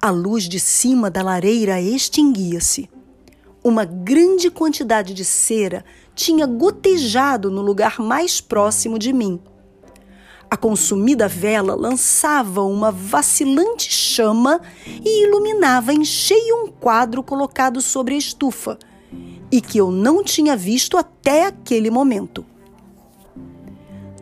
A 0.01 0.11
luz 0.11 0.49
de 0.49 0.61
cima 0.61 1.11
da 1.11 1.23
lareira 1.23 1.81
extinguia-se. 1.81 2.89
Uma 3.65 3.85
grande 3.85 4.51
quantidade 4.51 5.15
de 5.15 5.25
cera 5.25 5.85
tinha 6.15 6.47
gotejado 6.47 7.51
no 7.51 7.63
lugar 7.63 8.01
mais 8.01 8.41
próximo 8.41 8.99
de 8.99 9.13
mim. 9.13 9.41
A 10.51 10.57
consumida 10.57 11.29
vela 11.29 11.75
lançava 11.75 12.63
uma 12.63 12.91
vacilante 12.91 13.91
chama 13.91 14.61
e 14.87 15.25
iluminava 15.25 15.95
em 15.95 16.05
cheio 16.05 16.65
um 16.65 16.67
quadro 16.67 17.23
colocado 17.23 17.81
sobre 17.81 18.15
a 18.15 18.19
estufa 18.19 18.79
e 19.53 19.61
que 19.61 19.77
eu 19.77 19.91
não 19.91 20.25
tinha 20.25 20.57
visto 20.57 20.97
até 20.97 21.45
aquele 21.45 21.91
momento. 21.91 22.45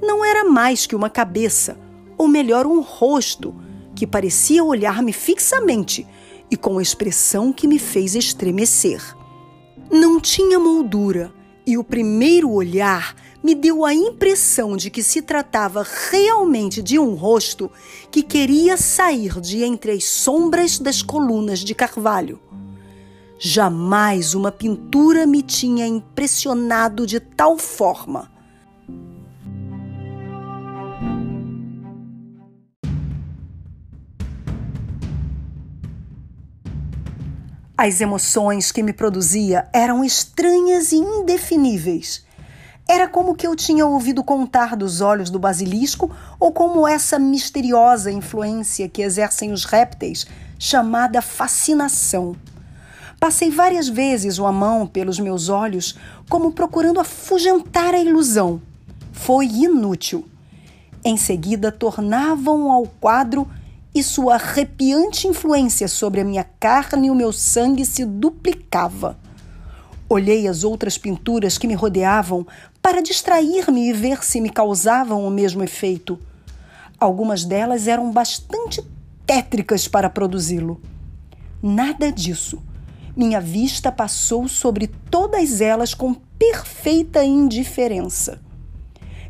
Não 0.03 0.25
era 0.25 0.43
mais 0.45 0.87
que 0.87 0.97
uma 0.97 1.09
cabeça, 1.09 1.79
ou 2.19 2.27
melhor, 2.27 2.67
um 2.67 2.81
rosto, 2.81 3.55
que 3.95 4.07
parecia 4.07 4.65
olhar-me 4.65 5.13
fixamente 5.13 6.05
e 6.51 6.57
com 6.57 6.81
expressão 6.81 7.53
que 7.53 7.69
me 7.69 7.79
fez 7.79 8.17
estremecer. 8.17 9.01
Não 9.89 10.19
tinha 10.19 10.59
moldura 10.59 11.33
e 11.65 11.79
o 11.79 11.85
primeiro 11.85 12.51
olhar 12.51 13.15
me 13.43 13.55
deu 13.55 13.85
a 13.85 13.95
impressão 13.95 14.77
de 14.77 14.91
que 14.91 15.03
se 15.03 15.23
tratava 15.23 15.87
realmente 16.11 16.83
de 16.83 16.99
um 16.99 17.15
rosto 17.15 17.71
que 18.11 18.23
queria 18.23 18.77
sair 18.77 19.41
de 19.41 19.63
entre 19.63 19.93
as 19.93 20.05
sombras 20.05 20.79
das 20.79 21.03
colunas 21.03 21.61
de 21.61 21.75
carvalho. 21.75 22.41
Jamais 23.43 24.35
uma 24.35 24.53
pintura 24.53 25.27
me 25.27 25.41
tinha 25.41 25.87
impressionado 25.87 27.07
de 27.07 27.19
tal 27.19 27.57
forma. 27.57 28.31
As 37.79 38.03
emoções 38.03 38.71
que 38.71 38.83
me 38.83 38.93
produzia 38.93 39.67
eram 39.73 40.05
estranhas 40.05 40.93
e 40.93 40.97
indefiníveis. 40.97 42.27
Era 42.87 43.09
como 43.09 43.35
que 43.35 43.47
eu 43.47 43.57
tinha 43.57 43.87
ouvido 43.87 44.23
contar 44.23 44.77
dos 44.77 45.01
olhos 45.01 45.31
do 45.31 45.39
basilisco 45.39 46.15
ou 46.39 46.53
como 46.53 46.87
essa 46.87 47.19
misteriosa 47.19 48.13
influência 48.13 48.87
que 48.87 49.01
exercem 49.01 49.51
os 49.51 49.65
répteis, 49.65 50.27
chamada 50.59 51.23
fascinação. 51.23 52.37
Passei 53.21 53.51
várias 53.51 53.87
vezes 53.87 54.39
uma 54.39 54.51
mão 54.51 54.87
pelos 54.87 55.21
meus 55.21 55.51
olhos, 55.51 55.95
como 56.27 56.53
procurando 56.53 56.99
afugentar 56.99 57.93
a 57.93 58.01
ilusão. 58.01 58.63
Foi 59.13 59.45
inútil. 59.45 60.27
Em 61.05 61.19
seguida, 61.19 61.71
tornavam 61.71 62.73
ao 62.73 62.87
quadro 62.87 63.47
e 63.95 64.03
sua 64.03 64.37
arrepiante 64.37 65.29
influência 65.29 65.87
sobre 65.87 66.23
a 66.23 66.25
minha 66.25 66.45
carne 66.59 67.09
e 67.09 67.11
o 67.11 67.15
meu 67.15 67.31
sangue 67.31 67.85
se 67.85 68.07
duplicava. 68.07 69.19
Olhei 70.09 70.49
as 70.49 70.65
outras 70.65 70.97
pinturas 70.97 71.59
que 71.59 71.67
me 71.67 71.75
rodeavam 71.75 72.47
para 72.81 73.03
distrair-me 73.03 73.91
e 73.91 73.93
ver 73.93 74.25
se 74.25 74.41
me 74.41 74.49
causavam 74.49 75.27
o 75.27 75.31
mesmo 75.31 75.63
efeito. 75.63 76.19
Algumas 76.99 77.45
delas 77.45 77.87
eram 77.87 78.11
bastante 78.11 78.83
tétricas 79.27 79.87
para 79.87 80.09
produzi-lo. 80.09 80.81
Nada 81.63 82.11
disso. 82.11 82.63
Minha 83.17 83.41
vista 83.41 83.91
passou 83.91 84.47
sobre 84.47 84.87
todas 84.87 85.61
elas 85.61 85.95
com 85.95 86.15
perfeita 86.15 87.25
indiferença. 87.25 88.41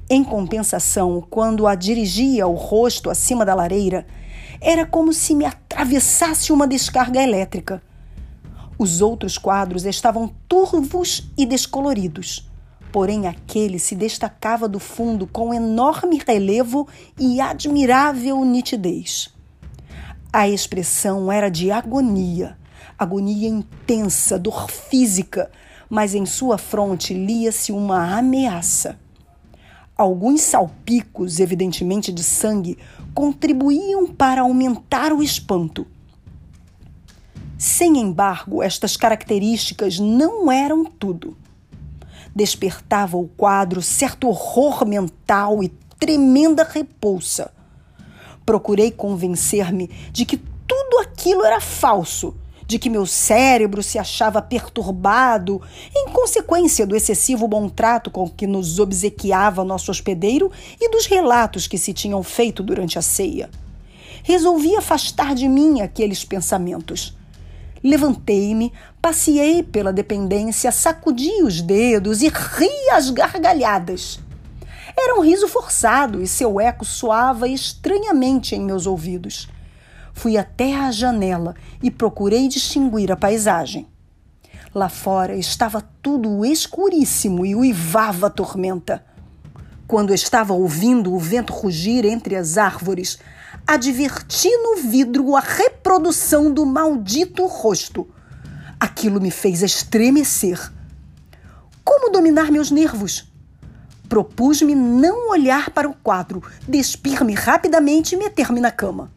Em 0.09 0.22
compensação, 0.22 1.24
quando 1.31 1.66
a 1.66 1.74
dirigia 1.74 2.47
o 2.47 2.55
rosto 2.55 3.09
acima 3.09 3.45
da 3.45 3.55
lareira, 3.55 4.07
era 4.61 4.85
como 4.85 5.12
se 5.12 5.35
me 5.35 5.45
atravessasse 5.45 6.53
uma 6.53 6.66
descarga 6.66 7.22
elétrica. 7.22 7.83
Os 8.78 9.01
outros 9.01 9.39
quadros 9.39 9.85
estavam 9.85 10.31
turvos 10.49 11.31
e 11.37 11.47
descoloridos, 11.47 12.51
porém 12.93 13.26
aquele 13.26 13.78
se 13.78 13.95
destacava 13.95 14.68
do 14.68 14.78
fundo 14.78 15.26
com 15.26 15.55
enorme 15.55 16.20
relevo 16.26 16.87
e 17.18 17.41
admirável 17.41 18.45
nitidez. 18.45 19.33
A 20.33 20.49
expressão 20.49 21.31
era 21.31 21.49
de 21.49 21.70
agonia, 21.70 22.57
agonia 23.01 23.48
intensa, 23.48 24.38
dor 24.38 24.70
física, 24.70 25.51
mas 25.88 26.14
em 26.14 26.26
sua 26.26 26.59
fronte 26.59 27.14
lia-se 27.14 27.72
uma 27.72 28.18
ameaça. 28.18 28.98
Alguns 29.96 30.42
salpicos, 30.42 31.40
evidentemente 31.40 32.12
de 32.12 32.22
sangue, 32.22 32.76
contribuíam 33.14 34.07
para 34.07 34.42
aumentar 34.42 35.14
o 35.14 35.22
espanto. 35.22 35.86
Sem 37.57 37.98
embargo, 37.98 38.62
estas 38.62 38.98
características 38.98 39.98
não 39.98 40.53
eram 40.53 40.84
tudo. 40.84 41.34
Despertava 42.36 43.16
o 43.16 43.28
quadro 43.28 43.80
certo 43.80 44.28
horror 44.28 44.86
mental 44.86 45.64
e 45.64 45.70
tremenda 45.98 46.64
repulsa. 46.64 47.51
Procurei 48.44 48.90
convencer-me 48.90 49.88
de 50.12 50.26
que 50.26 50.36
tudo 50.36 50.98
aquilo 50.98 51.44
era 51.44 51.61
falso 51.61 52.34
de 52.71 52.79
que 52.79 52.89
meu 52.89 53.05
cérebro 53.05 53.83
se 53.83 53.99
achava 53.99 54.41
perturbado 54.41 55.61
em 55.93 56.09
consequência 56.11 56.87
do 56.87 56.95
excessivo 56.95 57.49
bom 57.49 57.68
trato 57.68 58.12
com 58.12 58.29
que 58.29 58.47
nos 58.47 58.79
obsequiava 58.79 59.64
nosso 59.64 59.91
hospedeiro 59.91 60.53
e 60.81 60.89
dos 60.89 61.07
relatos 61.07 61.66
que 61.66 61.77
se 61.77 61.93
tinham 61.93 62.23
feito 62.23 62.62
durante 62.62 62.97
a 62.97 63.03
ceia. 63.03 63.51
Resolvi 64.23 64.77
afastar 64.77 65.35
de 65.35 65.49
mim 65.49 65.81
aqueles 65.81 66.25
pensamentos. 66.25 67.16
Levantei-me, 67.83 68.73
passeei 69.03 69.64
pela 69.64 69.93
dependência, 69.93 70.71
sacudi 70.71 71.43
os 71.43 71.61
dedos 71.61 72.23
e 72.23 72.29
ri 72.29 72.91
às 72.93 73.11
gargalhadas. 73.11 74.21
Era 74.97 75.18
um 75.18 75.23
riso 75.23 75.49
forçado 75.49 76.23
e 76.23 76.27
seu 76.29 76.61
eco 76.61 76.85
soava 76.85 77.49
estranhamente 77.49 78.55
em 78.55 78.61
meus 78.61 78.87
ouvidos. 78.87 79.49
Fui 80.13 80.37
até 80.37 80.77
à 80.77 80.91
janela 80.91 81.55
e 81.83 81.91
procurei 81.91 82.49
distinguir 82.49 83.11
a 83.11 83.17
paisagem. 83.17 83.89
Lá 84.75 84.89
fora 84.89 85.35
estava 85.37 85.83
tudo 86.01 86.45
escuríssimo 86.45 87.45
e 87.45 87.55
uivava 87.55 88.29
a 88.29 88.31
tormenta. 88.31 89.05
Quando 89.87 90.15
estava 90.15 90.53
ouvindo 90.53 91.12
o 91.12 91.19
vento 91.19 91.53
rugir 91.53 92.05
entre 92.05 92.37
as 92.37 92.57
árvores, 92.57 93.19
adverti 93.66 94.49
no 94.49 94.77
vidro 94.77 95.35
a 95.35 95.41
reprodução 95.41 96.53
do 96.53 96.65
maldito 96.65 97.45
rosto. 97.47 98.09
Aquilo 98.78 99.20
me 99.20 99.32
fez 99.32 99.62
estremecer. 99.62 100.73
Como 101.85 102.12
dominar 102.12 102.53
meus 102.53 102.70
nervos? 102.70 103.28
Propus-me 104.09 104.77
não 104.77 105.31
olhar 105.31 105.70
para 105.70 105.89
o 105.89 105.95
quadro, 105.95 106.43
despir-me 106.69 107.35
rapidamente 107.35 108.15
e 108.15 108.19
meter-me 108.19 108.61
na 108.61 108.70
cama. 108.70 109.11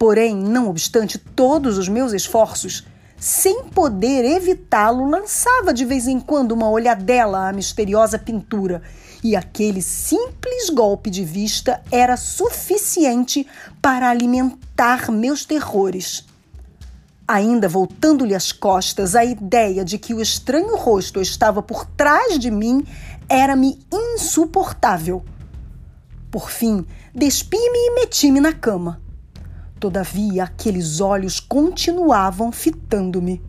Porém, 0.00 0.34
não 0.34 0.70
obstante 0.70 1.18
todos 1.18 1.76
os 1.76 1.86
meus 1.86 2.14
esforços, 2.14 2.86
sem 3.18 3.64
poder 3.64 4.24
evitá-lo, 4.24 5.06
lançava 5.06 5.74
de 5.74 5.84
vez 5.84 6.08
em 6.08 6.18
quando 6.18 6.52
uma 6.52 6.70
olhadela 6.70 7.50
à 7.50 7.52
misteriosa 7.52 8.18
pintura, 8.18 8.80
e 9.22 9.36
aquele 9.36 9.82
simples 9.82 10.70
golpe 10.70 11.10
de 11.10 11.22
vista 11.22 11.82
era 11.92 12.16
suficiente 12.16 13.46
para 13.82 14.08
alimentar 14.08 15.12
meus 15.12 15.44
terrores. 15.44 16.24
Ainda 17.28 17.68
voltando-lhe 17.68 18.34
as 18.34 18.52
costas, 18.52 19.14
a 19.14 19.22
ideia 19.22 19.84
de 19.84 19.98
que 19.98 20.14
o 20.14 20.22
estranho 20.22 20.76
rosto 20.76 21.20
estava 21.20 21.60
por 21.62 21.84
trás 21.84 22.38
de 22.38 22.50
mim 22.50 22.86
era-me 23.28 23.78
insuportável. 23.92 25.22
Por 26.30 26.50
fim, 26.50 26.86
despi-me 27.14 27.78
e 27.78 27.94
meti-me 27.96 28.40
na 28.40 28.54
cama. 28.54 29.09
Todavia, 29.80 30.44
aqueles 30.44 31.00
olhos 31.00 31.40
continuavam 31.40 32.52
fitando-me. 32.52 33.42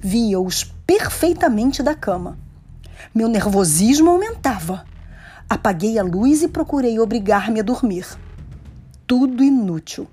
Via-os 0.00 0.64
perfeitamente 0.84 1.84
da 1.84 1.94
cama. 1.94 2.36
Meu 3.14 3.28
nervosismo 3.28 4.10
aumentava. 4.10 4.84
Apaguei 5.48 6.00
a 6.00 6.02
luz 6.02 6.42
e 6.42 6.48
procurei 6.48 6.98
obrigar-me 6.98 7.60
a 7.60 7.62
dormir. 7.62 8.08
Tudo 9.06 9.44
inútil. 9.44 10.08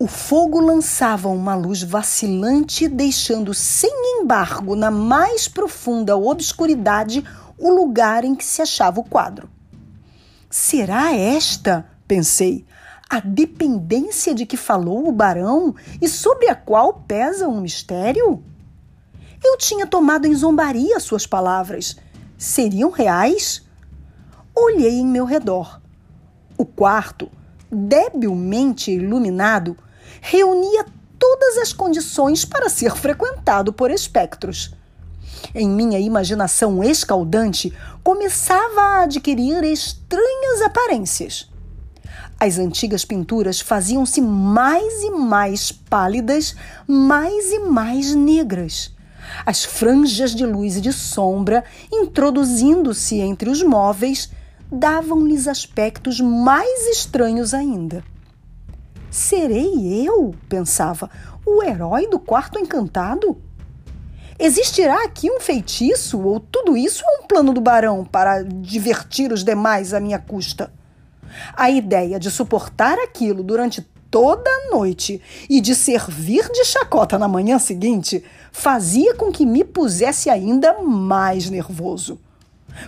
O 0.00 0.06
fogo 0.06 0.58
lançava 0.58 1.28
uma 1.28 1.54
luz 1.54 1.82
vacilante, 1.82 2.88
deixando 2.88 3.52
sem 3.52 3.90
embargo 4.22 4.74
na 4.74 4.90
mais 4.90 5.46
profunda 5.46 6.16
obscuridade 6.16 7.22
o 7.58 7.70
lugar 7.70 8.24
em 8.24 8.34
que 8.34 8.44
se 8.44 8.62
achava 8.62 8.98
o 8.98 9.04
quadro. 9.04 9.50
Será 10.48 11.14
esta, 11.14 11.86
pensei, 12.08 12.64
A 13.08 13.20
dependência 13.20 14.34
de 14.34 14.46
que 14.46 14.56
falou 14.56 15.08
o 15.08 15.12
barão 15.12 15.74
e 16.00 16.08
sobre 16.08 16.48
a 16.48 16.54
qual 16.54 17.04
pesa 17.06 17.46
um 17.46 17.60
mistério? 17.60 18.42
Eu 19.42 19.58
tinha 19.58 19.86
tomado 19.86 20.26
em 20.26 20.34
zombaria 20.34 20.98
suas 20.98 21.26
palavras. 21.26 21.96
Seriam 22.38 22.90
reais? 22.90 23.62
Olhei 24.54 24.94
em 25.00 25.06
meu 25.06 25.24
redor. 25.24 25.80
O 26.56 26.64
quarto, 26.64 27.30
debilmente 27.70 28.90
iluminado, 28.90 29.76
reunia 30.20 30.86
todas 31.18 31.58
as 31.58 31.72
condições 31.72 32.44
para 32.44 32.68
ser 32.68 32.94
frequentado 32.96 33.72
por 33.72 33.90
espectros. 33.90 34.74
Em 35.54 35.68
minha 35.68 35.98
imaginação 35.98 36.82
escaldante, 36.82 37.72
começava 38.02 38.80
a 38.80 39.02
adquirir 39.02 39.62
estranhas 39.64 40.62
aparências. 40.64 41.50
As 42.44 42.58
antigas 42.58 43.06
pinturas 43.06 43.58
faziam-se 43.58 44.20
mais 44.20 45.02
e 45.02 45.10
mais 45.10 45.72
pálidas, 45.72 46.54
mais 46.86 47.50
e 47.50 47.60
mais 47.60 48.14
negras. 48.14 48.94
As 49.46 49.64
franjas 49.64 50.34
de 50.34 50.44
luz 50.44 50.76
e 50.76 50.82
de 50.82 50.92
sombra, 50.92 51.64
introduzindo-se 51.90 53.18
entre 53.18 53.48
os 53.48 53.62
móveis, 53.62 54.30
davam-lhes 54.70 55.48
aspectos 55.48 56.20
mais 56.20 56.86
estranhos 56.88 57.54
ainda. 57.54 58.04
Serei 59.10 60.06
eu, 60.06 60.34
pensava, 60.46 61.08
o 61.46 61.62
herói 61.62 62.08
do 62.08 62.18
quarto 62.18 62.58
encantado? 62.58 63.38
Existirá 64.38 65.02
aqui 65.02 65.30
um 65.30 65.40
feitiço 65.40 66.20
ou 66.20 66.38
tudo 66.38 66.76
isso 66.76 67.04
é 67.06 67.22
um 67.22 67.26
plano 67.26 67.54
do 67.54 67.60
barão 67.62 68.04
para 68.04 68.42
divertir 68.42 69.32
os 69.32 69.42
demais 69.42 69.94
à 69.94 69.98
minha 69.98 70.18
custa? 70.18 70.70
A 71.54 71.70
ideia 71.70 72.18
de 72.18 72.30
suportar 72.30 72.98
aquilo 72.98 73.42
durante 73.42 73.82
toda 74.10 74.48
a 74.48 74.70
noite 74.70 75.20
e 75.50 75.60
de 75.60 75.74
servir 75.74 76.48
de 76.52 76.64
chacota 76.64 77.18
na 77.18 77.26
manhã 77.26 77.58
seguinte 77.58 78.22
fazia 78.52 79.14
com 79.16 79.32
que 79.32 79.44
me 79.44 79.64
pusesse 79.64 80.30
ainda 80.30 80.80
mais 80.80 81.50
nervoso. 81.50 82.20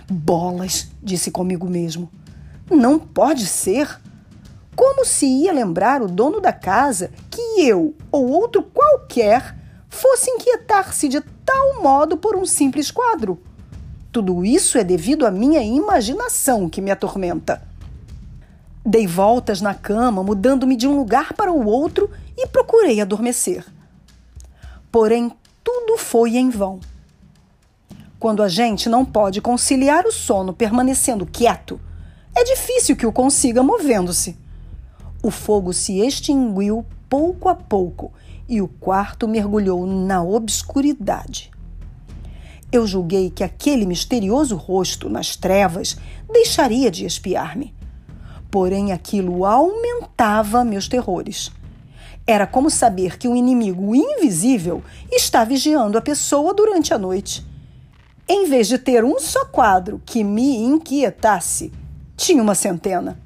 Bolas, 0.09 0.87
disse 1.03 1.29
comigo 1.29 1.67
mesmo. 1.69 2.09
Não 2.69 2.97
pode 2.97 3.45
ser. 3.45 3.99
Como 4.75 5.03
se 5.03 5.25
ia 5.25 5.51
lembrar 5.51 6.01
o 6.01 6.07
dono 6.07 6.39
da 6.39 6.53
casa 6.53 7.11
que 7.31 7.67
eu 7.67 7.95
ou 8.11 8.29
outro 8.29 8.63
qualquer 8.63 9.55
fosse 9.89 10.29
inquietar-se 10.29 11.09
de 11.09 11.19
tal 11.43 11.81
modo 11.81 12.15
por 12.15 12.35
um 12.35 12.45
simples 12.45 12.91
quadro? 12.91 13.41
Tudo 14.11 14.45
isso 14.45 14.77
é 14.77 14.83
devido 14.83 15.25
à 15.25 15.31
minha 15.31 15.61
imaginação 15.61 16.69
que 16.69 16.81
me 16.81 16.91
atormenta. 16.91 17.61
Dei 18.89 19.05
voltas 19.05 19.59
na 19.59 19.73
cama, 19.73 20.23
mudando-me 20.23 20.73
de 20.77 20.87
um 20.87 20.95
lugar 20.95 21.33
para 21.33 21.51
o 21.51 21.65
outro 21.67 22.09
e 22.37 22.47
procurei 22.47 23.01
adormecer. 23.01 23.65
Porém, 24.89 25.29
tudo 25.61 25.97
foi 25.97 26.37
em 26.37 26.49
vão. 26.49 26.79
Quando 28.17 28.41
a 28.41 28.47
gente 28.47 28.87
não 28.87 29.03
pode 29.03 29.41
conciliar 29.41 30.05
o 30.05 30.11
sono 30.13 30.53
permanecendo 30.53 31.25
quieto, 31.25 31.81
é 32.33 32.45
difícil 32.45 32.95
que 32.95 33.05
o 33.05 33.11
consiga 33.11 33.61
movendo-se. 33.61 34.37
O 35.21 35.31
fogo 35.31 35.73
se 35.73 35.99
extinguiu 35.99 36.85
pouco 37.09 37.49
a 37.49 37.55
pouco 37.55 38.13
e 38.47 38.61
o 38.61 38.69
quarto 38.69 39.27
mergulhou 39.27 39.85
na 39.85 40.23
obscuridade. 40.23 41.51
Eu 42.71 42.87
julguei 42.87 43.29
que 43.29 43.43
aquele 43.43 43.85
misterioso 43.85 44.55
rosto 44.55 45.09
nas 45.09 45.35
trevas 45.35 45.97
deixaria 46.31 46.89
de 46.89 47.05
espiar-me. 47.05 47.75
Porém, 48.49 48.91
aquilo 48.91 49.45
aumentava 49.45 50.63
meus 50.63 50.87
terrores. 50.87 51.51
Era 52.25 52.45
como 52.45 52.69
saber 52.69 53.17
que 53.17 53.27
um 53.27 53.35
inimigo 53.35 53.95
invisível 53.95 54.83
está 55.11 55.43
vigiando 55.43 55.97
a 55.97 56.01
pessoa 56.01 56.53
durante 56.53 56.93
a 56.93 56.97
noite. 56.97 57.45
Em 58.27 58.49
vez 58.49 58.67
de 58.67 58.77
ter 58.77 59.05
um 59.05 59.19
só 59.19 59.45
quadro 59.45 60.01
que 60.05 60.23
me 60.23 60.57
inquietasse, 60.57 61.71
tinha 62.17 62.43
uma 62.43 62.55
centena. 62.55 63.17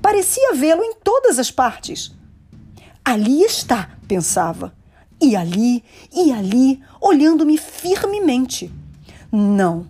Parecia 0.00 0.54
vê-lo 0.54 0.82
em 0.84 0.94
todas 0.94 1.38
as 1.38 1.50
partes. 1.50 2.14
Ali 3.04 3.42
está, 3.42 3.90
pensava. 4.06 4.72
E 5.20 5.34
ali, 5.34 5.82
e 6.14 6.32
ali, 6.32 6.80
olhando-me 7.00 7.58
firmemente. 7.58 8.72
Não, 9.32 9.86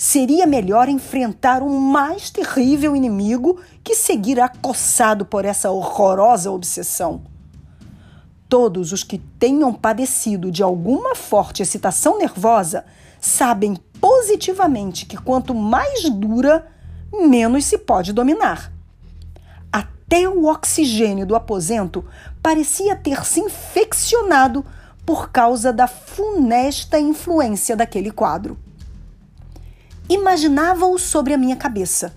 seria 0.00 0.46
melhor 0.46 0.88
enfrentar 0.88 1.62
um 1.62 1.78
mais 1.78 2.30
terrível 2.30 2.96
inimigo 2.96 3.60
que 3.84 3.94
seguir 3.94 4.40
acossado 4.40 5.26
por 5.26 5.44
essa 5.44 5.70
horrorosa 5.70 6.50
obsessão. 6.50 7.20
Todos 8.48 8.92
os 8.92 9.04
que 9.04 9.18
tenham 9.18 9.74
padecido 9.74 10.50
de 10.50 10.62
alguma 10.62 11.14
forte 11.14 11.60
excitação 11.60 12.16
nervosa 12.16 12.86
sabem 13.20 13.76
positivamente 14.00 15.04
que 15.04 15.18
quanto 15.18 15.54
mais 15.54 16.08
dura, 16.08 16.66
menos 17.12 17.66
se 17.66 17.76
pode 17.76 18.14
dominar. 18.14 18.72
Até 19.70 20.26
o 20.26 20.46
oxigênio 20.46 21.26
do 21.26 21.36
aposento 21.36 22.02
parecia 22.42 22.96
ter 22.96 23.22
se 23.26 23.40
infeccionado 23.40 24.64
por 25.04 25.30
causa 25.30 25.74
da 25.74 25.86
funesta 25.86 26.98
influência 26.98 27.76
daquele 27.76 28.10
quadro. 28.10 28.56
Imaginava-o 30.10 30.98
sobre 30.98 31.32
a 31.32 31.38
minha 31.38 31.54
cabeça. 31.54 32.12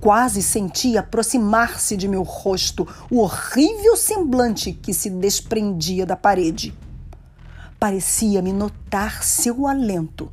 Quase 0.00 0.42
senti 0.42 0.96
aproximar-se 0.96 1.94
de 1.94 2.08
meu 2.08 2.22
rosto 2.22 2.88
o 3.10 3.18
horrível 3.18 3.94
semblante 3.94 4.72
que 4.72 4.94
se 4.94 5.10
desprendia 5.10 6.06
da 6.06 6.16
parede. 6.16 6.74
Parecia-me 7.78 8.54
notar 8.54 9.22
seu 9.22 9.66
alento. 9.66 10.32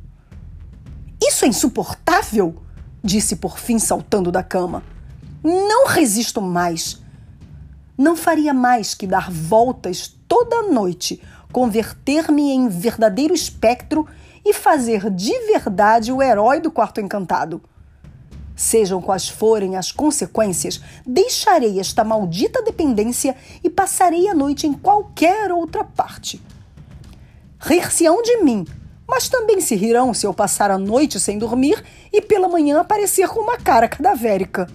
Isso 1.22 1.44
é 1.44 1.48
insuportável! 1.48 2.62
disse 3.04 3.36
por 3.36 3.58
fim, 3.58 3.78
saltando 3.78 4.32
da 4.32 4.42
cama. 4.42 4.82
Não 5.44 5.86
resisto 5.86 6.40
mais. 6.40 7.02
Não 7.98 8.16
faria 8.16 8.54
mais 8.54 8.94
que 8.94 9.06
dar 9.06 9.30
voltas 9.30 10.16
toda 10.26 10.56
a 10.56 10.62
noite, 10.62 11.20
converter-me 11.52 12.50
em 12.50 12.66
verdadeiro 12.70 13.34
espectro 13.34 14.06
e 14.48 14.54
fazer 14.54 15.10
de 15.10 15.38
verdade 15.40 16.10
o 16.10 16.22
herói 16.22 16.58
do 16.58 16.70
quarto 16.70 17.02
encantado. 17.02 17.60
Sejam 18.56 19.00
quais 19.00 19.28
forem 19.28 19.76
as 19.76 19.92
consequências, 19.92 20.80
deixarei 21.06 21.78
esta 21.78 22.02
maldita 22.02 22.62
dependência 22.62 23.36
e 23.62 23.68
passarei 23.68 24.26
a 24.26 24.34
noite 24.34 24.66
em 24.66 24.72
qualquer 24.72 25.52
outra 25.52 25.84
parte. 25.84 26.42
Rir-se-ão 27.60 28.22
de 28.22 28.38
mim, 28.38 28.66
mas 29.06 29.28
também 29.28 29.60
se 29.60 29.76
rirão 29.76 30.14
se 30.14 30.26
eu 30.26 30.32
passar 30.32 30.70
a 30.70 30.78
noite 30.78 31.20
sem 31.20 31.38
dormir 31.38 31.84
e 32.10 32.22
pela 32.22 32.48
manhã 32.48 32.80
aparecer 32.80 33.28
com 33.28 33.40
uma 33.40 33.58
cara 33.58 33.86
cadavérica. 33.86 34.66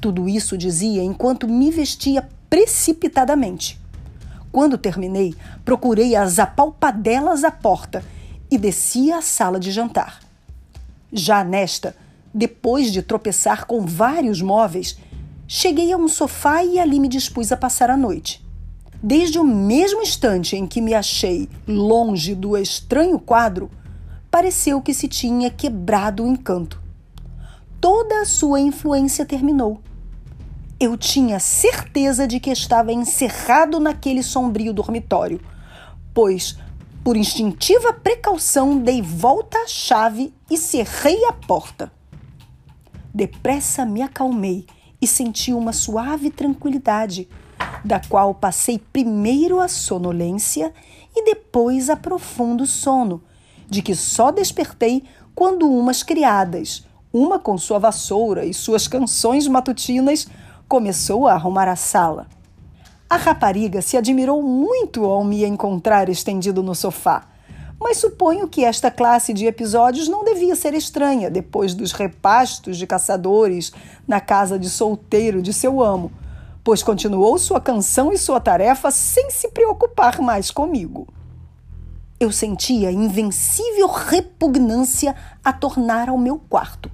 Tudo 0.00 0.26
isso 0.26 0.56
dizia 0.56 1.02
enquanto 1.02 1.46
me 1.46 1.70
vestia 1.70 2.26
precipitadamente. 2.48 3.78
Quando 4.50 4.78
terminei, 4.78 5.34
procurei 5.62 6.16
as 6.16 6.38
apalpadelas 6.38 7.44
à 7.44 7.50
porta 7.50 8.02
e 8.56 8.58
desci 8.58 9.12
à 9.12 9.20
sala 9.20 9.60
de 9.60 9.70
jantar. 9.70 10.20
Já 11.12 11.44
nesta, 11.44 11.94
depois 12.34 12.90
de 12.90 13.02
tropeçar 13.02 13.66
com 13.66 13.86
vários 13.86 14.40
móveis, 14.42 14.98
cheguei 15.46 15.92
a 15.92 15.96
um 15.96 16.08
sofá 16.08 16.64
e 16.64 16.78
ali 16.78 16.98
me 16.98 17.06
dispus 17.06 17.52
a 17.52 17.56
passar 17.56 17.90
a 17.90 17.96
noite. 17.96 18.44
Desde 19.02 19.38
o 19.38 19.44
mesmo 19.44 20.02
instante 20.02 20.56
em 20.56 20.66
que 20.66 20.80
me 20.80 20.94
achei 20.94 21.48
longe 21.68 22.34
do 22.34 22.56
estranho 22.56 23.18
quadro, 23.18 23.70
pareceu 24.30 24.80
que 24.80 24.94
se 24.94 25.06
tinha 25.06 25.50
quebrado 25.50 26.24
o 26.24 26.26
encanto. 26.26 26.80
Toda 27.78 28.22
a 28.22 28.24
sua 28.24 28.58
influência 28.58 29.26
terminou. 29.26 29.82
Eu 30.80 30.96
tinha 30.96 31.38
certeza 31.38 32.26
de 32.26 32.40
que 32.40 32.50
estava 32.50 32.90
encerrado 32.90 33.78
naquele 33.78 34.22
sombrio 34.22 34.72
dormitório, 34.72 35.40
pois 36.12 36.58
por 37.06 37.16
instintiva 37.16 37.92
precaução, 37.92 38.76
dei 38.76 39.00
volta 39.00 39.56
à 39.58 39.68
chave 39.68 40.34
e 40.50 40.58
cerrei 40.58 41.24
a 41.26 41.32
porta. 41.32 41.92
Depressa 43.14 43.86
me 43.86 44.02
acalmei 44.02 44.66
e 45.00 45.06
senti 45.06 45.52
uma 45.52 45.72
suave 45.72 46.30
tranquilidade, 46.30 47.28
da 47.84 48.00
qual 48.00 48.34
passei 48.34 48.80
primeiro 48.92 49.60
a 49.60 49.68
sonolência 49.68 50.74
e 51.14 51.24
depois 51.24 51.88
a 51.88 51.94
profundo 51.94 52.66
sono, 52.66 53.22
de 53.70 53.82
que 53.82 53.94
só 53.94 54.32
despertei 54.32 55.04
quando 55.32 55.70
umas 55.70 56.02
criadas, 56.02 56.84
uma 57.12 57.38
com 57.38 57.56
sua 57.56 57.78
vassoura 57.78 58.44
e 58.44 58.52
suas 58.52 58.88
canções 58.88 59.46
matutinas, 59.46 60.26
começou 60.66 61.28
a 61.28 61.34
arrumar 61.34 61.68
a 61.68 61.76
sala. 61.76 62.26
A 63.08 63.16
rapariga 63.16 63.80
se 63.80 63.96
admirou 63.96 64.42
muito 64.42 65.04
ao 65.04 65.22
me 65.22 65.44
encontrar 65.44 66.08
estendido 66.08 66.60
no 66.60 66.74
sofá, 66.74 67.28
mas 67.80 67.98
suponho 67.98 68.48
que 68.48 68.64
esta 68.64 68.90
classe 68.90 69.32
de 69.32 69.46
episódios 69.46 70.08
não 70.08 70.24
devia 70.24 70.56
ser 70.56 70.74
estranha 70.74 71.30
depois 71.30 71.72
dos 71.72 71.92
repastos 71.92 72.76
de 72.76 72.84
caçadores 72.84 73.72
na 74.08 74.20
casa 74.20 74.58
de 74.58 74.68
solteiro 74.68 75.40
de 75.40 75.52
seu 75.52 75.80
amo, 75.80 76.10
pois 76.64 76.82
continuou 76.82 77.38
sua 77.38 77.60
canção 77.60 78.12
e 78.12 78.18
sua 78.18 78.40
tarefa 78.40 78.90
sem 78.90 79.30
se 79.30 79.48
preocupar 79.50 80.20
mais 80.20 80.50
comigo. 80.50 81.06
Eu 82.18 82.32
sentia 82.32 82.90
invencível 82.90 83.86
repugnância 83.86 85.14
a 85.44 85.52
tornar 85.52 86.08
ao 86.08 86.18
meu 86.18 86.40
quarto. 86.48 86.90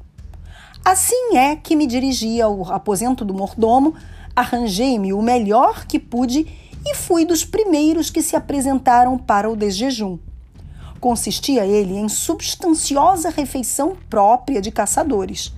Assim 0.85 1.37
é 1.39 1.57
que 1.57 1.77
me 1.77 1.87
dirigi 1.87 2.43
ao 2.43 2.71
aposento 2.71 3.25
do 3.25 3.33
mordomo, 3.33 3.95
arranjei-me 4.35 5.13
o 5.13 5.23
melhor 5.23 5.87
que 5.87 5.99
pude 5.99 6.47
e 6.85 6.95
fui 6.95 7.25
dos 7.25 7.45
primeiros 7.45 8.11
que 8.11 8.23
se 8.23 8.35
apresentaram 8.35 9.17
para 9.17 9.51
o 9.51 9.57
desjejum. 9.57 10.19
Consistia 11.01 11.67
ele 11.67 11.97
em 11.97 12.09
substanciosa 12.09 13.31
refeição 13.31 13.97
própria 14.09 14.61
de 14.61 14.71
caçadores. 14.71 15.53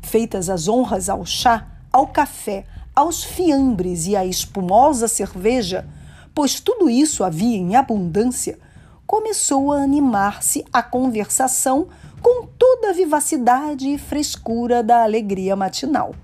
Feitas 0.00 0.48
as 0.48 0.68
honras 0.68 1.08
ao 1.08 1.26
chá, 1.26 1.66
ao 1.92 2.06
café, 2.06 2.64
aos 2.94 3.22
fiambres 3.22 4.06
e 4.06 4.16
à 4.16 4.24
espumosa 4.24 5.08
cerveja, 5.08 5.86
pois 6.34 6.60
tudo 6.60 6.88
isso 6.88 7.24
havia 7.24 7.56
em 7.56 7.76
abundância, 7.76 8.58
começou 9.06 9.72
a 9.72 9.82
animar-se 9.82 10.64
a 10.72 10.82
conversação 10.82 11.88
com 12.20 12.46
toda 12.46 12.90
a 12.90 12.92
vivacidade 12.92 13.88
e 13.88 13.98
frescura 13.98 14.82
da 14.82 15.02
alegria 15.02 15.56
matinal. 15.56 16.14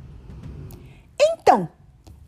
Então, 1.20 1.68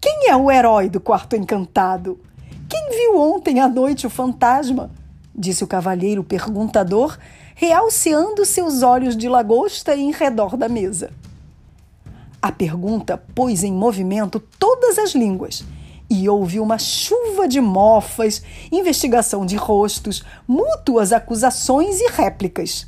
quem 0.01 0.29
é 0.29 0.37
o 0.37 0.51
herói 0.51 0.89
do 0.89 1.01
quarto 1.01 1.37
encantado? 1.37 2.21
Quem 2.69 2.91
viu 2.91 3.21
ontem 3.21 3.61
à 3.61 3.69
noite 3.69 4.07
o 4.07 4.11
fantasma? 4.11 4.91
disse 5.37 5.63
o 5.63 5.67
cavalheiro 5.67 6.25
perguntador, 6.25 7.19
realceando 7.55 8.45
seus 8.45 8.83
olhos 8.83 9.17
de 9.17 9.29
lagosta 9.29 9.95
em 9.95 10.11
redor 10.11 10.57
da 10.57 10.69
mesa. 10.69 11.11
A 12.41 12.51
pergunta 12.51 13.23
pôs 13.35 13.63
em 13.63 13.73
movimento 13.73 14.41
todas 14.59 14.99
as 14.99 15.15
línguas 15.15 15.65
e 16.09 16.29
houve 16.29 16.61
uma 16.61 16.79
chuva 16.79 17.49
de 17.49 17.61
mofas, 17.61 18.43
investigação 18.71 19.45
de 19.45 19.57
rostos, 19.57 20.25
mútuas 20.47 21.13
acusações 21.13 22.01
e 22.01 22.09
réplicas. 22.11 22.87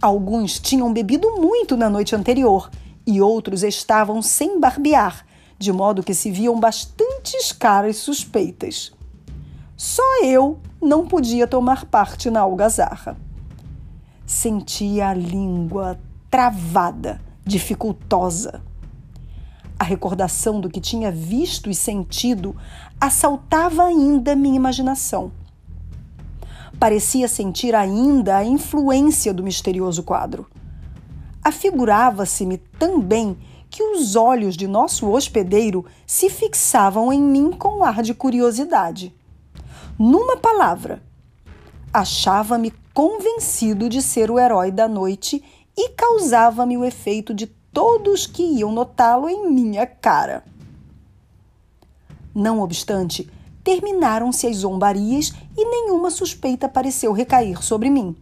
Alguns 0.00 0.60
tinham 0.60 0.92
bebido 0.92 1.40
muito 1.40 1.76
na 1.76 1.88
noite 1.88 2.14
anterior 2.14 2.70
e 3.08 3.22
outros 3.22 3.62
estavam 3.62 4.20
sem 4.20 4.60
barbear, 4.60 5.24
de 5.58 5.72
modo 5.72 6.02
que 6.02 6.12
se 6.12 6.30
viam 6.30 6.60
bastantes 6.60 7.52
caras 7.52 7.96
suspeitas. 7.96 8.92
Só 9.74 10.02
eu 10.22 10.60
não 10.78 11.08
podia 11.08 11.46
tomar 11.46 11.86
parte 11.86 12.28
na 12.28 12.40
algazarra. 12.40 13.16
Sentia 14.26 15.08
a 15.08 15.14
língua 15.14 15.98
travada, 16.30 17.18
dificultosa. 17.46 18.62
A 19.78 19.84
recordação 19.84 20.60
do 20.60 20.68
que 20.68 20.78
tinha 20.78 21.10
visto 21.10 21.70
e 21.70 21.74
sentido 21.74 22.54
assaltava 23.00 23.84
ainda 23.84 24.36
minha 24.36 24.56
imaginação. 24.56 25.32
Parecia 26.78 27.26
sentir 27.26 27.74
ainda 27.74 28.36
a 28.36 28.44
influência 28.44 29.32
do 29.32 29.42
misterioso 29.42 30.02
quadro. 30.02 30.46
Afigurava-se-me 31.48 32.58
também 32.58 33.34
que 33.70 33.82
os 33.82 34.16
olhos 34.16 34.54
de 34.54 34.68
nosso 34.68 35.10
hospedeiro 35.10 35.82
se 36.06 36.28
fixavam 36.28 37.10
em 37.10 37.22
mim 37.22 37.52
com 37.52 37.82
ar 37.82 38.02
de 38.02 38.12
curiosidade. 38.12 39.14
Numa 39.98 40.36
palavra, 40.36 41.02
achava-me 41.90 42.70
convencido 42.92 43.88
de 43.88 44.02
ser 44.02 44.30
o 44.30 44.38
herói 44.38 44.70
da 44.70 44.86
noite 44.86 45.42
e 45.74 45.88
causava-me 45.88 46.76
o 46.76 46.84
efeito 46.84 47.32
de 47.32 47.46
todos 47.46 48.26
que 48.26 48.42
iam 48.42 48.70
notá-lo 48.70 49.26
em 49.26 49.50
minha 49.50 49.86
cara. 49.86 50.44
Não 52.34 52.60
obstante, 52.60 53.26
terminaram-se 53.64 54.46
as 54.46 54.56
zombarias 54.56 55.32
e 55.56 55.64
nenhuma 55.64 56.10
suspeita 56.10 56.68
pareceu 56.68 57.10
recair 57.10 57.62
sobre 57.62 57.88
mim. 57.88 58.14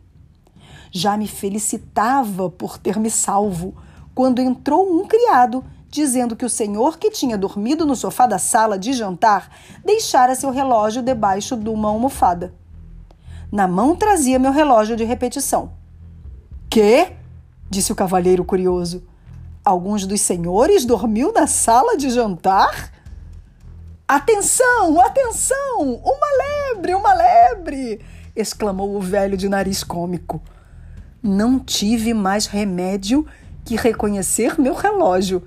Já 0.90 1.16
me 1.16 1.26
felicitava 1.26 2.50
por 2.50 2.78
ter 2.78 2.98
me 2.98 3.10
salvo 3.10 3.74
quando 4.14 4.40
entrou 4.40 4.90
um 4.90 5.06
criado 5.06 5.64
dizendo 5.90 6.36
que 6.36 6.44
o 6.44 6.50
senhor 6.50 6.98
que 6.98 7.10
tinha 7.10 7.38
dormido 7.38 7.86
no 7.86 7.96
sofá 7.96 8.26
da 8.26 8.38
sala 8.38 8.78
de 8.78 8.92
jantar 8.92 9.50
deixara 9.84 10.34
seu 10.34 10.50
relógio 10.50 11.02
debaixo 11.02 11.56
de 11.56 11.68
uma 11.68 11.88
almofada. 11.88 12.54
Na 13.50 13.66
mão 13.66 13.96
trazia 13.96 14.38
meu 14.38 14.52
relógio 14.52 14.96
de 14.96 15.04
repetição. 15.04 15.72
Que? 16.68 17.12
disse 17.70 17.92
o 17.92 17.96
cavalheiro 17.96 18.44
curioso. 18.44 19.04
Alguns 19.64 20.06
dos 20.06 20.20
senhores 20.20 20.84
dormiu 20.84 21.32
na 21.32 21.46
sala 21.46 21.96
de 21.96 22.10
jantar? 22.10 22.92
Atenção, 24.06 25.00
atenção! 25.00 26.00
Uma 26.04 26.72
lebre, 26.72 26.94
uma 26.94 27.12
lebre! 27.12 28.04
exclamou 28.34 28.94
o 28.94 29.00
velho 29.00 29.36
de 29.36 29.48
nariz 29.48 29.82
cômico. 29.82 30.42
Não 31.22 31.58
tive 31.58 32.14
mais 32.14 32.46
remédio 32.46 33.26
que 33.64 33.76
reconhecer 33.76 34.60
meu 34.60 34.74
relógio 34.74 35.42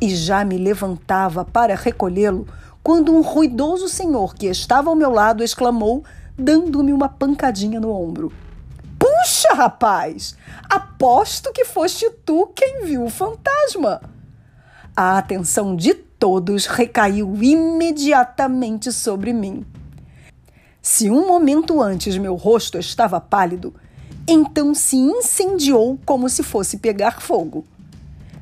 e 0.00 0.14
já 0.14 0.44
me 0.44 0.58
levantava 0.58 1.44
para 1.44 1.76
recolhê-lo 1.76 2.46
quando 2.82 3.14
um 3.14 3.20
ruidoso 3.20 3.88
senhor 3.88 4.34
que 4.34 4.46
estava 4.46 4.90
ao 4.90 4.96
meu 4.96 5.10
lado 5.10 5.44
exclamou, 5.44 6.04
dando-me 6.36 6.92
uma 6.92 7.08
pancadinha 7.08 7.78
no 7.78 7.92
ombro. 7.92 8.32
Puxa, 8.98 9.54
rapaz! 9.54 10.36
Aposto 10.68 11.52
que 11.52 11.64
foste 11.64 12.10
tu 12.24 12.48
quem 12.48 12.84
viu 12.84 13.04
o 13.04 13.10
fantasma. 13.10 14.00
A 14.96 15.18
atenção 15.18 15.76
de 15.76 15.94
todos 15.94 16.66
recaiu 16.66 17.36
imediatamente 17.40 18.92
sobre 18.92 19.32
mim. 19.32 19.64
Se 20.80 21.08
um 21.08 21.26
momento 21.28 21.80
antes 21.80 22.18
meu 22.18 22.34
rosto 22.34 22.76
estava 22.76 23.20
pálido, 23.20 23.72
então 24.26 24.74
se 24.74 24.96
incendiou 24.96 25.98
como 26.04 26.28
se 26.28 26.42
fosse 26.42 26.78
pegar 26.78 27.20
fogo. 27.20 27.64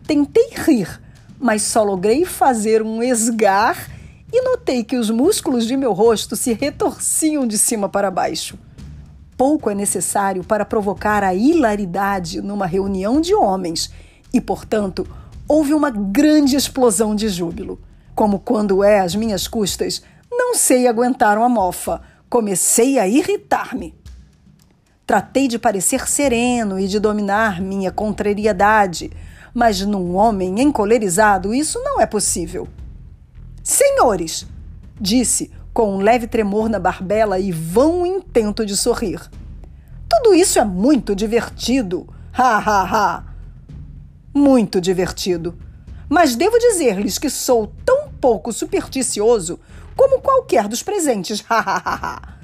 Tentei 0.06 0.50
rir, 0.54 1.00
mas 1.38 1.62
só 1.62 1.82
logrei 1.82 2.24
fazer 2.24 2.82
um 2.82 3.02
esgar 3.02 3.88
e 4.32 4.42
notei 4.42 4.84
que 4.84 4.96
os 4.96 5.10
músculos 5.10 5.66
de 5.66 5.76
meu 5.76 5.92
rosto 5.92 6.36
se 6.36 6.52
retorciam 6.52 7.46
de 7.46 7.58
cima 7.58 7.88
para 7.88 8.10
baixo. 8.10 8.58
Pouco 9.36 9.70
é 9.70 9.74
necessário 9.74 10.44
para 10.44 10.64
provocar 10.64 11.24
a 11.24 11.34
hilaridade 11.34 12.40
numa 12.42 12.66
reunião 12.66 13.20
de 13.20 13.34
homens 13.34 13.90
e, 14.32 14.40
portanto, 14.40 15.06
houve 15.48 15.72
uma 15.72 15.90
grande 15.90 16.56
explosão 16.56 17.14
de 17.14 17.28
júbilo. 17.28 17.80
Como 18.14 18.38
quando 18.38 18.84
é 18.84 19.00
às 19.00 19.14
minhas 19.14 19.48
custas, 19.48 20.02
não 20.30 20.54
sei 20.54 20.86
aguentar 20.86 21.38
uma 21.38 21.48
mofa. 21.48 22.02
Comecei 22.28 22.98
a 22.98 23.08
irritar-me. 23.08 23.99
Tratei 25.10 25.48
de 25.48 25.58
parecer 25.58 26.08
sereno 26.08 26.78
e 26.78 26.86
de 26.86 27.00
dominar 27.00 27.60
minha 27.60 27.90
contrariedade, 27.90 29.10
mas 29.52 29.80
num 29.80 30.14
homem 30.14 30.60
encolerizado 30.60 31.52
isso 31.52 31.82
não 31.82 32.00
é 32.00 32.06
possível. 32.06 32.68
Senhores, 33.60 34.46
disse 35.00 35.50
com 35.74 35.96
um 35.96 35.98
leve 35.98 36.28
tremor 36.28 36.68
na 36.68 36.78
barbela 36.78 37.40
e 37.40 37.50
vão 37.50 38.06
intento 38.06 38.64
de 38.64 38.76
sorrir. 38.76 39.20
Tudo 40.08 40.32
isso 40.32 40.60
é 40.60 40.64
muito 40.64 41.12
divertido. 41.16 42.06
Ha 42.32 42.58
ha 42.58 42.82
ha! 42.84 43.24
Muito 44.32 44.80
divertido. 44.80 45.58
Mas 46.08 46.36
devo 46.36 46.56
dizer-lhes 46.56 47.18
que 47.18 47.28
sou 47.28 47.72
tão 47.84 48.10
pouco 48.20 48.52
supersticioso 48.52 49.58
como 49.96 50.20
qualquer 50.20 50.68
dos 50.68 50.84
presentes. 50.84 51.44
Ha 51.50 51.58
ha 51.58 51.82
ha! 51.84 52.38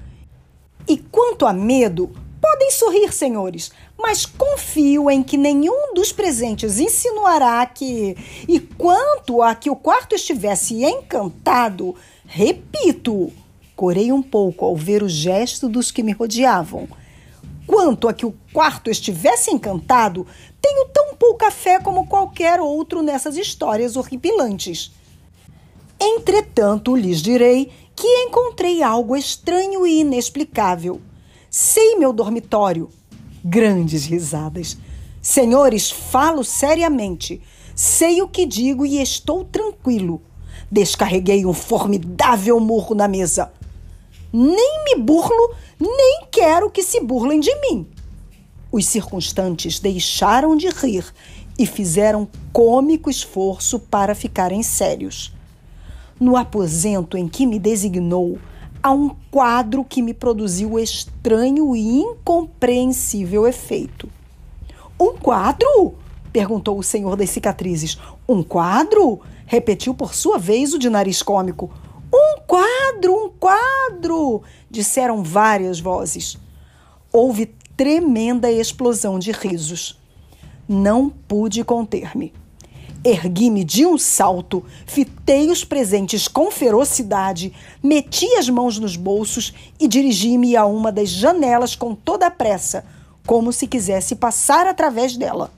E 0.89 0.97
quanto 0.97 1.47
a 1.47 1.53
medo, 1.53 2.26
podem 2.47 2.71
sorrir, 2.71 3.13
senhores, 3.13 3.73
mas 3.99 4.25
confio 4.25 5.11
em 5.11 5.21
que 5.21 5.37
nenhum 5.37 5.93
dos 5.95 6.13
presentes 6.13 6.79
insinuará 6.79 7.67
que. 7.67 8.17
E 8.47 8.61
quanto 8.61 9.43
a 9.43 9.53
que 9.53 9.69
o 9.69 9.75
quarto 9.75 10.15
estivesse 10.15 10.85
encantado, 10.85 11.97
repito, 12.25 13.33
corei 13.75 14.13
um 14.13 14.23
pouco 14.23 14.65
ao 14.65 14.77
ver 14.77 15.03
o 15.03 15.09
gesto 15.09 15.69
dos 15.69 15.91
que 15.91 16.05
me 16.05 16.13
rodeavam. 16.13 16.89
Quanto 17.67 18.07
a 18.07 18.15
que 18.15 18.25
o 18.25 18.33
quarto 18.53 18.89
estivesse 18.91 19.51
encantado, 19.51 20.25
tenho 20.63 20.87
tão 20.91 21.17
pouca 21.17 21.51
fé 21.51 21.81
como 21.81 22.07
qualquer 22.07 22.61
outro 22.61 23.03
nessas 23.03 23.37
histórias 23.37 23.97
horripilantes. 23.97 24.93
Entretanto, 25.99 26.95
lhes 26.95 27.21
direi 27.21 27.73
que 27.97 28.07
encontrei 28.07 28.85
algo 28.85 29.17
estranho 29.17 29.85
e 29.85 30.03
inexplicável. 30.03 31.01
Sei 31.59 31.97
meu 31.97 32.13
dormitório, 32.13 32.91
grandes 33.43 34.05
risadas. 34.05 34.77
Senhores, 35.23 35.91
falo 35.91 36.45
seriamente. 36.45 37.41
Sei 37.75 38.21
o 38.21 38.29
que 38.29 38.45
digo 38.45 38.85
e 38.85 39.01
estou 39.01 39.43
tranquilo. 39.43 40.21
Descarreguei 40.71 41.47
um 41.47 41.55
formidável 41.55 42.61
murro 42.61 42.95
na 42.95 43.09
mesa. 43.09 43.51
Nem 44.31 44.85
me 44.85 44.97
burlo, 45.03 45.55
nem 45.81 46.27
quero 46.31 46.71
que 46.71 46.83
se 46.83 47.01
burlem 47.01 47.41
de 47.41 47.59
mim. 47.63 47.89
Os 48.71 48.85
circunstantes 48.85 49.81
deixaram 49.81 50.59
de 50.59 50.69
rir 50.69 51.07
e 51.59 51.65
fizeram 51.65 52.29
cômico 52.53 53.09
esforço 53.09 53.79
para 53.79 54.15
ficarem 54.15 54.63
sérios. 54.63 55.33
no 56.21 56.37
aposento 56.37 57.17
em 57.17 57.27
que 57.27 57.47
me 57.47 57.59
designou, 57.59 58.39
há 58.87 58.91
um 58.93 59.11
quadro 59.33 59.85
que 59.85 60.01
me 60.01 60.15
produziu 60.15 60.79
estranho 60.79 61.75
e 61.75 61.99
incompreensível 61.99 63.47
efeito. 63.47 64.09
Um 64.99 65.17
quadro? 65.17 65.95
perguntou 66.33 66.79
o 66.79 66.85
senhor 66.85 67.17
das 67.17 67.31
cicatrizes. 67.31 67.99
Um 68.29 68.45
quadro? 68.45 69.21
repetiu 69.45 69.93
por 69.93 70.15
sua 70.15 70.39
vez 70.39 70.73
o 70.73 70.79
de 70.79 70.89
nariz 70.89 71.21
cômico. 71.21 71.69
Um 72.15 72.41
quadro, 72.47 73.13
um 73.13 73.29
quadro! 73.29 74.43
disseram 74.71 75.21
várias 75.21 75.81
vozes. 75.81 76.39
Houve 77.13 77.47
tremenda 77.77 78.53
explosão 78.53 79.19
de 79.19 79.33
risos. 79.33 80.01
Não 80.69 81.11
pude 81.11 81.65
conter-me. 81.65 82.33
Ergui-me 83.09 83.63
de 83.63 83.87
um 83.87 83.97
salto, 83.97 84.65
fitei 84.85 85.49
os 85.49 85.63
presentes 85.63 86.27
com 86.27 86.51
ferocidade, 86.51 87.53
meti 87.81 88.27
as 88.35 88.49
mãos 88.49 88.81
nos 88.81 88.97
bolsos 88.97 89.55
e 89.79 89.87
dirigi-me 89.87 90.57
a 90.57 90.67
uma 90.67 90.91
das 90.91 91.09
janelas 91.11 91.77
com 91.77 91.95
toda 91.95 92.27
a 92.27 92.33
pressa, 92.33 92.85
como 93.25 93.53
se 93.53 93.69
quisesse 93.69 94.17
passar 94.17 94.67
através 94.67 95.17
dela. 95.17 95.53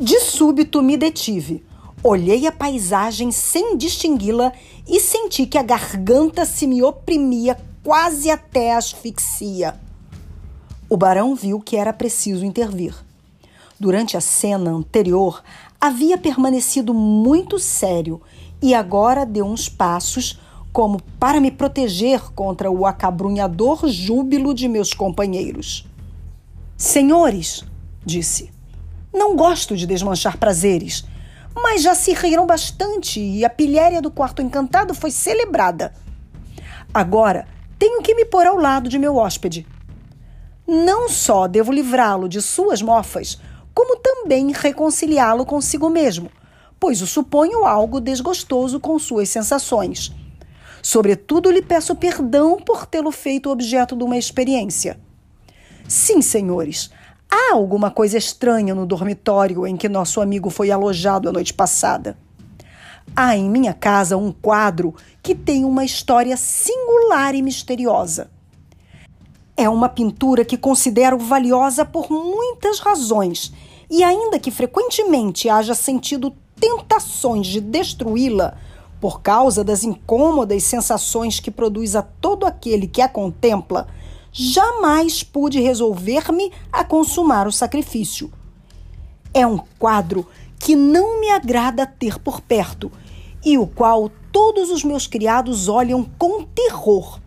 De 0.00 0.18
súbito 0.18 0.82
me 0.82 0.96
detive. 0.96 1.62
Olhei 2.02 2.46
a 2.46 2.52
paisagem 2.52 3.30
sem 3.30 3.76
distingui-la 3.76 4.50
e 4.88 4.98
senti 4.98 5.44
que 5.44 5.58
a 5.58 5.62
garganta 5.62 6.46
se 6.46 6.66
me 6.66 6.82
oprimia 6.82 7.58
quase 7.84 8.30
até 8.30 8.72
a 8.72 8.78
asfixia. 8.78 9.78
O 10.88 10.96
barão 10.96 11.34
viu 11.34 11.60
que 11.60 11.76
era 11.76 11.92
preciso 11.92 12.46
intervir. 12.46 12.94
Durante 13.80 14.16
a 14.16 14.20
cena 14.20 14.72
anterior, 14.72 15.40
havia 15.80 16.18
permanecido 16.18 16.92
muito 16.92 17.58
sério 17.58 18.20
e 18.60 18.74
agora 18.74 19.24
deu 19.24 19.46
uns 19.46 19.68
passos 19.68 20.40
como 20.72 21.00
para 21.18 21.40
me 21.40 21.50
proteger 21.50 22.20
contra 22.32 22.70
o 22.70 22.86
acabrunhador 22.86 23.88
júbilo 23.88 24.54
de 24.54 24.68
meus 24.68 24.92
companheiros. 24.92 25.86
Senhores, 26.76 27.64
disse, 28.04 28.50
não 29.12 29.34
gosto 29.34 29.76
de 29.76 29.86
desmanchar 29.86 30.36
prazeres, 30.38 31.04
mas 31.54 31.82
já 31.82 31.94
se 31.94 32.12
riram 32.12 32.46
bastante 32.46 33.20
e 33.20 33.44
a 33.44 33.50
pilhéria 33.50 34.02
do 34.02 34.10
quarto 34.10 34.42
encantado 34.42 34.94
foi 34.94 35.10
celebrada. 35.10 35.92
Agora 36.92 37.46
tenho 37.78 38.02
que 38.02 38.14
me 38.14 38.24
pôr 38.24 38.46
ao 38.46 38.56
lado 38.56 38.88
de 38.88 38.98
meu 38.98 39.16
hóspede 39.16 39.66
não 40.68 41.08
só 41.08 41.48
devo 41.48 41.72
livrá-lo 41.72 42.28
de 42.28 42.42
suas 42.42 42.82
mofas, 42.82 43.40
como 43.78 43.94
também 43.94 44.50
reconciliá-lo 44.50 45.46
consigo 45.46 45.88
mesmo, 45.88 46.32
pois 46.80 47.00
o 47.00 47.06
suponho 47.06 47.64
algo 47.64 48.00
desgostoso 48.00 48.80
com 48.80 48.98
suas 48.98 49.28
sensações. 49.28 50.12
Sobretudo, 50.82 51.48
lhe 51.48 51.62
peço 51.62 51.94
perdão 51.94 52.56
por 52.56 52.86
tê-lo 52.86 53.12
feito 53.12 53.48
objeto 53.48 53.94
de 53.94 54.02
uma 54.02 54.18
experiência. 54.18 54.98
Sim, 55.86 56.20
senhores, 56.20 56.90
há 57.30 57.54
alguma 57.54 57.88
coisa 57.88 58.18
estranha 58.18 58.74
no 58.74 58.84
dormitório 58.84 59.64
em 59.64 59.76
que 59.76 59.88
nosso 59.88 60.20
amigo 60.20 60.50
foi 60.50 60.72
alojado 60.72 61.28
a 61.28 61.32
noite 61.32 61.54
passada. 61.54 62.18
Há 63.14 63.36
em 63.36 63.48
minha 63.48 63.72
casa 63.72 64.16
um 64.16 64.32
quadro 64.32 64.92
que 65.22 65.36
tem 65.36 65.64
uma 65.64 65.84
história 65.84 66.36
singular 66.36 67.32
e 67.32 67.42
misteriosa. 67.42 68.28
É 69.56 69.68
uma 69.68 69.88
pintura 69.88 70.44
que 70.44 70.56
considero 70.56 71.16
valiosa 71.16 71.84
por 71.84 72.10
muitas 72.10 72.80
razões, 72.80 73.52
e 73.90 74.02
ainda 74.02 74.38
que 74.38 74.50
frequentemente 74.50 75.48
haja 75.48 75.74
sentido 75.74 76.34
tentações 76.60 77.46
de 77.46 77.60
destruí-la 77.60 78.56
por 79.00 79.22
causa 79.22 79.62
das 79.62 79.84
incômodas 79.84 80.64
sensações 80.64 81.40
que 81.40 81.50
produz 81.50 81.94
a 81.94 82.02
todo 82.02 82.44
aquele 82.44 82.86
que 82.86 83.00
a 83.00 83.08
contempla, 83.08 83.86
jamais 84.32 85.22
pude 85.22 85.60
resolver-me 85.60 86.52
a 86.72 86.84
consumar 86.84 87.46
o 87.46 87.52
sacrifício. 87.52 88.32
É 89.32 89.46
um 89.46 89.58
quadro 89.78 90.26
que 90.58 90.74
não 90.74 91.20
me 91.20 91.30
agrada 91.30 91.86
ter 91.86 92.18
por 92.18 92.40
perto 92.40 92.90
e 93.44 93.56
o 93.56 93.66
qual 93.66 94.10
todos 94.32 94.70
os 94.70 94.82
meus 94.82 95.06
criados 95.06 95.68
olham 95.68 96.04
com 96.18 96.42
terror 96.42 97.20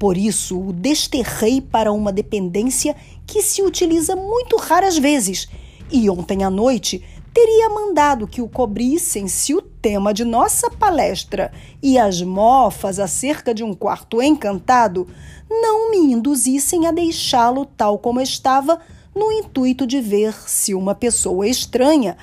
por 0.00 0.16
isso, 0.16 0.58
o 0.58 0.72
desterrei 0.72 1.60
para 1.60 1.92
uma 1.92 2.10
dependência 2.10 2.96
que 3.26 3.42
se 3.42 3.60
utiliza 3.60 4.16
muito 4.16 4.56
raras 4.56 4.96
vezes, 4.96 5.46
e 5.92 6.08
ontem 6.08 6.42
à 6.42 6.48
noite 6.48 7.04
teria 7.34 7.68
mandado 7.68 8.26
que 8.26 8.40
o 8.40 8.48
cobrissem 8.48 9.28
se 9.28 9.54
o 9.54 9.60
tema 9.60 10.14
de 10.14 10.24
nossa 10.24 10.70
palestra 10.70 11.52
e 11.82 11.98
as 11.98 12.22
mofas 12.22 12.98
acerca 12.98 13.52
de 13.52 13.62
um 13.62 13.74
quarto 13.74 14.22
encantado 14.22 15.06
não 15.50 15.90
me 15.90 15.98
induzissem 15.98 16.86
a 16.86 16.92
deixá-lo 16.92 17.66
tal 17.66 17.98
como 17.98 18.22
estava, 18.22 18.80
no 19.14 19.30
intuito 19.30 19.86
de 19.86 20.00
ver 20.00 20.34
se 20.48 20.72
uma 20.72 20.94
pessoa 20.94 21.46
estranha, 21.46 22.16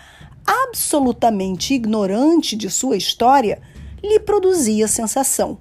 absolutamente 0.48 1.76
ignorante 1.76 2.56
de 2.56 2.72
sua 2.72 2.98
história, 2.98 3.62
lhe 4.02 4.20
produzia 4.20 4.88
sensação. 4.88 5.60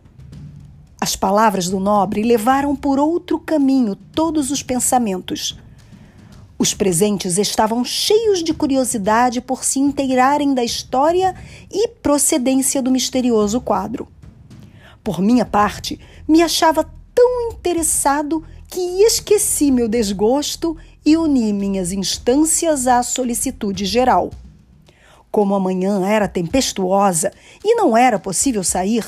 As 1.01 1.15
palavras 1.15 1.69
do 1.69 1.79
nobre 1.79 2.23
levaram 2.23 2.75
por 2.75 2.99
outro 2.99 3.39
caminho 3.39 3.95
todos 3.95 4.51
os 4.51 4.63
pensamentos. 4.63 5.59
Os 6.59 6.73
presentes 6.73 7.37
estavam 7.37 7.85
cheios 7.85 8.43
de 8.43 8.55
curiosidade 8.55 9.43
por 9.43 9.63
se 9.63 9.79
inteirarem 9.79 10.55
da 10.55 10.65
história 10.65 11.35
e 11.71 11.89
procedência 11.89 12.81
do 12.81 12.91
misterioso 12.91 13.61
quadro. 13.61 14.09
Por 15.05 15.21
minha 15.21 15.45
parte, 15.45 16.01
me 16.27 16.43
achava 16.43 16.91
tão 17.15 17.51
interessado 17.53 18.43
que 18.69 18.81
esqueci 19.03 19.71
meu 19.71 19.87
desgosto 19.87 20.77
e 21.05 21.17
uni 21.17 21.53
minhas 21.53 21.93
instâncias 21.93 22.87
à 22.87 23.03
solicitude 23.03 23.85
geral. 23.85 24.33
Como 25.31 25.55
a 25.55 25.61
manhã 25.61 26.07
era 26.07 26.27
tempestuosa 26.27 27.31
e 27.63 27.75
não 27.75 27.95
era 27.95 28.19
possível 28.19 28.65
sair, 28.65 29.05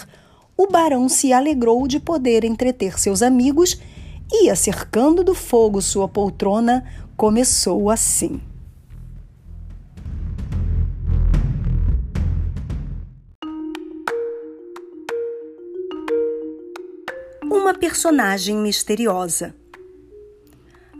o 0.61 0.67
barão 0.67 1.09
se 1.09 1.33
alegrou 1.33 1.87
de 1.87 2.01
poder 2.01 2.43
entreter 2.43 2.99
seus 2.99 3.23
amigos 3.23 3.81
e, 4.33 4.51
acercando 4.51 5.23
do 5.23 5.33
fogo 5.33 5.81
sua 5.81 6.09
poltrona, 6.09 6.85
começou 7.17 7.89
assim. 7.89 8.41
Uma 17.45 17.73
personagem 17.73 18.57
misteriosa. 18.57 19.55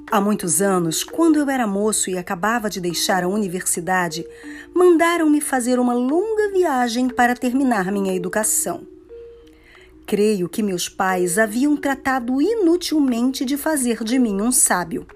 Há 0.09 0.21
muitos 0.21 0.63
anos, 0.63 1.03
quando 1.03 1.37
eu 1.37 1.51
era 1.51 1.67
moço 1.67 2.09
e 2.09 2.17
acabava 2.17 2.71
de 2.71 2.81
deixar 2.81 3.25
a 3.25 3.29
universidade, 3.29 4.25
mandaram-me 4.73 5.41
fazer 5.41 5.81
uma 5.81 5.95
longa 5.95 6.53
viagem 6.53 7.09
para 7.09 7.35
terminar 7.35 7.91
minha 7.91 8.15
educação. 8.15 8.98
Creio 10.09 10.49
que 10.49 10.63
meus 10.63 10.89
pais 10.89 11.37
haviam 11.37 11.77
tratado 11.77 12.41
inutilmente 12.41 13.45
de 13.45 13.59
fazer 13.59 14.03
de 14.03 14.19
mim 14.19 14.41
um 14.41 14.51
sábio. 14.51 15.07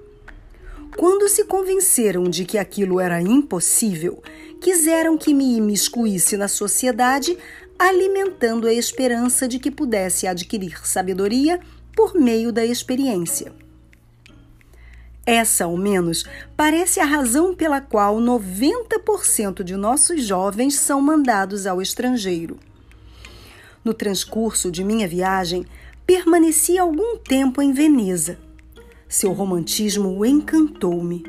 Quando 0.98 1.30
se 1.30 1.44
convenceram 1.44 2.24
de 2.24 2.44
que 2.44 2.58
aquilo 2.58 3.00
era 3.00 3.18
impossível, 3.18 4.22
quiseram 4.60 5.16
que 5.16 5.32
me 5.32 5.56
imiscuísse 5.56 6.36
na 6.36 6.46
sociedade, 6.46 7.38
alimentando 7.78 8.66
a 8.66 8.72
esperança 8.74 9.48
de 9.48 9.58
que 9.58 9.70
pudesse 9.70 10.26
adquirir 10.26 10.86
sabedoria 10.86 11.58
por 11.96 12.14
meio 12.14 12.52
da 12.52 12.62
experiência. 12.62 13.50
Essa, 15.24 15.64
ao 15.64 15.74
menos, 15.74 16.26
parece 16.54 17.00
a 17.00 17.06
razão 17.06 17.54
pela 17.54 17.80
qual 17.80 18.18
90% 18.18 19.62
de 19.62 19.74
nossos 19.74 20.22
jovens 20.22 20.74
são 20.74 21.00
mandados 21.00 21.66
ao 21.66 21.80
estrangeiro. 21.80 22.58
No 23.84 23.92
transcurso 23.92 24.70
de 24.70 24.84
minha 24.84 25.08
viagem, 25.08 25.66
permaneci 26.06 26.78
algum 26.78 27.16
tempo 27.16 27.60
em 27.60 27.72
Veneza. 27.72 28.38
Seu 29.08 29.32
romantismo 29.32 30.24
encantou-me. 30.24 31.24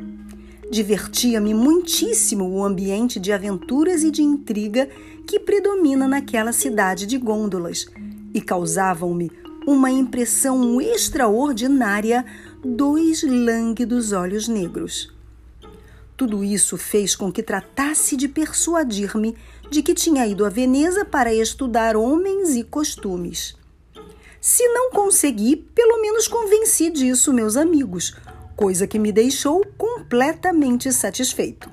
Divertia-me 0.71 1.53
muitíssimo 1.53 2.47
o 2.49 2.63
ambiente 2.63 3.19
de 3.19 3.31
aventuras 3.31 4.03
e 4.03 4.11
de 4.11 4.21
intriga 4.21 4.87
que 5.27 5.39
predomina 5.39 6.07
naquela 6.07 6.51
cidade 6.51 7.05
de 7.05 7.17
gôndolas 7.17 7.87
e 8.33 8.41
causavam-me 8.41 9.31
uma 9.65 9.89
impressão 9.89 10.79
extraordinária 10.79 12.25
dois 12.63 13.23
lânguidos 13.23 14.11
olhos 14.11 14.47
negros. 14.47 15.13
Tudo 16.15 16.43
isso 16.43 16.77
fez 16.77 17.15
com 17.15 17.31
que 17.31 17.41
tratasse 17.41 18.15
de 18.15 18.27
persuadir-me 18.27 19.35
de 19.69 19.81
que 19.81 19.93
tinha 19.93 20.25
ido 20.27 20.45
a 20.45 20.49
Veneza 20.49 21.03
para 21.05 21.33
estudar 21.33 21.95
homens 21.95 22.55
e 22.55 22.63
costumes. 22.63 23.55
Se 24.39 24.67
não 24.67 24.91
consegui, 24.91 25.55
pelo 25.55 26.01
menos 26.01 26.27
convenci 26.27 26.89
disso 26.89 27.31
meus 27.31 27.55
amigos, 27.55 28.15
coisa 28.55 28.85
que 28.85 28.99
me 28.99 29.11
deixou 29.11 29.65
completamente 29.77 30.91
satisfeito. 30.91 31.71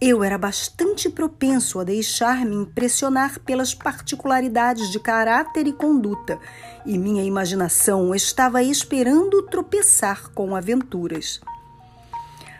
Eu 0.00 0.24
era 0.24 0.36
bastante 0.36 1.08
propenso 1.08 1.78
a 1.78 1.84
deixar-me 1.84 2.56
impressionar 2.56 3.38
pelas 3.38 3.72
particularidades 3.72 4.90
de 4.90 4.98
caráter 4.98 5.68
e 5.68 5.72
conduta, 5.72 6.40
e 6.84 6.98
minha 6.98 7.22
imaginação 7.22 8.12
estava 8.12 8.64
esperando 8.64 9.44
tropeçar 9.44 10.30
com 10.30 10.56
aventuras. 10.56 11.40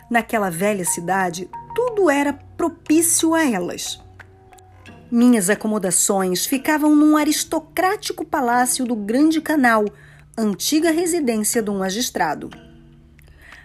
Naquela 0.08 0.50
velha 0.50 0.84
cidade, 0.84 1.50
tudo 1.74 2.08
era 2.08 2.32
propício 2.32 3.34
a 3.34 3.44
elas. 3.44 4.00
Minhas 5.14 5.50
acomodações 5.50 6.46
ficavam 6.46 6.96
num 6.96 7.18
aristocrático 7.18 8.24
palácio 8.24 8.86
do 8.86 8.96
Grande 8.96 9.42
Canal, 9.42 9.84
antiga 10.38 10.90
residência 10.90 11.62
de 11.62 11.68
um 11.68 11.80
magistrado. 11.80 12.48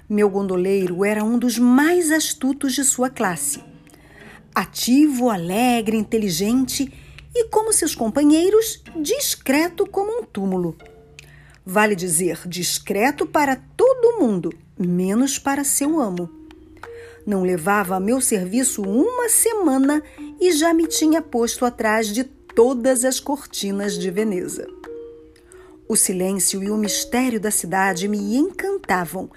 Meu 0.09 0.29
gondoleiro 0.29 1.05
era 1.05 1.23
um 1.23 1.39
dos 1.39 1.57
mais 1.57 2.11
astutos 2.11 2.73
de 2.73 2.83
sua 2.83 3.09
classe. 3.09 3.63
Ativo, 4.53 5.29
alegre, 5.29 5.95
inteligente 5.95 6.91
e, 7.33 7.45
como 7.45 7.71
seus 7.71 7.95
companheiros, 7.95 8.83
discreto 9.01 9.87
como 9.89 10.19
um 10.19 10.25
túmulo. 10.25 10.75
Vale 11.65 11.95
dizer, 11.95 12.41
discreto 12.45 13.25
para 13.25 13.55
todo 13.55 14.19
mundo, 14.19 14.51
menos 14.77 15.39
para 15.39 15.63
seu 15.63 15.97
amo. 15.97 16.29
Não 17.25 17.43
levava 17.43 17.95
a 17.95 17.99
meu 18.01 18.19
serviço 18.19 18.81
uma 18.81 19.29
semana 19.29 20.03
e 20.39 20.51
já 20.51 20.73
me 20.73 20.87
tinha 20.87 21.21
posto 21.21 21.65
atrás 21.65 22.07
de 22.07 22.23
todas 22.23 23.05
as 23.05 23.19
cortinas 23.19 23.97
de 23.97 24.09
Veneza. 24.09 24.67
O 25.87 25.95
silêncio 25.95 26.63
e 26.63 26.69
o 26.69 26.77
mistério 26.77 27.39
da 27.39 27.51
cidade 27.51 28.07
me 28.07 28.35
encantavam 28.35 29.29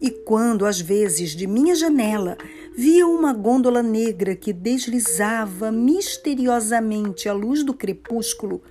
e 0.00 0.10
quando, 0.10 0.64
às 0.64 0.80
vezes, 0.80 1.30
de 1.30 1.46
minha 1.46 1.74
janela, 1.74 2.38
via 2.76 3.06
uma 3.06 3.32
gôndola 3.32 3.82
negra 3.82 4.36
que 4.36 4.52
deslizava 4.52 5.72
misteriosamente 5.72 7.28
à 7.28 7.32
luz 7.32 7.64
do 7.64 7.74
crepúsculo, 7.74 8.62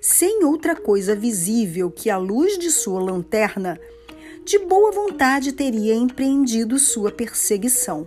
sem 0.00 0.44
outra 0.44 0.76
coisa 0.76 1.16
visível 1.16 1.90
que 1.90 2.10
a 2.10 2.18
luz 2.18 2.58
de 2.58 2.70
sua 2.70 3.00
lanterna, 3.00 3.80
de 4.44 4.58
boa 4.58 4.92
vontade 4.92 5.52
teria 5.52 5.94
empreendido 5.94 6.78
sua 6.78 7.10
perseguição. 7.10 8.06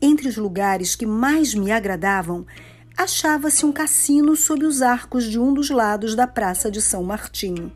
Entre 0.00 0.28
os 0.28 0.36
lugares 0.36 0.94
que 0.94 1.06
mais 1.06 1.54
me 1.54 1.72
agradavam, 1.72 2.46
achava-se 2.96 3.64
um 3.64 3.72
cassino 3.72 4.36
sob 4.36 4.64
os 4.64 4.82
arcos 4.82 5.24
de 5.24 5.38
um 5.38 5.52
dos 5.52 5.70
lados 5.70 6.14
da 6.14 6.26
Praça 6.26 6.70
de 6.70 6.80
São 6.80 7.02
Martinho 7.02 7.72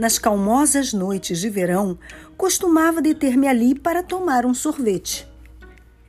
nas 0.00 0.18
calmosas 0.18 0.92
noites 0.92 1.38
de 1.38 1.50
verão, 1.50 1.98
costumava 2.36 3.02
deter-me 3.02 3.46
ali 3.46 3.74
para 3.74 4.02
tomar 4.02 4.46
um 4.46 4.54
sorvete. 4.54 5.28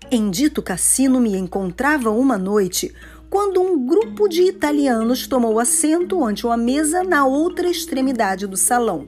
Em 0.09 0.29
dito 0.29 0.61
cassino 0.61 1.19
me 1.19 1.35
encontrava 1.35 2.09
uma 2.09 2.37
noite 2.37 2.93
quando 3.29 3.61
um 3.61 3.85
grupo 3.85 4.27
de 4.27 4.43
italianos 4.43 5.27
tomou 5.27 5.59
assento 5.59 6.23
ante 6.23 6.45
uma 6.45 6.57
mesa 6.57 7.03
na 7.03 7.25
outra 7.25 7.69
extremidade 7.69 8.47
do 8.47 8.57
salão. 8.57 9.07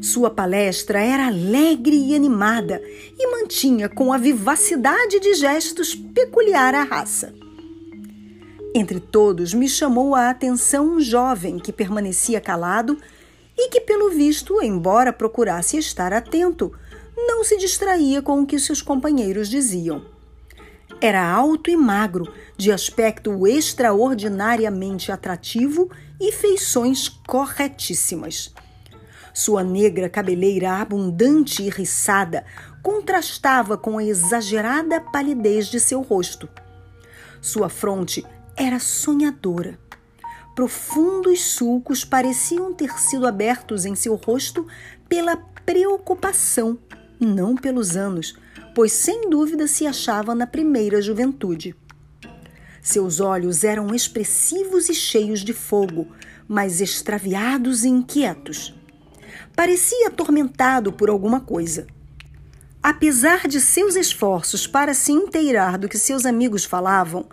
Sua 0.00 0.30
palestra 0.30 1.00
era 1.00 1.26
alegre 1.26 1.96
e 1.96 2.14
animada 2.14 2.80
e 3.18 3.30
mantinha 3.30 3.88
com 3.88 4.12
a 4.12 4.18
vivacidade 4.18 5.20
de 5.20 5.34
gestos 5.34 5.94
peculiar 5.94 6.74
à 6.74 6.82
raça. 6.82 7.34
Entre 8.74 8.98
todos, 8.98 9.52
me 9.52 9.68
chamou 9.68 10.14
a 10.14 10.30
atenção 10.30 10.94
um 10.94 11.00
jovem 11.00 11.58
que 11.58 11.72
permanecia 11.72 12.40
calado 12.40 12.96
e 13.56 13.68
que, 13.68 13.80
pelo 13.80 14.10
visto, 14.10 14.62
embora 14.62 15.12
procurasse 15.12 15.76
estar 15.76 16.12
atento, 16.12 16.72
não 17.14 17.44
se 17.44 17.58
distraía 17.58 18.22
com 18.22 18.40
o 18.40 18.46
que 18.46 18.58
seus 18.58 18.80
companheiros 18.80 19.48
diziam. 19.48 20.04
Era 21.00 21.28
alto 21.28 21.68
e 21.68 21.76
magro, 21.76 22.32
de 22.56 22.72
aspecto 22.72 23.46
extraordinariamente 23.46 25.12
atrativo 25.12 25.90
e 26.20 26.32
feições 26.32 27.08
corretíssimas. 27.08 28.54
Sua 29.34 29.64
negra 29.64 30.08
cabeleira 30.08 30.74
abundante 30.74 31.62
e 31.62 31.70
riçada 31.70 32.44
contrastava 32.82 33.78
com 33.78 33.98
a 33.98 34.04
exagerada 34.04 35.00
palidez 35.00 35.66
de 35.66 35.80
seu 35.80 36.02
rosto. 36.02 36.48
Sua 37.40 37.68
fronte 37.68 38.24
era 38.56 38.78
sonhadora 38.78 39.78
Profundos 40.54 41.40
sulcos 41.40 42.04
pareciam 42.04 42.74
ter 42.74 42.98
sido 42.98 43.26
abertos 43.26 43.86
em 43.86 43.94
seu 43.94 44.16
rosto 44.16 44.66
pela 45.08 45.34
preocupação, 45.64 46.78
não 47.18 47.56
pelos 47.56 47.96
anos, 47.96 48.38
pois 48.74 48.92
sem 48.92 49.30
dúvida 49.30 49.66
se 49.66 49.86
achava 49.86 50.34
na 50.34 50.46
primeira 50.46 51.00
juventude. 51.00 51.74
Seus 52.82 53.18
olhos 53.18 53.64
eram 53.64 53.94
expressivos 53.94 54.90
e 54.90 54.94
cheios 54.94 55.40
de 55.40 55.54
fogo, 55.54 56.08
mas 56.46 56.82
extraviados 56.82 57.84
e 57.84 57.88
inquietos. 57.88 58.74
Parecia 59.54 60.08
atormentado 60.08 60.92
por 60.92 61.08
alguma 61.08 61.40
coisa. 61.40 61.86
Apesar 62.82 63.46
de 63.46 63.60
seus 63.60 63.94
esforços 63.94 64.66
para 64.66 64.94
se 64.94 65.12
inteirar 65.12 65.78
do 65.78 65.88
que 65.88 65.98
seus 65.98 66.26
amigos 66.26 66.64
falavam, 66.64 67.26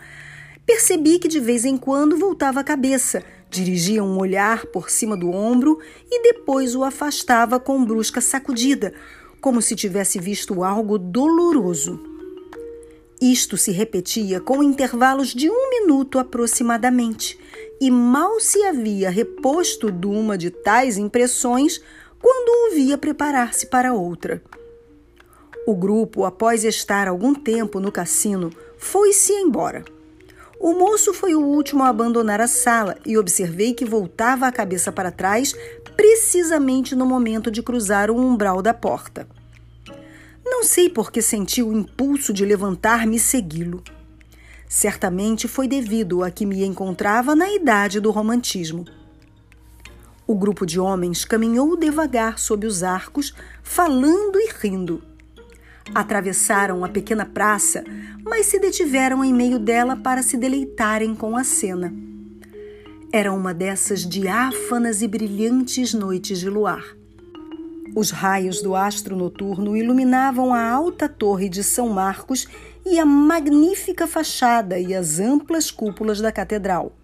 Percebi 0.69 1.17
que 1.17 1.27
de 1.27 1.39
vez 1.39 1.65
em 1.65 1.75
quando 1.75 2.15
voltava 2.15 2.59
a 2.59 2.63
cabeça, 2.63 3.23
dirigia 3.49 4.03
um 4.03 4.19
olhar 4.19 4.67
por 4.67 4.87
cima 4.91 5.17
do 5.17 5.31
ombro 5.31 5.79
e 6.11 6.21
depois 6.21 6.75
o 6.75 6.83
afastava 6.83 7.59
com 7.59 7.83
brusca 7.83 8.21
sacudida, 8.21 8.93
como 9.41 9.63
se 9.63 9.75
tivesse 9.75 10.19
visto 10.19 10.63
algo 10.63 10.99
doloroso. 10.99 11.99
Isto 13.19 13.57
se 13.57 13.71
repetia 13.71 14.39
com 14.39 14.61
intervalos 14.61 15.29
de 15.29 15.49
um 15.49 15.69
minuto 15.71 16.19
aproximadamente, 16.19 17.39
e 17.81 17.89
mal 17.89 18.39
se 18.39 18.63
havia 18.63 19.09
reposto 19.09 19.91
de 19.91 20.05
uma 20.05 20.37
de 20.37 20.51
tais 20.51 20.99
impressões 20.99 21.81
quando 22.21 22.49
o 22.49 22.75
via 22.75 22.97
preparar-se 22.97 23.67
para 23.67 23.93
outra. 23.93 24.41
O 25.65 25.75
grupo, 25.75 26.25
após 26.25 26.63
estar 26.63 27.07
algum 27.07 27.33
tempo 27.33 27.79
no 27.79 27.91
cassino, 27.91 28.49
foi-se 28.77 29.33
embora. 29.33 29.83
O 30.59 30.73
moço 30.73 31.13
foi 31.13 31.35
o 31.35 31.41
último 31.41 31.83
a 31.83 31.87
abandonar 31.87 32.41
a 32.41 32.47
sala 32.47 32.97
e 33.05 33.17
observei 33.17 33.73
que 33.73 33.85
voltava 33.85 34.45
a 34.45 34.51
cabeça 34.51 34.91
para 34.91 35.11
trás 35.11 35.53
precisamente 35.95 36.95
no 36.95 37.05
momento 37.05 37.49
de 37.49 37.63
cruzar 37.63 38.11
o 38.11 38.17
umbral 38.17 38.61
da 38.61 38.73
porta. 38.73 39.27
Não 40.43 40.63
sei 40.63 40.89
por 40.89 41.11
que 41.11 41.21
senti 41.21 41.63
o 41.63 41.71
impulso 41.71 42.33
de 42.33 42.43
levantar-me 42.43 43.15
e 43.15 43.19
segui-lo. 43.19 43.81
Certamente 44.67 45.47
foi 45.47 45.67
devido 45.67 46.23
a 46.23 46.29
que 46.29 46.45
me 46.45 46.65
encontrava 46.65 47.35
na 47.35 47.49
idade 47.49 47.99
do 47.99 48.11
romantismo. 48.11 48.85
O 50.29 50.35
grupo 50.35 50.63
de 50.63 50.79
homens 50.79 51.25
caminhou 51.25 51.75
devagar 51.75 52.37
sob 52.37 52.67
os 52.67 52.83
arcos, 52.83 53.33
falando 53.63 54.35
e 54.35 54.51
rindo. 54.61 55.01
Atravessaram 55.95 56.85
a 56.85 56.87
pequena 56.87 57.25
praça, 57.25 57.83
mas 58.23 58.45
se 58.45 58.59
detiveram 58.59 59.25
em 59.25 59.33
meio 59.33 59.57
dela 59.57 59.95
para 59.95 60.21
se 60.21 60.37
deleitarem 60.37 61.15
com 61.15 61.35
a 61.35 61.43
cena. 61.43 61.91
Era 63.11 63.33
uma 63.33 63.55
dessas 63.55 64.07
diáfanas 64.07 65.01
e 65.01 65.07
brilhantes 65.07 65.95
noites 65.95 66.37
de 66.37 66.47
luar. 66.47 66.95
Os 67.95 68.11
raios 68.11 68.61
do 68.61 68.75
astro 68.75 69.15
noturno 69.15 69.75
iluminavam 69.75 70.53
a 70.53 70.69
alta 70.69 71.09
torre 71.09 71.49
de 71.49 71.63
São 71.63 71.89
Marcos 71.89 72.47
e 72.85 72.99
a 72.99 73.05
magnífica 73.05 74.05
fachada 74.05 74.77
e 74.77 74.93
as 74.93 75.19
amplas 75.19 75.71
cúpulas 75.71 76.21
da 76.21 76.31
catedral. 76.31 76.98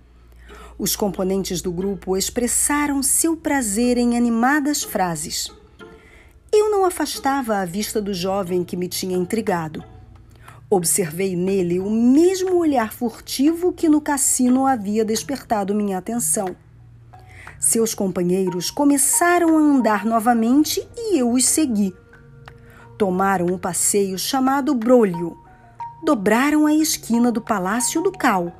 Os 0.77 0.93
componentes 0.93 1.61
do 1.61 1.71
grupo 1.71 2.17
expressaram 2.17 3.01
seu 3.01 3.37
prazer 3.37 3.97
em 3.97 4.17
animadas 4.17 4.83
frases. 4.83 5.49
Eu 6.51 6.69
não 6.69 6.83
afastava 6.83 7.57
a 7.57 7.65
vista 7.65 8.01
do 8.01 8.13
jovem 8.13 8.63
que 8.63 8.75
me 8.75 8.89
tinha 8.89 9.15
intrigado. 9.15 9.83
Observei 10.69 11.33
nele 11.33 11.79
o 11.79 11.89
mesmo 11.89 12.57
olhar 12.57 12.91
furtivo 12.91 13.71
que 13.71 13.87
no 13.87 14.01
cassino 14.01 14.67
havia 14.67 15.05
despertado 15.05 15.73
minha 15.73 15.97
atenção. 15.97 16.55
Seus 17.57 17.93
companheiros 17.93 18.69
começaram 18.69 19.57
a 19.57 19.61
andar 19.61 20.05
novamente 20.05 20.85
e 20.97 21.17
eu 21.17 21.31
os 21.31 21.45
segui. 21.45 21.95
Tomaram 22.97 23.45
um 23.45 23.57
passeio 23.57 24.19
chamado 24.19 24.75
Brolho. 24.75 25.37
Dobraram 26.03 26.65
a 26.65 26.73
esquina 26.73 27.31
do 27.31 27.41
Palácio 27.41 28.01
do 28.01 28.11
Cal 28.11 28.51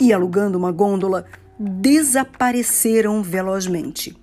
e, 0.00 0.12
alugando 0.12 0.58
uma 0.58 0.72
gôndola, 0.72 1.24
desapareceram 1.62 3.22
velozmente. 3.22 4.16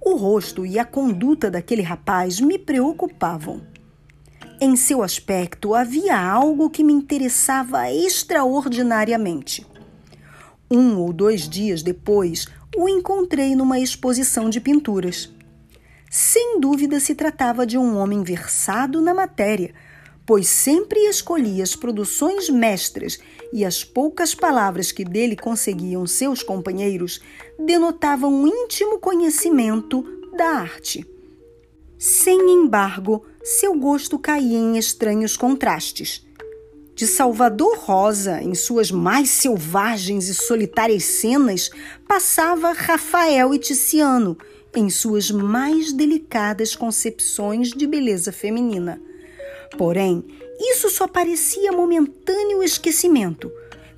O 0.00 0.14
rosto 0.14 0.64
e 0.64 0.78
a 0.78 0.84
conduta 0.84 1.50
daquele 1.50 1.82
rapaz 1.82 2.40
me 2.40 2.56
preocupavam. 2.56 3.60
Em 4.60 4.76
seu 4.76 5.02
aspecto 5.02 5.74
havia 5.74 6.16
algo 6.16 6.70
que 6.70 6.84
me 6.84 6.92
interessava 6.92 7.90
extraordinariamente. 7.90 9.66
Um 10.70 10.98
ou 10.98 11.12
dois 11.12 11.48
dias 11.48 11.82
depois, 11.82 12.46
o 12.76 12.88
encontrei 12.88 13.56
numa 13.56 13.80
exposição 13.80 14.48
de 14.48 14.60
pinturas. 14.60 15.32
Sem 16.08 16.60
dúvida 16.60 17.00
se 17.00 17.14
tratava 17.14 17.66
de 17.66 17.76
um 17.76 17.96
homem 17.96 18.22
versado 18.22 19.00
na 19.00 19.12
matéria, 19.12 19.74
pois 20.24 20.46
sempre 20.46 21.00
escolhia 21.00 21.64
as 21.64 21.74
produções 21.74 22.48
mestras 22.48 23.18
e 23.52 23.64
as 23.64 23.82
poucas 23.84 24.34
palavras 24.34 24.92
que 24.92 25.04
dele 25.04 25.36
conseguiam 25.36 26.06
seus 26.06 26.42
companheiros 26.42 27.20
denotavam 27.58 28.32
um 28.32 28.46
íntimo 28.46 28.98
conhecimento 28.98 30.04
da 30.36 30.46
arte. 30.46 31.06
Sem 31.98 32.38
embargo, 32.52 33.24
seu 33.42 33.74
gosto 33.74 34.18
caía 34.18 34.58
em 34.58 34.78
estranhos 34.78 35.36
contrastes. 35.36 36.24
De 36.94 37.06
Salvador 37.06 37.78
Rosa, 37.78 38.42
em 38.42 38.54
suas 38.54 38.90
mais 38.90 39.30
selvagens 39.30 40.28
e 40.28 40.34
solitárias 40.34 41.04
cenas, 41.04 41.70
passava 42.06 42.72
Rafael 42.72 43.54
e 43.54 43.58
Tiziano, 43.58 44.36
em 44.74 44.90
suas 44.90 45.30
mais 45.30 45.92
delicadas 45.92 46.76
concepções 46.76 47.70
de 47.70 47.86
beleza 47.86 48.32
feminina. 48.32 49.00
Porém, 49.76 50.24
isso 50.58 50.90
só 50.90 51.06
parecia 51.06 51.72
momentâneo 51.72 52.62
esquecimento. 52.62 53.50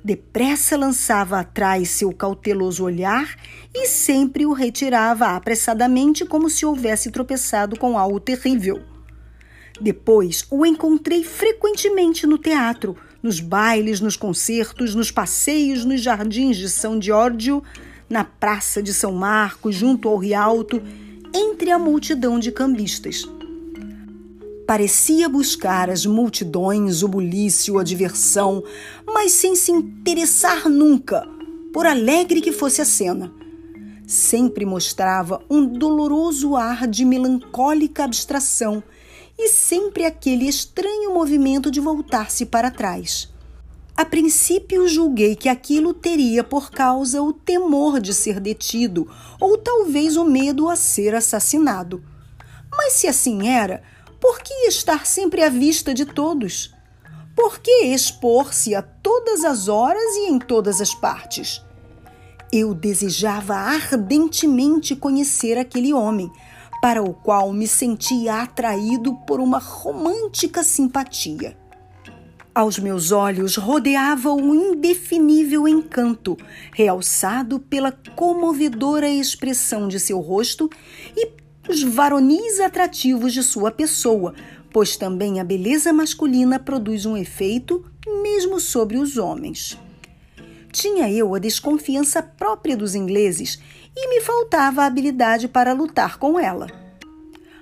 Depressa 0.03 0.75
lançava 0.75 1.39
atrás 1.39 1.89
seu 1.89 2.11
cauteloso 2.11 2.83
olhar 2.83 3.35
e 3.73 3.87
sempre 3.87 4.45
o 4.45 4.53
retirava 4.53 5.27
apressadamente, 5.35 6.25
como 6.25 6.49
se 6.49 6.65
houvesse 6.65 7.11
tropeçado 7.11 7.77
com 7.77 7.97
algo 7.97 8.19
terrível. 8.19 8.81
Depois 9.79 10.45
o 10.49 10.65
encontrei 10.65 11.23
frequentemente 11.23 12.25
no 12.27 12.37
teatro, 12.37 12.95
nos 13.21 13.39
bailes, 13.39 13.99
nos 13.99 14.15
concertos, 14.15 14.95
nos 14.95 15.11
passeios, 15.11 15.85
nos 15.85 16.01
jardins 16.01 16.57
de 16.57 16.69
São 16.69 17.01
Giorgio, 17.01 17.63
na 18.09 18.23
Praça 18.23 18.81
de 18.81 18.93
São 18.93 19.13
Marcos, 19.13 19.75
junto 19.75 20.09
ao 20.09 20.17
Rialto, 20.17 20.81
entre 21.33 21.71
a 21.71 21.79
multidão 21.79 22.39
de 22.39 22.51
cambistas. 22.51 23.27
Parecia 24.71 25.27
buscar 25.27 25.89
as 25.89 26.05
multidões, 26.05 27.03
o 27.03 27.07
bulício, 27.09 27.77
a 27.77 27.83
diversão, 27.83 28.63
mas 29.05 29.33
sem 29.33 29.53
se 29.53 29.69
interessar 29.69 30.69
nunca, 30.69 31.27
por 31.73 31.85
alegre 31.85 32.39
que 32.39 32.53
fosse 32.53 32.81
a 32.81 32.85
cena. 32.85 33.33
Sempre 34.07 34.65
mostrava 34.65 35.43
um 35.49 35.65
doloroso 35.65 36.55
ar 36.55 36.87
de 36.87 37.03
melancólica 37.03 38.05
abstração 38.05 38.81
e 39.37 39.49
sempre 39.49 40.05
aquele 40.05 40.47
estranho 40.47 41.13
movimento 41.13 41.69
de 41.69 41.81
voltar-se 41.81 42.45
para 42.45 42.71
trás. 42.71 43.27
A 43.93 44.05
princípio 44.05 44.87
julguei 44.87 45.35
que 45.35 45.49
aquilo 45.49 45.93
teria 45.93 46.45
por 46.45 46.71
causa 46.71 47.21
o 47.21 47.33
temor 47.33 47.99
de 47.99 48.13
ser 48.13 48.39
detido 48.39 49.05
ou 49.37 49.57
talvez 49.57 50.15
o 50.15 50.23
medo 50.23 50.69
a 50.69 50.77
ser 50.77 51.13
assassinado. 51.13 52.01
Mas 52.71 52.93
se 52.93 53.05
assim 53.05 53.49
era, 53.49 53.83
por 54.21 54.39
que 54.39 54.53
estar 54.67 55.07
sempre 55.07 55.41
à 55.41 55.49
vista 55.49 55.95
de 55.95 56.05
todos? 56.05 56.71
Por 57.35 57.59
que 57.59 57.85
expor-se 57.85 58.75
a 58.75 58.83
todas 58.83 59.43
as 59.43 59.67
horas 59.67 60.15
e 60.17 60.29
em 60.29 60.37
todas 60.37 60.79
as 60.79 60.93
partes? 60.93 61.59
Eu 62.53 62.75
desejava 62.75 63.55
ardentemente 63.55 64.95
conhecer 64.95 65.57
aquele 65.57 65.91
homem, 65.91 66.31
para 66.81 67.01
o 67.01 67.13
qual 67.13 67.51
me 67.51 67.67
sentia 67.67 68.41
atraído 68.41 69.15
por 69.25 69.39
uma 69.39 69.57
romântica 69.57 70.63
simpatia. 70.63 71.57
Aos 72.53 72.77
meus 72.77 73.13
olhos 73.13 73.55
rodeava 73.55 74.33
um 74.33 74.53
indefinível 74.53 75.69
encanto, 75.69 76.37
realçado 76.73 77.59
pela 77.59 77.93
comovedora 78.13 79.07
expressão 79.07 79.87
de 79.87 79.97
seu 79.97 80.19
rosto 80.19 80.69
os 81.67 81.83
varonis 81.83 82.59
atrativos 82.59 83.33
de 83.33 83.43
sua 83.43 83.71
pessoa, 83.71 84.33
pois 84.71 84.95
também 84.95 85.39
a 85.39 85.43
beleza 85.43 85.93
masculina 85.93 86.59
produz 86.59 87.05
um 87.05 87.15
efeito 87.15 87.85
mesmo 88.23 88.59
sobre 88.59 88.97
os 88.97 89.17
homens. 89.17 89.77
Tinha 90.71 91.11
eu 91.11 91.35
a 91.35 91.39
desconfiança 91.39 92.23
própria 92.23 92.77
dos 92.77 92.95
ingleses 92.95 93.59
e 93.95 94.07
me 94.09 94.21
faltava 94.21 94.83
a 94.83 94.85
habilidade 94.85 95.47
para 95.47 95.73
lutar 95.73 96.17
com 96.17 96.39
ela. 96.39 96.67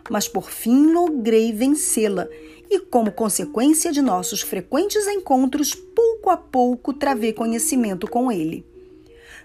Mas 0.10 0.28
por 0.28 0.50
fim 0.50 0.94
logrei 0.94 1.52
vencê-la 1.52 2.28
e, 2.70 2.80
como 2.80 3.12
consequência 3.12 3.92
de 3.92 4.02
nossos 4.02 4.42
frequentes 4.42 5.08
encontros, 5.08 5.74
pouco 5.74 6.30
a 6.30 6.38
pouco 6.38 6.94
travei 6.94 7.34
conhecimento 7.34 8.08
com 8.08 8.32
ele. 8.32 8.69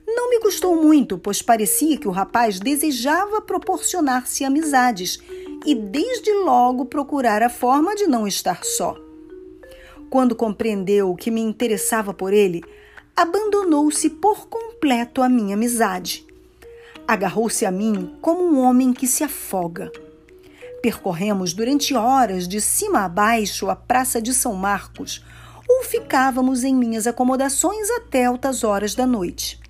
Não 0.06 0.30
me 0.30 0.40
custou 0.40 0.76
muito, 0.76 1.18
pois 1.18 1.40
parecia 1.40 1.96
que 1.96 2.08
o 2.08 2.10
rapaz 2.10 2.60
desejava 2.60 3.40
proporcionar-se 3.40 4.44
amizades 4.44 5.18
e 5.64 5.74
desde 5.74 6.32
logo 6.32 6.84
procurar 6.84 7.42
a 7.42 7.48
forma 7.48 7.94
de 7.94 8.06
não 8.06 8.26
estar 8.26 8.64
só. 8.64 8.96
Quando 10.10 10.36
compreendeu 10.36 11.14
que 11.14 11.30
me 11.30 11.40
interessava 11.40 12.12
por 12.12 12.32
ele, 12.32 12.62
abandonou-se 13.16 14.10
por 14.10 14.46
completo 14.46 15.22
à 15.22 15.28
minha 15.28 15.54
amizade. 15.54 16.26
Agarrou-se 17.08 17.64
a 17.64 17.70
mim 17.70 18.14
como 18.20 18.44
um 18.44 18.60
homem 18.60 18.92
que 18.92 19.06
se 19.06 19.24
afoga. 19.24 19.90
Percorremos 20.82 21.54
durante 21.54 21.94
horas 21.94 22.46
de 22.46 22.60
cima 22.60 23.04
a 23.04 23.08
baixo 23.08 23.70
a 23.70 23.76
Praça 23.76 24.20
de 24.20 24.34
São 24.34 24.54
Marcos 24.54 25.24
ou 25.68 25.82
ficávamos 25.82 26.62
em 26.62 26.74
minhas 26.74 27.06
acomodações 27.06 27.88
até 27.90 28.26
altas 28.26 28.62
horas 28.62 28.94
da 28.94 29.06
noite. 29.06 29.63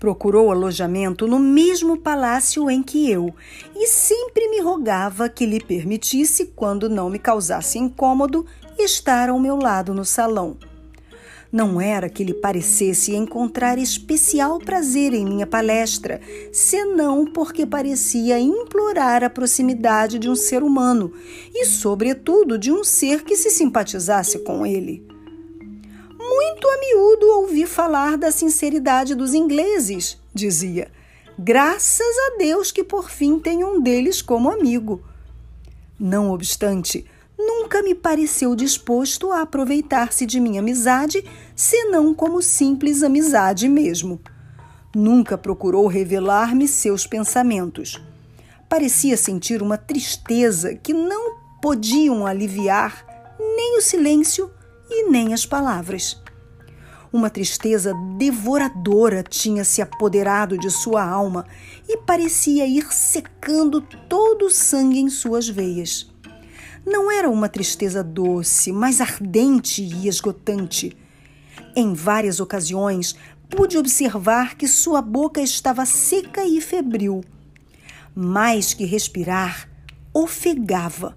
Procurou 0.00 0.50
alojamento 0.50 1.26
no 1.26 1.38
mesmo 1.38 1.94
palácio 1.98 2.70
em 2.70 2.82
que 2.82 3.10
eu 3.10 3.34
e 3.76 3.86
sempre 3.86 4.48
me 4.48 4.58
rogava 4.58 5.28
que 5.28 5.44
lhe 5.44 5.60
permitisse, 5.60 6.46
quando 6.56 6.88
não 6.88 7.10
me 7.10 7.18
causasse 7.18 7.78
incômodo, 7.78 8.46
estar 8.78 9.28
ao 9.28 9.38
meu 9.38 9.56
lado 9.56 9.92
no 9.92 10.02
salão. 10.02 10.56
Não 11.52 11.78
era 11.78 12.08
que 12.08 12.24
lhe 12.24 12.32
parecesse 12.32 13.14
encontrar 13.14 13.76
especial 13.76 14.58
prazer 14.58 15.12
em 15.12 15.24
minha 15.24 15.46
palestra, 15.46 16.18
senão 16.50 17.26
porque 17.26 17.66
parecia 17.66 18.40
implorar 18.40 19.22
a 19.22 19.28
proximidade 19.28 20.18
de 20.18 20.30
um 20.30 20.34
ser 20.34 20.62
humano 20.62 21.12
e, 21.54 21.66
sobretudo, 21.66 22.56
de 22.56 22.72
um 22.72 22.82
ser 22.82 23.22
que 23.22 23.36
se 23.36 23.50
simpatizasse 23.50 24.38
com 24.38 24.64
ele. 24.64 25.09
Muito 26.32 26.68
a 26.68 26.78
miúdo 26.78 27.26
ouvi 27.40 27.66
falar 27.66 28.16
da 28.16 28.30
sinceridade 28.30 29.16
dos 29.16 29.34
ingleses, 29.34 30.16
dizia. 30.32 30.88
Graças 31.36 32.06
a 32.06 32.38
Deus 32.38 32.70
que 32.70 32.84
por 32.84 33.10
fim 33.10 33.40
tenho 33.40 33.66
um 33.66 33.80
deles 33.80 34.22
como 34.22 34.48
amigo. 34.48 35.02
Não 35.98 36.30
obstante, 36.30 37.04
nunca 37.36 37.82
me 37.82 37.96
pareceu 37.96 38.54
disposto 38.54 39.32
a 39.32 39.42
aproveitar-se 39.42 40.24
de 40.24 40.38
minha 40.38 40.60
amizade, 40.60 41.24
senão 41.56 42.14
como 42.14 42.40
simples 42.40 43.02
amizade 43.02 43.68
mesmo. 43.68 44.20
Nunca 44.94 45.36
procurou 45.36 45.88
revelar-me 45.88 46.68
seus 46.68 47.08
pensamentos. 47.08 48.00
Parecia 48.68 49.16
sentir 49.16 49.62
uma 49.62 49.76
tristeza 49.76 50.76
que 50.76 50.92
não 50.92 51.40
podiam 51.60 52.24
aliviar 52.24 53.04
nem 53.36 53.78
o 53.78 53.80
silêncio 53.80 54.48
e 54.88 55.08
nem 55.08 55.32
as 55.32 55.44
palavras. 55.46 56.19
Uma 57.12 57.28
tristeza 57.28 57.92
devoradora 58.16 59.22
tinha 59.22 59.64
se 59.64 59.82
apoderado 59.82 60.56
de 60.56 60.70
sua 60.70 61.04
alma 61.04 61.44
e 61.88 61.96
parecia 61.96 62.66
ir 62.66 62.92
secando 62.92 63.80
todo 63.80 64.46
o 64.46 64.50
sangue 64.50 65.00
em 65.00 65.10
suas 65.10 65.48
veias. 65.48 66.08
Não 66.86 67.10
era 67.10 67.28
uma 67.28 67.48
tristeza 67.48 68.02
doce, 68.02 68.70
mas 68.72 69.00
ardente 69.00 69.82
e 69.82 70.06
esgotante. 70.06 70.96
Em 71.74 71.92
várias 71.94 72.38
ocasiões, 72.38 73.16
pude 73.48 73.76
observar 73.76 74.56
que 74.56 74.68
sua 74.68 75.02
boca 75.02 75.40
estava 75.40 75.84
seca 75.84 76.44
e 76.44 76.60
febril. 76.60 77.22
Mais 78.14 78.72
que 78.72 78.84
respirar, 78.84 79.68
ofegava. 80.14 81.16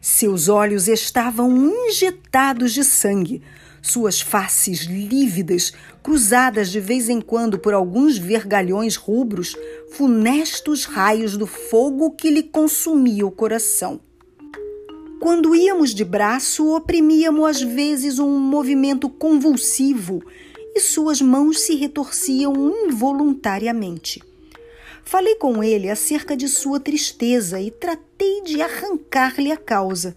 Seus 0.00 0.48
olhos 0.48 0.88
estavam 0.88 1.52
injetados 1.88 2.72
de 2.72 2.84
sangue, 2.84 3.42
suas 3.82 4.20
faces 4.20 4.80
lívidas, 4.80 5.72
cruzadas 6.02 6.70
de 6.70 6.80
vez 6.80 7.08
em 7.08 7.20
quando 7.20 7.58
por 7.58 7.74
alguns 7.74 8.18
vergalhões 8.18 8.96
rubros, 8.96 9.56
funestos 9.92 10.84
raios 10.84 11.36
do 11.36 11.46
fogo 11.46 12.10
que 12.12 12.30
lhe 12.30 12.42
consumia 12.42 13.26
o 13.26 13.30
coração. 13.30 14.00
Quando 15.20 15.54
íamos 15.54 15.94
de 15.94 16.04
braço, 16.04 16.74
oprimíamos 16.74 17.44
às 17.44 17.60
vezes 17.60 18.18
um 18.18 18.38
movimento 18.38 19.08
convulsivo 19.08 20.22
e 20.74 20.80
suas 20.80 21.20
mãos 21.20 21.60
se 21.60 21.74
retorciam 21.74 22.54
involuntariamente. 22.86 24.22
Falei 25.04 25.34
com 25.34 25.62
ele 25.62 25.90
acerca 25.90 26.36
de 26.36 26.48
sua 26.48 26.78
tristeza 26.78 27.60
e 27.60 27.70
tratei 27.70 28.42
de 28.42 28.62
arrancar-lhe 28.62 29.50
a 29.50 29.56
causa. 29.56 30.16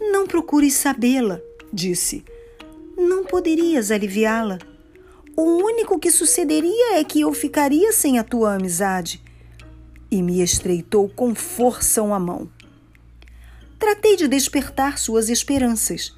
Não 0.00 0.26
procures 0.26 0.74
sabê-la, 0.74 1.40
disse. 1.72 2.24
Não 2.96 3.24
poderias 3.24 3.90
aliviá-la. 3.90 4.58
O 5.36 5.42
único 5.42 5.98
que 5.98 6.10
sucederia 6.10 6.98
é 6.98 7.04
que 7.04 7.22
eu 7.22 7.32
ficaria 7.32 7.92
sem 7.92 8.18
a 8.18 8.24
tua 8.24 8.54
amizade. 8.54 9.22
E 10.10 10.22
me 10.22 10.42
estreitou 10.42 11.08
com 11.08 11.34
força 11.34 12.02
uma 12.02 12.18
mão. 12.18 12.50
Tratei 13.78 14.16
de 14.16 14.28
despertar 14.28 14.98
suas 14.98 15.28
esperanças. 15.28 16.14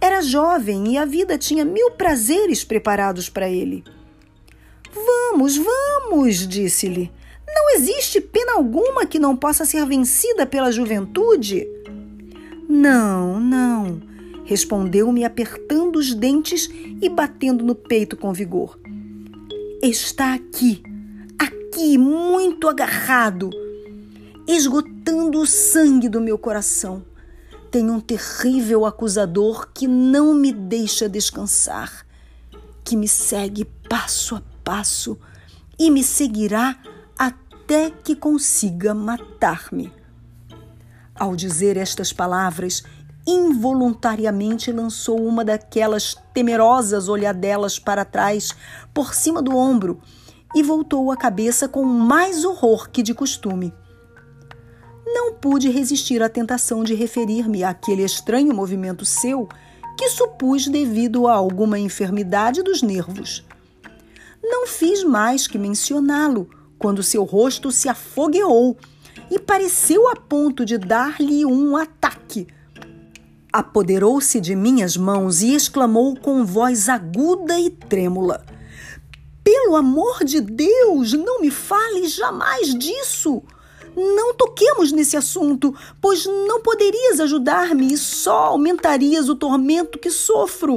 Era 0.00 0.20
jovem 0.20 0.92
e 0.92 0.98
a 0.98 1.04
vida 1.04 1.38
tinha 1.38 1.64
mil 1.64 1.92
prazeres 1.92 2.64
preparados 2.64 3.28
para 3.28 3.48
ele. 3.48 3.84
Vamos, 4.92 5.56
vamos, 5.56 6.46
disse-lhe. 6.46 7.12
Não 7.46 7.74
existe 7.76 8.20
pena 8.20 8.54
alguma 8.54 9.06
que 9.06 9.18
não 9.18 9.36
possa 9.36 9.64
ser 9.64 9.84
vencida 9.86 10.46
pela 10.46 10.70
juventude. 10.70 11.66
Não, 12.68 13.40
não, 13.40 14.00
respondeu-me 14.48 15.26
apertando 15.26 15.96
os 15.96 16.14
dentes 16.14 16.70
e 17.02 17.06
batendo 17.10 17.62
no 17.62 17.74
peito 17.74 18.16
com 18.16 18.32
vigor. 18.32 18.80
Está 19.82 20.32
aqui, 20.32 20.82
aqui, 21.38 21.98
muito 21.98 22.66
agarrado, 22.66 23.50
esgotando 24.46 25.38
o 25.38 25.46
sangue 25.46 26.08
do 26.08 26.18
meu 26.18 26.38
coração. 26.38 27.04
Tem 27.70 27.90
um 27.90 28.00
terrível 28.00 28.86
acusador 28.86 29.68
que 29.70 29.86
não 29.86 30.32
me 30.32 30.50
deixa 30.50 31.10
descansar, 31.10 32.06
que 32.82 32.96
me 32.96 33.06
segue 33.06 33.66
passo 33.86 34.34
a 34.34 34.42
passo 34.64 35.18
e 35.78 35.90
me 35.90 36.02
seguirá 36.02 36.74
até 37.18 37.90
que 37.90 38.16
consiga 38.16 38.94
matar-me. 38.94 39.92
Ao 41.14 41.36
dizer 41.36 41.76
estas 41.76 42.14
palavras, 42.14 42.82
involuntariamente 43.30 44.72
lançou 44.72 45.22
uma 45.22 45.44
daquelas 45.44 46.16
temerosas 46.32 47.08
olhadelas 47.08 47.78
para 47.78 48.02
trás, 48.02 48.54
por 48.94 49.12
cima 49.12 49.42
do 49.42 49.54
ombro, 49.54 50.00
e 50.54 50.62
voltou 50.62 51.12
a 51.12 51.16
cabeça 51.16 51.68
com 51.68 51.84
mais 51.84 52.42
horror 52.42 52.88
que 52.88 53.02
de 53.02 53.12
costume. 53.12 53.74
Não 55.06 55.34
pude 55.34 55.68
resistir 55.68 56.22
à 56.22 56.28
tentação 56.28 56.82
de 56.82 56.94
referir-me 56.94 57.62
àquele 57.62 58.02
estranho 58.02 58.54
movimento 58.54 59.04
seu 59.04 59.46
que 59.96 60.08
supus 60.08 60.66
devido 60.66 61.26
a 61.26 61.34
alguma 61.34 61.78
enfermidade 61.78 62.62
dos 62.62 62.82
nervos. 62.82 63.44
Não 64.42 64.66
fiz 64.66 65.04
mais 65.04 65.46
que 65.46 65.58
mencioná-lo 65.58 66.48
quando 66.78 67.02
seu 67.02 67.24
rosto 67.24 67.70
se 67.70 67.88
afogueou 67.88 68.76
e 69.30 69.38
pareceu 69.38 70.08
a 70.08 70.16
ponto 70.16 70.64
de 70.64 70.78
dar-lhe 70.78 71.44
um 71.44 71.76
ataque. 71.76 72.46
Apoderou-se 73.52 74.40
de 74.40 74.54
minhas 74.54 74.96
mãos 74.96 75.42
e 75.42 75.54
exclamou 75.54 76.14
com 76.16 76.44
voz 76.44 76.88
aguda 76.88 77.58
e 77.58 77.70
trêmula: 77.70 78.44
Pelo 79.42 79.74
amor 79.74 80.22
de 80.22 80.40
Deus, 80.40 81.14
não 81.14 81.40
me 81.40 81.50
fale 81.50 82.06
jamais 82.06 82.74
disso! 82.74 83.42
Não 83.96 84.34
toquemos 84.34 84.92
nesse 84.92 85.16
assunto, 85.16 85.74
pois 86.00 86.24
não 86.24 86.60
poderias 86.60 87.18
ajudar-me 87.20 87.94
e 87.94 87.98
só 87.98 88.46
aumentarias 88.46 89.28
o 89.28 89.34
tormento 89.34 89.98
que 89.98 90.10
sofro. 90.10 90.76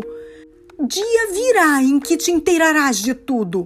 Dia 0.87 1.31
virá 1.31 1.83
em 1.83 1.99
que 1.99 2.17
te 2.17 2.31
inteirarás 2.31 2.97
de 2.97 3.13
tudo. 3.13 3.65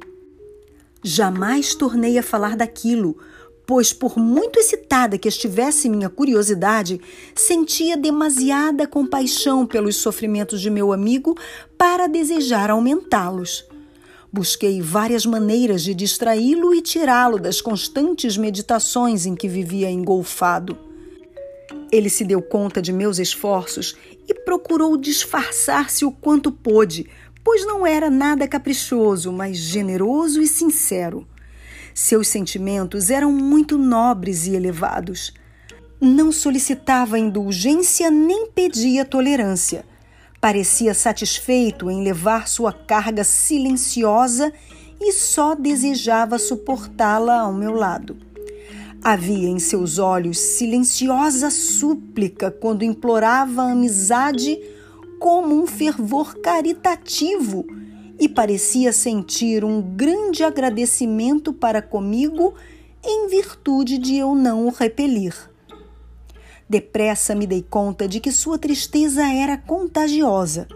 Jamais 1.02 1.73
tornei 1.76 2.18
a 2.18 2.23
falar 2.23 2.57
daquilo, 2.57 3.18
pois, 3.65 3.91
por 3.91 4.17
muito 4.17 4.59
excitada 4.59 5.17
que 5.17 5.27
estivesse 5.27 5.89
minha 5.89 6.09
curiosidade, 6.09 7.01
sentia 7.33 7.97
demasiada 7.97 8.87
compaixão 8.87 9.65
pelos 9.65 9.97
sofrimentos 9.97 10.61
de 10.61 10.69
meu 10.69 10.93
amigo 10.93 11.35
para 11.77 12.07
desejar 12.07 12.69
aumentá-los. 12.69 13.65
Busquei 14.31 14.81
várias 14.81 15.25
maneiras 15.25 15.81
de 15.81 15.95
distraí-lo 15.95 16.73
e 16.73 16.81
tirá-lo 16.81 17.39
das 17.39 17.61
constantes 17.61 18.37
meditações 18.37 19.25
em 19.25 19.33
que 19.33 19.47
vivia 19.47 19.89
engolfado. 19.89 20.77
Ele 21.91 22.09
se 22.09 22.25
deu 22.25 22.41
conta 22.41 22.81
de 22.81 22.91
meus 22.91 23.17
esforços 23.17 23.95
e 24.27 24.33
procurou 24.33 24.97
disfarçar-se 24.97 26.03
o 26.03 26.11
quanto 26.11 26.51
pôde, 26.51 27.09
pois 27.43 27.65
não 27.65 27.87
era 27.87 28.09
nada 28.09 28.47
caprichoso, 28.47 29.31
mas 29.31 29.55
generoso 29.55 30.41
e 30.41 30.47
sincero. 30.47 31.25
Seus 31.97 32.27
sentimentos 32.27 33.09
eram 33.09 33.31
muito 33.31 33.77
nobres 33.77 34.47
e 34.47 34.53
elevados. 34.53 35.34
Não 36.01 36.30
solicitava 36.30 37.17
indulgência 37.17 38.11
nem 38.11 38.47
pedia 38.47 39.05
tolerância. 39.05 39.85
Parecia 40.41 40.93
satisfeito 40.93 41.89
em 41.89 42.03
levar 42.03 42.49
sua 42.49 42.73
carga 42.73 43.23
silenciosa 43.23 44.51
e 44.99 45.13
só 45.13 45.55
desejava 45.55 46.38
suportá-la 46.38 47.39
ao 47.39 47.53
meu 47.53 47.72
lado. 47.72 48.17
Havia 49.01 49.47
em 49.47 49.57
seus 49.57 49.97
olhos 49.97 50.38
silenciosa 50.38 51.49
súplica 51.49 52.51
quando 52.51 52.84
implorava 52.84 53.72
amizade 53.72 54.59
como 55.17 55.63
um 55.63 55.65
fervor 55.65 56.35
caritativo 56.41 57.65
e 58.19 58.29
parecia 58.29 58.93
sentir 58.93 59.63
um 59.63 59.81
grande 59.81 60.43
agradecimento 60.43 61.53
para 61.53 61.81
comigo 61.81 62.53
em 63.03 63.27
virtude 63.27 63.97
de 63.97 64.17
eu 64.17 64.33
não 64.33 64.67
o 64.67 64.69
repelir. 64.69 65.35
Depressa 66.67 67.35
me 67.35 67.45
dei 67.45 67.61
conta 67.61 68.07
de 68.07 68.19
que 68.19 68.31
sua 68.31 68.57
tristeza 68.57 69.23
era 69.23 69.57
contagiosa. 69.57 70.67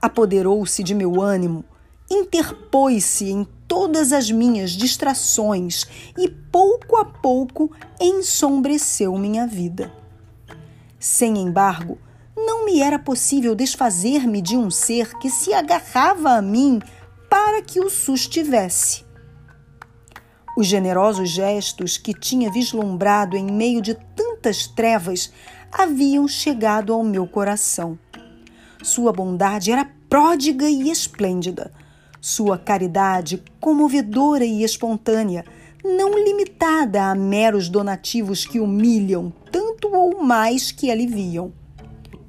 Apoderou-se 0.00 0.82
de 0.82 0.94
meu 0.94 1.20
ânimo, 1.20 1.64
interpôs-se 2.10 3.30
em 3.30 3.46
todas 3.68 4.12
as 4.12 4.30
minhas 4.30 4.70
distrações 4.70 5.84
e 6.18 6.28
pouco 6.28 6.96
a 6.96 7.04
pouco 7.04 7.70
ensombreceu 8.00 9.16
minha 9.18 9.46
vida. 9.46 9.92
Sem 10.98 11.38
embargo, 11.38 11.98
não 12.46 12.64
me 12.64 12.80
era 12.80 12.98
possível 12.98 13.54
desfazer-me 13.54 14.40
de 14.40 14.56
um 14.56 14.70
ser 14.70 15.18
que 15.18 15.30
se 15.30 15.52
agarrava 15.52 16.30
a 16.30 16.42
mim 16.42 16.80
para 17.28 17.62
que 17.62 17.80
o 17.80 17.88
sustivesse. 17.88 19.04
Os 20.56 20.66
generosos 20.66 21.30
gestos 21.30 21.96
que 21.96 22.12
tinha 22.12 22.50
vislumbrado 22.50 23.36
em 23.36 23.50
meio 23.50 23.80
de 23.80 23.94
tantas 24.14 24.66
trevas 24.66 25.32
haviam 25.72 26.28
chegado 26.28 26.92
ao 26.92 27.02
meu 27.02 27.26
coração. 27.26 27.98
Sua 28.82 29.12
bondade 29.12 29.72
era 29.72 29.90
pródiga 30.08 30.68
e 30.68 30.90
esplêndida. 30.90 31.72
Sua 32.20 32.58
caridade 32.58 33.42
comovedora 33.58 34.44
e 34.44 34.62
espontânea, 34.62 35.44
não 35.82 36.18
limitada 36.18 37.04
a 37.04 37.14
meros 37.14 37.68
donativos 37.68 38.44
que 38.44 38.60
humilham 38.60 39.32
tanto 39.50 39.88
ou 39.92 40.22
mais 40.22 40.70
que 40.70 40.90
aliviam 40.90 41.52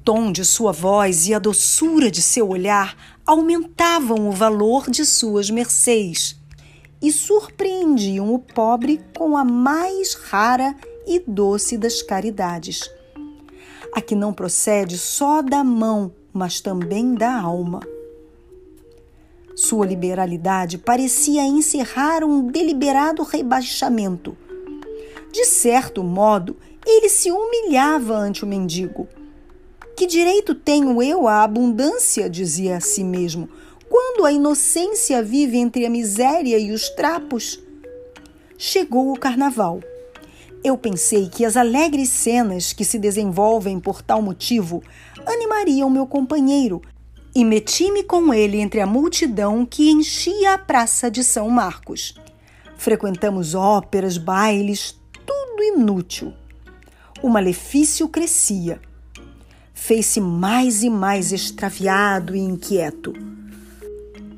tom 0.04 0.30
de 0.30 0.44
sua 0.44 0.70
voz 0.70 1.26
e 1.26 1.34
a 1.34 1.38
doçura 1.38 2.10
de 2.10 2.20
seu 2.20 2.50
olhar 2.50 2.94
aumentavam 3.24 4.28
o 4.28 4.32
valor 4.32 4.90
de 4.90 5.04
suas 5.06 5.48
mercês 5.48 6.38
e 7.00 7.10
surpreendiam 7.10 8.32
o 8.32 8.38
pobre 8.38 9.00
com 9.16 9.34
a 9.36 9.44
mais 9.44 10.14
rara 10.14 10.76
e 11.06 11.18
doce 11.26 11.78
das 11.78 12.02
caridades. 12.02 12.90
A 13.94 14.00
que 14.00 14.14
não 14.14 14.32
procede 14.32 14.98
só 14.98 15.40
da 15.40 15.64
mão, 15.64 16.12
mas 16.32 16.60
também 16.60 17.14
da 17.14 17.40
alma. 17.40 17.80
Sua 19.56 19.86
liberalidade 19.86 20.76
parecia 20.76 21.44
encerrar 21.44 22.24
um 22.24 22.46
deliberado 22.46 23.22
rebaixamento. 23.22 24.36
De 25.32 25.44
certo 25.44 26.02
modo, 26.02 26.56
ele 26.84 27.08
se 27.08 27.30
humilhava 27.30 28.14
ante 28.14 28.44
o 28.44 28.46
mendigo 28.46 29.08
que 29.96 30.06
direito 30.06 30.54
tenho 30.54 31.00
eu 31.02 31.28
à 31.28 31.42
abundância? 31.44 32.28
dizia 32.28 32.78
a 32.78 32.80
si 32.80 33.04
mesmo, 33.04 33.48
quando 33.88 34.24
a 34.24 34.32
inocência 34.32 35.22
vive 35.22 35.56
entre 35.56 35.86
a 35.86 35.90
miséria 35.90 36.58
e 36.58 36.72
os 36.72 36.88
trapos. 36.90 37.60
Chegou 38.58 39.12
o 39.12 39.18
carnaval. 39.18 39.80
Eu 40.64 40.76
pensei 40.76 41.28
que 41.28 41.44
as 41.44 41.56
alegres 41.56 42.08
cenas 42.08 42.72
que 42.72 42.84
se 42.84 42.98
desenvolvem 42.98 43.78
por 43.78 44.02
tal 44.02 44.20
motivo 44.20 44.82
animariam 45.26 45.88
meu 45.90 46.06
companheiro 46.06 46.82
e 47.34 47.44
meti-me 47.44 48.02
com 48.02 48.32
ele 48.32 48.58
entre 48.58 48.80
a 48.80 48.86
multidão 48.86 49.66
que 49.66 49.90
enchia 49.90 50.54
a 50.54 50.58
praça 50.58 51.10
de 51.10 51.22
São 51.22 51.48
Marcos. 51.50 52.14
Frequentamos 52.76 53.54
óperas, 53.54 54.16
bailes, 54.16 54.98
tudo 55.26 55.62
inútil. 55.62 56.32
O 57.22 57.28
malefício 57.28 58.08
crescia 58.08 58.80
fez-se 59.86 60.18
mais 60.18 60.82
e 60.82 60.88
mais 60.88 61.30
extraviado 61.30 62.34
e 62.34 62.38
inquieto. 62.38 63.12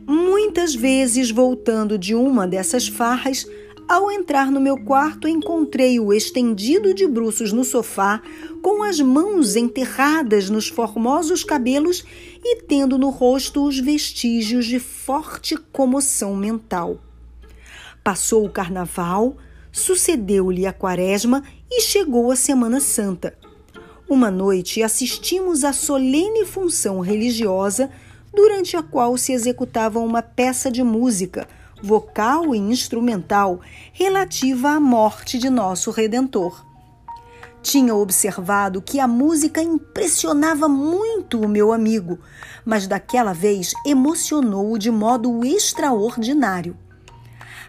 Muitas 0.04 0.74
vezes, 0.74 1.30
voltando 1.30 1.96
de 1.96 2.16
uma 2.16 2.48
dessas 2.48 2.88
farras, 2.88 3.46
ao 3.88 4.10
entrar 4.10 4.50
no 4.50 4.60
meu 4.60 4.76
quarto, 4.76 5.28
encontrei-o 5.28 6.12
estendido 6.12 6.92
de 6.92 7.06
bruços 7.06 7.52
no 7.52 7.62
sofá, 7.62 8.20
com 8.60 8.82
as 8.82 8.98
mãos 8.98 9.54
enterradas 9.54 10.50
nos 10.50 10.66
formosos 10.66 11.44
cabelos 11.44 12.04
e 12.42 12.62
tendo 12.62 12.98
no 12.98 13.10
rosto 13.10 13.64
os 13.64 13.78
vestígios 13.78 14.66
de 14.66 14.80
forte 14.80 15.56
comoção 15.70 16.34
mental. 16.34 16.98
Passou 18.02 18.44
o 18.44 18.50
carnaval, 18.50 19.36
sucedeu-lhe 19.70 20.66
a 20.66 20.72
quaresma 20.72 21.44
e 21.70 21.82
chegou 21.82 22.32
a 22.32 22.36
Semana 22.36 22.80
Santa. 22.80 23.45
Uma 24.08 24.30
noite 24.30 24.84
assistimos 24.84 25.64
à 25.64 25.72
solene 25.72 26.44
função 26.44 27.00
religiosa 27.00 27.90
durante 28.32 28.76
a 28.76 28.82
qual 28.82 29.16
se 29.16 29.32
executava 29.32 29.98
uma 29.98 30.22
peça 30.22 30.70
de 30.70 30.80
música, 30.84 31.48
vocal 31.82 32.54
e 32.54 32.58
instrumental, 32.58 33.60
relativa 33.92 34.70
à 34.70 34.80
morte 34.80 35.38
de 35.38 35.50
nosso 35.50 35.90
Redentor. 35.90 36.64
Tinha 37.60 37.96
observado 37.96 38.80
que 38.80 39.00
a 39.00 39.08
música 39.08 39.60
impressionava 39.60 40.68
muito 40.68 41.40
o 41.40 41.48
meu 41.48 41.72
amigo, 41.72 42.20
mas 42.64 42.86
daquela 42.86 43.32
vez 43.32 43.72
emocionou-o 43.84 44.78
de 44.78 44.88
modo 44.88 45.44
extraordinário. 45.44 46.76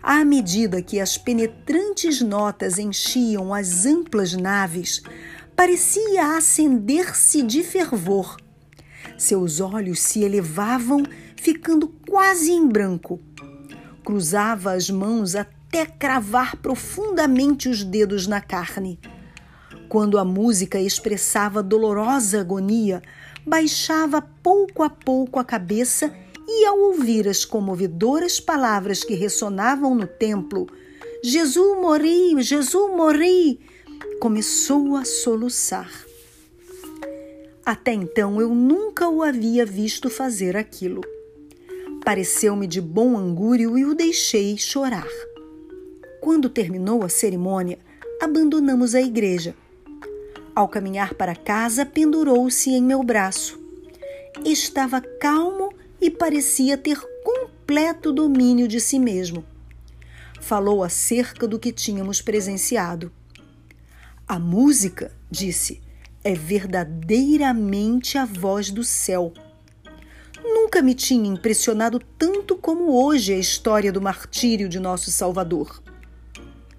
À 0.03 0.23
medida 0.23 0.83
que 0.83 0.99
as 0.99 1.17
penetrantes 1.17 2.21
notas 2.21 2.77
enchiam 2.77 3.53
as 3.53 3.87
amplas 3.87 4.33
naves, 4.33 5.01
parecia 5.57 6.37
acender-se 6.37 7.41
de 7.41 7.63
fervor. 7.63 8.37
Seus 9.17 9.59
olhos 9.59 9.99
se 9.99 10.23
elevavam, 10.23 11.01
ficando 11.35 11.87
quase 12.07 12.51
em 12.51 12.67
branco. 12.67 13.19
Cruzava 14.05 14.73
as 14.73 14.87
mãos 14.87 15.33
até 15.33 15.83
cravar 15.87 16.57
profundamente 16.57 17.67
os 17.67 17.83
dedos 17.83 18.27
na 18.27 18.39
carne. 18.39 18.99
Quando 19.89 20.19
a 20.19 20.23
música 20.23 20.79
expressava 20.79 21.63
dolorosa 21.63 22.39
agonia, 22.39 23.01
baixava 23.43 24.21
pouco 24.21 24.83
a 24.83 24.91
pouco 24.91 25.39
a 25.39 25.43
cabeça 25.43 26.13
e, 26.47 26.67
ao 26.67 26.77
ouvir 26.77 27.27
as 27.27 27.43
comovedoras 27.43 28.39
palavras 28.39 29.03
que 29.03 29.15
ressonavam 29.15 29.95
no 29.95 30.05
templo, 30.05 30.67
Jesus 31.23 31.81
morri, 31.81 32.39
Jesus 32.43 32.95
morri, 32.95 33.59
começou 34.19 34.95
a 34.95 35.05
soluçar. 35.05 35.91
Até 37.63 37.93
então 37.93 38.41
eu 38.41 38.49
nunca 38.49 39.07
o 39.07 39.21
havia 39.21 39.65
visto 39.65 40.09
fazer 40.09 40.57
aquilo. 40.57 41.01
Pareceu-me 42.03 42.65
de 42.65 42.81
bom 42.81 43.17
angúrio 43.17 43.77
e 43.77 43.85
o 43.85 43.93
deixei 43.93 44.57
chorar. 44.57 45.07
Quando 46.19 46.49
terminou 46.49 47.03
a 47.03 47.09
cerimônia, 47.09 47.77
abandonamos 48.19 48.95
a 48.95 49.01
igreja. 49.01 49.55
Ao 50.55 50.67
caminhar 50.67 51.13
para 51.13 51.35
casa, 51.35 51.85
pendurou-se 51.85 52.71
em 52.71 52.81
meu 52.81 53.03
braço. 53.03 53.59
Estava 54.43 54.99
calmo 54.99 55.71
e 56.01 56.09
parecia 56.09 56.77
ter 56.77 56.99
completo 57.23 58.11
domínio 58.11 58.67
de 58.67 58.79
si 58.79 58.97
mesmo. 58.97 59.45
Falou 60.41 60.83
acerca 60.83 61.47
do 61.47 61.59
que 61.59 61.71
tínhamos 61.71 62.21
presenciado. 62.21 63.11
A 64.27 64.37
música, 64.37 65.13
disse, 65.31 65.79
é 66.21 66.33
verdadeiramente 66.33 68.17
a 68.17 68.25
voz 68.25 68.69
do 68.69 68.83
céu. 68.83 69.31
Nunca 70.43 70.81
me 70.81 70.93
tinha 70.93 71.29
impressionado 71.29 71.97
tanto 72.17 72.57
como 72.57 72.91
hoje 72.91 73.31
a 73.31 73.37
história 73.37 73.89
do 73.89 74.01
martírio 74.01 74.67
de 74.67 74.81
nosso 74.81 75.09
Salvador. 75.11 75.81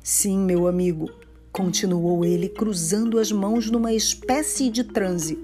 Sim, 0.02 0.40
meu 0.40 0.68
amigo, 0.68 1.10
continuou 1.50 2.22
ele, 2.22 2.50
cruzando 2.50 3.18
as 3.18 3.32
mãos 3.32 3.70
numa 3.70 3.94
espécie 3.94 4.68
de 4.68 4.84
transe. 4.84 5.38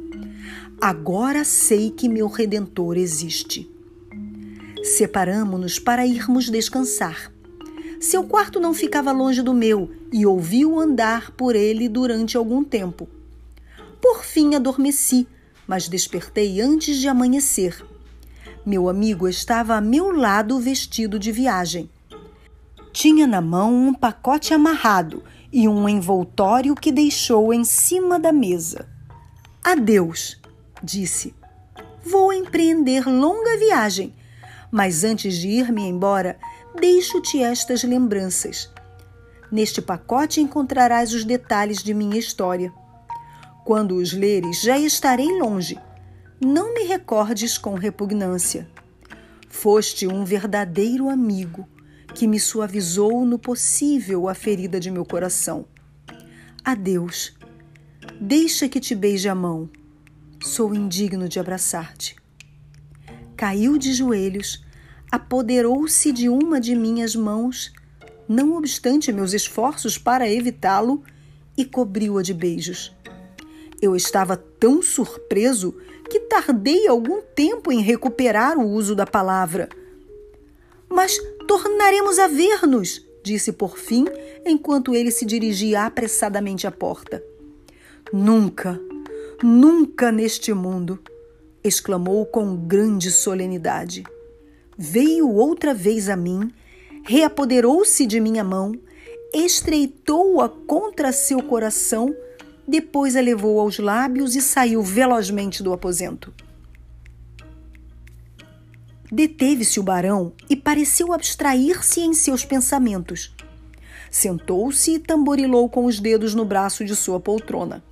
Agora 0.79 1.43
sei 1.43 1.91
que 1.91 2.07
meu 2.07 2.29
redentor 2.29 2.99
existe. 2.99 3.67
Separamo-nos 4.83 5.79
para 5.79 6.07
irmos 6.07 6.51
descansar. 6.51 7.34
Seu 8.05 8.23
quarto 8.23 8.61
não 8.61 8.75
ficava 8.75 9.13
longe 9.13 9.41
do 9.41 9.55
meu 9.55 9.91
e 10.13 10.27
ouvi-o 10.27 10.79
andar 10.79 11.31
por 11.31 11.57
ele 11.57 11.89
durante 11.89 12.37
algum 12.37 12.63
tempo. 12.63 13.09
Por 13.99 14.23
fim 14.23 14.55
adormeci, 14.55 15.27
mas 15.67 15.89
despertei 15.89 16.61
antes 16.61 16.99
de 16.99 17.09
amanhecer. 17.09 17.83
Meu 18.65 18.91
amigo 18.91 19.27
estava 19.27 19.77
a 19.77 19.81
meu 19.81 20.11
lado 20.11 20.61
vestido 20.61 21.19
de 21.19 21.33
viagem. 21.33 21.89
Tinha 22.93 23.27
na 23.27 23.41
mão 23.41 23.75
um 23.75 23.95
pacote 23.95 24.53
amarrado 24.53 25.25
e 25.51 25.67
um 25.67 25.89
envoltório 25.89 26.75
que 26.75 26.93
deixou 26.93 27.55
em 27.55 27.65
cima 27.65 28.21
da 28.21 28.35
mesa. 28.35 28.87
Adeus, 29.65 30.39
disse. 30.83 31.35
Vou 32.05 32.35
empreender 32.35 33.09
longa 33.09 33.57
viagem, 33.57 34.13
mas 34.71 35.05
antes 35.05 35.39
de 35.39 35.49
ir-me 35.49 35.85
embora, 35.85 36.39
deixo-te 36.79 37.43
estas 37.43 37.85
lembranças. 37.85 38.71
Neste 39.51 39.81
pacote 39.81 40.41
encontrarás 40.41 41.13
os 41.13 41.25
detalhes 41.25 41.83
de 41.83 41.95
minha 41.95 42.19
história. 42.19 42.73
Quando 43.65 43.97
os 43.97 44.13
leres, 44.13 44.63
já 44.63 44.79
estarei 44.79 45.39
longe. 45.39 45.79
Não 46.41 46.75
me 46.75 46.85
recordes 46.85 47.57
com 47.57 47.75
repugnância. 47.75 48.69
Foste 49.49 50.07
um 50.07 50.25
verdadeiro 50.25 51.09
amigo 51.09 51.69
que 52.15 52.27
me 52.27 52.41
suavizou 52.41 53.25
no 53.25 53.39
possível 53.39 54.29
a 54.29 54.35
ferida 54.35 54.81
de 54.81 54.91
meu 54.91 55.05
coração. 55.05 55.67
Adeus. 56.65 57.35
Deixa 58.21 58.69
que 58.69 58.81
te 58.81 58.95
beije 58.95 59.29
a 59.29 59.35
mão. 59.35 59.69
Sou 60.43 60.75
indigno 60.75 61.29
de 61.29 61.39
abraçar-te. 61.39 62.17
Caiu 63.37 63.79
de 63.79 63.93
joelhos, 63.93 64.64
apoderou-se 65.15 66.11
de 66.11 66.29
uma 66.29 66.61
de 66.61 66.75
minhas 66.75 67.15
mãos, 67.15 67.73
não 68.29 68.57
obstante 68.57 69.13
meus 69.13 69.33
esforços 69.33 69.97
para 69.97 70.29
evitá-lo, 70.29 71.05
e 71.57 71.65
cobriu-a 71.65 72.21
de 72.21 72.35
beijos. 72.35 72.93
Eu 73.81 73.95
estava 73.95 74.37
tão 74.37 74.83
surpreso 74.83 75.73
que 76.11 76.19
tardei 76.19 76.89
algum 76.89 77.23
tempo 77.23 77.71
em 77.71 77.81
recuperar 77.81 78.59
o 78.59 78.69
uso 78.69 78.97
da 78.97 79.07
palavra. 79.07 79.69
Mas 80.89 81.17
tornaremos 81.47 82.19
a 82.19 82.27
ver-nos, 82.27 83.01
disse 83.23 83.53
por 83.53 83.79
fim, 83.79 84.07
enquanto 84.45 84.97
ele 84.97 85.13
se 85.13 85.25
dirigia 85.25 85.85
apressadamente 85.85 86.67
à 86.67 86.73
porta. 86.73 87.23
Nunca, 88.13 88.81
nunca 89.41 90.11
neste 90.11 90.53
mundo! 90.53 90.99
exclamou 91.63 92.27
com 92.27 92.57
grande 92.57 93.13
solenidade. 93.13 94.03
Veio 94.77 95.31
outra 95.31 95.73
vez 95.73 96.09
a 96.09 96.17
mim, 96.17 96.53
reapoderou-se 97.05 98.07
de 98.07 98.21
minha 98.21 98.43
mão, 98.43 98.73
estreitou-a 99.33 100.49
contra 100.49 101.13
seu 101.13 101.43
coração 101.43 102.15
depois 102.67 103.15
a 103.15 103.21
levou 103.21 103.61
aos 103.61 103.79
lábios 103.79 104.35
e 104.35 104.41
saiu 104.41 104.83
velozmente 104.83 105.63
do 105.63 105.73
aposento. 105.73 106.33
Deteve-se 109.13 109.79
o 109.79 109.83
barão 109.83 110.33
e 110.49 110.57
pareceu 110.57 111.13
abstrair-se 111.13 112.01
em 112.01 112.15
seus 112.15 112.45
pensamentos. 112.45 113.35
Sentou-se 114.11 114.93
e 114.93 114.99
tamborilou 114.99 115.69
com 115.69 115.85
os 115.85 116.01
dedos 116.01 116.35
no 116.35 116.45
braço 116.45 116.85
de 116.85 116.97
sua 116.97 117.21
poltrona. 117.21 117.85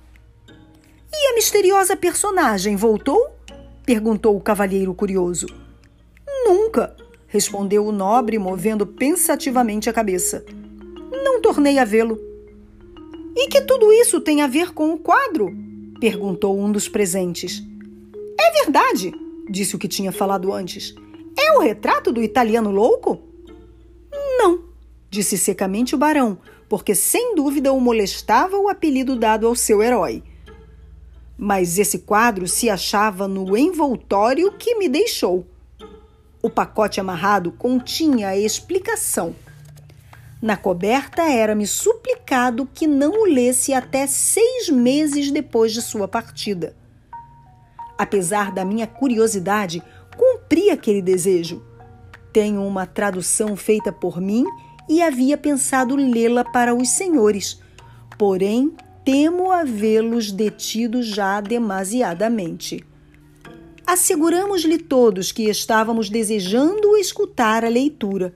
E 1.13 1.31
a 1.31 1.35
misteriosa 1.35 1.95
personagem 1.95 2.75
voltou? 2.75 3.29
perguntou 3.85 4.35
o 4.35 4.41
cavalheiro 4.41 4.93
curioso. 4.93 5.62
Nunca, 6.45 6.95
respondeu 7.27 7.85
o 7.85 7.91
nobre, 7.91 8.37
movendo 8.37 8.85
pensativamente 8.85 9.89
a 9.89 9.93
cabeça. 9.93 10.45
Não 11.23 11.41
tornei 11.41 11.79
a 11.79 11.85
vê-lo. 11.85 12.19
E 13.35 13.47
que 13.47 13.61
tudo 13.61 13.91
isso 13.91 14.21
tem 14.21 14.41
a 14.41 14.47
ver 14.47 14.73
com 14.73 14.93
o 14.93 14.99
quadro? 14.99 15.49
perguntou 15.99 16.59
um 16.59 16.71
dos 16.71 16.89
presentes. 16.89 17.63
É 18.39 18.63
verdade, 18.63 19.13
disse 19.49 19.75
o 19.75 19.79
que 19.79 19.87
tinha 19.87 20.11
falado 20.11 20.51
antes. 20.51 20.93
É 21.37 21.57
o 21.57 21.61
retrato 21.61 22.11
do 22.11 22.21
italiano 22.21 22.69
louco? 22.69 23.21
Não, 24.37 24.65
disse 25.09 25.37
secamente 25.37 25.95
o 25.95 25.97
barão, 25.97 26.37
porque 26.67 26.93
sem 26.93 27.35
dúvida 27.35 27.71
o 27.71 27.79
molestava 27.79 28.57
o 28.57 28.67
apelido 28.67 29.15
dado 29.15 29.47
ao 29.47 29.55
seu 29.55 29.81
herói. 29.81 30.23
Mas 31.37 31.79
esse 31.79 31.99
quadro 31.99 32.47
se 32.47 32.69
achava 32.69 33.27
no 33.27 33.57
envoltório 33.57 34.51
que 34.51 34.75
me 34.75 34.89
deixou. 34.89 35.47
O 36.43 36.49
pacote 36.49 36.99
amarrado 36.99 37.51
continha 37.51 38.27
a 38.27 38.37
explicação 38.37 39.35
na 40.43 40.57
coberta 40.57 41.21
era-me 41.21 41.65
suplicado 41.65 42.67
que 42.73 42.85
não 42.85 43.21
o 43.21 43.25
lesse 43.25 43.73
até 43.73 44.05
seis 44.05 44.67
meses 44.67 45.31
depois 45.31 45.71
de 45.71 45.81
sua 45.81 46.05
partida. 46.05 46.75
Apesar 47.97 48.51
da 48.51 48.65
minha 48.65 48.85
curiosidade, 48.85 49.81
cumpri 50.17 50.69
aquele 50.69 51.01
desejo. 51.01 51.63
Tenho 52.33 52.61
uma 52.67 52.85
tradução 52.85 53.55
feita 53.55 53.89
por 53.89 54.19
mim 54.19 54.43
e 54.89 55.01
havia 55.01 55.37
pensado 55.37 55.95
lê-la 55.95 56.43
para 56.43 56.75
os 56.75 56.89
senhores, 56.89 57.61
porém 58.17 58.75
temo 59.05 59.49
havê-los 59.49 60.29
detido 60.29 61.01
já 61.01 61.39
demasiadamente. 61.39 62.85
Asseguramos-lhe 63.85 64.77
todos 64.77 65.31
que 65.31 65.49
estávamos 65.49 66.09
desejando 66.09 66.95
escutar 66.95 67.65
a 67.65 67.69
leitura. 67.69 68.33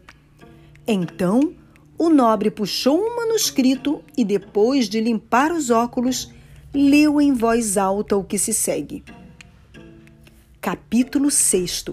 Então, 0.86 1.54
o 1.98 2.10
nobre 2.10 2.52
puxou 2.52 3.00
um 3.00 3.16
manuscrito 3.16 4.04
e, 4.16 4.26
depois 4.26 4.90
de 4.90 5.00
limpar 5.00 5.54
os 5.54 5.70
óculos, 5.70 6.32
leu 6.74 7.22
em 7.22 7.34
voz 7.34 7.78
alta 7.78 8.18
o 8.18 8.24
que 8.24 8.38
se 8.38 8.54
segue. 8.54 9.04
Capítulo 10.60 11.32
6 11.32 11.86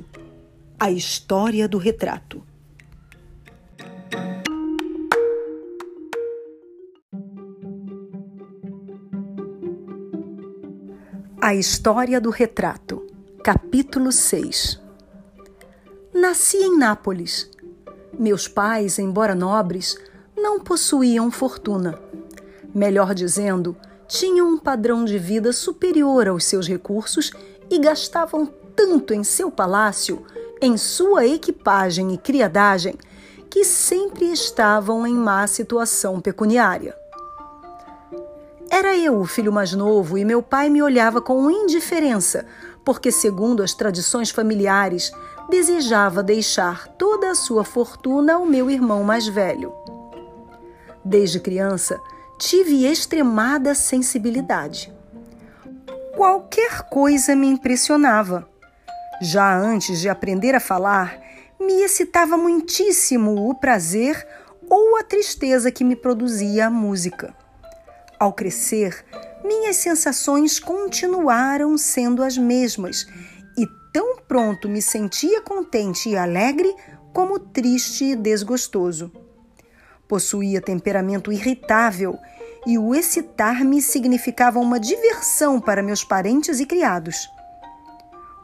A 0.79 0.91
História 0.91 1.69
do 1.69 1.79
Retrato. 1.79 2.43
A 11.41 11.55
História 11.55 12.21
do 12.21 12.31
Retrato, 12.31 13.14
capítulo 13.45 14.11
6 14.11 14.81
Nasci 16.15 16.57
em 16.57 16.79
Nápoles. 16.79 17.51
Meus 18.19 18.49
pais, 18.49 18.99
embora 18.99 19.35
nobres, 19.35 19.99
não 20.35 20.59
possuíam 20.59 21.31
fortuna. 21.31 22.01
Melhor 22.75 23.13
dizendo, 23.13 23.77
tinham 24.09 24.49
um 24.49 24.57
padrão 24.57 25.05
de 25.05 25.19
vida 25.19 25.53
superior 25.53 26.27
aos 26.27 26.47
seus 26.47 26.67
recursos 26.67 27.33
e 27.71 27.79
gastavam 27.79 28.47
tanto 28.75 29.13
em 29.13 29.23
seu 29.23 29.51
palácio, 29.51 30.25
em 30.59 30.79
sua 30.79 31.27
equipagem 31.27 32.15
e 32.15 32.17
criadagem, 32.17 32.95
que 33.51 33.63
sempre 33.63 34.33
estavam 34.33 35.07
em 35.07 35.15
má 35.15 35.47
situação 35.47 36.19
pecuniária. 36.19 36.97
Era 38.71 38.97
eu 38.97 39.21
o 39.21 39.27
filho 39.27 39.53
mais 39.53 39.75
novo 39.75 40.17
e 40.17 40.25
meu 40.25 40.43
pai 40.43 40.71
me 40.71 40.83
olhava 40.83 41.21
com 41.21 41.51
indiferença, 41.51 42.47
porque, 42.85 43.11
segundo 43.11 43.63
as 43.63 43.75
tradições 43.75 44.31
familiares, 44.31 45.13
desejava 45.49 46.23
deixar 46.23 46.89
toda 46.89 47.31
a 47.31 47.35
sua 47.35 47.65
fortuna 47.65 48.35
ao 48.35 48.47
meu 48.47 48.71
irmão 48.71 49.03
mais 49.03 49.27
velho. 49.27 49.75
Desde 51.05 51.41
criança, 51.41 52.01
tive 52.39 52.87
extremada 52.87 53.75
sensibilidade. 53.75 54.93
Qualquer 56.17 56.83
coisa 56.83 57.35
me 57.35 57.47
impressionava. 57.47 58.49
Já 59.21 59.57
antes 59.57 60.01
de 60.01 60.09
aprender 60.09 60.55
a 60.55 60.61
falar, 60.61 61.19
me 61.61 61.83
excitava 61.83 62.37
muitíssimo 62.37 63.49
o 63.49 63.55
prazer 63.55 64.27
ou 64.69 64.97
a 64.97 65.03
tristeza 65.03 65.71
que 65.71 65.85
me 65.85 65.97
produzia 65.97 66.67
a 66.67 66.71
música. 66.71 67.35
Ao 68.19 68.33
crescer, 68.33 69.05
minhas 69.45 69.77
sensações 69.77 70.59
continuaram 70.59 71.77
sendo 71.77 72.23
as 72.23 72.39
mesmas 72.39 73.07
e 73.59 73.67
tão 73.93 74.17
pronto 74.27 74.69
me 74.71 74.81
sentia 74.81 75.43
contente 75.43 76.09
e 76.09 76.17
alegre 76.17 76.75
como 77.13 77.39
triste 77.39 78.05
e 78.07 78.17
desgostoso. 78.17 79.13
Possuía 80.09 80.63
temperamento 80.63 81.31
irritável 81.31 82.19
e 82.67 82.79
o 82.79 82.95
excitar-me 82.95 83.83
significava 83.83 84.59
uma 84.59 84.81
diversão 84.81 85.61
para 85.61 85.83
meus 85.83 86.03
parentes 86.03 86.59
e 86.59 86.67
criados. 86.67 87.29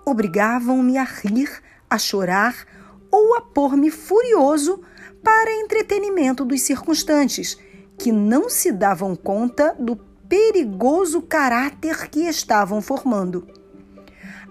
Obrigavam-me 0.04 0.98
a 0.98 1.04
rir, 1.04 1.50
a 1.88 1.98
chorar 1.98 2.66
ou 3.10 3.36
a 3.36 3.40
pôr-me 3.40 3.90
furioso 3.90 4.82
para 5.22 5.52
entretenimento 5.52 6.44
dos 6.44 6.60
circunstantes, 6.62 7.58
que 7.98 8.12
não 8.12 8.48
se 8.48 8.70
davam 8.70 9.16
conta 9.16 9.74
do 9.78 10.09
perigoso 10.30 11.20
caráter 11.20 12.08
que 12.08 12.20
estavam 12.20 12.80
formando. 12.80 13.48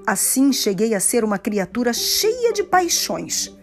Assim 0.05 0.51
cheguei 0.51 0.93
a 0.93 0.99
ser 0.99 1.23
uma 1.23 1.39
criatura 1.39 1.93
cheia 1.93 2.51
de 2.51 2.63
paixões. 2.63 3.55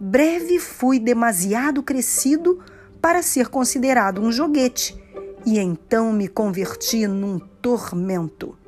Breve 0.00 0.58
fui 0.58 0.98
demasiado 0.98 1.84
crescido 1.84 2.58
para 3.00 3.22
ser 3.22 3.46
considerado 3.46 4.20
um 4.20 4.32
joguete 4.32 5.00
e 5.46 5.60
então 5.60 6.12
me 6.12 6.26
converti 6.26 7.06
num 7.06 7.38
tormento. 7.38 8.58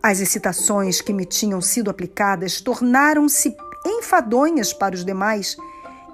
As 0.00 0.20
excitações 0.20 1.00
que 1.00 1.12
me 1.12 1.24
tinham 1.24 1.60
sido 1.60 1.90
aplicadas 1.90 2.60
tornaram-se 2.60 3.56
enfadonhas 3.84 4.72
para 4.72 4.94
os 4.94 5.04
demais, 5.04 5.56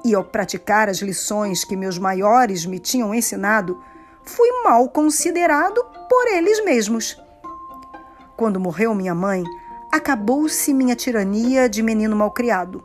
e 0.04 0.14
ao 0.14 0.24
praticar 0.24 0.88
as 0.88 0.98
lições 0.98 1.62
que 1.62 1.76
meus 1.76 1.98
maiores 1.98 2.64
me 2.64 2.78
tinham 2.78 3.14
ensinado, 3.14 3.78
fui 4.24 4.48
mal 4.62 4.88
considerado 4.88 5.84
por 6.08 6.28
eles 6.28 6.64
mesmos. 6.64 7.20
Quando 8.36 8.60
morreu 8.60 8.94
minha 8.94 9.14
mãe, 9.14 9.44
acabou-se 9.92 10.72
minha 10.72 10.96
tirania 10.96 11.68
de 11.68 11.82
menino 11.82 12.16
malcriado. 12.16 12.84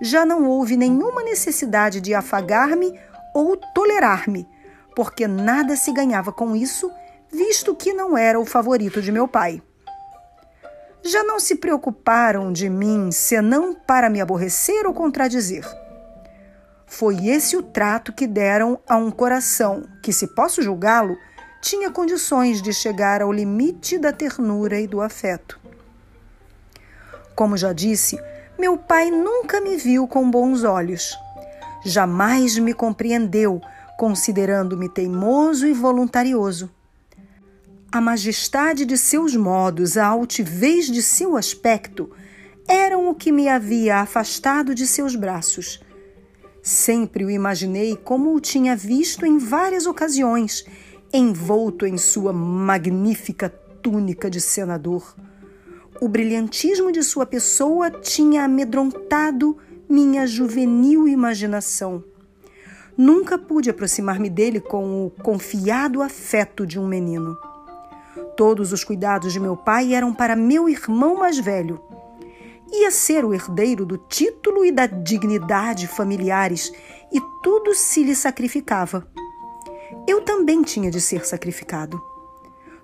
Já 0.00 0.24
não 0.24 0.46
houve 0.48 0.76
nenhuma 0.76 1.22
necessidade 1.22 2.00
de 2.00 2.14
afagar-me 2.14 2.98
ou 3.34 3.56
tolerar-me, 3.56 4.48
porque 4.96 5.28
nada 5.28 5.76
se 5.76 5.92
ganhava 5.92 6.32
com 6.32 6.56
isso, 6.56 6.90
visto 7.30 7.74
que 7.74 7.92
não 7.92 8.16
era 8.16 8.40
o 8.40 8.46
favorito 8.46 9.00
de 9.00 9.12
meu 9.12 9.28
pai. 9.28 9.62
Já 11.02 11.22
não 11.22 11.40
se 11.40 11.56
preocuparam 11.56 12.52
de 12.52 12.68
mim 12.68 13.10
senão 13.10 13.74
para 13.74 14.10
me 14.10 14.20
aborrecer 14.20 14.86
ou 14.86 14.92
contradizer. 14.92 15.64
Foi 16.90 17.28
esse 17.28 17.56
o 17.56 17.62
trato 17.62 18.12
que 18.12 18.26
deram 18.26 18.80
a 18.86 18.96
um 18.96 19.12
coração 19.12 19.84
que, 20.02 20.12
se 20.12 20.26
posso 20.26 20.60
julgá-lo, 20.60 21.16
tinha 21.62 21.88
condições 21.88 22.60
de 22.60 22.72
chegar 22.72 23.22
ao 23.22 23.32
limite 23.32 23.96
da 23.96 24.12
ternura 24.12 24.78
e 24.80 24.88
do 24.88 25.00
afeto. 25.00 25.58
Como 27.36 27.56
já 27.56 27.72
disse, 27.72 28.20
meu 28.58 28.76
pai 28.76 29.08
nunca 29.08 29.60
me 29.60 29.76
viu 29.76 30.08
com 30.08 30.28
bons 30.28 30.64
olhos. 30.64 31.16
Jamais 31.84 32.58
me 32.58 32.74
compreendeu 32.74 33.62
considerando-me 33.96 34.88
teimoso 34.88 35.68
e 35.68 35.72
voluntarioso. 35.72 36.68
A 37.92 38.00
majestade 38.00 38.84
de 38.84 38.98
seus 38.98 39.36
modos, 39.36 39.96
a 39.96 40.06
altivez 40.06 40.86
de 40.86 41.02
seu 41.02 41.36
aspecto 41.36 42.10
eram 42.66 43.08
o 43.08 43.14
que 43.14 43.30
me 43.30 43.48
havia 43.48 43.98
afastado 43.98 44.74
de 44.74 44.88
seus 44.88 45.14
braços. 45.14 45.80
Sempre 46.62 47.24
o 47.24 47.30
imaginei 47.30 47.96
como 47.96 48.34
o 48.34 48.40
tinha 48.40 48.76
visto 48.76 49.24
em 49.24 49.38
várias 49.38 49.86
ocasiões, 49.86 50.64
envolto 51.12 51.86
em 51.86 51.96
sua 51.96 52.32
magnífica 52.32 53.48
túnica 53.82 54.28
de 54.30 54.40
senador. 54.40 55.14
O 56.00 56.08
brilhantismo 56.08 56.92
de 56.92 57.02
sua 57.02 57.26
pessoa 57.26 57.90
tinha 57.90 58.44
amedrontado 58.44 59.56
minha 59.88 60.26
juvenil 60.26 61.08
imaginação. 61.08 62.04
Nunca 62.96 63.38
pude 63.38 63.70
aproximar-me 63.70 64.28
dele 64.28 64.60
com 64.60 65.06
o 65.06 65.10
confiado 65.10 66.02
afeto 66.02 66.66
de 66.66 66.78
um 66.78 66.86
menino. 66.86 67.36
Todos 68.36 68.72
os 68.72 68.84
cuidados 68.84 69.32
de 69.32 69.40
meu 69.40 69.56
pai 69.56 69.94
eram 69.94 70.12
para 70.12 70.36
meu 70.36 70.68
irmão 70.68 71.16
mais 71.16 71.38
velho. 71.38 71.80
Ia 72.72 72.90
ser 72.90 73.24
o 73.24 73.34
herdeiro 73.34 73.84
do 73.84 73.98
título 73.98 74.64
e 74.64 74.70
da 74.70 74.86
dignidade 74.86 75.86
familiares 75.86 76.72
e 77.12 77.20
tudo 77.42 77.74
se 77.74 78.04
lhe 78.04 78.14
sacrificava. 78.14 79.06
Eu 80.06 80.22
também 80.22 80.62
tinha 80.62 80.90
de 80.90 81.00
ser 81.00 81.26
sacrificado. 81.26 82.00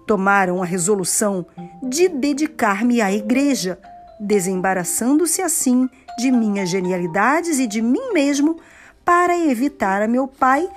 Tomaram 0.06 0.62
a 0.62 0.66
resolução 0.66 1.46
de 1.82 2.08
dedicar-me 2.08 3.00
à 3.00 3.12
igreja, 3.12 3.78
desembaraçando-se 4.20 5.42
assim 5.42 5.88
de 6.18 6.30
minhas 6.30 6.68
genialidades 6.68 7.58
e 7.58 7.66
de 7.66 7.82
mim 7.82 8.12
mesmo 8.12 8.58
para 9.04 9.38
evitar 9.38 10.02
a 10.02 10.08
meu 10.08 10.26
pai 10.26 10.68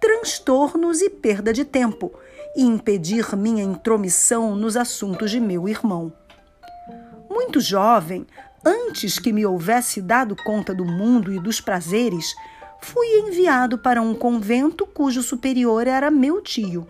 transtornos 0.00 1.00
e 1.00 1.10
perda 1.10 1.52
de 1.52 1.64
tempo 1.64 2.12
e 2.54 2.62
impedir 2.62 3.36
minha 3.36 3.62
intromissão 3.62 4.56
nos 4.56 4.76
assuntos 4.76 5.30
de 5.30 5.40
meu 5.40 5.68
irmão. 5.68 6.12
Muito 7.28 7.60
jovem, 7.60 8.26
antes 8.66 9.18
que 9.18 9.32
me 9.32 9.46
houvesse 9.46 10.02
dado 10.02 10.34
conta 10.34 10.74
do 10.74 10.84
mundo 10.84 11.32
e 11.32 11.38
dos 11.38 11.60
prazeres, 11.60 12.34
fui 12.80 13.06
enviado 13.20 13.78
para 13.78 14.02
um 14.02 14.14
convento 14.14 14.86
cujo 14.86 15.22
superior 15.22 15.86
era 15.86 16.10
meu 16.10 16.42
tio. 16.42 16.86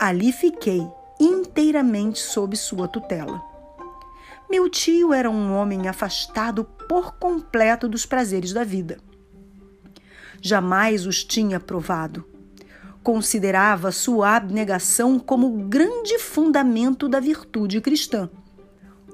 Ali 0.00 0.32
fiquei 0.32 0.84
inteiramente 1.20 2.18
sob 2.18 2.56
sua 2.56 2.88
tutela. 2.88 3.40
Meu 4.50 4.68
tio 4.68 5.14
era 5.14 5.30
um 5.30 5.54
homem 5.54 5.88
afastado 5.88 6.64
por 6.88 7.14
completo 7.14 7.88
dos 7.88 8.04
prazeres 8.04 8.52
da 8.52 8.64
vida 8.64 8.98
jamais 10.42 11.06
os 11.06 11.22
tinha 11.22 11.60
provado. 11.60 12.24
Considerava 13.02 13.92
sua 13.92 14.36
abnegação 14.36 15.18
como 15.18 15.68
grande 15.68 16.18
fundamento 16.18 17.08
da 17.08 17.20
virtude 17.20 17.80
cristã. 17.80 18.28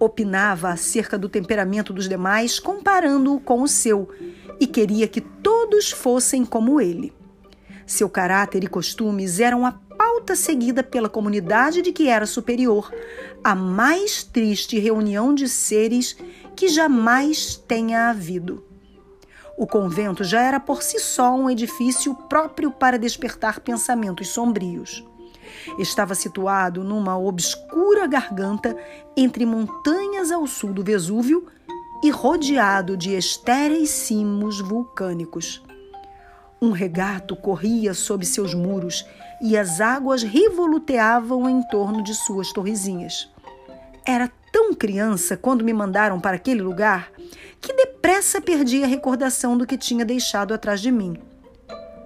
Opinava 0.00 0.68
acerca 0.70 1.18
do 1.18 1.28
temperamento 1.28 1.92
dos 1.92 2.08
demais, 2.08 2.60
comparando-o 2.60 3.40
com 3.40 3.62
o 3.62 3.68
seu, 3.68 4.08
e 4.60 4.66
queria 4.66 5.08
que 5.08 5.20
todos 5.20 5.90
fossem 5.90 6.44
como 6.44 6.80
ele. 6.80 7.12
Seu 7.86 8.08
caráter 8.08 8.62
e 8.62 8.66
costumes 8.66 9.40
eram 9.40 9.64
a 9.64 9.72
pauta 9.72 10.36
seguida 10.36 10.82
pela 10.82 11.08
comunidade 11.08 11.82
de 11.82 11.90
que 11.90 12.08
era 12.08 12.26
superior, 12.26 12.92
a 13.42 13.54
mais 13.54 14.22
triste 14.22 14.78
reunião 14.78 15.34
de 15.34 15.48
seres 15.48 16.16
que 16.54 16.68
jamais 16.68 17.56
tenha 17.56 18.10
havido. 18.10 18.64
O 19.56 19.66
convento 19.66 20.22
já 20.22 20.40
era 20.40 20.60
por 20.60 20.82
si 20.82 21.00
só 21.00 21.34
um 21.34 21.50
edifício 21.50 22.14
próprio 22.14 22.70
para 22.70 22.96
despertar 22.98 23.58
pensamentos 23.58 24.28
sombrios. 24.28 25.04
Estava 25.78 26.15
situado 26.15 26.85
numa 26.85 27.19
obscura 27.19 28.07
garganta 28.07 28.77
entre 29.16 29.45
montanhas 29.45 30.31
ao 30.31 30.47
sul 30.47 30.73
do 30.73 30.85
Vesúvio 30.85 31.47
e 32.03 32.11
rodeado 32.11 32.97
de 32.97 33.15
estéreis 33.15 33.90
cimos 33.90 34.61
vulcânicos. 34.61 35.62
Um 36.61 36.70
regato 36.73 37.36
corria 37.36 37.95
sob 37.95 38.24
seus 38.27 38.55
muros 38.55 39.05
e 39.40 39.57
as 39.57 39.81
águas 39.81 40.23
revoluteavam 40.23 41.49
em 41.49 41.62
torno 41.69 42.03
de 42.03 42.15
suas 42.15 42.53
torrezinhas. 42.53 43.31
Era 44.05 44.31
tão 44.53 44.74
criança 44.74 45.36
quando 45.36 45.65
me 45.65 45.73
mandaram 45.73 46.19
para 46.19 46.36
aquele 46.36 46.62
lugar 46.62 47.12
que 47.61 47.73
depressa 47.73 48.40
perdi 48.40 48.82
a 48.82 48.86
recordação 48.86 49.57
do 49.57 49.66
que 49.66 49.77
tinha 49.77 50.05
deixado 50.05 50.53
atrás 50.53 50.81
de 50.81 50.90
mim. 50.90 51.16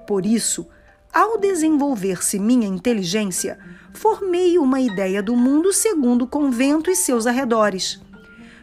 Por 0.06 0.26
isso, 0.26 0.66
ao 1.12 1.36
desenvolver-se 1.36 2.38
minha 2.38 2.66
inteligência, 2.66 3.58
formei 3.92 4.58
uma 4.58 4.80
ideia 4.80 5.22
do 5.22 5.36
mundo 5.36 5.72
segundo 5.72 6.22
o 6.22 6.26
convento 6.26 6.90
e 6.90 6.96
seus 6.96 7.26
arredores. 7.26 8.00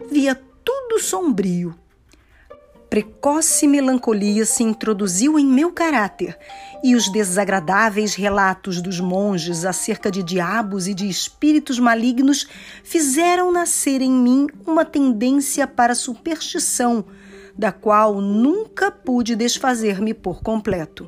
Via 0.09 0.33
tudo 0.63 0.99
sombrio. 0.99 1.75
Precoce 2.89 3.67
melancolia 3.67 4.47
se 4.47 4.63
introduziu 4.63 5.37
em 5.37 5.45
meu 5.45 5.71
caráter 5.71 6.35
e 6.83 6.95
os 6.95 7.11
desagradáveis 7.11 8.15
relatos 8.15 8.81
dos 8.81 8.99
monges 8.99 9.63
acerca 9.63 10.09
de 10.09 10.23
diabos 10.23 10.87
e 10.87 10.95
de 10.95 11.07
espíritos 11.07 11.77
malignos 11.77 12.47
fizeram 12.83 13.51
nascer 13.51 14.01
em 14.01 14.11
mim 14.11 14.47
uma 14.65 14.83
tendência 14.83 15.67
para 15.67 15.93
superstição, 15.93 17.05
da 17.55 17.71
qual 17.71 18.19
nunca 18.19 18.89
pude 18.89 19.35
desfazer-me 19.35 20.15
por 20.15 20.41
completo. 20.41 21.07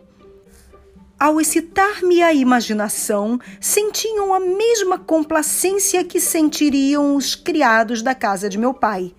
Ao 1.21 1.39
excitar-me 1.39 2.23
a 2.23 2.33
imaginação, 2.33 3.39
sentiam 3.59 4.33
a 4.33 4.39
mesma 4.39 4.97
complacência 4.97 6.03
que 6.03 6.19
sentiriam 6.19 7.15
os 7.15 7.35
criados 7.35 8.01
da 8.01 8.15
casa 8.15 8.49
de 8.49 8.57
meu 8.57 8.73
pai. 8.73 9.13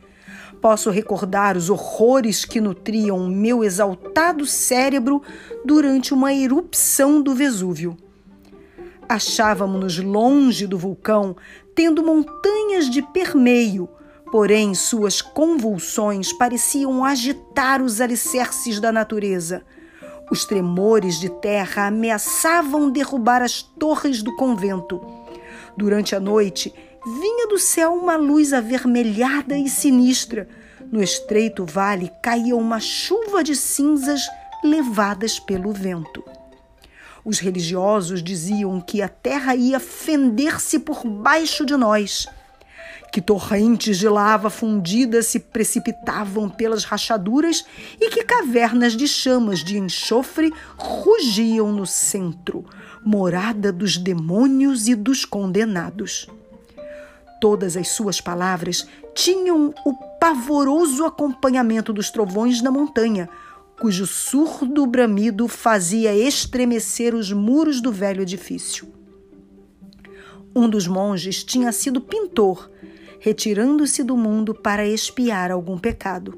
Posso 0.61 0.91
recordar 0.91 1.57
os 1.57 1.71
horrores 1.71 2.45
que 2.45 2.61
nutriam 2.61 3.29
meu 3.29 3.63
exaltado 3.63 4.45
cérebro 4.47 5.23
durante 5.65 6.13
uma 6.13 6.35
erupção 6.35 7.23
do 7.23 7.37
Vesúvio. 7.37 7.97
Achávamos-nos 9.09 9.97
longe 9.99 10.67
do 10.67 10.77
vulcão, 10.77 11.37
tendo 11.73 12.03
montanhas 12.03 12.91
de 12.91 13.01
permeio, 13.01 13.89
porém 14.33 14.75
suas 14.75 15.23
convulsões 15.23 16.33
pareciam 16.33 17.05
agitar 17.05 17.81
os 17.81 18.01
alicerces 18.01 18.81
da 18.81 18.91
natureza 18.91 19.65
os 20.33 20.47
tremores 20.47 21.21
de 21.21 21.29
terra 21.29 21.89
ameaçavam 21.89 22.91
derrubar 22.91 23.43
as 23.43 23.61
torres 23.61 24.23
do 24.23 24.35
convento. 24.35 24.99
Durante 25.77 26.17
a 26.17 26.21
noite, 26.21 26.73
vinha 27.05 27.47
do 27.49 27.59
céu 27.59 27.93
uma 27.93 28.17
luz 28.17 28.55
avermelhada 28.55 29.59
e 29.59 29.69
sinistra. 29.69 30.49
No 30.91 31.03
estreito 31.03 31.67
vale 31.67 32.11
caía 32.23 32.57
uma 32.57 32.81
chuva 32.81 33.45
de 33.45 33.55
cinzas 33.55 34.23
levadas 34.65 35.39
pelo 35.39 35.71
vento. 35.71 36.25
Os 37.23 37.39
religiosos 37.39 38.23
diziam 38.23 38.81
que 38.81 39.03
a 39.03 39.11
terra 39.11 39.55
ia 39.55 39.79
fender-se 39.79 40.79
por 40.79 41.07
baixo 41.07 41.67
de 41.67 41.77
nós 41.77 42.27
que 43.13 43.21
torrentes 43.21 43.99
de 43.99 44.09
lava 44.09 44.49
fundida 44.49 45.23
se 45.23 45.39
precipitavam 45.39 46.49
pelas 46.49 46.85
rachaduras 46.85 47.63
e 48.01 48.09
que 48.09 48.25
cavernas 48.25 48.97
de 48.97 49.07
chamas 49.07 49.63
de 49.63 49.77
enxofre 49.77 50.51
rugiam 50.79 51.71
no 51.71 51.85
centro, 51.85 52.65
morada 53.05 53.71
dos 53.71 53.99
demônios 53.99 54.89
e 54.89 54.95
dos 54.95 55.27
condenados. 55.27 56.27
Todas 57.39 57.77
as 57.77 57.89
suas 57.89 58.19
palavras 58.19 58.89
tinham 59.15 59.75
o 59.85 59.93
pavoroso 60.19 61.05
acompanhamento 61.05 61.93
dos 61.93 62.11
trovões 62.11 62.63
na 62.63 62.71
montanha, 62.71 63.29
cujo 63.79 64.07
surdo 64.07 64.87
bramido 64.87 65.47
fazia 65.49 66.15
estremecer 66.15 67.15
os 67.15 67.31
muros 67.31 67.83
do 67.83 67.93
velho 67.93 68.23
edifício. 68.23 68.91
Um 70.57 70.67
dos 70.67 70.87
monges 70.87 71.45
tinha 71.45 71.73
sido 71.73 72.01
pintor 72.01 72.72
retirando-se 73.23 74.03
do 74.03 74.17
mundo 74.17 74.53
para 74.53 74.85
expiar 74.85 75.53
algum 75.53 75.79
pecado. 75.79 76.37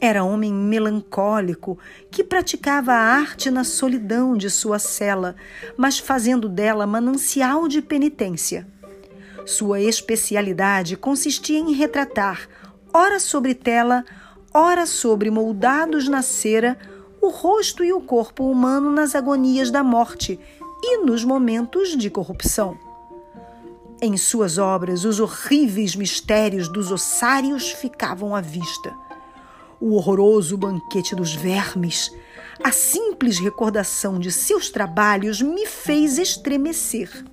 Era 0.00 0.24
homem 0.24 0.52
melancólico 0.52 1.78
que 2.10 2.24
praticava 2.24 2.92
a 2.92 2.98
arte 2.98 3.52
na 3.52 3.62
solidão 3.62 4.36
de 4.36 4.50
sua 4.50 4.80
cela, 4.80 5.36
mas 5.76 6.00
fazendo 6.00 6.48
dela 6.48 6.88
manancial 6.88 7.68
de 7.68 7.80
penitência. 7.80 8.66
Sua 9.46 9.80
especialidade 9.80 10.96
consistia 10.96 11.60
em 11.60 11.72
retratar, 11.72 12.48
ora 12.92 13.20
sobre 13.20 13.54
tela, 13.54 14.04
ora 14.52 14.86
sobre 14.86 15.30
moldados 15.30 16.08
na 16.08 16.20
cera, 16.20 16.76
o 17.20 17.28
rosto 17.28 17.84
e 17.84 17.92
o 17.92 18.00
corpo 18.00 18.50
humano 18.50 18.90
nas 18.90 19.14
agonias 19.14 19.70
da 19.70 19.84
morte 19.84 20.36
e 20.82 21.04
nos 21.04 21.22
momentos 21.22 21.96
de 21.96 22.10
corrupção. 22.10 22.91
Em 24.04 24.16
suas 24.16 24.58
obras, 24.58 25.04
os 25.04 25.20
horríveis 25.20 25.94
mistérios 25.94 26.66
dos 26.66 26.90
ossários 26.90 27.70
ficavam 27.70 28.34
à 28.34 28.40
vista. 28.40 28.92
O 29.80 29.94
horroroso 29.94 30.56
banquete 30.56 31.14
dos 31.14 31.36
vermes, 31.36 32.12
a 32.64 32.72
simples 32.72 33.38
recordação 33.38 34.18
de 34.18 34.32
seus 34.32 34.70
trabalhos 34.70 35.40
me 35.40 35.66
fez 35.66 36.18
estremecer. 36.18 37.24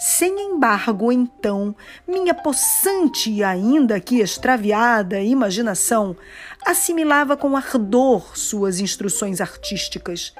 Sem 0.00 0.50
embargo, 0.50 1.12
então, 1.12 1.76
minha 2.08 2.34
possante 2.34 3.30
e 3.30 3.44
ainda 3.44 4.00
que 4.00 4.18
extraviada 4.18 5.20
imaginação 5.20 6.16
assimilava 6.66 7.36
com 7.36 7.56
ardor 7.56 8.36
suas 8.36 8.80
instruções 8.80 9.40
artísticas 9.40 10.34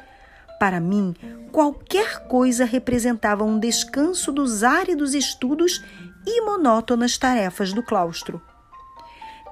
para 0.59 0.81
mim, 0.81 1.15
qualquer 1.53 2.27
coisa 2.27 2.65
representava 2.65 3.45
um 3.45 3.59
descanso 3.59 4.33
dos 4.33 4.63
áridos 4.63 5.15
estudos 5.15 5.83
e 6.27 6.41
monótonas 6.43 7.17
tarefas 7.17 7.73
do 7.73 7.83
claustro. 7.83 8.41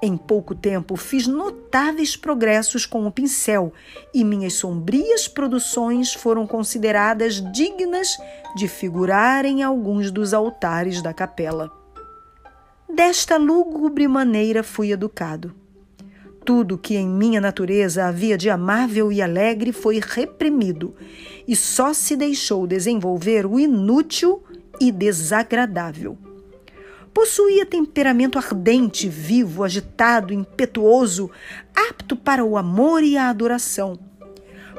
Em 0.03 0.16
pouco 0.16 0.55
tempo 0.55 0.95
fiz 0.97 1.27
notáveis 1.27 2.16
progressos 2.16 2.85
com 2.85 3.07
o 3.07 3.11
pincel 3.11 3.73
e 4.12 4.24
minhas 4.24 4.55
sombrias 4.55 5.27
produções 5.27 6.12
foram 6.12 6.47
consideradas 6.47 7.41
dignas 7.53 8.16
de 8.55 8.69
figurar 8.69 9.47
em 9.47 9.62
alguns 9.62 10.11
dos 10.11 10.35
altares 10.35 11.01
da 11.01 11.15
capela. 11.15 11.73
Desta 12.89 13.37
lúgubre 13.37 14.07
maneira 14.07 14.62
fui 14.62 14.93
educado. 14.93 15.55
Tudo 16.47 16.78
que 16.78 16.94
em 16.94 17.09
minha 17.09 17.40
natureza 17.40 18.05
havia 18.05 18.39
de 18.39 18.48
amável 18.48 19.10
e 19.10 19.20
alegre 19.20 19.73
foi 19.73 19.98
reprimido, 20.01 20.94
e 21.47 21.56
só 21.56 21.93
se 21.93 22.14
deixou 22.14 22.68
desenvolver 22.68 23.44
o 23.44 23.59
inútil 23.59 24.44
e 24.81 24.93
desagradável. 24.93 26.16
Possuía 27.12 27.66
temperamento 27.66 28.39
ardente, 28.39 29.09
vivo, 29.09 29.64
agitado, 29.64 30.32
impetuoso, 30.32 31.32
apto 31.74 32.14
para 32.14 32.44
o 32.44 32.56
amor 32.56 33.02
e 33.02 33.16
a 33.16 33.28
adoração. 33.28 33.98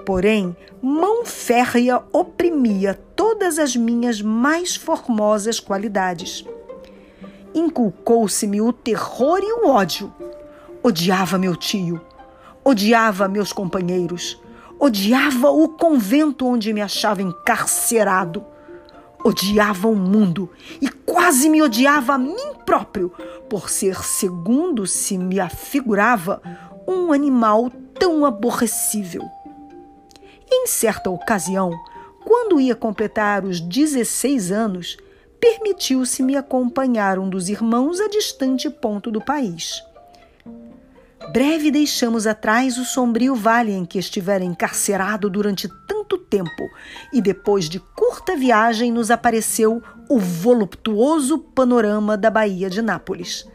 Porém, 0.06 0.56
mão 0.82 1.26
férrea 1.26 2.02
oprimia 2.14 2.94
todas 3.14 3.60
as 3.60 3.76
minhas 3.76 4.22
mais 4.22 4.78
formosas 4.78 5.60
qualidades. 5.60 6.46
Inculcou-se-me 7.54 8.62
o 8.62 8.72
terror 8.72 9.40
e 9.42 9.52
o 9.52 9.68
ódio 9.68 10.14
Odiava 10.84 11.38
meu 11.38 11.56
tio, 11.56 12.00
odiava 12.64 13.28
meus 13.28 13.52
companheiros, 13.52 14.40
odiava 14.80 15.50
o 15.50 15.70
convento 15.70 16.46
onde 16.46 16.72
me 16.74 16.82
achava 16.82 17.22
encarcerado, 17.22 18.46
odiava 19.24 19.88
o 19.88 19.96
mundo 19.96 20.50
e 20.82 20.90
quase 20.90 21.50
me 21.50 21.62
odiava 21.62 22.14
a 22.14 22.18
mim 22.18 22.54
próprio 22.66 23.12
por 23.50 23.70
ser, 23.70 24.04
segundo 24.04 24.86
se 24.86 25.18
me 25.18 25.40
afigurava, 25.40 26.42
um 26.88 27.12
animal 27.12 27.70
tão 28.00 28.26
aborrecível. 28.26 29.24
Em 30.50 30.68
certa 30.68 31.10
ocasião, 31.10 31.72
quando 32.24 32.60
ia 32.60 32.76
completar 32.76 33.44
os 33.44 33.60
16 33.60 34.52
anos, 34.52 34.98
permitiu-se-me 35.40 36.36
acompanhar 36.36 37.20
um 37.20 37.30
dos 37.30 37.50
irmãos 37.50 38.00
a 38.00 38.08
distante 38.08 38.70
ponto 38.70 39.12
do 39.12 39.22
país. 39.22 39.82
Breve 41.32 41.70
deixamos 41.70 42.26
atrás 42.26 42.78
o 42.78 42.86
sombrio 42.86 43.36
vale 43.36 43.74
em 43.74 43.86
que 43.86 44.00
estivera 44.00 44.44
encarcerado 44.44 45.30
durante 45.30 45.68
tanto 45.86 46.18
tempo, 46.18 46.70
e 47.12 47.22
depois 47.22 47.68
de 47.68 47.80
curta 47.80 48.36
viagem 48.36 48.92
nos 48.92 49.12
apareceu 49.12 49.84
o 50.10 50.20
voluptuoso 50.20 51.38
panorama 51.38 52.18
da 52.18 52.30
Baía 52.30 52.70
de 52.70 52.82
Nápoles. 52.82 53.46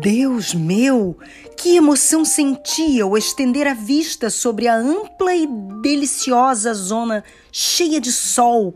Deus 0.00 0.52
meu, 0.52 1.16
que 1.56 1.76
emoção 1.76 2.22
sentia 2.22 3.04
ao 3.04 3.16
estender 3.16 3.66
a 3.66 3.72
vista 3.72 4.28
sobre 4.28 4.68
a 4.68 4.76
ampla 4.76 5.34
e 5.34 5.46
deliciosa 5.80 6.74
zona 6.74 7.24
cheia 7.50 7.98
de 7.98 8.12
sol, 8.12 8.74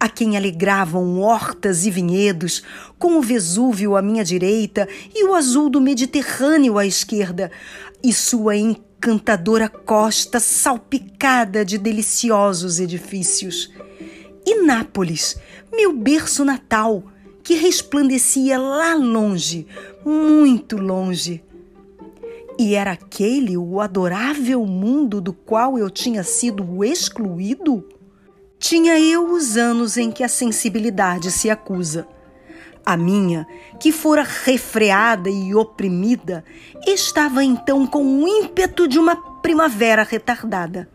a 0.00 0.08
quem 0.08 0.34
alegravam 0.34 1.20
hortas 1.20 1.84
e 1.84 1.90
vinhedos, 1.90 2.62
com 2.98 3.18
o 3.18 3.22
Vesúvio 3.22 3.96
à 3.96 4.02
minha 4.02 4.24
direita 4.24 4.88
e 5.14 5.26
o 5.26 5.34
azul 5.34 5.68
do 5.68 5.80
Mediterrâneo 5.80 6.78
à 6.78 6.86
esquerda, 6.86 7.50
e 8.02 8.10
sua 8.10 8.56
encantadora 8.56 9.68
costa 9.68 10.40
salpicada 10.40 11.66
de 11.66 11.76
deliciosos 11.76 12.80
edifícios. 12.80 13.70
E 14.46 14.62
Nápoles, 14.62 15.36
meu 15.70 15.92
berço 15.92 16.44
natal, 16.46 17.11
que 17.42 17.54
resplandecia 17.54 18.58
lá 18.58 18.94
longe, 18.94 19.66
muito 20.04 20.76
longe. 20.76 21.42
E 22.58 22.74
era 22.74 22.92
aquele 22.92 23.56
o 23.56 23.80
adorável 23.80 24.64
mundo 24.66 25.20
do 25.20 25.32
qual 25.32 25.78
eu 25.78 25.90
tinha 25.90 26.22
sido 26.22 26.84
excluído? 26.84 27.84
Tinha 28.58 29.00
eu 29.00 29.32
os 29.32 29.56
anos 29.56 29.96
em 29.96 30.10
que 30.10 30.22
a 30.22 30.28
sensibilidade 30.28 31.30
se 31.30 31.50
acusa. 31.50 32.06
A 32.84 32.96
minha, 32.96 33.46
que 33.80 33.90
fora 33.90 34.22
refreada 34.22 35.30
e 35.30 35.54
oprimida, 35.54 36.44
estava 36.86 37.42
então 37.44 37.86
com 37.86 38.04
o 38.04 38.28
ímpeto 38.28 38.86
de 38.86 38.98
uma 38.98 39.16
primavera 39.40 40.02
retardada. 40.02 40.88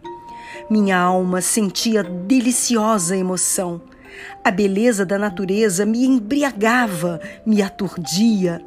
Minha 0.69 0.97
alma 0.97 1.41
sentia 1.41 2.03
deliciosa 2.03 3.15
emoção. 3.15 3.81
A 4.43 4.51
beleza 4.51 5.05
da 5.05 5.17
natureza 5.17 5.85
me 5.85 6.05
embriagava, 6.05 7.19
me 7.45 7.61
aturdia. 7.61 8.61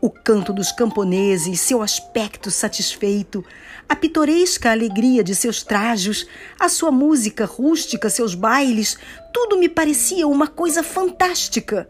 O 0.00 0.10
canto 0.10 0.52
dos 0.52 0.70
camponeses, 0.70 1.60
seu 1.60 1.82
aspecto 1.82 2.50
satisfeito, 2.50 3.44
a 3.88 3.96
pitoresca 3.96 4.70
alegria 4.70 5.24
de 5.24 5.34
seus 5.34 5.62
trajos, 5.64 6.26
a 6.58 6.68
sua 6.68 6.92
música 6.92 7.44
rústica, 7.44 8.08
seus 8.08 8.34
bailes, 8.34 8.96
tudo 9.32 9.58
me 9.58 9.68
parecia 9.68 10.28
uma 10.28 10.46
coisa 10.46 10.84
fantástica. 10.84 11.88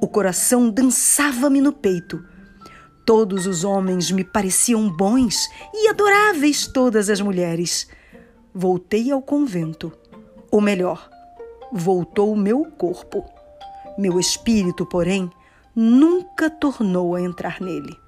O 0.00 0.08
coração 0.08 0.70
dançava-me 0.70 1.60
no 1.60 1.72
peito. 1.72 2.24
Todos 3.04 3.46
os 3.46 3.64
homens 3.64 4.10
me 4.10 4.24
pareciam 4.24 4.88
bons 4.88 5.46
e 5.74 5.88
adoráveis 5.88 6.66
todas 6.66 7.10
as 7.10 7.20
mulheres. 7.20 7.86
Voltei 8.54 9.10
ao 9.10 9.20
convento. 9.20 9.92
Ou 10.50 10.60
melhor, 10.60 11.10
voltou 11.76 12.32
o 12.32 12.36
meu 12.36 12.64
corpo. 12.78 13.24
Meu 13.98 14.20
espírito, 14.20 14.86
porém, 14.86 15.28
nunca 15.74 16.48
tornou 16.48 17.16
a 17.16 17.20
entrar 17.20 17.60
nele. 17.60 17.98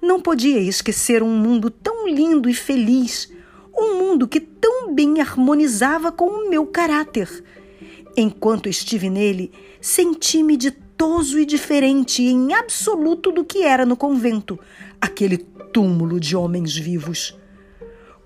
Não 0.00 0.22
podia 0.22 0.58
esquecer 0.58 1.22
um 1.22 1.36
mundo 1.36 1.68
tão 1.68 2.08
lindo 2.08 2.48
e 2.48 2.54
feliz, 2.54 3.30
um 3.76 3.98
mundo 3.98 4.26
que 4.26 4.40
tão 4.40 4.94
bem 4.94 5.20
harmonizava 5.20 6.10
com 6.10 6.26
o 6.26 6.48
meu 6.48 6.66
caráter. 6.66 7.44
Enquanto 8.16 8.70
estive 8.70 9.10
nele, 9.10 9.52
senti-me 9.82 10.56
ditoso 10.56 11.38
e 11.38 11.44
diferente 11.44 12.22
em 12.22 12.54
absoluto 12.54 13.30
do 13.30 13.44
que 13.44 13.62
era 13.62 13.84
no 13.84 13.96
convento, 13.96 14.58
aquele 14.98 15.36
túmulo 15.36 16.18
de 16.18 16.34
homens 16.34 16.74
vivos. 16.74 17.38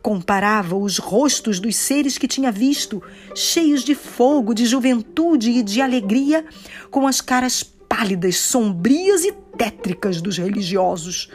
Comparava 0.02 0.76
os 0.76 0.98
rostos 0.98 1.60
dos 1.60 1.76
seres 1.76 2.18
que 2.18 2.26
tinha 2.26 2.50
visto, 2.50 3.00
cheios 3.34 3.84
de 3.84 3.94
fogo, 3.94 4.52
de 4.52 4.66
juventude 4.66 5.50
e 5.50 5.62
de 5.62 5.80
alegria, 5.80 6.44
com 6.90 7.06
as 7.06 7.20
caras 7.20 7.62
pálidas, 7.62 8.36
sombrias 8.36 9.24
e 9.24 9.32
tétricas 9.56 10.20
dos 10.20 10.36
religiosos. 10.38 11.30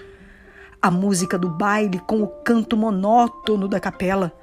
A 0.81 0.91
música 0.91 1.37
do 1.37 1.49
baile 1.49 1.99
com 1.99 2.21
o 2.21 2.27
canto 2.27 2.75
monótono 2.75 3.67
da 3.67 3.79
capela 3.79 4.33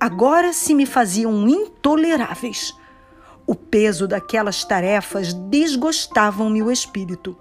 agora 0.00 0.54
se 0.54 0.74
me 0.74 0.86
faziam 0.86 1.46
intoleráveis. 1.46 2.74
O 3.46 3.54
peso 3.54 4.08
daquelas 4.08 4.64
tarefas 4.64 5.34
desgostavam-me 5.34 6.62
o 6.62 6.70
espírito. 6.70 7.36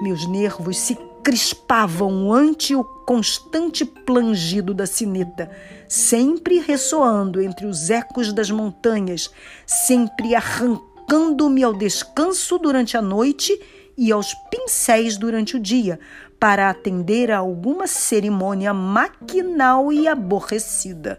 Meus 0.00 0.26
nervos 0.26 0.78
se 0.78 0.96
crispavam 1.24 2.30
ante 2.30 2.76
o 2.76 2.84
constante 2.84 3.82
plangido 3.82 4.74
da 4.74 4.86
sineta, 4.86 5.50
sempre 5.88 6.58
ressoando 6.58 7.40
entre 7.40 7.66
os 7.66 7.88
ecos 7.88 8.30
das 8.30 8.50
montanhas, 8.50 9.30
sempre 9.66 10.34
arrancando-me 10.34 11.64
ao 11.64 11.72
descanso 11.72 12.58
durante 12.58 12.96
a 12.98 13.02
noite 13.02 13.58
e 13.96 14.12
aos 14.12 14.34
pincéis 14.50 15.16
durante 15.16 15.56
o 15.56 15.60
dia, 15.60 15.98
para 16.38 16.68
atender 16.68 17.30
a 17.30 17.38
alguma 17.38 17.86
cerimônia 17.86 18.74
maquinal 18.74 19.90
e 19.90 20.06
aborrecida. 20.06 21.18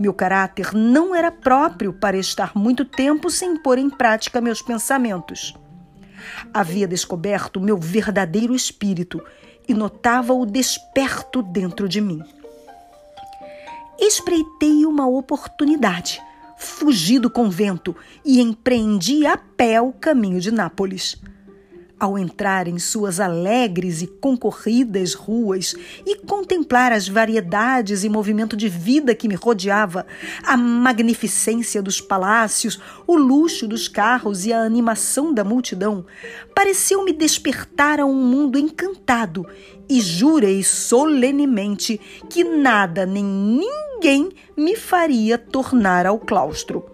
Meu 0.00 0.14
caráter 0.14 0.72
não 0.72 1.14
era 1.14 1.30
próprio 1.30 1.92
para 1.92 2.16
estar 2.16 2.52
muito 2.56 2.82
tempo 2.82 3.28
sem 3.28 3.58
pôr 3.62 3.76
em 3.76 3.90
prática 3.90 4.40
meus 4.40 4.62
pensamentos. 4.62 5.54
Havia 6.52 6.86
descoberto 6.86 7.60
meu 7.60 7.78
verdadeiro 7.78 8.54
espírito 8.54 9.22
e 9.68 9.74
notava-o 9.74 10.46
desperto 10.46 11.42
dentro 11.42 11.88
de 11.88 12.00
mim. 12.00 12.22
Espreitei 13.98 14.84
uma 14.84 15.06
oportunidade, 15.06 16.20
fugi 16.58 17.18
do 17.18 17.30
convento 17.30 17.96
e 18.24 18.40
empreendi 18.40 19.26
a 19.26 19.36
pé 19.36 19.80
o 19.80 19.92
caminho 19.92 20.40
de 20.40 20.50
Nápoles 20.50 21.16
ao 21.98 22.18
entrar 22.18 22.68
em 22.68 22.78
suas 22.78 23.20
alegres 23.20 24.02
e 24.02 24.06
concorridas 24.06 25.14
ruas 25.14 25.74
e 26.04 26.16
contemplar 26.16 26.92
as 26.92 27.08
variedades 27.08 28.04
e 28.04 28.08
movimento 28.08 28.56
de 28.56 28.68
vida 28.68 29.14
que 29.14 29.28
me 29.28 29.34
rodeava, 29.34 30.06
a 30.42 30.56
magnificência 30.56 31.82
dos 31.82 32.00
palácios, 32.00 32.78
o 33.06 33.16
luxo 33.16 33.66
dos 33.66 33.88
carros 33.88 34.44
e 34.44 34.52
a 34.52 34.62
animação 34.62 35.32
da 35.32 35.42
multidão, 35.42 36.04
pareceu-me 36.54 37.12
despertar 37.12 38.00
a 38.00 38.06
um 38.06 38.14
mundo 38.14 38.58
encantado 38.58 39.46
e 39.88 40.00
jurei 40.00 40.62
solenemente 40.62 42.00
que 42.28 42.44
nada 42.44 43.06
nem 43.06 43.24
ninguém 43.24 44.30
me 44.56 44.76
faria 44.76 45.38
tornar 45.38 46.06
ao 46.06 46.18
claustro. 46.18 46.84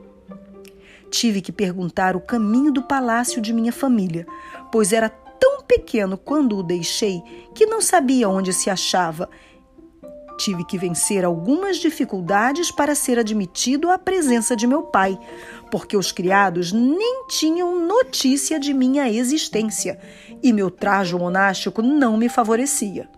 Tive 1.11 1.43
que 1.43 1.53
perguntar 1.53 2.17
o 2.17 2.21
caminho 2.21 2.73
do 2.73 2.83
palácio 2.83 3.43
de 3.43 3.53
minha 3.53 3.71
família, 3.71 4.27
pois 4.73 4.93
era 4.93 5.11
tão 5.11 5.63
pequeno 5.63 6.17
quando 6.17 6.57
o 6.57 6.63
deixei 6.63 7.23
que 7.55 7.67
não 7.67 7.81
sabia 7.83 8.29
onde 8.29 8.53
se 8.53 8.71
achava. 8.71 9.29
Tive 10.39 10.65
que 10.65 10.79
vencer 10.79 11.25
algumas 11.25 11.77
dificuldades 11.77 12.71
para 12.71 12.95
ser 12.95 13.19
admitido 13.19 13.91
à 13.91 13.99
presença 13.99 14.57
de 14.57 14.67
meu 14.67 14.85
pai, 14.85 15.17
porque 15.71 15.97
os 15.97 16.11
criados 16.11 16.73
nem 16.73 17.27
tinham 17.29 17.87
notícia 17.87 18.59
de 18.59 18.73
minha 18.73 19.09
existência 19.09 20.01
e 20.43 20.53
meu 20.53 20.71
trajo 20.71 21.19
monástico 21.19 21.83
não 21.83 22.17
me 22.17 22.29
favorecia. 22.29 23.09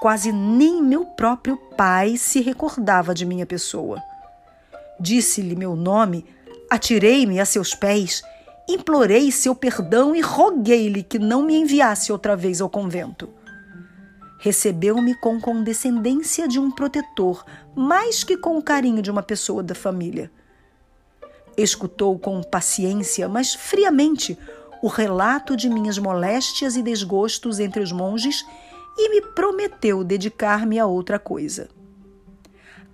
Quase 0.00 0.32
nem 0.32 0.82
meu 0.82 1.04
próprio 1.04 1.56
pai 1.76 2.16
se 2.16 2.40
recordava 2.40 3.14
de 3.14 3.26
minha 3.26 3.46
pessoa. 3.46 4.02
Disse-lhe 4.98 5.54
meu 5.54 5.76
nome 5.76 6.24
Atirei-me 6.68 7.38
a 7.38 7.44
seus 7.44 7.76
pés, 7.76 8.22
implorei 8.68 9.30
seu 9.30 9.54
perdão 9.54 10.14
e 10.14 10.20
roguei-lhe 10.20 11.02
que 11.02 11.18
não 11.18 11.42
me 11.42 11.56
enviasse 11.56 12.10
outra 12.10 12.36
vez 12.36 12.60
ao 12.60 12.68
convento. 12.68 13.28
Recebeu-me 14.38 15.14
com 15.14 15.40
condescendência 15.40 16.46
de 16.46 16.58
um 16.58 16.70
protetor, 16.70 17.44
mais 17.74 18.22
que 18.22 18.36
com 18.36 18.58
o 18.58 18.62
carinho 18.62 19.00
de 19.00 19.10
uma 19.10 19.22
pessoa 19.22 19.62
da 19.62 19.74
família. 19.74 20.30
Escutou 21.56 22.18
com 22.18 22.42
paciência, 22.42 23.28
mas 23.28 23.54
friamente, 23.54 24.38
o 24.82 24.88
relato 24.88 25.56
de 25.56 25.70
minhas 25.70 25.98
moléstias 25.98 26.76
e 26.76 26.82
desgostos 26.82 27.58
entre 27.58 27.82
os 27.82 27.92
monges 27.92 28.44
e 28.98 29.08
me 29.08 29.20
prometeu 29.20 30.04
dedicar-me 30.04 30.78
a 30.78 30.86
outra 30.86 31.18
coisa. 31.18 31.68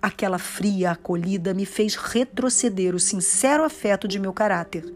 Aquela 0.02 0.38
fria 0.38 0.90
acolhida 0.90 1.54
me 1.54 1.64
fez 1.64 1.94
retroceder 1.94 2.92
o 2.92 2.98
sincero 2.98 3.62
afeto 3.62 4.08
de 4.08 4.18
meu 4.18 4.32
caráter, 4.32 4.92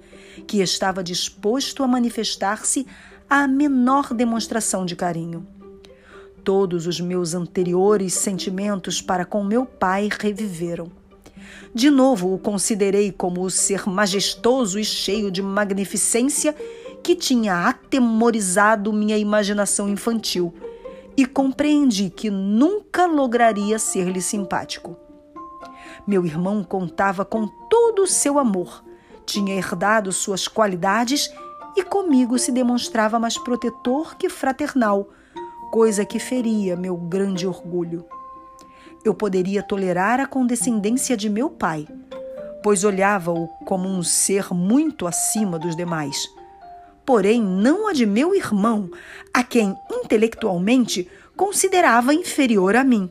que 0.49 0.61
estava 0.61 1.01
disposto 1.01 1.85
a 1.85 1.87
manifestar-se 1.87 2.85
à 3.31 3.47
menor 3.47 4.12
demonstração 4.12 4.85
de 4.85 4.97
carinho. 4.97 5.47
Todos 6.43 6.89
os 6.89 7.01
meus 7.01 7.35
anteriores 7.35 8.15
sentimentos 8.15 9.01
para 9.01 9.24
com 9.24 9.45
meu 9.45 9.65
pai 9.65 10.09
reviveram. 10.11 10.91
De 11.73 11.89
novo 11.89 12.35
o 12.35 12.39
considerei 12.39 13.12
como 13.12 13.43
o 13.43 13.51
ser 13.51 13.89
majestoso 13.89 14.77
e 14.77 14.85
cheio 14.85 15.31
de 15.31 15.41
magnificência 15.41 16.53
que 17.01 17.15
tinha 17.15 17.69
atemorizado 17.69 18.93
minha 18.93 19.16
imaginação 19.16 19.89
infantil 19.89 20.53
e 21.16 21.24
compreendi 21.24 22.10
que 22.10 22.30
nunca 22.30 23.06
lograria 23.06 23.78
ser-lhe 23.78 24.20
simpático. 24.20 24.97
Meu 26.06 26.26
irmão 26.26 26.62
contava 26.62 27.24
com 27.24 27.47
todo 27.68 28.02
o 28.02 28.06
seu 28.06 28.38
amor, 28.38 28.84
tinha 29.24 29.55
herdado 29.55 30.12
suas 30.12 30.47
qualidades 30.47 31.30
e 31.76 31.82
comigo 31.82 32.38
se 32.38 32.52
demonstrava 32.52 33.18
mais 33.18 33.36
protetor 33.38 34.16
que 34.16 34.28
fraternal, 34.28 35.09
coisa 35.70 36.05
que 36.05 36.18
feria 36.18 36.76
meu 36.76 36.97
grande 36.97 37.47
orgulho. 37.47 38.05
Eu 39.05 39.14
poderia 39.14 39.62
tolerar 39.62 40.20
a 40.20 40.26
condescendência 40.26 41.16
de 41.16 41.28
meu 41.28 41.51
pai, 41.51 41.86
pois 42.62 42.82
olhava-o 42.82 43.47
como 43.64 43.88
um 43.88 44.02
ser 44.02 44.52
muito 44.52 45.06
acima 45.06 45.59
dos 45.59 45.76
demais. 45.76 46.26
Porém, 47.07 47.41
não 47.41 47.87
a 47.89 47.93
de 47.93 48.05
meu 48.05 48.35
irmão, 48.35 48.91
a 49.33 49.45
quem 49.45 49.77
intelectualmente 49.91 51.09
considerava 51.37 52.12
inferior 52.12 52.74
a 52.74 52.83
mim. 52.83 53.09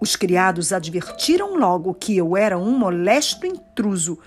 Os 0.00 0.14
criados 0.14 0.72
advertiram 0.72 1.56
logo 1.56 1.94
que 1.94 2.16
eu 2.16 2.36
era 2.36 2.58
um 2.58 2.78
molesto 2.78 3.46
intruso 3.46 4.18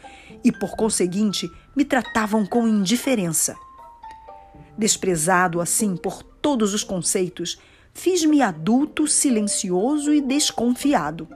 e, 0.44 0.52
por 0.52 0.76
conseguinte, 0.76 1.48
me 1.76 1.86
tratavam 1.86 2.44
com 2.46 2.68
indiferença. 2.68 3.56
Desprezado 4.76 5.62
assim 5.62 5.96
por 5.96 6.24
todos 6.24 6.74
os 6.74 6.84
conceitos, 6.84 7.60
fiz-me 7.94 8.42
adulto, 8.42 9.06
silencioso 9.06 10.12
e 10.12 10.22
desconfiado. 10.22 11.28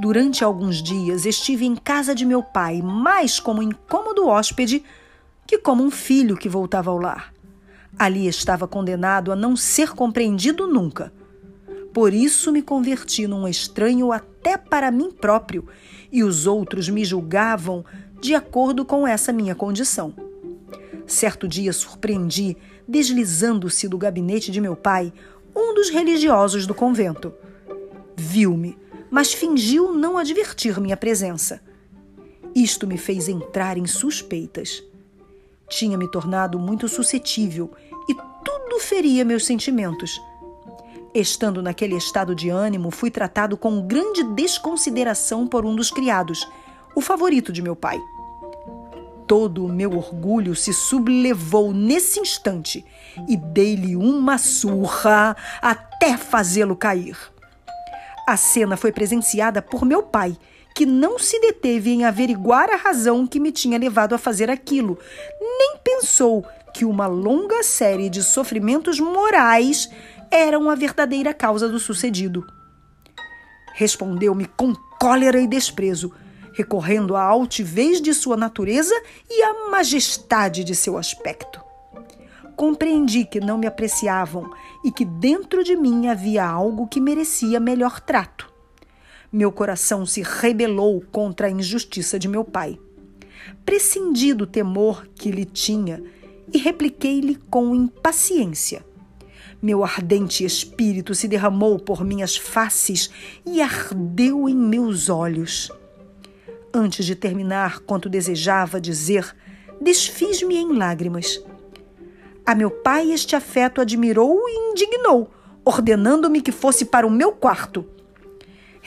Durante 0.00 0.44
alguns 0.44 0.82
dias 0.82 1.26
estive 1.26 1.66
em 1.66 1.74
casa 1.74 2.14
de 2.14 2.24
meu 2.24 2.42
pai, 2.42 2.80
mais 2.80 3.40
como 3.40 3.62
incômodo 3.62 4.28
hóspede 4.28 4.84
que 5.48 5.56
como 5.56 5.82
um 5.82 5.90
filho 5.90 6.36
que 6.36 6.46
voltava 6.46 6.90
ao 6.90 6.98
lar. 6.98 7.32
Ali 7.98 8.28
estava 8.28 8.68
condenado 8.68 9.32
a 9.32 9.36
não 9.36 9.56
ser 9.56 9.92
compreendido 9.92 10.68
nunca. 10.68 11.10
Por 11.90 12.12
isso 12.12 12.52
me 12.52 12.60
converti 12.60 13.26
num 13.26 13.48
estranho 13.48 14.12
até 14.12 14.58
para 14.58 14.90
mim 14.90 15.10
próprio, 15.10 15.66
e 16.12 16.22
os 16.22 16.46
outros 16.46 16.90
me 16.90 17.02
julgavam 17.02 17.82
de 18.20 18.34
acordo 18.34 18.84
com 18.84 19.06
essa 19.06 19.32
minha 19.32 19.54
condição. 19.54 20.12
Certo 21.06 21.48
dia 21.48 21.72
surpreendi, 21.72 22.54
deslizando-se 22.86 23.88
do 23.88 23.96
gabinete 23.96 24.52
de 24.52 24.60
meu 24.60 24.76
pai, 24.76 25.10
um 25.56 25.72
dos 25.74 25.88
religiosos 25.88 26.66
do 26.66 26.74
convento. 26.74 27.32
Viu-me, 28.14 28.76
mas 29.10 29.32
fingiu 29.32 29.94
não 29.94 30.18
advertir 30.18 30.78
minha 30.78 30.96
presença. 30.96 31.62
Isto 32.54 32.86
me 32.86 32.98
fez 32.98 33.28
entrar 33.28 33.78
em 33.78 33.86
suspeitas. 33.86 34.82
Tinha 35.68 35.98
me 35.98 36.08
tornado 36.08 36.58
muito 36.58 36.88
suscetível 36.88 37.70
e 38.08 38.14
tudo 38.14 38.80
feria 38.80 39.24
meus 39.24 39.44
sentimentos. 39.44 40.20
Estando 41.14 41.62
naquele 41.62 41.96
estado 41.96 42.34
de 42.34 42.48
ânimo, 42.48 42.90
fui 42.90 43.10
tratado 43.10 43.56
com 43.56 43.86
grande 43.86 44.22
desconsideração 44.22 45.46
por 45.46 45.64
um 45.64 45.74
dos 45.74 45.90
criados, 45.90 46.48
o 46.94 47.00
favorito 47.00 47.52
de 47.52 47.62
meu 47.62 47.74
pai. 47.74 47.98
Todo 49.26 49.64
o 49.64 49.68
meu 49.68 49.94
orgulho 49.96 50.54
se 50.54 50.72
sublevou 50.72 51.72
nesse 51.72 52.18
instante 52.18 52.84
e 53.28 53.36
dei-lhe 53.36 53.94
uma 53.94 54.38
surra 54.38 55.36
até 55.60 56.16
fazê-lo 56.16 56.74
cair. 56.74 57.16
A 58.26 58.36
cena 58.36 58.76
foi 58.76 58.92
presenciada 58.92 59.60
por 59.60 59.84
meu 59.84 60.02
pai, 60.02 60.36
que 60.78 60.86
não 60.86 61.18
se 61.18 61.40
deteve 61.40 61.90
em 61.90 62.04
averiguar 62.04 62.70
a 62.70 62.76
razão 62.76 63.26
que 63.26 63.40
me 63.40 63.50
tinha 63.50 63.76
levado 63.76 64.14
a 64.14 64.18
fazer 64.18 64.48
aquilo, 64.48 64.96
nem 65.40 65.76
pensou 65.82 66.46
que 66.72 66.84
uma 66.84 67.08
longa 67.08 67.64
série 67.64 68.08
de 68.08 68.22
sofrimentos 68.22 69.00
morais 69.00 69.90
eram 70.30 70.70
a 70.70 70.76
verdadeira 70.76 71.34
causa 71.34 71.68
do 71.68 71.80
sucedido. 71.80 72.46
Respondeu-me 73.74 74.46
com 74.46 74.72
cólera 75.00 75.40
e 75.40 75.48
desprezo, 75.48 76.14
recorrendo 76.52 77.16
à 77.16 77.24
altivez 77.24 78.00
de 78.00 78.14
sua 78.14 78.36
natureza 78.36 78.94
e 79.28 79.42
à 79.42 79.68
majestade 79.70 80.62
de 80.62 80.76
seu 80.76 80.96
aspecto. 80.96 81.60
Compreendi 82.54 83.24
que 83.24 83.40
não 83.40 83.58
me 83.58 83.66
apreciavam 83.66 84.48
e 84.84 84.92
que 84.92 85.04
dentro 85.04 85.64
de 85.64 85.74
mim 85.74 86.06
havia 86.06 86.46
algo 86.46 86.86
que 86.86 87.00
merecia 87.00 87.58
melhor 87.58 87.98
trato. 87.98 88.47
Meu 89.30 89.52
coração 89.52 90.06
se 90.06 90.22
rebelou 90.22 91.02
contra 91.12 91.48
a 91.48 91.50
injustiça 91.50 92.18
de 92.18 92.26
meu 92.26 92.42
pai. 92.42 92.78
Prescindi 93.64 94.32
do 94.32 94.46
temor 94.46 95.06
que 95.14 95.30
lhe 95.30 95.44
tinha 95.44 96.02
e 96.50 96.56
repliquei-lhe 96.56 97.36
com 97.50 97.74
impaciência. 97.74 98.82
Meu 99.60 99.84
ardente 99.84 100.44
espírito 100.44 101.14
se 101.14 101.28
derramou 101.28 101.78
por 101.78 102.02
minhas 102.04 102.38
faces 102.38 103.10
e 103.44 103.60
ardeu 103.60 104.48
em 104.48 104.54
meus 104.54 105.10
olhos. 105.10 105.70
Antes 106.72 107.04
de 107.04 107.14
terminar 107.14 107.80
quanto 107.80 108.08
desejava 108.08 108.80
dizer, 108.80 109.36
desfiz-me 109.78 110.56
em 110.56 110.72
lágrimas. 110.72 111.42
A 112.46 112.54
meu 112.54 112.70
pai 112.70 113.12
este 113.12 113.36
afeto 113.36 113.82
admirou 113.82 114.38
e 114.48 114.70
indignou, 114.70 115.30
ordenando-me 115.66 116.40
que 116.40 116.52
fosse 116.52 116.86
para 116.86 117.06
o 117.06 117.10
meu 117.10 117.32
quarto. 117.32 117.84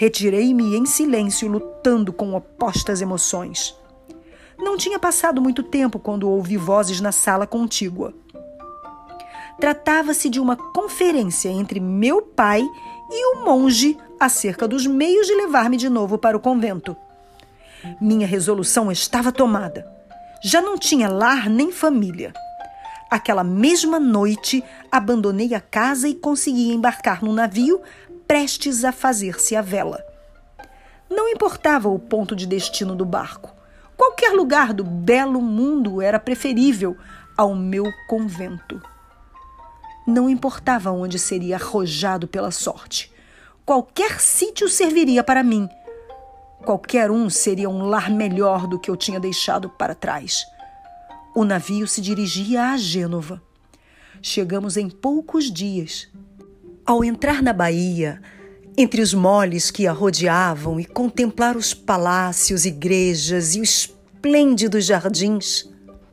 Retirei-me 0.01 0.75
em 0.75 0.83
silêncio, 0.83 1.47
lutando 1.47 2.11
com 2.11 2.33
opostas 2.33 3.03
emoções. 3.03 3.77
Não 4.57 4.75
tinha 4.75 4.97
passado 4.97 5.39
muito 5.39 5.61
tempo 5.61 5.99
quando 5.99 6.27
ouvi 6.27 6.57
vozes 6.57 6.99
na 6.99 7.11
sala 7.11 7.45
contígua. 7.45 8.11
Tratava-se 9.59 10.27
de 10.27 10.39
uma 10.39 10.55
conferência 10.55 11.49
entre 11.49 11.79
meu 11.79 12.23
pai 12.23 12.67
e 13.11 13.35
o 13.35 13.45
monge 13.45 13.95
acerca 14.19 14.67
dos 14.67 14.87
meios 14.87 15.27
de 15.27 15.35
levar-me 15.35 15.77
de 15.77 15.87
novo 15.87 16.17
para 16.17 16.35
o 16.35 16.39
convento. 16.39 16.97
Minha 18.01 18.25
resolução 18.25 18.91
estava 18.91 19.31
tomada. 19.31 19.85
Já 20.43 20.63
não 20.63 20.79
tinha 20.79 21.09
lar 21.09 21.47
nem 21.47 21.71
família. 21.71 22.33
Aquela 23.07 23.43
mesma 23.43 23.99
noite, 23.99 24.63
abandonei 24.91 25.53
a 25.53 25.61
casa 25.61 26.07
e 26.09 26.15
consegui 26.15 26.71
embarcar 26.71 27.23
no 27.23 27.33
navio, 27.33 27.79
prestes 28.31 28.85
a 28.85 28.93
fazer-se 28.93 29.57
a 29.57 29.61
vela. 29.61 30.01
Não 31.09 31.27
importava 31.27 31.89
o 31.89 31.99
ponto 31.99 32.33
de 32.33 32.47
destino 32.47 32.95
do 32.95 33.03
barco. 33.03 33.53
Qualquer 33.97 34.31
lugar 34.31 34.71
do 34.71 34.85
belo 34.85 35.41
mundo 35.41 36.01
era 36.01 36.17
preferível 36.17 36.95
ao 37.35 37.53
meu 37.53 37.91
convento. 38.07 38.81
Não 40.07 40.29
importava 40.29 40.91
onde 40.91 41.19
seria 41.19 41.57
arrojado 41.57 42.25
pela 42.25 42.51
sorte. 42.51 43.11
Qualquer 43.65 44.21
sítio 44.21 44.69
serviria 44.69 45.25
para 45.25 45.43
mim. 45.43 45.67
Qualquer 46.63 47.11
um 47.11 47.29
seria 47.29 47.69
um 47.69 47.83
lar 47.83 48.09
melhor 48.09 48.65
do 48.65 48.79
que 48.79 48.89
eu 48.89 48.95
tinha 48.95 49.19
deixado 49.19 49.69
para 49.71 49.93
trás. 49.93 50.45
O 51.35 51.43
navio 51.43 51.85
se 51.85 51.99
dirigia 51.99 52.69
a 52.69 52.77
Gênova. 52.77 53.41
Chegamos 54.21 54.77
em 54.77 54.89
poucos 54.89 55.51
dias. 55.51 56.07
Ao 56.85 57.03
entrar 57.03 57.41
na 57.43 57.53
baía, 57.53 58.21
entre 58.75 59.01
os 59.01 59.13
moles 59.13 59.69
que 59.69 59.85
a 59.85 59.91
rodeavam 59.91 60.79
e 60.79 60.85
contemplar 60.85 61.55
os 61.55 61.73
palácios, 61.73 62.65
igrejas 62.65 63.55
e 63.55 63.61
os 63.61 63.69
esplêndidos 64.23 64.85
jardins, 64.85 65.69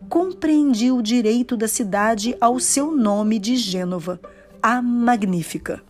compreendi 0.09 0.91
o 0.91 1.03
direito 1.03 1.57
da 1.57 1.69
cidade 1.69 2.37
ao 2.41 2.61
seu 2.61 2.95
nome 2.95 3.39
de 3.39 3.57
Gênova, 3.57 4.21
a 4.63 4.83
Magnífica. 4.83 5.83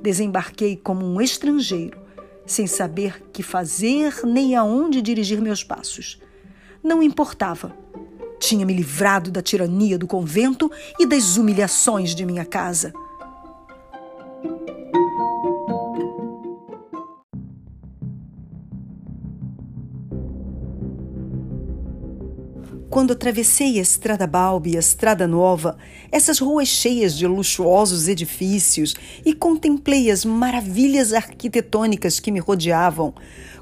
Desembarquei 0.00 0.76
como 0.76 1.06
um 1.06 1.20
estrangeiro, 1.20 1.98
sem 2.44 2.66
saber 2.66 3.22
que 3.32 3.42
fazer 3.42 4.24
nem 4.24 4.56
aonde 4.56 5.00
dirigir 5.00 5.40
meus 5.40 5.62
passos. 5.62 6.20
Não 6.82 7.02
importava. 7.02 7.76
Tinha 8.40 8.66
me 8.66 8.74
livrado 8.74 9.30
da 9.30 9.40
tirania 9.40 9.96
do 9.96 10.06
convento 10.08 10.70
e 10.98 11.06
das 11.06 11.36
humilhações 11.36 12.12
de 12.12 12.26
minha 12.26 12.44
casa. 12.44 12.92
Quando 22.92 23.14
atravessei 23.14 23.78
a 23.78 23.82
Estrada 23.82 24.26
Balbi 24.26 24.72
e 24.72 24.76
a 24.76 24.80
Estrada 24.80 25.26
Nova, 25.26 25.78
essas 26.10 26.38
ruas 26.38 26.68
cheias 26.68 27.16
de 27.16 27.26
luxuosos 27.26 28.06
edifícios, 28.06 28.94
e 29.24 29.32
contemplei 29.32 30.10
as 30.10 30.26
maravilhas 30.26 31.14
arquitetônicas 31.14 32.20
que 32.20 32.30
me 32.30 32.38
rodeavam, 32.38 33.14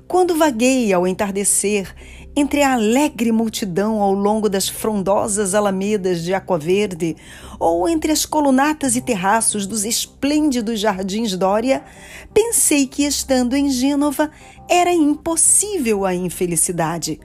quando 0.08 0.36
vaguei 0.36 0.92
ao 0.92 1.06
entardecer 1.06 1.94
entre 2.36 2.62
a 2.62 2.74
alegre 2.74 3.32
multidão 3.32 4.00
ao 4.00 4.12
longo 4.12 4.48
das 4.48 4.68
frondosas 4.68 5.54
alamedas 5.54 6.22
de 6.22 6.32
Aqua 6.32 6.58
Verde, 6.58 7.16
ou 7.58 7.88
entre 7.88 8.12
as 8.12 8.24
colunatas 8.24 8.96
e 8.96 9.00
terraços 9.00 9.66
dos 9.66 9.84
esplêndidos 9.84 10.80
jardins 10.80 11.36
Dória, 11.36 11.84
pensei 12.32 12.86
que 12.86 13.04
estando 13.04 13.54
em 13.54 13.70
Gênova 13.70 14.30
era 14.68 14.92
impossível 14.92 16.04
a 16.04 16.14
infelicidade 16.14 17.20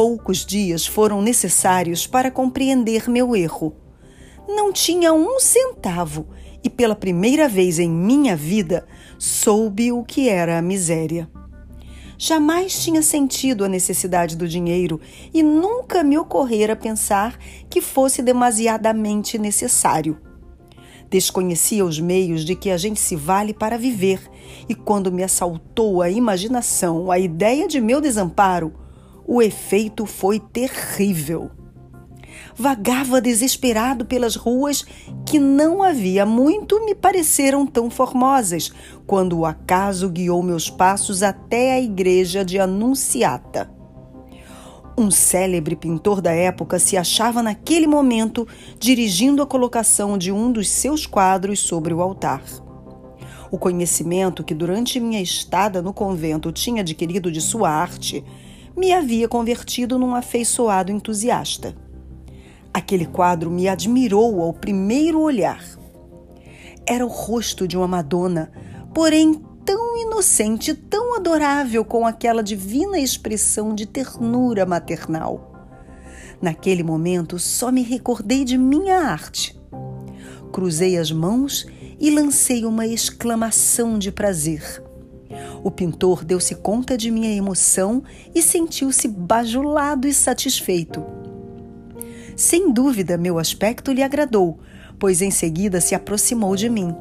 poucos 0.00 0.46
dias 0.46 0.86
foram 0.86 1.20
necessários 1.20 2.06
para 2.06 2.30
compreender 2.30 3.06
meu 3.06 3.36
erro. 3.36 3.76
Não 4.48 4.72
tinha 4.72 5.12
um 5.12 5.38
centavo 5.38 6.26
e, 6.64 6.70
pela 6.70 6.96
primeira 6.96 7.46
vez 7.46 7.78
em 7.78 7.90
minha 7.90 8.34
vida, 8.34 8.86
soube 9.18 9.92
o 9.92 10.02
que 10.02 10.26
era 10.26 10.56
a 10.56 10.62
miséria. 10.62 11.30
Jamais 12.22 12.78
tinha 12.78 13.00
sentido 13.00 13.64
a 13.64 13.68
necessidade 13.68 14.36
do 14.36 14.46
dinheiro 14.46 15.00
e 15.32 15.42
nunca 15.42 16.04
me 16.04 16.18
ocorrera 16.18 16.76
pensar 16.76 17.38
que 17.70 17.80
fosse 17.80 18.20
demasiadamente 18.20 19.38
necessário. 19.38 20.20
Desconhecia 21.08 21.82
os 21.82 21.98
meios 21.98 22.44
de 22.44 22.54
que 22.54 22.70
a 22.70 22.76
gente 22.76 23.00
se 23.00 23.16
vale 23.16 23.54
para 23.54 23.78
viver, 23.78 24.20
e 24.68 24.74
quando 24.74 25.10
me 25.10 25.22
assaltou 25.22 26.02
a 26.02 26.10
imaginação 26.10 27.10
a 27.10 27.18
ideia 27.18 27.66
de 27.66 27.80
meu 27.80 28.02
desamparo, 28.02 28.74
o 29.26 29.40
efeito 29.40 30.04
foi 30.04 30.38
terrível 30.38 31.50
vagava 32.60 33.22
desesperado 33.22 34.04
pelas 34.04 34.36
ruas 34.36 34.84
que 35.24 35.38
não 35.38 35.82
havia 35.82 36.26
muito 36.26 36.84
me 36.84 36.94
pareceram 36.94 37.66
tão 37.66 37.88
formosas, 37.88 38.70
quando 39.06 39.38
o 39.38 39.46
acaso 39.46 40.10
guiou 40.10 40.42
meus 40.42 40.68
passos 40.68 41.22
até 41.22 41.72
a 41.72 41.80
igreja 41.80 42.44
de 42.44 42.58
Anunciata. 42.58 43.70
Um 44.98 45.10
célebre 45.10 45.74
pintor 45.74 46.20
da 46.20 46.32
época 46.32 46.78
se 46.78 46.98
achava 46.98 47.42
naquele 47.42 47.86
momento 47.86 48.46
dirigindo 48.78 49.42
a 49.42 49.46
colocação 49.46 50.18
de 50.18 50.30
um 50.30 50.52
dos 50.52 50.68
seus 50.68 51.06
quadros 51.06 51.60
sobre 51.60 51.94
o 51.94 52.02
altar. 52.02 52.42
O 53.50 53.56
conhecimento 53.56 54.44
que 54.44 54.54
durante 54.54 55.00
minha 55.00 55.22
estada 55.22 55.80
no 55.80 55.94
convento 55.94 56.52
tinha 56.52 56.82
adquirido 56.82 57.32
de 57.32 57.40
sua 57.40 57.70
arte 57.70 58.22
me 58.76 58.92
havia 58.92 59.26
convertido 59.26 59.98
num 59.98 60.14
afeiçoado 60.14 60.92
entusiasta. 60.92 61.74
Aquele 62.80 63.04
quadro 63.04 63.50
me 63.50 63.68
admirou 63.68 64.40
ao 64.40 64.54
primeiro 64.54 65.20
olhar. 65.20 65.62
Era 66.86 67.04
o 67.04 67.10
rosto 67.10 67.68
de 67.68 67.76
uma 67.76 67.86
Madonna, 67.86 68.50
porém 68.94 69.34
tão 69.66 69.98
inocente, 69.98 70.72
tão 70.72 71.14
adorável, 71.14 71.84
com 71.84 72.06
aquela 72.06 72.42
divina 72.42 72.98
expressão 72.98 73.74
de 73.74 73.84
ternura 73.84 74.64
maternal. 74.64 75.68
Naquele 76.40 76.82
momento 76.82 77.38
só 77.38 77.70
me 77.70 77.82
recordei 77.82 78.46
de 78.46 78.56
minha 78.56 78.96
arte. 78.96 79.60
Cruzei 80.50 80.96
as 80.96 81.12
mãos 81.12 81.66
e 82.00 82.10
lancei 82.10 82.64
uma 82.64 82.86
exclamação 82.86 83.98
de 83.98 84.10
prazer. 84.10 84.82
O 85.62 85.70
pintor 85.70 86.24
deu-se 86.24 86.54
conta 86.54 86.96
de 86.96 87.10
minha 87.10 87.30
emoção 87.30 88.02
e 88.34 88.40
sentiu-se 88.40 89.06
bajulado 89.06 90.08
e 90.08 90.14
satisfeito. 90.14 91.19
Sem 92.40 92.72
dúvida, 92.72 93.18
meu 93.18 93.38
aspecto 93.38 93.92
lhe 93.92 94.02
agradou, 94.02 94.60
pois 94.98 95.20
em 95.20 95.30
seguida 95.30 95.78
se 95.78 95.94
aproximou 95.94 96.56
de 96.56 96.70
mim. 96.70 96.96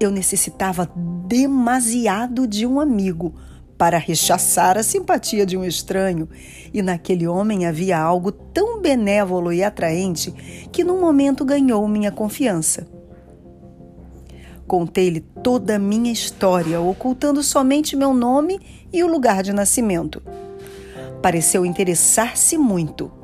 Eu 0.00 0.10
necessitava 0.10 0.90
demasiado 1.26 2.46
de 2.46 2.64
um 2.64 2.80
amigo 2.80 3.34
para 3.76 3.98
rechaçar 3.98 4.78
a 4.78 4.82
simpatia 4.82 5.44
de 5.44 5.58
um 5.58 5.62
estranho, 5.62 6.26
e 6.72 6.80
naquele 6.80 7.26
homem 7.26 7.66
havia 7.66 7.98
algo 7.98 8.32
tão 8.32 8.80
benévolo 8.80 9.52
e 9.52 9.62
atraente 9.62 10.32
que 10.72 10.82
num 10.82 11.02
momento 11.02 11.44
ganhou 11.44 11.86
minha 11.86 12.10
confiança. 12.10 12.88
Contei-lhe 14.66 15.20
toda 15.20 15.76
a 15.76 15.78
minha 15.78 16.10
história, 16.10 16.80
ocultando 16.80 17.42
somente 17.42 17.94
meu 17.94 18.14
nome 18.14 18.58
e 18.90 19.04
o 19.04 19.06
lugar 19.06 19.42
de 19.42 19.52
nascimento. 19.52 20.22
Pareceu 21.20 21.66
interessar-se 21.66 22.56
muito 22.56 23.15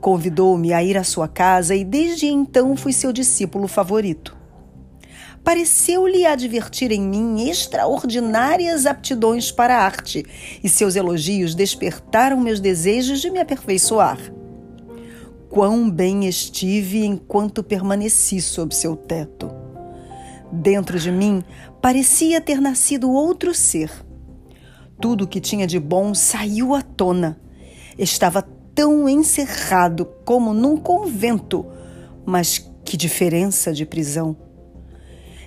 Convidou-me 0.00 0.72
a 0.72 0.82
ir 0.82 0.96
à 0.96 1.04
sua 1.04 1.26
casa 1.26 1.74
e 1.74 1.84
desde 1.84 2.26
então 2.26 2.76
fui 2.76 2.92
seu 2.92 3.12
discípulo 3.12 3.66
favorito. 3.66 4.36
Pareceu-lhe 5.42 6.26
advertir 6.26 6.92
em 6.92 7.00
mim 7.00 7.48
extraordinárias 7.48 8.86
aptidões 8.86 9.50
para 9.50 9.76
a 9.76 9.82
arte, 9.82 10.24
e 10.62 10.68
seus 10.68 10.94
elogios 10.94 11.54
despertaram 11.54 12.40
meus 12.40 12.60
desejos 12.60 13.20
de 13.20 13.30
me 13.30 13.38
aperfeiçoar. 13.38 14.18
Quão 15.48 15.90
bem 15.90 16.26
estive 16.26 17.04
enquanto 17.04 17.62
permaneci 17.62 18.40
sob 18.40 18.74
seu 18.74 18.94
teto. 18.94 19.50
Dentro 20.52 20.98
de 20.98 21.10
mim 21.10 21.42
parecia 21.80 22.40
ter 22.40 22.60
nascido 22.60 23.10
outro 23.10 23.54
ser. 23.54 23.90
Tudo 25.00 25.24
o 25.24 25.26
que 25.26 25.40
tinha 25.40 25.66
de 25.66 25.78
bom 25.78 26.12
saiu 26.14 26.74
à 26.74 26.82
tona. 26.82 27.40
Estava 27.98 28.42
tão 28.78 29.08
encerrado 29.08 30.06
como 30.24 30.54
num 30.54 30.76
convento, 30.76 31.66
mas 32.24 32.64
que 32.84 32.96
diferença 32.96 33.72
de 33.72 33.84
prisão! 33.84 34.36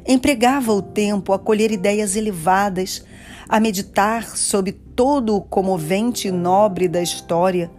Empregava 0.06 0.74
o 0.74 0.82
tempo 0.82 1.32
a 1.32 1.40
colher 1.40 1.72
ideias 1.72 2.18
elevadas, 2.18 3.06
a 3.48 3.58
meditar 3.58 4.36
sobre 4.36 4.74
todo 4.74 5.34
o 5.34 5.42
comovente 5.42 6.28
e 6.28 6.32
nobre 6.32 6.90
da 6.90 7.02
história, 7.02 7.72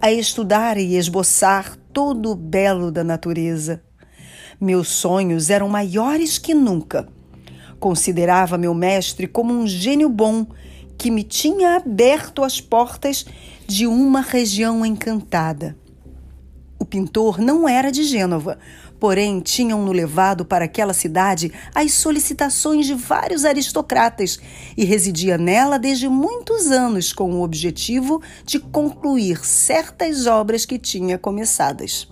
a 0.00 0.12
estudar 0.12 0.78
e 0.78 0.94
esboçar 0.94 1.76
todo 1.92 2.30
o 2.30 2.36
belo 2.36 2.92
da 2.92 3.02
natureza. 3.02 3.82
Meus 4.60 4.86
sonhos 4.86 5.50
eram 5.50 5.68
maiores 5.68 6.38
que 6.38 6.54
nunca. 6.54 7.08
Considerava 7.80 8.56
meu 8.56 8.72
mestre 8.72 9.26
como 9.26 9.52
um 9.52 9.66
gênio 9.66 10.08
bom 10.08 10.46
que 10.96 11.10
me 11.10 11.24
tinha 11.24 11.76
aberto 11.78 12.44
as 12.44 12.60
portas 12.60 13.26
de 13.66 13.86
uma 13.86 14.20
região 14.20 14.84
encantada. 14.84 15.76
O 16.78 16.84
pintor 16.84 17.38
não 17.38 17.68
era 17.68 17.90
de 17.90 18.04
Gênova, 18.04 18.58
porém 19.00 19.40
tinham-no 19.40 19.92
levado 19.92 20.44
para 20.44 20.64
aquela 20.64 20.92
cidade 20.92 21.52
as 21.74 21.92
solicitações 21.92 22.86
de 22.86 22.94
vários 22.94 23.44
aristocratas 23.44 24.38
e 24.76 24.84
residia 24.84 25.38
nela 25.38 25.78
desde 25.78 26.08
muitos 26.08 26.70
anos 26.70 27.12
com 27.12 27.32
o 27.32 27.42
objetivo 27.42 28.22
de 28.44 28.58
concluir 28.58 29.44
certas 29.44 30.26
obras 30.26 30.66
que 30.66 30.78
tinha 30.78 31.18
começadas. 31.18 32.08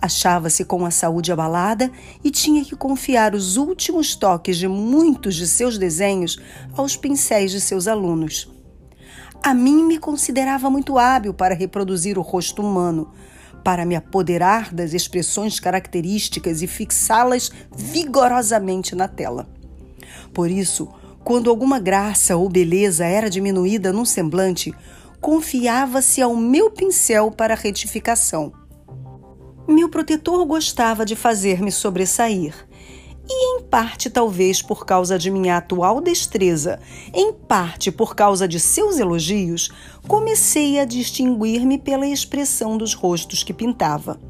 Achava-se 0.00 0.64
com 0.64 0.84
a 0.84 0.90
saúde 0.90 1.30
abalada 1.30 1.88
e 2.24 2.30
tinha 2.32 2.64
que 2.64 2.74
confiar 2.74 3.34
os 3.34 3.56
últimos 3.56 4.16
toques 4.16 4.56
de 4.56 4.66
muitos 4.66 5.36
de 5.36 5.46
seus 5.46 5.78
desenhos 5.78 6.36
aos 6.76 6.96
pincéis 6.96 7.52
de 7.52 7.60
seus 7.60 7.86
alunos. 7.86 8.50
A 9.44 9.52
mim 9.52 9.84
me 9.84 9.98
considerava 9.98 10.70
muito 10.70 10.96
hábil 10.96 11.34
para 11.34 11.52
reproduzir 11.52 12.16
o 12.16 12.22
rosto 12.22 12.62
humano, 12.62 13.12
para 13.64 13.84
me 13.84 13.96
apoderar 13.96 14.72
das 14.72 14.94
expressões 14.94 15.58
características 15.58 16.62
e 16.62 16.68
fixá-las 16.68 17.50
vigorosamente 17.76 18.94
na 18.94 19.08
tela. 19.08 19.48
Por 20.32 20.48
isso, 20.48 20.88
quando 21.24 21.50
alguma 21.50 21.80
graça 21.80 22.36
ou 22.36 22.48
beleza 22.48 23.04
era 23.04 23.28
diminuída 23.28 23.92
num 23.92 24.04
semblante, 24.04 24.72
confiava-se 25.20 26.22
ao 26.22 26.36
meu 26.36 26.70
pincel 26.70 27.32
para 27.32 27.56
retificação. 27.56 28.52
Meu 29.66 29.88
protetor 29.88 30.44
gostava 30.46 31.04
de 31.04 31.16
fazer-me 31.16 31.72
sobressair. 31.72 32.54
E 33.28 33.56
em 33.56 33.62
parte, 33.62 34.10
talvez 34.10 34.60
por 34.60 34.84
causa 34.84 35.18
de 35.18 35.30
minha 35.30 35.56
atual 35.56 36.00
destreza, 36.00 36.80
em 37.14 37.32
parte 37.32 37.90
por 37.92 38.14
causa 38.14 38.48
de 38.48 38.58
seus 38.58 38.98
elogios, 38.98 39.70
comecei 40.08 40.78
a 40.78 40.84
distinguir-me 40.84 41.78
pela 41.78 42.06
expressão 42.06 42.76
dos 42.76 42.94
rostos 42.94 43.42
que 43.42 43.52
pintava. 43.52 44.20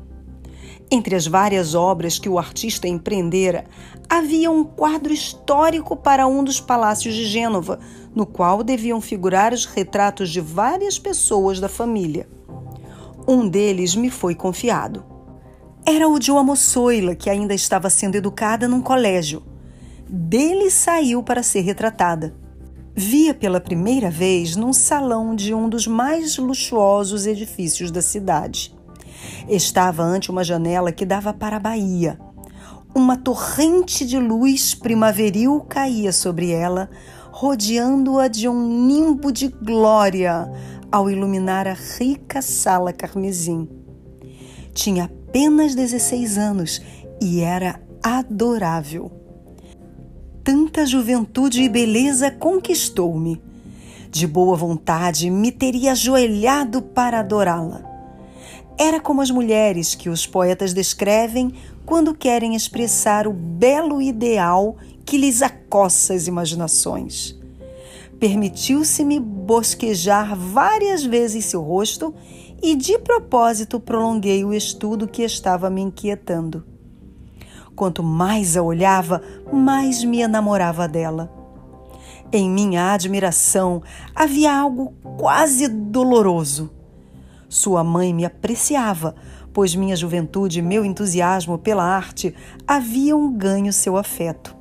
Entre 0.91 1.15
as 1.15 1.27
várias 1.27 1.75
obras 1.75 2.19
que 2.19 2.29
o 2.29 2.39
artista 2.39 2.87
empreendera, 2.87 3.65
havia 4.07 4.51
um 4.51 4.63
quadro 4.63 5.11
histórico 5.11 5.97
para 5.97 6.27
um 6.27 6.45
dos 6.45 6.61
palácios 6.61 7.15
de 7.15 7.25
Gênova, 7.25 7.81
no 8.15 8.27
qual 8.27 8.63
deviam 8.63 9.01
figurar 9.01 9.55
os 9.55 9.65
retratos 9.65 10.29
de 10.29 10.41
várias 10.41 10.99
pessoas 10.99 11.59
da 11.59 11.69
família. 11.69 12.29
Um 13.27 13.49
deles 13.49 13.95
me 13.95 14.11
foi 14.11 14.35
confiado. 14.35 15.12
Era 15.85 16.09
o 16.09 16.17
de 16.17 16.31
uma 16.31 16.45
moçoila 16.45 17.17
que 17.17 17.29
ainda 17.29 17.53
estava 17.53 17.91
sendo 17.91 18.15
educada 18.15 18.69
num 18.69 18.81
colégio. 18.81 19.43
Dele 20.09 20.71
saiu 20.71 21.25
para 21.25 21.43
ser 21.43 21.63
retratada. 21.63 22.37
Via 22.95 23.35
pela 23.35 23.61
primeira 23.61 24.09
vez 24.09 24.55
num 24.55 24.73
salão 24.73 25.35
de 25.35 25.53
um 25.53 25.69
dos 25.69 25.89
mais 25.89 26.39
luxuosos 26.39 27.27
edifícios 27.27 27.91
da 27.91 28.01
cidade. 28.01 28.73
Estava 29.49 30.05
ante 30.05 30.31
uma 30.31 30.45
janela 30.45 30.93
que 30.93 31.05
dava 31.05 31.33
para 31.33 31.57
a 31.57 31.61
baía. 31.61 32.17
Uma 32.95 33.17
torrente 33.17 34.07
de 34.07 34.19
luz 34.19 34.75
primaveril 34.75 35.61
caía 35.69 36.13
sobre 36.13 36.51
ela, 36.51 36.91
rodeando-a 37.33 38.29
de 38.29 38.49
um 38.49 38.87
nimbo 38.87 39.33
de 39.33 39.49
glória 39.49 40.49
ao 40.93 41.11
iluminar 41.11 41.67
a 41.67 41.75
rica 41.75 42.41
sala 42.41 42.93
carmesim. 42.93 43.69
Tinha 44.75 45.11
apenas 45.33 45.75
16 45.75 46.37
anos 46.37 46.83
e 47.19 47.41
era 47.41 47.81
adorável. 48.03 49.11
Tanta 50.45 50.85
juventude 50.85 51.63
e 51.63 51.71
beleza 51.71 52.31
conquistou-me. 52.31 53.41
De 54.11 54.27
boa 54.27 54.55
vontade 54.55 55.31
me 55.31 55.51
teria 55.51 55.93
ajoelhado 55.93 56.83
para 56.83 57.21
adorá-la. 57.21 57.83
Era 58.79 59.01
como 59.01 59.23
as 59.23 59.31
mulheres 59.31 59.95
que 59.95 60.11
os 60.11 60.27
poetas 60.27 60.75
descrevem 60.75 61.55
quando 61.87 62.13
querem 62.13 62.55
expressar 62.55 63.27
o 63.27 63.33
belo 63.33 64.03
ideal 64.03 64.77
que 65.03 65.17
lhes 65.17 65.41
acossa 65.41 66.13
as 66.13 66.27
imaginações. 66.27 67.35
Permitiu-se-me 68.21 69.19
bosquejar 69.19 70.37
várias 70.37 71.03
vezes 71.03 71.47
seu 71.47 71.63
rosto 71.63 72.15
e 72.63 72.77
de 72.77 72.97
propósito 72.99 73.81
prolonguei 73.81 74.45
o 74.45 74.55
estudo 74.55 75.09
que 75.09 75.23
estava 75.23 75.69
me 75.69 75.81
inquietando. 75.81 76.65
Quanto 77.75 78.03
mais 78.03 78.57
a 78.57 78.63
olhava, 78.63 79.21
mais 79.53 80.05
me 80.05 80.21
enamorava 80.21 80.87
dela. 80.87 81.33
Em 82.33 82.49
minha 82.49 82.93
admiração 82.93 83.83
havia 84.15 84.57
algo 84.57 84.95
quase 85.19 85.67
doloroso. 85.67 86.71
Sua 87.49 87.83
mãe 87.83 88.15
me 88.15 88.25
apreciava, 88.25 89.15
pois 89.53 89.75
minha 89.75 89.97
juventude 89.97 90.61
e 90.61 90.63
meu 90.63 90.85
entusiasmo 90.85 91.59
pela 91.59 91.85
arte 91.85 92.35
haviam 92.67 93.31
ganho 93.33 93.73
seu 93.73 93.97
afeto. 93.97 94.57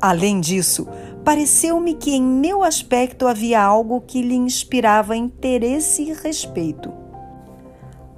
Além 0.00 0.40
disso, 0.40 0.86
pareceu-me 1.24 1.94
que 1.94 2.12
em 2.12 2.22
meu 2.22 2.62
aspecto 2.62 3.26
havia 3.26 3.62
algo 3.62 4.00
que 4.00 4.22
lhe 4.22 4.36
inspirava 4.36 5.16
interesse 5.16 6.02
e 6.02 6.12
respeito. 6.12 7.05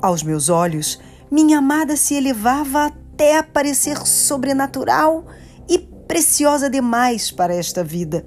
Aos 0.00 0.22
meus 0.22 0.48
olhos, 0.48 1.00
minha 1.28 1.58
amada 1.58 1.96
se 1.96 2.14
elevava 2.14 2.86
até 2.86 3.36
a 3.36 3.42
parecer 3.42 3.98
sobrenatural 4.06 5.26
e 5.68 5.76
preciosa 5.78 6.70
demais 6.70 7.32
para 7.32 7.52
esta 7.52 7.82
vida. 7.82 8.24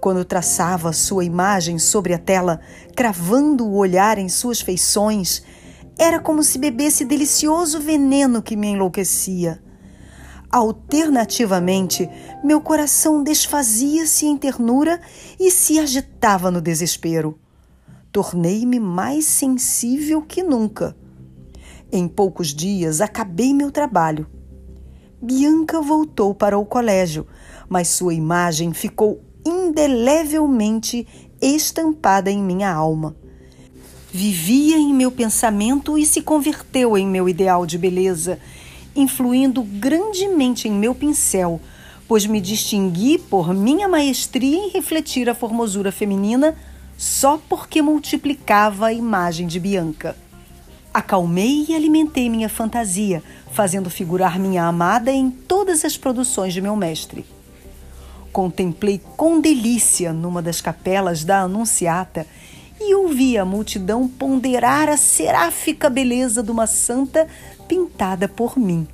Quando 0.00 0.24
traçava 0.24 0.92
sua 0.92 1.24
imagem 1.24 1.78
sobre 1.78 2.14
a 2.14 2.18
tela, 2.18 2.60
cravando 2.96 3.64
o 3.64 3.76
olhar 3.76 4.18
em 4.18 4.28
suas 4.28 4.60
feições, 4.60 5.42
era 5.96 6.18
como 6.18 6.42
se 6.42 6.58
bebesse 6.58 7.04
delicioso 7.04 7.78
veneno 7.78 8.42
que 8.42 8.56
me 8.56 8.66
enlouquecia. 8.66 9.62
Alternativamente, 10.50 12.10
meu 12.42 12.60
coração 12.60 13.22
desfazia-se 13.22 14.26
em 14.26 14.36
ternura 14.36 15.00
e 15.38 15.48
se 15.48 15.78
agitava 15.78 16.50
no 16.50 16.60
desespero 16.60 17.38
tornei-me 18.18 18.80
mais 18.80 19.26
sensível 19.26 20.20
que 20.20 20.42
nunca. 20.42 20.96
Em 21.92 22.08
poucos 22.08 22.52
dias 22.52 23.00
acabei 23.00 23.54
meu 23.54 23.70
trabalho. 23.70 24.26
Bianca 25.22 25.80
voltou 25.80 26.34
para 26.34 26.58
o 26.58 26.66
colégio, 26.66 27.28
mas 27.68 27.86
sua 27.86 28.12
imagem 28.12 28.74
ficou 28.74 29.22
indelevelmente 29.46 31.06
estampada 31.40 32.28
em 32.28 32.42
minha 32.42 32.72
alma. 32.72 33.14
Vivia 34.10 34.76
em 34.76 34.92
meu 34.92 35.12
pensamento 35.12 35.96
e 35.96 36.04
se 36.04 36.20
converteu 36.20 36.98
em 36.98 37.06
meu 37.06 37.28
ideal 37.28 37.64
de 37.64 37.78
beleza, 37.78 38.40
influindo 38.96 39.62
grandemente 39.62 40.66
em 40.66 40.72
meu 40.72 40.92
pincel, 40.92 41.60
pois 42.08 42.26
me 42.26 42.40
distingui 42.40 43.16
por 43.16 43.54
minha 43.54 43.86
maestria 43.86 44.56
em 44.56 44.70
refletir 44.70 45.30
a 45.30 45.36
formosura 45.36 45.92
feminina 45.92 46.56
só 46.98 47.40
porque 47.48 47.80
multiplicava 47.80 48.86
a 48.86 48.92
imagem 48.92 49.46
de 49.46 49.60
Bianca. 49.60 50.16
Acalmei 50.92 51.66
e 51.68 51.74
alimentei 51.76 52.28
minha 52.28 52.48
fantasia, 52.48 53.22
fazendo 53.52 53.88
figurar 53.88 54.36
minha 54.36 54.64
amada 54.64 55.12
em 55.12 55.30
todas 55.30 55.84
as 55.84 55.96
produções 55.96 56.52
de 56.52 56.60
meu 56.60 56.74
mestre. 56.74 57.24
Contemplei 58.32 59.00
com 59.16 59.40
delícia 59.40 60.12
numa 60.12 60.42
das 60.42 60.60
capelas 60.60 61.22
da 61.22 61.42
Anunciata 61.42 62.26
e 62.80 62.92
ouvi 62.96 63.38
a 63.38 63.44
multidão 63.44 64.08
ponderar 64.08 64.88
a 64.88 64.96
seráfica 64.96 65.88
beleza 65.88 66.42
de 66.42 66.50
uma 66.50 66.66
santa 66.66 67.28
pintada 67.68 68.26
por 68.26 68.58
mim. 68.58 68.88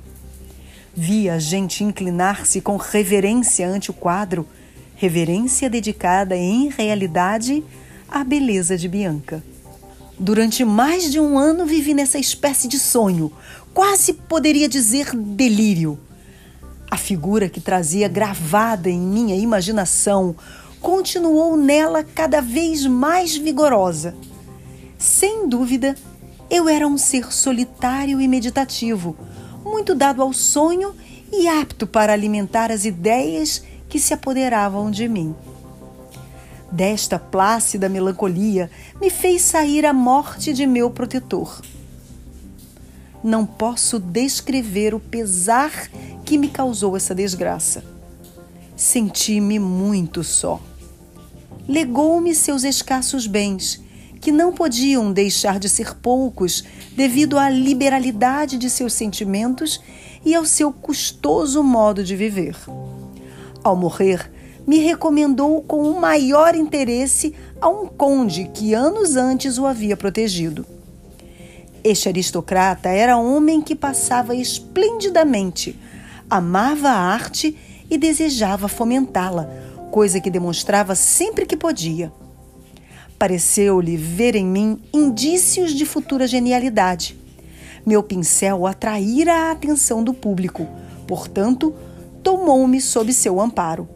Vi 0.93 1.27
a 1.27 1.39
gente 1.39 1.83
inclinar-se 1.83 2.61
com 2.61 2.77
reverência 2.77 3.67
ante 3.67 3.89
o 3.89 3.93
quadro, 3.93 4.47
reverência 4.95 5.69
dedicada 5.71 6.37
em 6.37 6.69
realidade 6.69 7.63
a 8.09 8.23
beleza 8.23 8.77
de 8.77 8.87
Bianca. 8.87 9.43
Durante 10.17 10.63
mais 10.63 11.11
de 11.11 11.19
um 11.19 11.37
ano 11.37 11.65
vivi 11.65 11.93
nessa 11.93 12.17
espécie 12.17 12.67
de 12.67 12.79
sonho, 12.79 13.31
quase 13.73 14.13
poderia 14.13 14.69
dizer 14.69 15.15
delírio. 15.15 15.99
A 16.89 16.97
figura 16.97 17.49
que 17.49 17.59
trazia 17.59 18.07
gravada 18.07 18.89
em 18.89 18.99
minha 18.99 19.35
imaginação 19.35 20.35
continuou 20.79 21.57
nela 21.57 22.03
cada 22.03 22.41
vez 22.41 22.85
mais 22.85 23.35
vigorosa. 23.35 24.15
Sem 24.97 25.49
dúvida, 25.49 25.95
eu 26.49 26.69
era 26.69 26.87
um 26.87 26.97
ser 26.97 27.33
solitário 27.33 28.21
e 28.21 28.27
meditativo, 28.27 29.17
muito 29.63 29.93
dado 29.93 30.21
ao 30.21 30.31
sonho 30.31 30.95
e 31.33 31.47
apto 31.47 31.85
para 31.85 32.13
alimentar 32.13 32.71
as 32.71 32.85
ideias 32.85 33.63
que 33.89 33.99
se 33.99 34.13
apoderavam 34.13 34.89
de 34.89 35.07
mim 35.07 35.35
desta 36.71 37.17
plácida 37.19 37.87
melancolia 37.87 38.69
me 38.99 39.09
fez 39.09 39.41
sair 39.41 39.85
a 39.85 39.93
morte 39.93 40.53
de 40.53 40.65
meu 40.65 40.89
protetor. 40.89 41.61
Não 43.23 43.45
posso 43.45 43.99
descrever 43.99 44.93
o 44.93 44.99
pesar 44.99 45.89
que 46.23 46.37
me 46.37 46.47
causou 46.47 46.95
essa 46.95 47.15
desgraça. 47.15 47.83
Senti-me 48.75 49.57
muito 49.57 50.23
só. 50.23 50.61
Legou-me 51.67 52.35
seus 52.35 52.63
escassos 52.63 53.25
bens, 53.25 53.81
que 54.21 54.31
não 54.31 54.53
podiam 54.53 55.11
deixar 55.11 55.59
de 55.59 55.69
ser 55.69 55.95
poucos 55.95 56.63
devido 56.95 57.37
à 57.37 57.49
liberalidade 57.49 58.57
de 58.57 58.69
seus 58.69 58.93
sentimentos 58.93 59.81
e 60.23 60.35
ao 60.35 60.45
seu 60.45 60.71
custoso 60.71 61.63
modo 61.63 62.03
de 62.03 62.15
viver. 62.15 62.55
Ao 63.63 63.75
morrer, 63.75 64.31
me 64.65 64.79
recomendou 64.79 65.61
com 65.61 65.89
o 65.89 65.99
maior 65.99 66.55
interesse 66.55 67.33
a 67.61 67.69
um 67.69 67.85
conde 67.85 68.49
que 68.53 68.73
anos 68.73 69.15
antes 69.15 69.57
o 69.57 69.65
havia 69.65 69.95
protegido. 69.95 70.65
Este 71.83 72.09
aristocrata 72.09 72.89
era 72.89 73.17
homem 73.17 73.61
que 73.61 73.75
passava 73.75 74.35
esplendidamente, 74.35 75.79
amava 76.27 76.89
a 76.89 76.97
arte 76.97 77.55
e 77.89 77.97
desejava 77.97 78.67
fomentá-la, 78.67 79.47
coisa 79.91 80.19
que 80.19 80.31
demonstrava 80.31 80.95
sempre 80.95 81.45
que 81.45 81.55
podia. 81.55 82.11
Pareceu-lhe 83.19 83.95
ver 83.95 84.35
em 84.35 84.45
mim 84.45 84.81
indícios 84.91 85.73
de 85.73 85.85
futura 85.85 86.27
genialidade. 86.27 87.15
Meu 87.85 88.01
pincel 88.01 88.65
atraíra 88.65 89.33
a 89.33 89.51
atenção 89.51 90.03
do 90.03 90.11
público, 90.13 90.67
portanto, 91.07 91.73
tomou-me 92.23 92.81
sob 92.81 93.13
seu 93.13 93.39
amparo. 93.39 93.94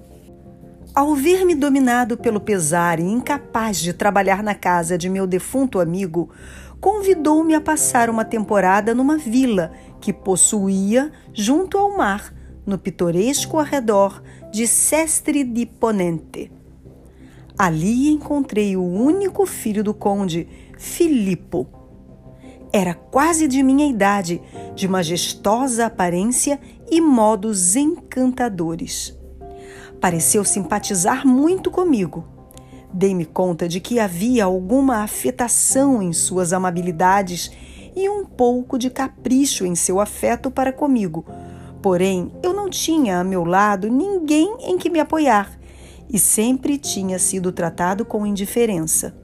Ao 0.99 1.15
ver-me 1.15 1.55
dominado 1.55 2.17
pelo 2.17 2.41
pesar 2.41 2.99
e 2.99 3.03
incapaz 3.03 3.79
de 3.79 3.93
trabalhar 3.93 4.43
na 4.43 4.53
casa 4.53 4.97
de 4.97 5.09
meu 5.09 5.25
defunto 5.25 5.79
amigo, 5.79 6.29
convidou-me 6.81 7.55
a 7.55 7.61
passar 7.61 8.09
uma 8.09 8.25
temporada 8.25 8.93
numa 8.93 9.17
vila 9.17 9.71
que 10.01 10.11
possuía 10.11 11.09
junto 11.31 11.77
ao 11.77 11.95
mar, 11.95 12.33
no 12.65 12.77
pitoresco 12.77 13.59
arredor 13.59 14.21
de 14.51 14.67
Sestre 14.67 15.45
di 15.45 15.65
Ponente. 15.65 16.51
Ali 17.57 18.09
encontrei 18.09 18.75
o 18.75 18.83
único 18.83 19.45
filho 19.45 19.85
do 19.85 19.93
conde, 19.93 20.49
Filippo. 20.77 21.65
Era 22.73 22.93
quase 22.93 23.47
de 23.47 23.63
minha 23.63 23.87
idade, 23.87 24.41
de 24.75 24.85
majestosa 24.85 25.85
aparência 25.85 26.59
e 26.91 26.99
modos 26.99 27.77
encantadores 27.77 29.17
pareceu 29.99 30.43
simpatizar 30.43 31.27
muito 31.27 31.69
comigo. 31.69 32.25
Dei-me 32.91 33.25
conta 33.25 33.67
de 33.67 33.79
que 33.79 33.99
havia 33.99 34.45
alguma 34.45 35.03
afetação 35.03 36.01
em 36.01 36.11
suas 36.11 36.53
amabilidades 36.53 37.51
e 37.95 38.09
um 38.09 38.25
pouco 38.25 38.77
de 38.77 38.89
capricho 38.89 39.65
em 39.65 39.75
seu 39.75 39.99
afeto 39.99 40.49
para 40.49 40.73
comigo. 40.73 41.25
Porém, 41.81 42.31
eu 42.41 42.53
não 42.53 42.69
tinha 42.69 43.19
a 43.19 43.23
meu 43.23 43.43
lado 43.43 43.89
ninguém 43.89 44.57
em 44.61 44.77
que 44.77 44.89
me 44.89 44.99
apoiar 44.99 45.57
e 46.09 46.17
sempre 46.17 46.77
tinha 46.77 47.19
sido 47.19 47.51
tratado 47.51 48.03
com 48.03 48.25
indiferença. 48.25 49.15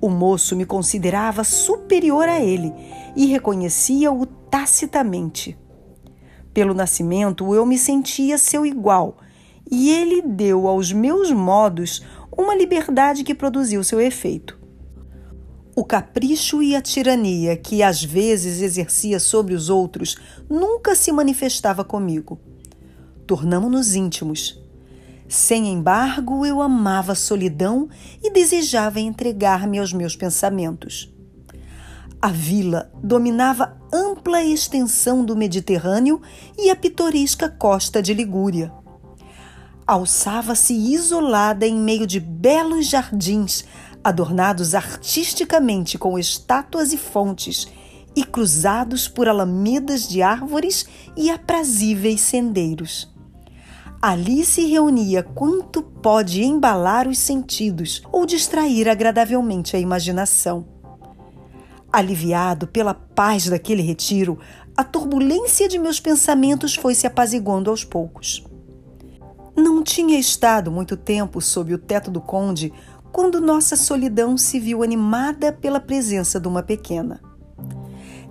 O 0.00 0.10
moço 0.10 0.56
me 0.56 0.66
considerava 0.66 1.44
superior 1.44 2.28
a 2.28 2.40
ele 2.40 2.72
e 3.14 3.26
reconhecia-o 3.26 4.26
tacitamente. 4.26 5.56
Pelo 6.52 6.74
nascimento, 6.74 7.54
eu 7.54 7.64
me 7.64 7.78
sentia 7.78 8.36
seu 8.36 8.66
igual 8.66 9.16
e 9.70 9.90
ele 9.90 10.22
deu 10.22 10.66
aos 10.66 10.92
meus 10.92 11.30
modos 11.30 12.02
uma 12.36 12.54
liberdade 12.54 13.24
que 13.24 13.34
produziu 13.34 13.82
seu 13.82 14.00
efeito. 14.00 14.58
O 15.74 15.84
capricho 15.84 16.62
e 16.62 16.74
a 16.74 16.80
tirania 16.80 17.56
que 17.56 17.82
às 17.82 18.02
vezes 18.02 18.62
exercia 18.62 19.20
sobre 19.20 19.54
os 19.54 19.68
outros 19.68 20.16
nunca 20.48 20.94
se 20.94 21.12
manifestava 21.12 21.84
comigo. 21.84 22.40
Tornamo-nos 23.26 23.94
íntimos. 23.94 24.62
Sem 25.28 25.68
embargo, 25.68 26.46
eu 26.46 26.62
amava 26.62 27.12
a 27.12 27.16
solidão 27.16 27.88
e 28.22 28.30
desejava 28.30 29.00
entregar-me 29.00 29.78
aos 29.78 29.92
meus 29.92 30.14
pensamentos. 30.14 31.12
A 32.22 32.28
vila 32.28 32.90
dominava 33.02 33.76
ampla 33.92 34.42
extensão 34.42 35.24
do 35.24 35.36
Mediterrâneo 35.36 36.22
e 36.56 36.70
a 36.70 36.76
pitoresca 36.76 37.48
costa 37.48 38.00
de 38.00 38.14
Ligúria. 38.14 38.72
Alçava-se 39.86 40.74
isolada 40.74 41.66
em 41.66 41.76
meio 41.76 42.06
de 42.06 42.18
belos 42.18 42.88
jardins, 42.88 43.64
adornados 44.02 44.74
artisticamente 44.74 45.96
com 45.96 46.18
estátuas 46.18 46.92
e 46.92 46.96
fontes, 46.96 47.68
e 48.14 48.24
cruzados 48.24 49.06
por 49.06 49.28
alamedas 49.28 50.08
de 50.08 50.22
árvores 50.22 50.86
e 51.16 51.30
aprazíveis 51.30 52.22
sendeiros. 52.22 53.14
Ali 54.00 54.44
se 54.44 54.66
reunia 54.66 55.22
quanto 55.22 55.82
pode 55.82 56.42
embalar 56.42 57.06
os 57.06 57.18
sentidos 57.18 58.02
ou 58.10 58.24
distrair 58.24 58.88
agradavelmente 58.88 59.76
a 59.76 59.78
imaginação. 59.78 60.66
Aliviado 61.92 62.66
pela 62.66 62.94
paz 62.94 63.48
daquele 63.48 63.82
retiro, 63.82 64.38
a 64.76 64.84
turbulência 64.84 65.68
de 65.68 65.78
meus 65.78 66.00
pensamentos 66.00 66.74
foi 66.74 66.94
se 66.94 67.06
apaziguando 67.06 67.70
aos 67.70 67.84
poucos. 67.84 68.45
Não 69.56 69.82
tinha 69.82 70.18
estado 70.18 70.70
muito 70.70 70.98
tempo 70.98 71.40
sob 71.40 71.72
o 71.72 71.78
teto 71.78 72.10
do 72.10 72.20
conde 72.20 72.72
quando 73.10 73.40
nossa 73.40 73.74
solidão 73.74 74.36
se 74.36 74.60
viu 74.60 74.82
animada 74.82 75.50
pela 75.50 75.80
presença 75.80 76.38
de 76.38 76.46
uma 76.46 76.62
pequena. 76.62 77.22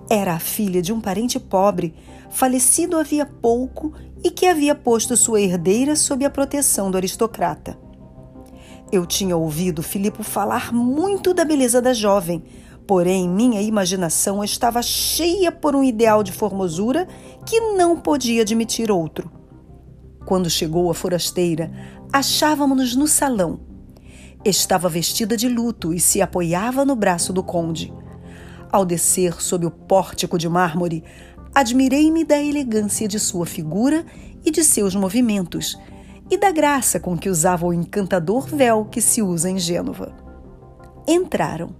Era 0.08 0.34
a 0.34 0.38
filha 0.38 0.80
de 0.80 0.92
um 0.92 1.00
parente 1.00 1.40
pobre, 1.40 1.92
falecido 2.30 2.96
havia 2.96 3.26
pouco 3.26 3.92
e 4.22 4.30
que 4.30 4.46
havia 4.46 4.72
posto 4.72 5.16
sua 5.16 5.40
herdeira 5.40 5.96
sob 5.96 6.24
a 6.24 6.30
proteção 6.30 6.92
do 6.92 6.96
aristocrata. 6.96 7.76
Eu 8.92 9.04
tinha 9.04 9.36
ouvido 9.36 9.82
Filipe 9.82 10.22
falar 10.22 10.72
muito 10.72 11.34
da 11.34 11.44
beleza 11.44 11.82
da 11.82 11.92
jovem, 11.92 12.44
porém 12.86 13.28
minha 13.28 13.60
imaginação 13.60 14.44
estava 14.44 14.80
cheia 14.80 15.50
por 15.50 15.74
um 15.74 15.82
ideal 15.82 16.22
de 16.22 16.30
formosura 16.30 17.08
que 17.44 17.58
não 17.72 17.98
podia 17.98 18.42
admitir 18.42 18.92
outro. 18.92 19.35
Quando 20.26 20.50
chegou 20.50 20.90
a 20.90 20.94
forasteira, 20.94 21.70
achávamos-nos 22.12 22.96
no 22.96 23.06
salão. 23.06 23.60
Estava 24.44 24.88
vestida 24.88 25.36
de 25.36 25.48
luto 25.48 25.94
e 25.94 26.00
se 26.00 26.20
apoiava 26.20 26.84
no 26.84 26.96
braço 26.96 27.32
do 27.32 27.44
conde. 27.44 27.94
Ao 28.72 28.84
descer 28.84 29.40
sob 29.40 29.66
o 29.66 29.70
pórtico 29.70 30.36
de 30.36 30.48
mármore, 30.48 31.04
admirei-me 31.54 32.24
da 32.24 32.42
elegância 32.42 33.06
de 33.06 33.20
sua 33.20 33.46
figura 33.46 34.04
e 34.44 34.50
de 34.50 34.64
seus 34.64 34.96
movimentos, 34.96 35.78
e 36.28 36.36
da 36.36 36.50
graça 36.50 36.98
com 36.98 37.16
que 37.16 37.30
usava 37.30 37.64
o 37.64 37.72
encantador 37.72 38.48
véu 38.48 38.84
que 38.84 39.00
se 39.00 39.22
usa 39.22 39.48
em 39.48 39.60
Gênova. 39.60 40.12
Entraram. 41.06 41.70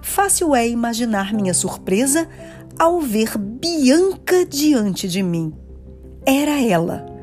Fácil 0.00 0.54
é 0.54 0.68
imaginar 0.68 1.34
minha 1.34 1.52
surpresa 1.52 2.28
ao 2.78 3.00
ver 3.00 3.36
Bianca 3.36 4.46
diante 4.46 5.08
de 5.08 5.20
mim. 5.20 5.52
Era 6.24 6.62
ela, 6.62 7.15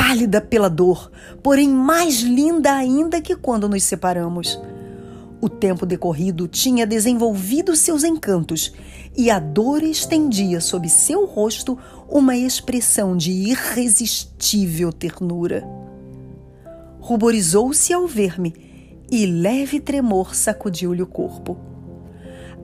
pálida 0.00 0.40
pela 0.40 0.70
dor, 0.70 1.12
porém 1.42 1.68
mais 1.68 2.22
linda 2.22 2.72
ainda 2.72 3.20
que 3.20 3.36
quando 3.36 3.68
nos 3.68 3.82
separamos. 3.82 4.58
O 5.42 5.48
tempo 5.48 5.84
decorrido 5.84 6.48
tinha 6.48 6.86
desenvolvido 6.86 7.76
seus 7.76 8.02
encantos 8.02 8.72
e 9.14 9.30
a 9.30 9.38
dor 9.38 9.82
estendia 9.82 10.58
sob 10.58 10.88
seu 10.88 11.26
rosto 11.26 11.78
uma 12.08 12.34
expressão 12.34 13.14
de 13.14 13.30
irresistível 13.30 14.90
ternura. 14.90 15.68
Ruborizou-se 16.98 17.92
ao 17.92 18.06
ver-me 18.06 18.54
e 19.10 19.26
leve 19.26 19.80
tremor 19.80 20.34
sacudiu-lhe 20.34 21.02
o 21.02 21.06
corpo. 21.06 21.58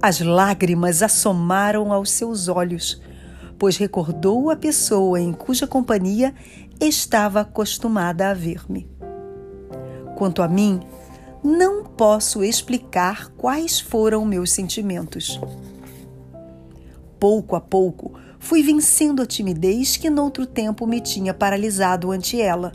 As 0.01 0.21
lágrimas 0.21 1.03
assomaram 1.03 1.93
aos 1.93 2.11
seus 2.11 2.49
olhos, 2.49 2.99
pois 3.59 3.77
recordou 3.77 4.51
a 4.51 4.57
pessoa 4.57 5.21
em 5.21 5.33
cuja 5.33 5.67
companhia 5.67 6.35
estava 6.81 7.41
acostumada 7.41 8.31
a 8.31 8.35
ver-me. 8.35 8.89
Quanto 10.17 10.43
a 10.43 10.49
mim, 10.49 10.81
não 11.43 11.85
posso 11.85 12.43
explicar 12.43 13.29
quais 13.37 13.79
foram 13.81 14.25
meus 14.25 14.51
sentimentos. 14.51 15.41
Pouco 17.21 17.57
a 17.57 17.61
pouco, 17.61 18.19
fui 18.39 18.63
vencendo 18.63 19.23
a 19.23 19.27
timidez 19.27 19.97
que 19.97 20.11
noutro 20.11 20.47
tempo 20.47 20.87
me 20.87 21.01
tinha 21.01 21.33
paralisado 21.33 22.11
ante 22.11 22.41
ela. 22.41 22.73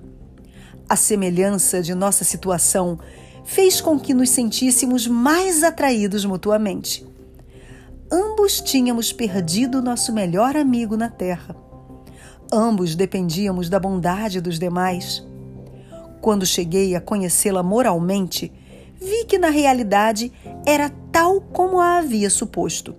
A 0.87 0.95
semelhança 0.95 1.81
de 1.81 1.93
nossa 1.93 2.23
situação 2.23 2.99
fez 3.43 3.81
com 3.81 3.99
que 3.99 4.13
nos 4.13 4.29
sentíssemos 4.29 5.07
mais 5.07 5.63
atraídos 5.63 6.25
mutuamente. 6.25 7.05
Ambos 8.11 8.59
tínhamos 8.61 9.13
perdido 9.13 9.81
nosso 9.81 10.11
melhor 10.11 10.57
amigo 10.57 10.97
na 10.97 11.09
terra. 11.09 11.55
Ambos 12.53 12.95
dependíamos 12.95 13.69
da 13.69 13.79
bondade 13.79 14.41
dos 14.41 14.59
demais. 14.59 15.25
Quando 16.19 16.45
cheguei 16.45 16.95
a 16.95 16.99
conhecê-la 16.99 17.63
moralmente, 17.63 18.51
vi 18.99 19.23
que 19.23 19.37
na 19.37 19.49
realidade 19.49 20.33
era 20.65 20.89
tal 21.11 21.39
como 21.39 21.79
a 21.79 21.97
havia 21.97 22.29
suposto. 22.29 22.93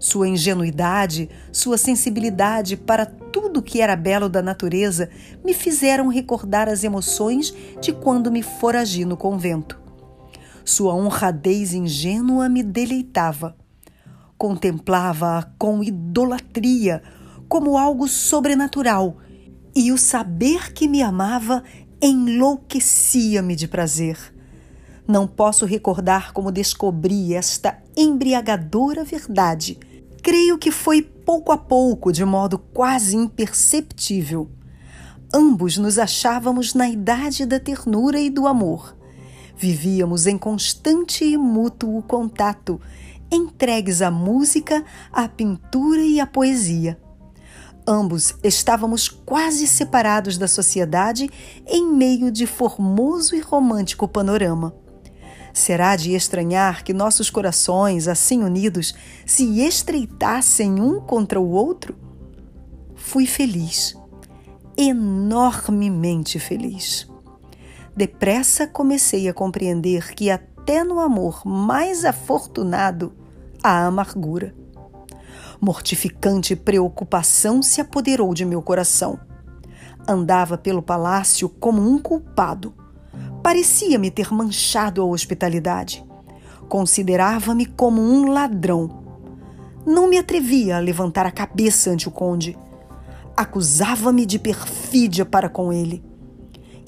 Sua 0.00 0.26
ingenuidade, 0.26 1.30
sua 1.52 1.78
sensibilidade 1.78 2.76
para 2.76 3.06
tudo 3.06 3.62
que 3.62 3.80
era 3.80 3.94
belo 3.94 4.28
da 4.28 4.42
natureza 4.42 5.08
me 5.44 5.54
fizeram 5.54 6.08
recordar 6.08 6.68
as 6.68 6.82
emoções 6.82 7.54
de 7.80 7.92
quando 7.92 8.32
me 8.32 8.42
foragi 8.42 9.04
no 9.04 9.16
convento. 9.16 9.80
Sua 10.64 10.92
honradez 10.92 11.72
ingênua 11.72 12.48
me 12.48 12.64
deleitava. 12.64 13.56
Contemplava-a 14.36 15.44
com 15.56 15.82
idolatria, 15.82 17.00
como 17.48 17.78
algo 17.78 18.08
sobrenatural, 18.08 19.16
e 19.74 19.92
o 19.92 19.98
saber 19.98 20.72
que 20.72 20.88
me 20.88 21.02
amava 21.02 21.62
enlouquecia-me 22.00 23.54
de 23.54 23.68
prazer. 23.68 24.18
Não 25.06 25.26
posso 25.26 25.64
recordar 25.64 26.32
como 26.32 26.50
descobri 26.50 27.34
esta 27.34 27.80
embriagadora 27.96 29.04
verdade. 29.04 29.78
Creio 30.22 30.58
que 30.58 30.72
foi 30.72 31.02
pouco 31.02 31.52
a 31.52 31.58
pouco, 31.58 32.10
de 32.10 32.24
modo 32.24 32.58
quase 32.58 33.16
imperceptível. 33.16 34.50
Ambos 35.32 35.76
nos 35.76 35.98
achávamos 35.98 36.74
na 36.74 36.88
idade 36.88 37.46
da 37.46 37.60
ternura 37.60 38.18
e 38.18 38.30
do 38.30 38.46
amor. 38.46 38.96
Vivíamos 39.56 40.26
em 40.26 40.36
constante 40.36 41.24
e 41.24 41.36
mútuo 41.36 42.02
contato, 42.02 42.80
entregues 43.30 44.02
à 44.02 44.10
música, 44.10 44.84
à 45.12 45.28
pintura 45.28 46.02
e 46.02 46.20
à 46.20 46.26
poesia. 46.26 46.98
Ambos 47.88 48.34
estávamos 48.42 49.08
quase 49.08 49.64
separados 49.68 50.36
da 50.36 50.48
sociedade 50.48 51.30
em 51.64 51.86
meio 51.92 52.32
de 52.32 52.44
formoso 52.44 53.36
e 53.36 53.40
romântico 53.40 54.08
panorama. 54.08 54.74
Será 55.54 55.94
de 55.94 56.12
estranhar 56.12 56.82
que 56.82 56.92
nossos 56.92 57.30
corações, 57.30 58.08
assim 58.08 58.42
unidos, 58.42 58.92
se 59.24 59.64
estreitassem 59.64 60.80
um 60.80 61.00
contra 61.00 61.40
o 61.40 61.48
outro? 61.48 61.96
Fui 62.96 63.24
feliz, 63.24 63.96
enormemente 64.76 66.40
feliz. 66.40 67.08
Depressa 67.96 68.66
comecei 68.66 69.28
a 69.28 69.32
compreender 69.32 70.12
que 70.12 70.28
até 70.28 70.82
no 70.82 70.98
amor 70.98 71.46
mais 71.46 72.04
afortunado 72.04 73.12
há 73.62 73.86
amargura 73.86 74.65
Mortificante 75.60 76.54
preocupação 76.54 77.62
se 77.62 77.80
apoderou 77.80 78.34
de 78.34 78.44
meu 78.44 78.60
coração. 78.60 79.18
Andava 80.06 80.58
pelo 80.58 80.82
palácio 80.82 81.48
como 81.48 81.80
um 81.80 81.98
culpado. 81.98 82.74
Parecia-me 83.42 84.10
ter 84.10 84.32
manchado 84.32 85.00
a 85.00 85.04
hospitalidade. 85.04 86.04
Considerava-me 86.68 87.64
como 87.64 88.02
um 88.02 88.30
ladrão. 88.30 89.04
Não 89.86 90.08
me 90.08 90.18
atrevia 90.18 90.76
a 90.76 90.80
levantar 90.80 91.26
a 91.26 91.30
cabeça 91.30 91.90
ante 91.90 92.08
o 92.08 92.10
conde. 92.10 92.58
Acusava-me 93.36 94.26
de 94.26 94.38
perfídia 94.38 95.24
para 95.24 95.48
com 95.48 95.72
ele. 95.72 96.04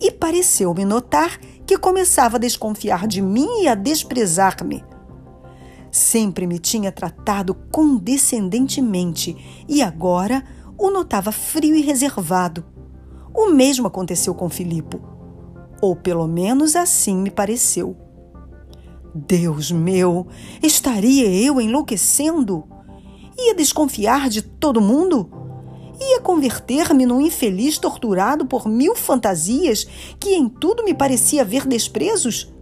E 0.01 0.11
pareceu-me 0.11 0.85
notar 0.85 1.39
que 1.67 1.79
começava 1.79 2.37
a 2.37 2.41
desconfiar 2.41 3.07
de 3.07 3.23
mim 3.23 3.63
e 3.63 3.69
a 3.69 3.75
desprezar-me. 3.75 4.85
Sempre 5.99 6.47
me 6.47 6.61
tinha 6.61 6.93
tratado 6.93 7.55
condescendentemente 7.73 9.37
e 9.69 9.83
agora 9.83 10.45
o 10.79 10.93
notava 10.93 11.33
frio 11.33 11.75
e 11.75 11.83
reservado. 11.83 12.65
O 13.35 13.51
mesmo 13.51 13.89
aconteceu 13.89 14.33
com 14.33 14.49
Filipe. 14.49 14.97
Ou 15.83 15.97
pelo 15.97 16.29
menos 16.29 16.77
assim 16.77 17.17
me 17.17 17.33
pareceu. 17.33 17.97
Deus 19.13 19.73
meu, 19.73 20.29
estaria 20.63 21.27
eu 21.27 21.61
enlouquecendo? 21.61 22.63
Ia 23.37 23.57
desconfiar 23.57 24.29
de 24.29 24.41
todo 24.41 24.81
mundo? 24.81 25.29
Ia 26.01 26.21
converter-me 26.21 27.07
num 27.07 27.21
infeliz 27.21 27.77
torturado 27.77 28.47
por 28.47 28.69
mil 28.69 28.95
fantasias 28.95 29.85
que 30.21 30.37
em 30.37 30.49
tudo 30.49 30.85
me 30.85 30.95
parecia 30.95 31.45
ver 31.45 31.67
desprezos? 31.67 32.55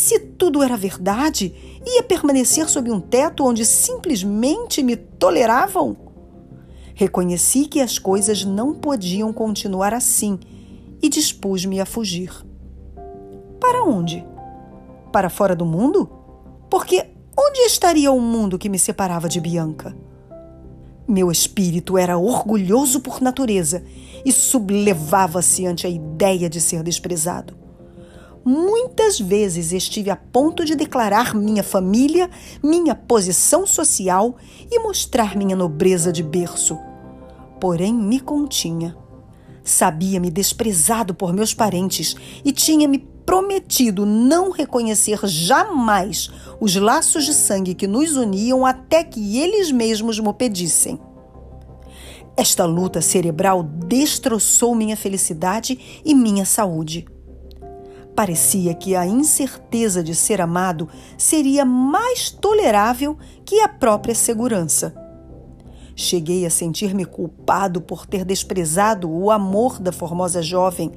Se 0.00 0.18
tudo 0.18 0.62
era 0.62 0.78
verdade 0.78 1.54
ia 1.84 2.02
permanecer 2.02 2.66
sob 2.70 2.90
um 2.90 2.98
teto 2.98 3.44
onde 3.44 3.66
simplesmente 3.66 4.82
me 4.82 4.96
toleravam? 4.96 5.94
Reconheci 6.94 7.66
que 7.66 7.82
as 7.82 7.98
coisas 7.98 8.42
não 8.42 8.72
podiam 8.72 9.30
continuar 9.30 9.92
assim 9.92 10.40
e 11.02 11.08
dispus-me 11.10 11.82
a 11.82 11.84
fugir. 11.84 12.32
Para 13.60 13.84
onde? 13.84 14.24
Para 15.12 15.28
fora 15.28 15.54
do 15.54 15.66
mundo? 15.66 16.10
Porque 16.70 17.06
onde 17.38 17.60
estaria 17.66 18.10
o 18.10 18.22
mundo 18.22 18.58
que 18.58 18.70
me 18.70 18.78
separava 18.78 19.28
de 19.28 19.38
Bianca? 19.38 19.94
Meu 21.06 21.30
espírito 21.30 21.98
era 21.98 22.16
orgulhoso 22.16 23.00
por 23.00 23.20
natureza 23.20 23.84
e 24.24 24.32
sublevava-se 24.32 25.66
ante 25.66 25.86
a 25.86 25.90
ideia 25.90 26.48
de 26.48 26.58
ser 26.58 26.82
desprezado. 26.82 27.59
Muitas 28.44 29.20
vezes 29.20 29.72
estive 29.72 30.10
a 30.10 30.16
ponto 30.16 30.64
de 30.64 30.74
declarar 30.74 31.34
minha 31.34 31.62
família, 31.62 32.30
minha 32.62 32.94
posição 32.94 33.66
social 33.66 34.36
e 34.70 34.78
mostrar 34.80 35.36
minha 35.36 35.54
nobreza 35.54 36.10
de 36.10 36.22
berço. 36.22 36.78
Porém, 37.60 37.92
me 37.92 38.18
continha. 38.18 38.96
Sabia-me 39.62 40.30
desprezado 40.30 41.14
por 41.14 41.34
meus 41.34 41.52
parentes 41.52 42.16
e 42.42 42.50
tinha-me 42.50 42.98
prometido 43.26 44.06
não 44.06 44.50
reconhecer 44.50 45.20
jamais 45.26 46.30
os 46.58 46.74
laços 46.74 47.26
de 47.26 47.34
sangue 47.34 47.74
que 47.74 47.86
nos 47.86 48.16
uniam 48.16 48.64
até 48.64 49.04
que 49.04 49.38
eles 49.38 49.70
mesmos 49.70 50.18
me 50.18 50.32
pedissem. 50.32 50.98
Esta 52.36 52.64
luta 52.64 53.02
cerebral 53.02 53.62
destroçou 53.62 54.74
minha 54.74 54.96
felicidade 54.96 56.00
e 56.04 56.14
minha 56.14 56.46
saúde. 56.46 57.06
Parecia 58.20 58.74
que 58.74 58.94
a 58.94 59.06
incerteza 59.06 60.04
de 60.04 60.14
ser 60.14 60.42
amado 60.42 60.86
seria 61.16 61.64
mais 61.64 62.28
tolerável 62.28 63.16
que 63.46 63.62
a 63.62 63.66
própria 63.66 64.14
segurança. 64.14 64.94
Cheguei 65.96 66.44
a 66.44 66.50
sentir-me 66.50 67.06
culpado 67.06 67.80
por 67.80 68.04
ter 68.04 68.26
desprezado 68.26 69.10
o 69.10 69.30
amor 69.30 69.80
da 69.80 69.90
formosa 69.90 70.42
jovem, 70.42 70.92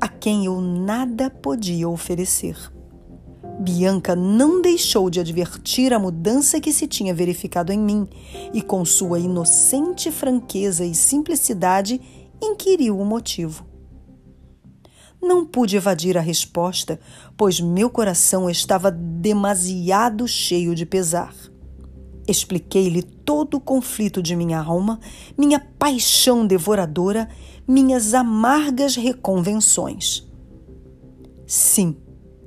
a 0.00 0.08
quem 0.08 0.46
eu 0.46 0.60
nada 0.60 1.30
podia 1.30 1.88
oferecer. 1.88 2.56
Bianca 3.60 4.16
não 4.16 4.60
deixou 4.60 5.08
de 5.08 5.20
advertir 5.20 5.92
a 5.92 5.98
mudança 6.00 6.60
que 6.60 6.72
se 6.72 6.88
tinha 6.88 7.14
verificado 7.14 7.72
em 7.72 7.78
mim 7.78 8.08
e, 8.52 8.60
com 8.60 8.84
sua 8.84 9.20
inocente 9.20 10.10
franqueza 10.10 10.84
e 10.84 10.92
simplicidade, 10.92 12.00
inquiriu 12.42 12.98
o 12.98 13.04
motivo. 13.04 13.67
Não 15.20 15.44
pude 15.44 15.76
evadir 15.76 16.16
a 16.16 16.20
resposta, 16.20 17.00
pois 17.36 17.60
meu 17.60 17.90
coração 17.90 18.48
estava 18.48 18.90
demasiado 18.90 20.26
cheio 20.28 20.74
de 20.74 20.86
pesar. 20.86 21.34
Expliquei-lhe 22.26 23.02
todo 23.02 23.56
o 23.56 23.60
conflito 23.60 24.22
de 24.22 24.36
minha 24.36 24.60
alma, 24.60 25.00
minha 25.36 25.58
paixão 25.58 26.46
devoradora, 26.46 27.28
minhas 27.66 28.14
amargas 28.14 28.96
reconvenções. 28.96 30.26
Sim, 31.46 31.96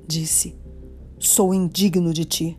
disse 0.08 0.56
Sou 1.19 1.53
indigno 1.53 2.14
de 2.14 2.25
ti. 2.25 2.58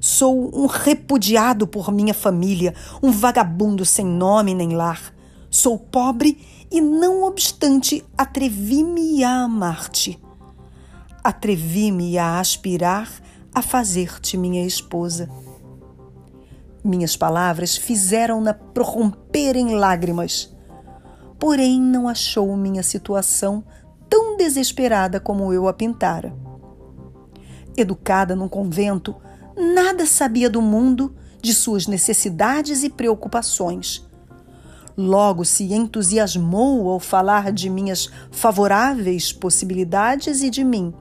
Sou 0.00 0.54
um 0.54 0.66
repudiado 0.66 1.66
por 1.66 1.90
minha 1.90 2.14
família, 2.14 2.74
um 3.02 3.10
vagabundo 3.10 3.84
sem 3.84 4.04
nome 4.04 4.54
nem 4.54 4.74
lar. 4.74 5.14
Sou 5.50 5.78
pobre 5.78 6.38
e, 6.70 6.80
não 6.80 7.24
obstante, 7.24 8.04
atrevi-me 8.16 9.24
a 9.24 9.42
amar-te. 9.44 10.20
Atrevi-me 11.22 12.18
a 12.18 12.38
aspirar 12.40 13.10
a 13.54 13.62
fazer-te 13.62 14.36
minha 14.36 14.66
esposa. 14.66 15.28
Minhas 16.84 17.16
palavras 17.16 17.76
fizeram-na 17.76 18.54
prorromper 18.54 19.56
em 19.56 19.74
lágrimas. 19.74 20.54
Porém, 21.38 21.80
não 21.80 22.08
achou 22.08 22.56
minha 22.56 22.82
situação 22.82 23.64
tão 24.08 24.36
desesperada 24.36 25.20
como 25.20 25.52
eu 25.52 25.68
a 25.68 25.72
pintara 25.72 26.34
educada 27.80 28.34
num 28.34 28.48
convento, 28.48 29.14
nada 29.56 30.06
sabia 30.06 30.50
do 30.50 30.60
mundo, 30.60 31.14
de 31.40 31.54
suas 31.54 31.86
necessidades 31.86 32.82
e 32.82 32.90
preocupações. 32.90 34.07
Logo 35.00 35.44
se 35.44 35.72
entusiasmou 35.72 36.90
ao 36.90 36.98
falar 36.98 37.52
de 37.52 37.70
minhas 37.70 38.10
favoráveis 38.32 39.32
possibilidades 39.32 40.42
e 40.42 40.50
de 40.50 40.64
mim. 40.64 40.92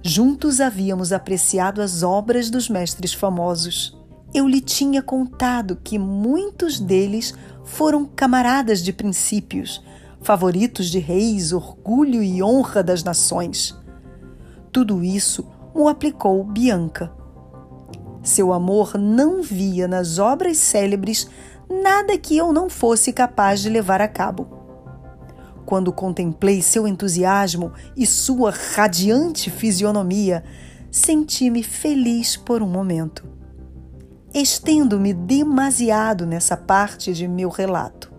Juntos 0.00 0.60
havíamos 0.60 1.12
apreciado 1.12 1.82
as 1.82 2.04
obras 2.04 2.50
dos 2.50 2.68
mestres 2.68 3.12
famosos. 3.12 3.98
Eu 4.32 4.46
lhe 4.46 4.60
tinha 4.60 5.02
contado 5.02 5.74
que 5.82 5.98
muitos 5.98 6.78
deles 6.78 7.34
foram 7.64 8.06
camaradas 8.06 8.80
de 8.80 8.92
princípios, 8.92 9.82
favoritos 10.22 10.86
de 10.88 11.00
reis, 11.00 11.52
orgulho 11.52 12.22
e 12.22 12.40
honra 12.40 12.80
das 12.80 13.02
nações. 13.02 13.76
Tudo 14.70 15.02
isso 15.02 15.44
o 15.74 15.88
aplicou 15.88 16.44
Bianca. 16.44 17.12
Seu 18.22 18.52
amor 18.52 18.96
não 18.96 19.42
via 19.42 19.88
nas 19.88 20.18
obras 20.18 20.58
célebres 20.58 21.28
nada 21.70 22.18
que 22.18 22.36
eu 22.36 22.52
não 22.52 22.68
fosse 22.68 23.12
capaz 23.12 23.60
de 23.60 23.68
levar 23.68 24.00
a 24.00 24.08
cabo. 24.08 24.58
Quando 25.64 25.92
contemplei 25.92 26.60
seu 26.60 26.88
entusiasmo 26.88 27.72
e 27.96 28.04
sua 28.04 28.50
radiante 28.50 29.50
fisionomia, 29.50 30.42
senti-me 30.90 31.62
feliz 31.62 32.36
por 32.36 32.60
um 32.60 32.68
momento. 32.68 33.24
Estendo-me 34.34 35.14
demasiado 35.14 36.26
nessa 36.26 36.56
parte 36.56 37.12
de 37.12 37.28
meu 37.28 37.48
relato. 37.48 38.10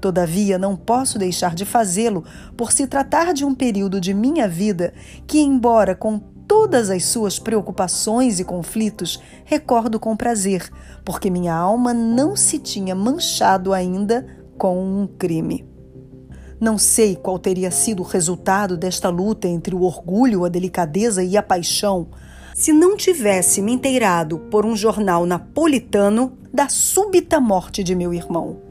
Todavia, 0.00 0.58
não 0.58 0.76
posso 0.76 1.18
deixar 1.18 1.54
de 1.54 1.64
fazê-lo 1.64 2.24
por 2.58 2.72
se 2.72 2.86
tratar 2.86 3.32
de 3.32 3.42
um 3.42 3.54
período 3.54 3.98
de 3.98 4.12
minha 4.12 4.46
vida 4.46 4.92
que, 5.26 5.40
embora 5.40 5.94
com 5.94 6.20
todas 6.46 6.90
as 6.90 7.04
suas 7.04 7.38
preocupações 7.38 8.40
e 8.40 8.44
conflitos 8.44 9.20
recordo 9.44 9.98
com 9.98 10.16
prazer, 10.16 10.70
porque 11.04 11.30
minha 11.30 11.54
alma 11.54 11.92
não 11.92 12.36
se 12.36 12.58
tinha 12.58 12.94
manchado 12.94 13.72
ainda 13.72 14.26
com 14.56 14.78
um 14.78 15.06
crime. 15.06 15.66
Não 16.60 16.78
sei 16.78 17.16
qual 17.16 17.38
teria 17.38 17.70
sido 17.70 18.00
o 18.00 18.06
resultado 18.06 18.76
desta 18.76 19.08
luta 19.08 19.48
entre 19.48 19.74
o 19.74 19.82
orgulho, 19.82 20.44
a 20.44 20.48
delicadeza 20.48 21.22
e 21.22 21.36
a 21.36 21.42
paixão, 21.42 22.08
se 22.54 22.72
não 22.72 22.96
tivesse 22.96 23.60
me 23.60 23.72
inteirado 23.72 24.38
por 24.50 24.64
um 24.64 24.76
jornal 24.76 25.26
napolitano 25.26 26.38
da 26.52 26.68
súbita 26.68 27.40
morte 27.40 27.82
de 27.82 27.94
meu 27.94 28.14
irmão. 28.14 28.64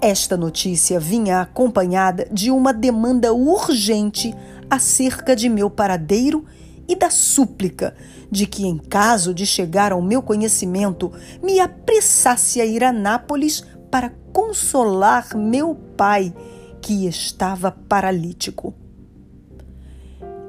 Esta 0.00 0.36
notícia 0.36 1.00
vinha 1.00 1.40
acompanhada 1.40 2.28
de 2.30 2.50
uma 2.50 2.72
demanda 2.72 3.32
urgente 3.32 4.34
acerca 4.70 5.36
de 5.36 5.48
meu 5.48 5.70
paradeiro 5.70 6.44
e 6.88 6.94
da 6.94 7.10
súplica 7.10 7.94
de 8.30 8.46
que, 8.46 8.66
em 8.66 8.78
caso 8.78 9.32
de 9.34 9.46
chegar 9.46 9.92
ao 9.92 10.02
meu 10.02 10.22
conhecimento, 10.22 11.12
me 11.42 11.60
apressasse 11.60 12.60
a 12.60 12.64
ir 12.64 12.82
a 12.82 12.92
Nápoles 12.92 13.64
para 13.90 14.10
consolar 14.32 15.36
meu 15.36 15.74
pai, 15.96 16.34
que 16.80 17.06
estava 17.06 17.70
paralítico. 17.70 18.74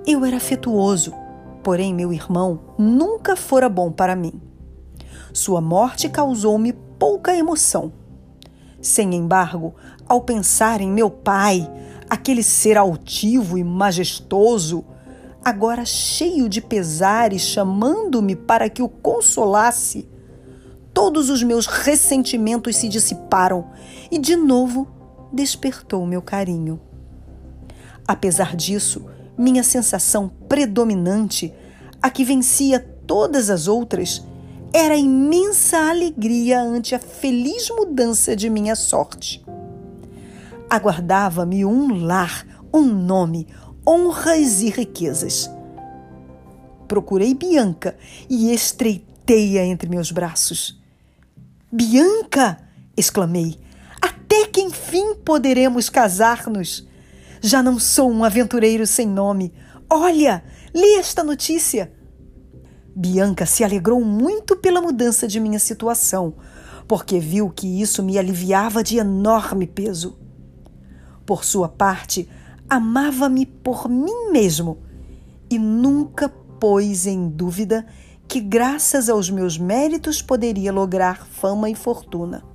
Eu 0.05 0.23
era 0.23 0.37
afetuoso, 0.37 1.13
porém 1.63 1.93
meu 1.93 2.13
irmão 2.13 2.75
nunca 2.77 3.35
fora 3.35 3.67
bom 3.69 3.91
para 3.91 4.15
mim. 4.15 4.41
Sua 5.33 5.61
morte 5.61 6.09
causou-me 6.09 6.73
pouca 6.73 7.35
emoção. 7.35 7.91
Sem 8.81 9.15
embargo, 9.15 9.75
ao 10.07 10.21
pensar 10.21 10.81
em 10.81 10.89
meu 10.89 11.09
pai, 11.09 11.69
aquele 12.09 12.43
ser 12.43 12.77
altivo 12.77 13.57
e 13.57 13.63
majestoso, 13.63 14.85
agora 15.43 15.85
cheio 15.85 16.47
de 16.49 16.61
pesares, 16.61 17.41
chamando-me 17.41 18.35
para 18.35 18.69
que 18.69 18.81
o 18.81 18.89
consolasse, 18.89 20.07
todos 20.93 21.29
os 21.29 21.43
meus 21.43 21.67
ressentimentos 21.67 22.75
se 22.75 22.89
dissiparam 22.89 23.69
e 24.09 24.17
de 24.17 24.35
novo 24.35 24.87
despertou 25.31 26.05
meu 26.05 26.21
carinho. 26.21 26.79
Apesar 28.07 28.55
disso, 28.55 29.05
minha 29.37 29.63
sensação 29.63 30.29
predominante, 30.49 31.53
a 32.01 32.09
que 32.09 32.23
vencia 32.23 32.79
todas 33.05 33.49
as 33.49 33.67
outras, 33.67 34.25
era 34.73 34.95
a 34.95 34.97
imensa 34.97 35.77
alegria 35.77 36.61
ante 36.61 36.95
a 36.95 36.99
feliz 36.99 37.69
mudança 37.69 38.35
de 38.35 38.49
minha 38.49 38.75
sorte 38.75 39.47
aguardava-me 40.69 41.65
um 41.65 42.05
lar, 42.05 42.45
um 42.73 42.83
nome, 42.83 43.47
honras 43.87 44.61
e 44.61 44.69
riquezas. 44.69 45.49
Procurei 46.87 47.33
Bianca 47.33 47.95
e 48.29 48.53
estreitei-a 48.53 49.65
entre 49.65 49.89
meus 49.89 50.11
braços. 50.11 50.79
Bianca! 51.71 52.57
exclamei. 52.95 53.59
Até 54.01 54.47
que 54.47 54.61
enfim 54.61 55.15
poderemos 55.15 55.89
casar-nos. 55.89 56.87
Já 57.41 57.61
não 57.61 57.79
sou 57.79 58.11
um 58.11 58.23
aventureiro 58.23 58.87
sem 58.87 59.07
nome. 59.07 59.53
Olha, 59.89 60.43
li 60.73 60.95
esta 60.95 61.23
notícia. 61.23 61.91
Bianca 62.95 63.45
se 63.45 63.63
alegrou 63.63 64.03
muito 64.03 64.55
pela 64.55 64.81
mudança 64.81 65.27
de 65.27 65.39
minha 65.39 65.59
situação, 65.59 66.33
porque 66.87 67.19
viu 67.19 67.49
que 67.49 67.79
isso 67.81 68.01
me 68.01 68.17
aliviava 68.17 68.83
de 68.83 68.97
enorme 68.97 69.67
peso. 69.67 70.17
Por 71.27 71.43
sua 71.43 71.67
parte, 71.67 72.27
amava-me 72.69 73.45
por 73.45 73.89
mim 73.89 74.31
mesmo 74.31 74.77
e 75.51 75.59
nunca 75.59 76.30
pôs 76.30 77.06
em 77.06 77.27
dúvida 77.27 77.85
que, 78.30 78.39
graças 78.39 79.09
aos 79.09 79.30
meus 79.30 79.57
méritos, 79.57 80.22
poderia 80.22 80.72
lograr 80.72 81.27
fama 81.27 81.69
e 81.69 81.75
fortuna. 81.75 82.45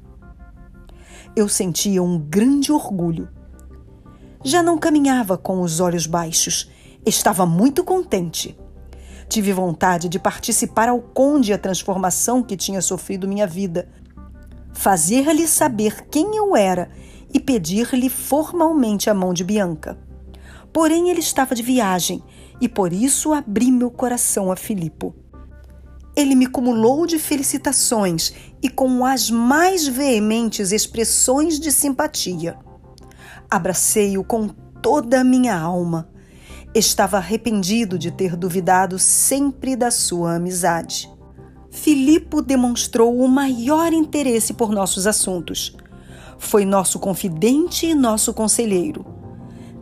Eu 1.36 1.50
sentia 1.50 2.02
um 2.02 2.18
grande 2.18 2.72
orgulho. 2.72 3.28
Já 4.42 4.62
não 4.62 4.78
caminhava 4.78 5.36
com 5.36 5.60
os 5.60 5.78
olhos 5.78 6.06
baixos, 6.06 6.70
estava 7.04 7.44
muito 7.44 7.84
contente. 7.84 8.58
Tive 9.28 9.52
vontade 9.52 10.08
de 10.08 10.18
participar 10.18 10.88
ao 10.88 10.98
conde 10.98 11.52
a 11.52 11.58
transformação 11.58 12.42
que 12.42 12.56
tinha 12.56 12.80
sofrido 12.80 13.28
minha 13.28 13.46
vida, 13.46 13.86
fazer-lhe 14.72 15.46
saber 15.46 16.06
quem 16.08 16.36
eu 16.36 16.56
era 16.56 16.90
e 17.32 17.40
pedir-lhe 17.40 18.08
formalmente 18.08 19.08
a 19.08 19.14
mão 19.14 19.32
de 19.32 19.44
Bianca. 19.44 19.98
Porém, 20.72 21.10
ele 21.10 21.20
estava 21.20 21.54
de 21.54 21.62
viagem 21.62 22.22
e 22.60 22.68
por 22.68 22.92
isso 22.92 23.32
abri 23.32 23.70
meu 23.70 23.90
coração 23.90 24.50
a 24.52 24.56
Filipe. 24.56 25.12
Ele 26.14 26.34
me 26.34 26.46
cumulou 26.46 27.06
de 27.06 27.18
felicitações 27.18 28.32
e 28.62 28.68
com 28.68 29.04
as 29.04 29.30
mais 29.30 29.86
veementes 29.86 30.70
expressões 30.70 31.58
de 31.58 31.72
simpatia. 31.72 32.56
Abracei-o 33.50 34.22
com 34.22 34.48
toda 34.82 35.20
a 35.20 35.24
minha 35.24 35.58
alma. 35.58 36.08
Estava 36.74 37.16
arrependido 37.16 37.98
de 37.98 38.10
ter 38.10 38.36
duvidado 38.36 38.98
sempre 38.98 39.74
da 39.74 39.90
sua 39.90 40.36
amizade. 40.36 41.10
Filipe 41.70 42.42
demonstrou 42.42 43.18
o 43.18 43.26
maior 43.26 43.92
interesse 43.92 44.52
por 44.52 44.70
nossos 44.70 45.06
assuntos. 45.06 45.74
Foi 46.42 46.64
nosso 46.64 46.98
confidente 46.98 47.86
e 47.86 47.94
nosso 47.94 48.34
conselheiro 48.34 49.06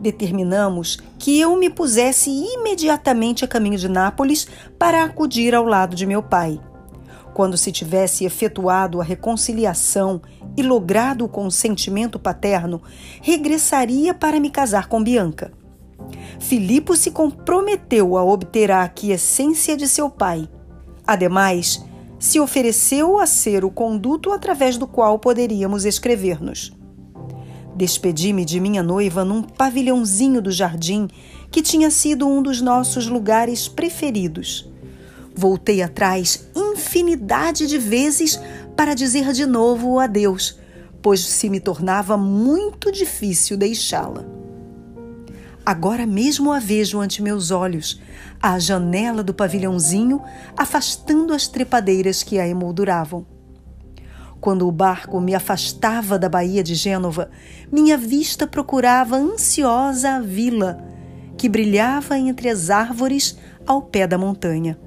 determinamos 0.01 0.97
que 1.19 1.39
eu 1.39 1.55
me 1.55 1.69
pusesse 1.69 2.29
imediatamente 2.29 3.45
a 3.45 3.47
caminho 3.47 3.77
de 3.77 3.87
Nápoles 3.87 4.47
para 4.77 5.03
acudir 5.03 5.53
ao 5.53 5.63
lado 5.63 5.95
de 5.95 6.05
meu 6.05 6.23
pai. 6.23 6.59
Quando 7.33 7.55
se 7.55 7.71
tivesse 7.71 8.25
efetuado 8.25 8.99
a 8.99 9.03
reconciliação 9.03 10.21
e 10.57 10.63
logrado 10.63 11.23
o 11.23 11.29
consentimento 11.29 12.19
paterno, 12.19 12.81
regressaria 13.21 14.13
para 14.13 14.39
me 14.39 14.49
casar 14.49 14.87
com 14.87 15.03
Bianca. 15.03 15.53
Filipe 16.39 16.97
se 16.97 17.11
comprometeu 17.11 18.17
a 18.17 18.23
obter 18.23 18.71
a 18.71 18.83
aquiescência 18.83 19.77
de 19.77 19.87
seu 19.87 20.09
pai. 20.09 20.49
Ademais, 21.05 21.85
se 22.21 22.39
ofereceu 22.39 23.17
a 23.17 23.25
ser 23.25 23.65
o 23.65 23.71
conduto 23.71 24.31
através 24.31 24.77
do 24.77 24.85
qual 24.85 25.17
poderíamos 25.17 25.85
escrever-nos. 25.85 26.71
Despedi-me 27.75 28.45
de 28.45 28.59
minha 28.59 28.83
noiva 28.83 29.25
num 29.25 29.41
pavilhãozinho 29.41 30.39
do 30.39 30.51
jardim 30.51 31.07
que 31.49 31.63
tinha 31.63 31.89
sido 31.89 32.27
um 32.27 32.43
dos 32.43 32.61
nossos 32.61 33.07
lugares 33.07 33.67
preferidos. 33.67 34.69
Voltei 35.35 35.81
atrás 35.81 36.47
infinidade 36.55 37.65
de 37.65 37.79
vezes 37.79 38.39
para 38.77 38.93
dizer 38.93 39.33
de 39.33 39.47
novo 39.47 39.97
adeus, 39.97 40.59
pois 41.01 41.21
se 41.21 41.49
me 41.49 41.59
tornava 41.59 42.17
muito 42.17 42.91
difícil 42.91 43.57
deixá-la. 43.57 44.40
Agora 45.63 46.07
mesmo 46.07 46.51
a 46.51 46.59
vejo 46.59 46.99
ante 46.99 47.21
meus 47.21 47.51
olhos, 47.51 48.01
à 48.41 48.57
janela 48.57 49.23
do 49.23 49.33
pavilhãozinho, 49.33 50.19
afastando 50.57 51.33
as 51.33 51.47
trepadeiras 51.47 52.23
que 52.23 52.39
a 52.39 52.47
emolduravam. 52.47 53.25
Quando 54.39 54.67
o 54.67 54.71
barco 54.71 55.21
me 55.21 55.35
afastava 55.35 56.17
da 56.17 56.27
Baía 56.27 56.63
de 56.63 56.73
Gênova, 56.73 57.29
minha 57.71 57.95
vista 57.95 58.47
procurava 58.47 59.15
ansiosa 59.15 60.15
a 60.15 60.19
vila, 60.19 60.83
que 61.37 61.47
brilhava 61.47 62.17
entre 62.17 62.49
as 62.49 62.71
árvores 62.71 63.37
ao 63.67 63.83
pé 63.83 64.07
da 64.07 64.17
montanha. 64.17 64.79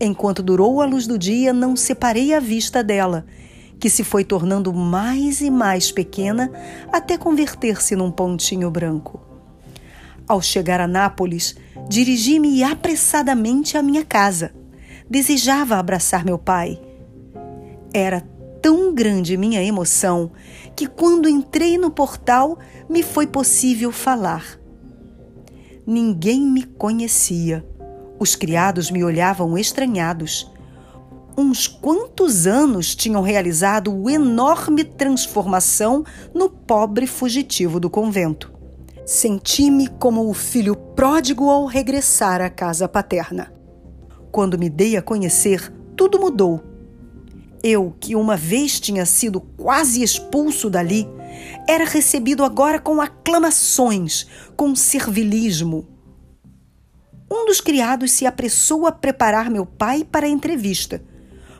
Enquanto 0.00 0.44
durou 0.44 0.80
a 0.80 0.86
luz 0.86 1.08
do 1.08 1.18
dia, 1.18 1.52
não 1.52 1.74
separei 1.74 2.32
a 2.32 2.38
vista 2.38 2.84
dela, 2.84 3.26
que 3.80 3.90
se 3.90 4.04
foi 4.04 4.22
tornando 4.22 4.72
mais 4.72 5.40
e 5.40 5.50
mais 5.50 5.90
pequena 5.90 6.48
até 6.92 7.18
converter-se 7.18 7.96
num 7.96 8.12
pontinho 8.12 8.70
branco. 8.70 9.27
Ao 10.28 10.42
chegar 10.42 10.78
a 10.78 10.86
Nápoles, 10.86 11.56
dirigi-me 11.88 12.62
apressadamente 12.62 13.78
à 13.78 13.82
minha 13.82 14.04
casa. 14.04 14.52
Desejava 15.08 15.76
abraçar 15.76 16.22
meu 16.22 16.38
pai. 16.38 16.78
Era 17.94 18.20
tão 18.60 18.94
grande 18.94 19.38
minha 19.38 19.64
emoção 19.64 20.30
que, 20.76 20.86
quando 20.86 21.30
entrei 21.30 21.78
no 21.78 21.90
portal, 21.90 22.58
me 22.90 23.02
foi 23.02 23.26
possível 23.26 23.90
falar. 23.90 24.60
Ninguém 25.86 26.42
me 26.42 26.62
conhecia. 26.64 27.66
Os 28.18 28.36
criados 28.36 28.90
me 28.90 29.02
olhavam 29.02 29.56
estranhados. 29.56 30.52
Uns 31.38 31.66
quantos 31.66 32.46
anos 32.46 32.94
tinham 32.94 33.22
realizado 33.22 34.10
enorme 34.10 34.84
transformação 34.84 36.04
no 36.34 36.50
pobre 36.50 37.06
fugitivo 37.06 37.80
do 37.80 37.88
convento. 37.88 38.57
Senti-me 39.08 39.88
como 39.88 40.28
o 40.28 40.34
filho 40.34 40.76
pródigo 40.76 41.48
ao 41.48 41.64
regressar 41.64 42.42
à 42.42 42.50
casa 42.50 42.86
paterna. 42.86 43.50
Quando 44.30 44.58
me 44.58 44.68
dei 44.68 44.98
a 44.98 45.02
conhecer, 45.02 45.72
tudo 45.96 46.20
mudou 46.20 46.62
eu, 47.62 47.94
que 48.00 48.14
uma 48.14 48.36
vez 48.36 48.78
tinha 48.78 49.04
sido 49.04 49.40
quase 49.40 50.02
expulso 50.02 50.70
dali, 50.70 51.08
era 51.68 51.84
recebido 51.84 52.44
agora 52.44 52.78
com 52.78 53.00
aclamações, 53.00 54.26
com 54.56 54.74
servilismo. 54.74 55.86
Um 57.30 57.46
dos 57.46 57.60
criados 57.60 58.12
se 58.12 58.26
apressou 58.26 58.86
a 58.86 58.92
preparar 58.92 59.50
meu 59.50 59.66
pai 59.66 60.04
para 60.04 60.26
a 60.26 60.30
entrevista. 60.30 61.02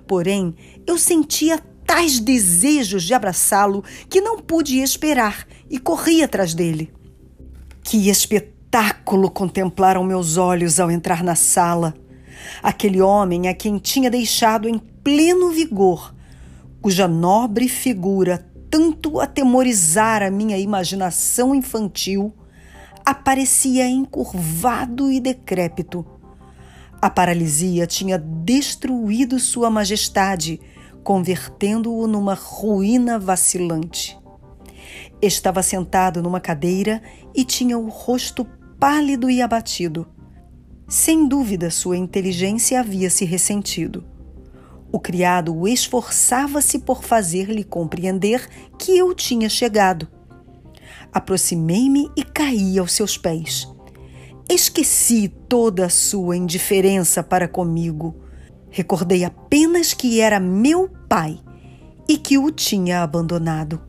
Porém, 0.06 0.54
eu 0.86 0.96
sentia 0.96 1.58
tais 1.86 2.18
desejos 2.18 3.02
de 3.02 3.12
abraçá-lo 3.12 3.84
que 4.08 4.20
não 4.20 4.38
pude 4.38 4.78
esperar 4.80 5.46
e 5.68 5.78
corri 5.78 6.22
atrás 6.22 6.54
dele. 6.54 6.92
Que 7.90 8.10
espetáculo 8.10 9.30
contemplaram 9.30 10.04
meus 10.04 10.36
olhos 10.36 10.78
ao 10.78 10.90
entrar 10.90 11.24
na 11.24 11.34
sala! 11.34 11.94
Aquele 12.62 13.00
homem 13.00 13.48
a 13.48 13.54
quem 13.54 13.78
tinha 13.78 14.10
deixado 14.10 14.68
em 14.68 14.78
pleno 14.78 15.48
vigor, 15.48 16.14
cuja 16.82 17.08
nobre 17.08 17.66
figura 17.66 18.46
tanto 18.70 19.18
atemorizara 19.18 20.30
minha 20.30 20.58
imaginação 20.58 21.54
infantil, 21.54 22.34
aparecia 23.06 23.88
encurvado 23.88 25.10
e 25.10 25.18
decrépito. 25.18 26.04
A 27.00 27.08
paralisia 27.08 27.86
tinha 27.86 28.18
destruído 28.18 29.38
sua 29.38 29.70
majestade, 29.70 30.60
convertendo-o 31.02 32.06
numa 32.06 32.34
ruína 32.34 33.18
vacilante. 33.18 34.17
Estava 35.20 35.62
sentado 35.62 36.22
numa 36.22 36.40
cadeira 36.40 37.02
e 37.34 37.44
tinha 37.44 37.76
o 37.76 37.88
rosto 37.88 38.46
pálido 38.78 39.28
e 39.28 39.42
abatido. 39.42 40.06
Sem 40.86 41.26
dúvida, 41.26 41.70
sua 41.70 41.96
inteligência 41.96 42.80
havia 42.80 43.10
se 43.10 43.24
ressentido. 43.24 44.04
O 44.92 44.98
criado 44.98 45.66
esforçava-se 45.66 46.78
por 46.78 47.02
fazer-lhe 47.02 47.64
compreender 47.64 48.48
que 48.78 48.96
eu 48.96 49.12
tinha 49.14 49.48
chegado. 49.48 50.08
Aproximei-me 51.12 52.10
e 52.16 52.22
caí 52.22 52.78
aos 52.78 52.92
seus 52.92 53.18
pés. 53.18 53.68
Esqueci 54.48 55.28
toda 55.48 55.86
a 55.86 55.90
sua 55.90 56.36
indiferença 56.36 57.22
para 57.22 57.48
comigo. 57.48 58.16
Recordei 58.70 59.24
apenas 59.24 59.92
que 59.92 60.20
era 60.20 60.40
meu 60.40 60.88
pai 61.08 61.38
e 62.08 62.16
que 62.16 62.38
o 62.38 62.50
tinha 62.50 63.02
abandonado. 63.02 63.87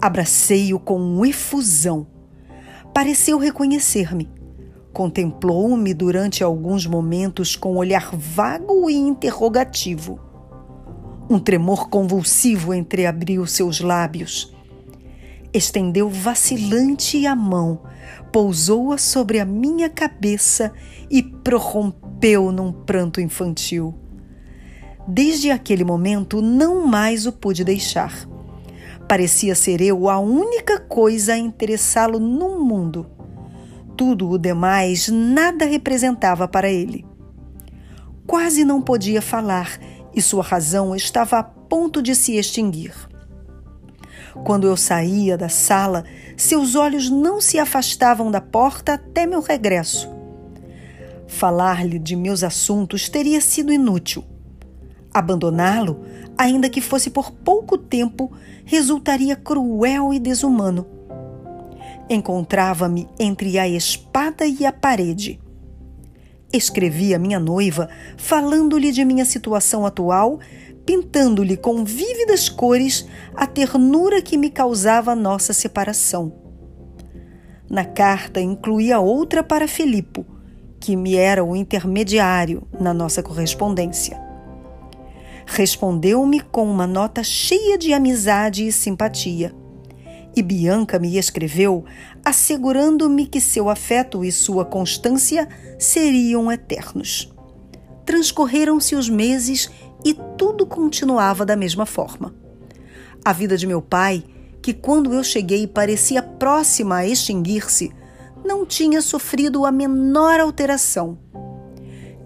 Abracei-o 0.00 0.78
com 0.78 1.24
efusão. 1.24 2.06
Pareceu 2.92 3.38
reconhecer-me 3.38 4.38
Contemplou-me 4.98 5.94
durante 5.94 6.42
alguns 6.42 6.84
momentos 6.84 7.54
com 7.54 7.76
olhar 7.76 8.10
vago 8.16 8.90
e 8.90 8.94
interrogativo. 8.94 10.18
Um 11.30 11.38
tremor 11.38 11.88
convulsivo 11.88 12.74
entreabriu 12.74 13.46
seus 13.46 13.80
lábios. 13.80 14.52
Estendeu 15.52 16.10
vacilante 16.10 17.24
a 17.28 17.36
mão, 17.36 17.82
pousou-a 18.32 18.98
sobre 18.98 19.38
a 19.38 19.44
minha 19.44 19.88
cabeça 19.88 20.72
e 21.08 21.22
prorrompeu 21.22 22.50
num 22.50 22.72
pranto 22.72 23.20
infantil. 23.20 23.94
Desde 25.06 25.50
aquele 25.52 25.84
momento 25.84 26.42
não 26.42 26.86
mais 26.88 27.24
o 27.24 27.30
pude 27.30 27.62
deixar. 27.62 28.28
Parecia 29.08 29.54
ser 29.54 29.80
eu 29.80 30.08
a 30.08 30.18
única 30.18 30.78
coisa 30.78 31.32
a 31.32 31.38
interessá-lo 31.38 32.18
no 32.18 32.60
mundo 32.60 33.18
tudo 33.98 34.30
o 34.30 34.38
demais 34.38 35.08
nada 35.08 35.64
representava 35.64 36.46
para 36.46 36.70
ele. 36.70 37.04
Quase 38.28 38.64
não 38.64 38.80
podia 38.80 39.20
falar 39.20 39.76
e 40.14 40.22
sua 40.22 40.44
razão 40.44 40.94
estava 40.94 41.40
a 41.40 41.42
ponto 41.42 42.00
de 42.00 42.14
se 42.14 42.36
extinguir. 42.36 42.94
Quando 44.44 44.68
eu 44.68 44.76
saía 44.76 45.36
da 45.36 45.48
sala, 45.48 46.04
seus 46.36 46.76
olhos 46.76 47.10
não 47.10 47.40
se 47.40 47.58
afastavam 47.58 48.30
da 48.30 48.40
porta 48.40 48.94
até 48.94 49.26
meu 49.26 49.40
regresso. 49.40 50.08
Falar-lhe 51.26 51.98
de 51.98 52.14
meus 52.14 52.44
assuntos 52.44 53.08
teria 53.08 53.40
sido 53.40 53.72
inútil. 53.72 54.24
Abandoná-lo, 55.12 56.04
ainda 56.36 56.70
que 56.70 56.80
fosse 56.80 57.10
por 57.10 57.32
pouco 57.32 57.76
tempo, 57.76 58.30
resultaria 58.68 59.34
cruel 59.34 60.12
e 60.12 60.18
desumano. 60.18 60.86
Encontrava-me 62.08 63.08
entre 63.18 63.58
a 63.58 63.66
espada 63.66 64.46
e 64.46 64.66
a 64.66 64.70
parede. 64.70 65.40
Escrevi 66.52 67.14
a 67.14 67.18
minha 67.18 67.40
noiva, 67.40 67.88
falando-lhe 68.18 68.92
de 68.92 69.06
minha 69.06 69.24
situação 69.24 69.86
atual, 69.86 70.38
pintando-lhe 70.84 71.56
com 71.56 71.82
vívidas 71.82 72.50
cores 72.50 73.08
a 73.34 73.46
ternura 73.46 74.20
que 74.20 74.36
me 74.36 74.50
causava 74.50 75.14
nossa 75.14 75.54
separação. 75.54 76.30
Na 77.70 77.86
carta 77.86 78.38
incluía 78.38 79.00
outra 79.00 79.42
para 79.42 79.66
Filipe, 79.66 80.26
que 80.78 80.94
me 80.94 81.14
era 81.14 81.42
o 81.42 81.56
intermediário 81.56 82.68
na 82.78 82.92
nossa 82.92 83.22
correspondência. 83.22 84.27
Respondeu-me 85.50 86.40
com 86.40 86.70
uma 86.70 86.86
nota 86.86 87.22
cheia 87.24 87.78
de 87.78 87.94
amizade 87.94 88.66
e 88.66 88.70
simpatia. 88.70 89.54
E 90.36 90.42
Bianca 90.42 90.98
me 90.98 91.16
escreveu 91.16 91.86
assegurando-me 92.22 93.26
que 93.26 93.40
seu 93.40 93.70
afeto 93.70 94.22
e 94.22 94.30
sua 94.30 94.66
constância 94.66 95.48
seriam 95.78 96.52
eternos. 96.52 97.32
Transcorreram-se 98.04 98.94
os 98.94 99.08
meses 99.08 99.70
e 100.04 100.14
tudo 100.36 100.66
continuava 100.66 101.46
da 101.46 101.56
mesma 101.56 101.86
forma. 101.86 102.34
A 103.24 103.32
vida 103.32 103.56
de 103.56 103.66
meu 103.66 103.80
pai, 103.80 104.22
que 104.62 104.74
quando 104.74 105.14
eu 105.14 105.24
cheguei 105.24 105.66
parecia 105.66 106.22
próxima 106.22 106.96
a 106.96 107.06
extinguir-se, 107.06 107.90
não 108.44 108.66
tinha 108.66 109.00
sofrido 109.00 109.64
a 109.64 109.72
menor 109.72 110.40
alteração. 110.40 111.18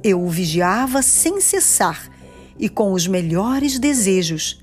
Eu 0.03 0.21
o 0.21 0.29
vigiava 0.29 1.03
sem 1.03 1.41
cessar 1.41 2.12
e 2.59 2.69
com 2.69 2.93
os 2.93 3.07
melhores 3.07 3.79
desejos. 3.79 4.63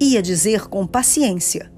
Ia 0.00 0.20
dizer 0.20 0.68
com 0.68 0.86
paciência. 0.86 1.72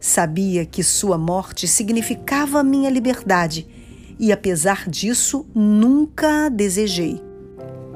Sabia 0.00 0.64
que 0.64 0.82
sua 0.82 1.18
morte 1.18 1.66
significava 1.66 2.62
minha 2.62 2.90
liberdade 2.90 3.66
e, 4.18 4.32
apesar 4.32 4.88
disso, 4.88 5.46
nunca 5.54 6.46
a 6.46 6.48
desejei. 6.48 7.20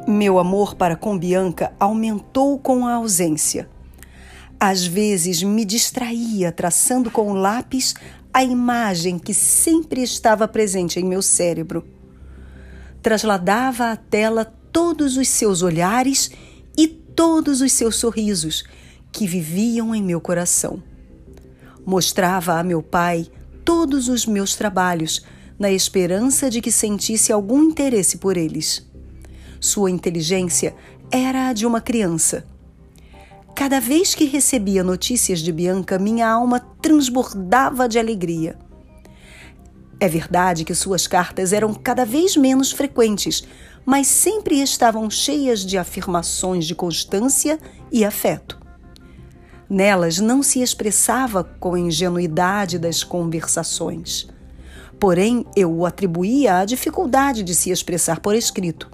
Meu 0.07 0.39
amor 0.39 0.75
para 0.75 0.97
com 0.97 1.17
Bianca 1.17 1.73
aumentou 1.79 2.59
com 2.59 2.87
a 2.87 2.95
ausência. 2.95 3.69
Às 4.59 4.85
vezes 4.87 5.43
me 5.43 5.65
distraía 5.65 6.53
traçando 6.53 7.11
com 7.11 7.31
o 7.31 7.35
lápis 7.35 7.95
a 8.33 8.43
imagem 8.43 9.19
que 9.19 9.35
sempre 9.35 10.03
estava 10.03 10.49
presente 10.49 10.99
em 10.99 11.05
meu 11.05 11.21
cérebro. 11.21 11.85
Trasladava 13.03 13.91
à 13.91 13.97
tela 13.97 14.53
todos 14.73 15.17
os 15.17 15.29
seus 15.29 15.63
olhares 15.63 16.31
e 16.77 16.89
todos 16.89 17.61
os 17.61 17.73
seus 17.73 17.97
sorrisos 17.97 18.65
que 19.13 19.27
viviam 19.27 19.95
em 19.95 20.03
meu 20.03 20.21
coração. 20.21 20.83
Mostrava 21.85 22.59
a 22.59 22.63
meu 22.63 22.83
pai 22.83 23.27
todos 23.65 24.09
os 24.09 24.27
meus 24.27 24.57
trabalhos, 24.57 25.25
na 25.59 25.71
esperança 25.71 26.51
de 26.51 26.61
que 26.61 26.73
sentisse 26.73 27.33
algum 27.33 27.63
interesse 27.63 28.19
por 28.19 28.37
eles. 28.37 28.85
Sua 29.61 29.91
inteligência 29.91 30.75
era 31.11 31.49
a 31.49 31.53
de 31.53 31.67
uma 31.67 31.81
criança. 31.81 32.45
Cada 33.55 33.79
vez 33.79 34.15
que 34.15 34.25
recebia 34.25 34.83
notícias 34.83 35.41
de 35.41 35.53
Bianca, 35.53 35.99
minha 35.99 36.29
alma 36.29 36.59
transbordava 36.59 37.89
de 37.89 37.99
alegria. 37.99 38.59
É 40.01 40.09
verdade 40.09 40.65
que 40.65 40.75
suas 40.75 41.07
cartas 41.07 41.53
eram 41.53 41.73
cada 41.73 42.05
vez 42.05 42.37
menos 42.37 42.73
frequentes, 42.73 43.45
mas 43.85 44.07
sempre 44.07 44.61
estavam 44.61 45.11
cheias 45.11 45.65
de 45.65 45.77
afirmações 45.77 46.67
de 46.67 46.75
constância 46.75 47.59
e 47.91 48.05
afeto. 48.05 48.61
Nelas 49.69 50.19
não 50.19 50.43
se 50.43 50.61
expressava 50.61 51.43
com 51.43 51.75
a 51.75 51.81
ingenuidade 51.81 52.79
das 52.79 53.03
conversações. 53.03 54.29
Porém, 55.01 55.47
eu 55.57 55.73
o 55.73 55.87
atribuía 55.87 56.59
à 56.59 56.65
dificuldade 56.65 57.43
de 57.43 57.55
se 57.55 57.71
expressar 57.71 58.21
por 58.21 58.35
escrito. 58.35 58.91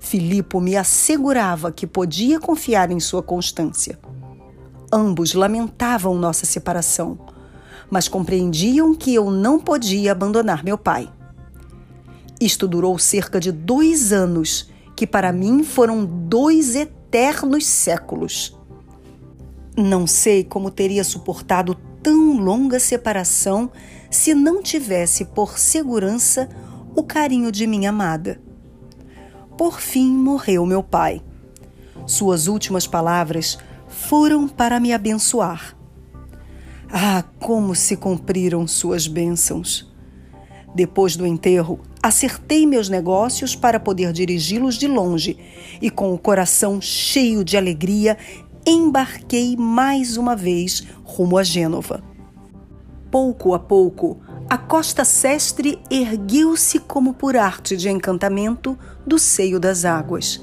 Filipe 0.00 0.60
me 0.60 0.76
assegurava 0.76 1.72
que 1.72 1.86
podia 1.86 2.38
confiar 2.38 2.90
em 2.90 3.00
sua 3.00 3.22
constância. 3.22 3.98
Ambos 4.92 5.32
lamentavam 5.32 6.14
nossa 6.16 6.44
separação, 6.44 7.18
mas 7.88 8.06
compreendiam 8.06 8.94
que 8.94 9.14
eu 9.14 9.30
não 9.30 9.58
podia 9.58 10.12
abandonar 10.12 10.62
meu 10.62 10.76
pai. 10.76 11.08
Isto 12.40 12.66
durou 12.66 12.98
cerca 12.98 13.38
de 13.38 13.52
dois 13.52 14.12
anos, 14.12 14.70
que 14.96 15.06
para 15.06 15.32
mim 15.32 15.62
foram 15.62 16.04
dois 16.04 16.74
eternos 16.74 17.66
séculos. 17.66 18.56
Não 19.76 20.06
sei 20.06 20.44
como 20.44 20.70
teria 20.70 21.04
suportado 21.04 21.74
tão 22.02 22.38
longa 22.38 22.78
separação 22.78 23.70
se 24.10 24.34
não 24.34 24.62
tivesse 24.62 25.24
por 25.24 25.58
segurança 25.58 26.48
o 26.94 27.02
carinho 27.02 27.50
de 27.50 27.66
minha 27.66 27.90
amada. 27.90 28.40
Por 29.56 29.80
fim 29.80 30.10
morreu 30.10 30.66
meu 30.66 30.82
pai. 30.82 31.22
Suas 32.06 32.46
últimas 32.46 32.86
palavras 32.86 33.58
foram 33.88 34.46
para 34.46 34.78
me 34.78 34.92
abençoar. 34.92 35.76
Ah, 36.92 37.24
como 37.40 37.74
se 37.74 37.96
cumpriram 37.96 38.66
suas 38.66 39.08
bênçãos! 39.08 39.92
Depois 40.74 41.16
do 41.16 41.26
enterro, 41.26 41.80
acertei 42.04 42.66
meus 42.66 42.90
negócios 42.90 43.56
para 43.56 43.80
poder 43.80 44.12
dirigi-los 44.12 44.74
de 44.74 44.86
longe 44.86 45.38
e, 45.80 45.88
com 45.88 46.12
o 46.12 46.18
coração 46.18 46.78
cheio 46.78 47.42
de 47.42 47.56
alegria, 47.56 48.18
embarquei 48.66 49.56
mais 49.56 50.18
uma 50.18 50.36
vez 50.36 50.86
rumo 51.02 51.38
a 51.38 51.42
Gênova. 51.42 52.04
Pouco 53.10 53.54
a 53.54 53.58
pouco, 53.58 54.18
a 54.50 54.58
costa 54.58 55.02
sestre 55.02 55.78
ergueu-se 55.90 56.78
como 56.78 57.14
por 57.14 57.38
arte 57.38 57.74
de 57.74 57.88
encantamento 57.88 58.78
do 59.06 59.18
seio 59.18 59.58
das 59.58 59.86
águas 59.86 60.42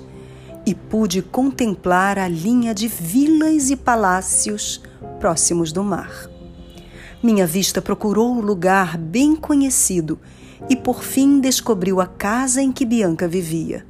e 0.66 0.74
pude 0.74 1.22
contemplar 1.22 2.18
a 2.18 2.28
linha 2.28 2.74
de 2.74 2.88
vilas 2.88 3.70
e 3.70 3.76
palácios 3.76 4.82
próximos 5.20 5.72
do 5.72 5.84
mar. 5.84 6.28
Minha 7.22 7.46
vista 7.46 7.84
procurou 7.84 8.36
o 8.36 8.42
lugar 8.42 8.98
bem 8.98 9.36
conhecido 9.36 10.20
e 10.70 10.76
por 10.76 11.04
fim 11.04 11.40
descobriu 11.40 12.00
a 12.00 12.08
casa 12.08 12.62
em 12.62 12.72
que 12.72 12.86
Bianca 12.86 13.28
vivia. 13.28 13.86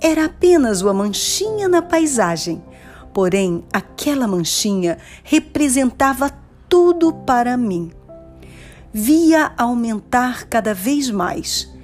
Era 0.00 0.26
apenas 0.26 0.82
uma 0.82 0.94
manchinha 0.94 1.68
na 1.68 1.82
paisagem, 1.82 2.62
porém 3.12 3.64
aquela 3.72 4.26
manchinha 4.26 4.98
representava 5.24 6.30
tudo 6.68 7.12
para 7.12 7.56
mim. 7.56 7.90
Via 8.92 9.52
aumentar 9.56 10.44
cada 10.44 10.72
vez 10.72 11.10
mais 11.10 11.76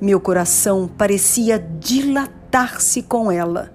meu 0.00 0.18
coração 0.18 0.88
parecia 0.88 1.58
dilatar-se 1.58 3.02
com 3.02 3.30
ela. 3.30 3.70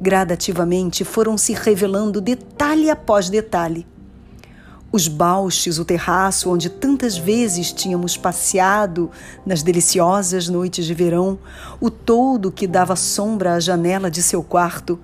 Gradativamente 0.00 1.04
foram 1.04 1.38
se 1.38 1.52
revelando 1.52 2.20
detalhe 2.20 2.90
após 2.90 3.30
detalhe. 3.30 3.86
Os 4.92 5.08
balches, 5.08 5.78
o 5.78 5.86
terraço 5.86 6.52
onde 6.52 6.68
tantas 6.68 7.16
vezes 7.16 7.72
tínhamos 7.72 8.14
passeado 8.18 9.10
nas 9.46 9.62
deliciosas 9.62 10.48
noites 10.50 10.84
de 10.84 10.92
verão, 10.92 11.38
o 11.80 11.88
todo 11.88 12.52
que 12.52 12.66
dava 12.66 12.94
sombra 12.94 13.54
à 13.54 13.60
janela 13.60 14.10
de 14.10 14.22
seu 14.22 14.42
quarto. 14.42 15.00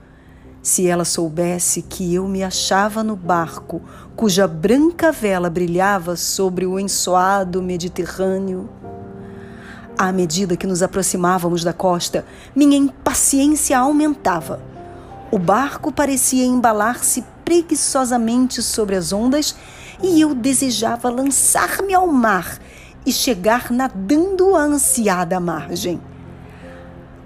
Se 0.61 0.87
ela 0.87 1.07
soubesse 1.07 1.81
que 1.81 2.15
eu 2.15 2.29
me 2.29 2.43
achava 2.43 3.03
no 3.03 3.17
barco 3.17 3.81
cuja 4.15 4.47
branca 4.47 5.11
vela 5.11 5.49
brilhava 5.49 6.17
sobre 6.17 6.67
o 6.67 6.79
ensoado 6.79 7.63
Mediterrâneo. 7.63 8.69
À 9.97 10.13
medida 10.13 10.57
que 10.57 10.67
nos 10.67 10.83
aproximávamos 10.83 11.65
da 11.65 11.73
costa, 11.73 12.27
minha 12.55 12.77
impaciência 12.77 13.79
aumentava. 13.79 14.61
O 15.31 15.39
barco 15.39 15.91
parecia 15.91 16.45
embalar-se 16.45 17.25
preguiçosamente 17.45 18.63
sobre 18.63 18.95
as 18.95 19.13
ondas 19.13 19.57
e 20.03 20.21
eu 20.21 20.35
desejava 20.35 21.09
lançar-me 21.09 21.95
ao 21.95 22.07
mar 22.07 22.59
e 23.05 23.13
chegar 23.13 23.71
nadando 23.71 24.55
à 24.55 24.63
ansiada 24.63 25.41
margem. 25.41 26.01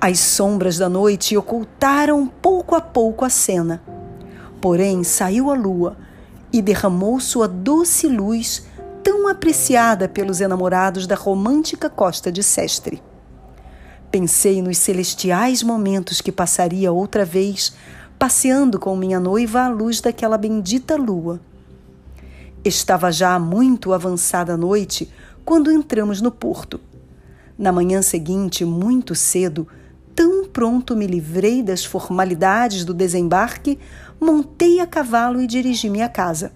As 0.00 0.18
sombras 0.18 0.78
da 0.78 0.88
noite 0.88 1.36
ocultaram 1.36 2.26
pouco 2.26 2.74
a 2.74 2.80
pouco 2.80 3.24
a 3.24 3.30
cena. 3.30 3.82
Porém, 4.60 5.04
saiu 5.04 5.50
a 5.50 5.54
lua 5.54 5.96
e 6.52 6.60
derramou 6.60 7.20
sua 7.20 7.46
doce 7.46 8.08
luz 8.08 8.66
tão 9.02 9.28
apreciada 9.28 10.08
pelos 10.08 10.40
enamorados 10.40 11.06
da 11.06 11.14
romântica 11.14 11.88
costa 11.88 12.30
de 12.30 12.42
Sestre. 12.42 13.02
Pensei 14.10 14.60
nos 14.60 14.78
celestiais 14.78 15.62
momentos 15.62 16.20
que 16.20 16.30
passaria 16.30 16.92
outra 16.92 17.24
vez 17.24 17.72
passeando 18.18 18.78
com 18.78 18.94
minha 18.94 19.18
noiva 19.18 19.62
à 19.62 19.68
luz 19.68 20.00
daquela 20.00 20.38
bendita 20.38 20.96
lua. 20.96 21.40
Estava 22.64 23.10
já 23.10 23.36
muito 23.40 23.92
avançada 23.92 24.54
a 24.54 24.56
noite 24.56 25.10
quando 25.44 25.72
entramos 25.72 26.20
no 26.20 26.30
porto. 26.30 26.80
Na 27.58 27.72
manhã 27.72 28.00
seguinte, 28.02 28.64
muito 28.64 29.16
cedo, 29.16 29.66
tão 30.14 30.46
pronto 30.46 30.94
me 30.94 31.06
livrei 31.06 31.60
das 31.60 31.84
formalidades 31.84 32.84
do 32.84 32.94
desembarque, 32.94 33.80
montei 34.20 34.78
a 34.78 34.86
cavalo 34.86 35.40
e 35.40 35.46
dirigi 35.48 35.90
minha 35.90 36.08
casa. 36.08 36.52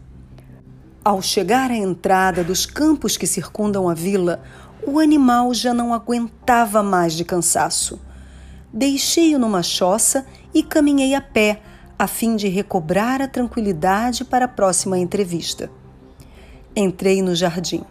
Ao 1.04 1.20
chegar 1.20 1.72
à 1.72 1.76
entrada 1.76 2.44
dos 2.44 2.66
campos 2.66 3.16
que 3.16 3.26
circundam 3.26 3.88
a 3.88 3.94
vila, 3.94 4.42
o 4.86 5.00
animal 5.00 5.52
já 5.52 5.74
não 5.74 5.92
aguentava 5.92 6.84
mais 6.84 7.14
de 7.14 7.24
cansaço. 7.24 8.00
Deixei-o 8.72 9.40
numa 9.40 9.62
choça 9.62 10.24
e 10.54 10.62
caminhei 10.62 11.14
a 11.16 11.20
pé, 11.20 11.60
a 11.98 12.06
fim 12.06 12.36
de 12.36 12.46
recobrar 12.46 13.20
a 13.20 13.26
tranquilidade 13.26 14.24
para 14.24 14.44
a 14.44 14.48
próxima 14.48 14.98
entrevista. 14.98 15.68
Entrei 16.78 17.22
no 17.22 17.34
jardim. 17.34 17.82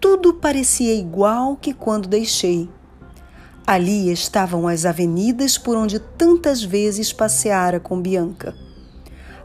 Tudo 0.00 0.32
parecia 0.32 0.94
igual 0.94 1.54
que 1.54 1.74
quando 1.74 2.08
deixei. 2.08 2.66
Ali 3.66 4.10
estavam 4.10 4.66
as 4.66 4.86
avenidas 4.86 5.58
por 5.58 5.76
onde 5.76 5.98
tantas 5.98 6.62
vezes 6.62 7.12
passeara 7.12 7.78
com 7.78 8.00
Bianca. 8.00 8.54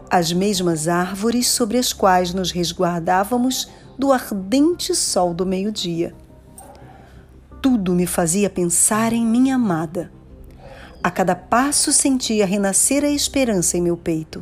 As 0.09 0.31
mesmas 0.31 0.87
árvores 0.87 1.49
sobre 1.49 1.77
as 1.77 1.91
quais 1.91 2.33
nos 2.33 2.51
resguardávamos 2.51 3.69
do 3.99 4.13
ardente 4.13 4.95
sol 4.95 5.33
do 5.33 5.45
meio-dia. 5.45 6.15
Tudo 7.61 7.91
me 7.91 8.07
fazia 8.07 8.49
pensar 8.49 9.11
em 9.11 9.25
minha 9.25 9.55
amada. 9.55 10.09
A 11.03 11.11
cada 11.11 11.35
passo 11.35 11.91
sentia 11.91 12.45
renascer 12.45 13.03
a 13.03 13.09
esperança 13.09 13.77
em 13.77 13.81
meu 13.81 13.97
peito. 13.97 14.41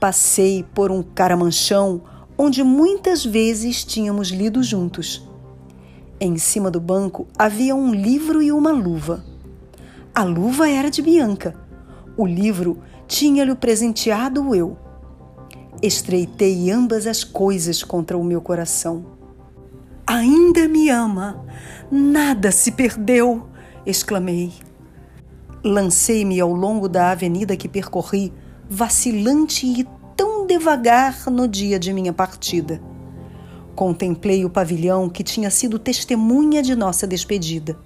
Passei 0.00 0.64
por 0.74 0.90
um 0.90 1.02
caramanchão 1.02 2.13
onde 2.36 2.62
muitas 2.62 3.24
vezes 3.24 3.84
tínhamos 3.84 4.28
lido 4.28 4.62
juntos. 4.62 5.26
Em 6.20 6.36
cima 6.36 6.70
do 6.70 6.80
banco 6.80 7.26
havia 7.38 7.74
um 7.74 7.92
livro 7.92 8.42
e 8.42 8.50
uma 8.50 8.70
luva. 8.70 9.24
A 10.14 10.22
luva 10.22 10.68
era 10.68 10.90
de 10.90 11.02
Bianca. 11.02 11.54
O 12.16 12.26
livro 12.26 12.78
tinha-lhe 13.06 13.54
presenteado 13.54 14.54
eu. 14.54 14.76
Estreitei 15.82 16.70
ambas 16.70 17.06
as 17.06 17.24
coisas 17.24 17.82
contra 17.82 18.16
o 18.16 18.24
meu 18.24 18.40
coração. 18.40 19.04
Ainda 20.06 20.68
me 20.68 20.88
ama, 20.90 21.44
nada 21.90 22.52
se 22.52 22.72
perdeu, 22.72 23.48
exclamei. 23.84 24.52
Lancei-me 25.64 26.38
ao 26.40 26.52
longo 26.52 26.88
da 26.88 27.10
avenida 27.10 27.56
que 27.56 27.68
percorri, 27.68 28.32
vacilante 28.68 29.66
e 29.66 29.86
devagar 30.46 31.30
no 31.30 31.48
dia 31.48 31.78
de 31.78 31.92
minha 31.92 32.12
partida. 32.12 32.80
Contemplei 33.74 34.44
o 34.44 34.50
pavilhão 34.50 35.08
que 35.08 35.24
tinha 35.24 35.50
sido 35.50 35.78
testemunha 35.78 36.62
de 36.62 36.74
nossa 36.74 37.06
despedida. 37.06 37.76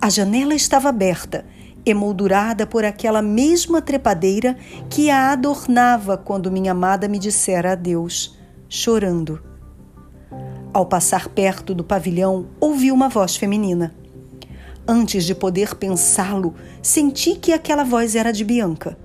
A 0.00 0.10
janela 0.10 0.54
estava 0.54 0.90
aberta, 0.90 1.46
emoldurada 1.86 2.66
por 2.66 2.84
aquela 2.84 3.22
mesma 3.22 3.80
trepadeira 3.80 4.56
que 4.90 5.10
a 5.10 5.32
adornava 5.32 6.16
quando 6.16 6.50
minha 6.50 6.72
amada 6.72 7.08
me 7.08 7.18
dissera 7.18 7.72
adeus, 7.72 8.38
chorando. 8.68 9.42
Ao 10.72 10.84
passar 10.84 11.28
perto 11.28 11.74
do 11.74 11.84
pavilhão, 11.84 12.48
ouvi 12.60 12.90
uma 12.90 13.08
voz 13.08 13.36
feminina. 13.36 13.94
Antes 14.86 15.24
de 15.24 15.34
poder 15.34 15.76
pensá-lo, 15.76 16.54
senti 16.82 17.36
que 17.36 17.52
aquela 17.52 17.84
voz 17.84 18.14
era 18.14 18.32
de 18.32 18.44
Bianca. 18.44 18.98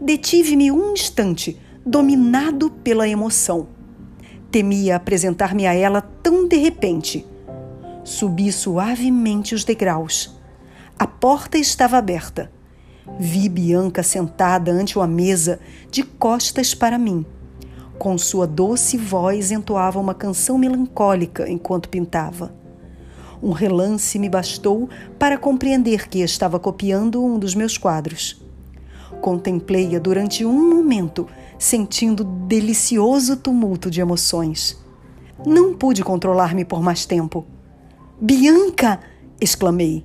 Detive-me 0.00 0.70
um 0.70 0.92
instante, 0.92 1.58
dominado 1.86 2.68
pela 2.68 3.08
emoção. 3.08 3.68
Temia 4.50 4.96
apresentar-me 4.96 5.68
a 5.68 5.72
ela 5.72 6.00
tão 6.00 6.48
de 6.48 6.56
repente. 6.56 7.24
Subi 8.02 8.50
suavemente 8.50 9.54
os 9.54 9.62
degraus. 9.62 10.36
A 10.98 11.06
porta 11.06 11.56
estava 11.56 11.96
aberta. 11.96 12.50
Vi 13.20 13.48
Bianca 13.48 14.02
sentada 14.02 14.72
ante 14.72 14.98
uma 14.98 15.06
mesa, 15.06 15.60
de 15.88 16.02
costas 16.02 16.74
para 16.74 16.98
mim. 16.98 17.24
Com 17.96 18.18
sua 18.18 18.48
doce 18.48 18.96
voz 18.96 19.52
entoava 19.52 20.00
uma 20.00 20.12
canção 20.12 20.58
melancólica 20.58 21.48
enquanto 21.48 21.88
pintava. 21.88 22.52
Um 23.40 23.52
relance 23.52 24.18
me 24.18 24.28
bastou 24.28 24.88
para 25.20 25.38
compreender 25.38 26.08
que 26.08 26.18
estava 26.20 26.58
copiando 26.58 27.24
um 27.24 27.38
dos 27.38 27.54
meus 27.54 27.78
quadros. 27.78 28.44
Contemplei-a 29.20 30.00
durante 30.00 30.44
um 30.44 30.74
momento 30.74 31.28
sentindo 31.58 32.24
delicioso 32.24 33.36
tumulto 33.36 33.90
de 33.90 34.00
emoções. 34.00 34.78
Não 35.44 35.74
pude 35.74 36.02
controlar-me 36.02 36.64
por 36.64 36.82
mais 36.82 37.04
tempo. 37.04 37.44
Bianca! 38.20 39.00
exclamei. 39.40 40.04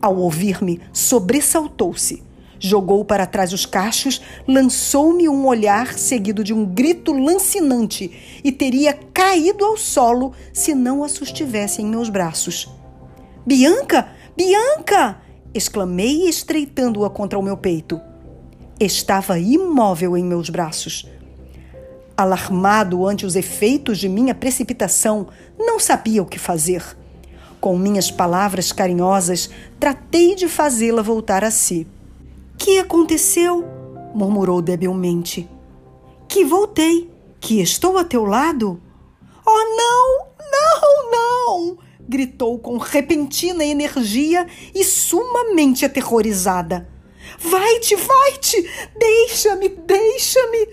Ao 0.00 0.16
ouvir-me, 0.16 0.80
sobressaltou-se. 0.92 2.22
Jogou 2.58 3.04
para 3.04 3.26
trás 3.26 3.54
os 3.54 3.64
cachos, 3.64 4.20
lançou-me 4.46 5.28
um 5.28 5.46
olhar 5.46 5.94
seguido 5.94 6.44
de 6.44 6.52
um 6.52 6.66
grito 6.66 7.12
lancinante 7.12 8.40
e 8.44 8.52
teria 8.52 8.92
caído 8.92 9.64
ao 9.64 9.78
solo 9.78 10.32
se 10.52 10.74
não 10.74 11.02
a 11.02 11.08
sustivesse 11.08 11.80
em 11.80 11.86
meus 11.86 12.10
braços. 12.10 12.68
Bianca! 13.46 14.08
Bianca! 14.36 15.22
exclamei, 15.54 16.28
estreitando-a 16.28 17.08
contra 17.08 17.38
o 17.38 17.42
meu 17.42 17.56
peito. 17.56 18.00
Estava 18.80 19.38
imóvel 19.38 20.16
em 20.16 20.24
meus 20.24 20.48
braços. 20.48 21.06
Alarmado 22.16 23.06
ante 23.06 23.26
os 23.26 23.36
efeitos 23.36 23.98
de 23.98 24.08
minha 24.08 24.34
precipitação, 24.34 25.28
não 25.58 25.78
sabia 25.78 26.22
o 26.22 26.26
que 26.26 26.38
fazer. 26.38 26.82
Com 27.60 27.76
minhas 27.76 28.10
palavras 28.10 28.72
carinhosas, 28.72 29.50
tratei 29.78 30.34
de 30.34 30.48
fazê-la 30.48 31.02
voltar 31.02 31.44
a 31.44 31.50
si. 31.50 31.86
Que 32.56 32.78
aconteceu? 32.78 33.64
murmurou 34.14 34.62
debilmente. 34.62 35.46
Que 36.26 36.42
voltei, 36.42 37.10
que 37.38 37.60
estou 37.60 37.98
a 37.98 38.04
teu 38.04 38.24
lado. 38.24 38.80
Oh, 39.46 39.76
não, 39.76 40.26
não, 40.50 41.10
não! 41.10 41.78
gritou 42.08 42.58
com 42.58 42.76
repentina 42.76 43.62
energia 43.62 44.46
e 44.74 44.82
sumamente 44.84 45.84
aterrorizada. 45.84 46.88
Vai-te, 47.42 47.96
vai-te! 47.96 48.70
Deixa-me, 48.98 49.68
deixa-me! 49.68 50.68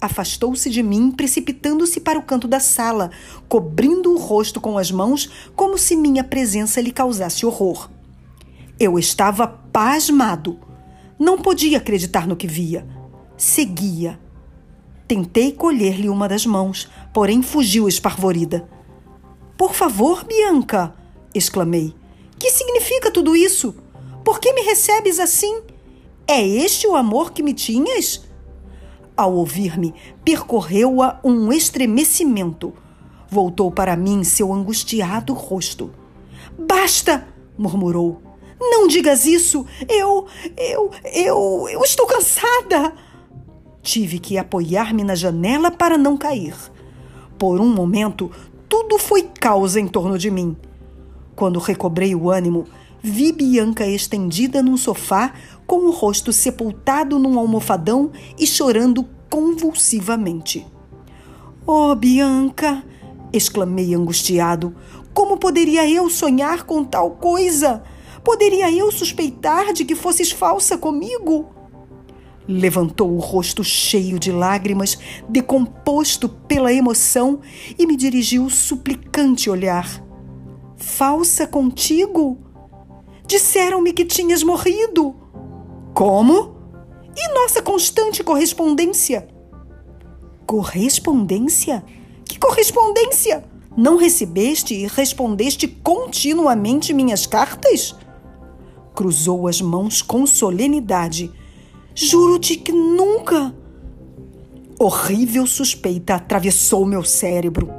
Afastou-se 0.00 0.68
de 0.68 0.82
mim, 0.82 1.10
precipitando-se 1.10 2.00
para 2.00 2.18
o 2.18 2.22
canto 2.22 2.46
da 2.46 2.60
sala, 2.60 3.10
cobrindo 3.48 4.12
o 4.12 4.18
rosto 4.18 4.60
com 4.60 4.76
as 4.76 4.90
mãos, 4.90 5.30
como 5.54 5.78
se 5.78 5.96
minha 5.96 6.22
presença 6.22 6.80
lhe 6.80 6.90
causasse 6.90 7.46
horror. 7.46 7.88
Eu 8.78 8.98
estava 8.98 9.46
pasmado. 9.46 10.58
Não 11.18 11.38
podia 11.38 11.78
acreditar 11.78 12.26
no 12.26 12.36
que 12.36 12.46
via. 12.46 12.86
Seguia. 13.36 14.20
Tentei 15.08 15.52
colher-lhe 15.52 16.08
uma 16.08 16.28
das 16.28 16.44
mãos, 16.44 16.90
porém 17.14 17.40
fugiu 17.40 17.88
esparvorida. 17.88 18.68
Por 19.56 19.72
favor, 19.72 20.24
Bianca! 20.24 20.94
exclamei. 21.34 21.94
Que 22.38 22.50
significa 22.50 23.10
tudo 23.10 23.34
isso? 23.34 23.74
Por 24.24 24.40
que 24.40 24.52
me 24.52 24.62
recebes 24.62 25.18
assim? 25.18 25.62
É 26.28 26.44
este 26.44 26.86
o 26.86 26.96
amor 26.96 27.32
que 27.32 27.42
me 27.42 27.54
tinhas? 27.54 28.24
Ao 29.16 29.32
ouvir-me, 29.32 29.94
percorreu-a 30.24 31.20
um 31.22 31.52
estremecimento. 31.52 32.72
Voltou 33.30 33.70
para 33.70 33.96
mim 33.96 34.24
seu 34.24 34.52
angustiado 34.52 35.32
rosto. 35.32 35.90
Basta! 36.58 37.26
murmurou. 37.56 38.20
Não 38.60 38.86
digas 38.86 39.24
isso! 39.24 39.64
Eu. 39.88 40.26
Eu. 40.56 40.90
Eu. 41.04 41.68
Eu 41.70 41.82
estou 41.82 42.06
cansada! 42.06 42.92
Tive 43.82 44.18
que 44.18 44.36
apoiar-me 44.36 45.04
na 45.04 45.14
janela 45.14 45.70
para 45.70 45.96
não 45.96 46.16
cair. 46.16 46.54
Por 47.38 47.60
um 47.60 47.72
momento, 47.72 48.30
tudo 48.68 48.98
foi 48.98 49.22
causa 49.22 49.78
em 49.78 49.86
torno 49.86 50.18
de 50.18 50.30
mim. 50.30 50.56
Quando 51.36 51.60
recobrei 51.60 52.14
o 52.14 52.30
ânimo, 52.30 52.64
vi 53.02 53.30
Bianca 53.30 53.86
estendida 53.86 54.62
num 54.62 54.76
sofá, 54.76 55.32
com 55.66 55.86
o 55.86 55.90
rosto 55.90 56.32
sepultado 56.32 57.18
num 57.18 57.38
almofadão 57.38 58.10
e 58.38 58.46
chorando 58.46 59.06
convulsivamente. 59.28 60.66
Oh, 61.66 61.94
Bianca! 61.94 62.84
exclamei 63.32 63.94
angustiado. 63.94 64.74
Como 65.12 65.36
poderia 65.36 65.88
eu 65.88 66.08
sonhar 66.08 66.64
com 66.64 66.84
tal 66.84 67.12
coisa? 67.12 67.82
Poderia 68.22 68.70
eu 68.70 68.90
suspeitar 68.92 69.72
de 69.72 69.84
que 69.84 69.94
fosses 69.94 70.30
falsa 70.30 70.78
comigo? 70.78 71.46
Levantou 72.48 73.12
o 73.12 73.18
rosto 73.18 73.64
cheio 73.64 74.18
de 74.18 74.30
lágrimas, 74.30 74.98
decomposto 75.28 76.28
pela 76.28 76.72
emoção, 76.72 77.40
e 77.78 77.86
me 77.86 77.96
dirigiu 77.96 78.44
o 78.44 78.50
suplicante 78.50 79.50
olhar. 79.50 80.04
Falsa 80.76 81.46
contigo? 81.46 82.38
Disseram-me 83.26 83.92
que 83.92 84.04
tinhas 84.04 84.44
morrido. 84.44 85.16
Como? 85.96 86.54
E 87.16 87.32
nossa 87.32 87.62
constante 87.62 88.22
correspondência? 88.22 89.26
Correspondência? 90.46 91.82
Que 92.22 92.38
correspondência? 92.38 93.42
Não 93.74 93.96
recebeste 93.96 94.74
e 94.74 94.86
respondeste 94.86 95.66
continuamente 95.66 96.92
minhas 96.92 97.24
cartas? 97.24 97.96
Cruzou 98.94 99.48
as 99.48 99.62
mãos 99.62 100.02
com 100.02 100.26
solenidade. 100.26 101.32
Juro-te 101.94 102.56
que 102.56 102.72
nunca. 102.72 103.56
Horrível 104.78 105.46
suspeita 105.46 106.16
atravessou 106.16 106.84
meu 106.84 107.04
cérebro. 107.04 107.70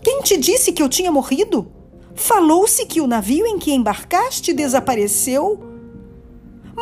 Quem 0.00 0.22
te 0.22 0.36
disse 0.36 0.70
que 0.70 0.80
eu 0.80 0.88
tinha 0.88 1.10
morrido? 1.10 1.66
Falou-se 2.14 2.86
que 2.86 3.00
o 3.00 3.06
navio 3.08 3.44
em 3.48 3.58
que 3.58 3.72
embarcaste 3.72 4.52
desapareceu. 4.52 5.75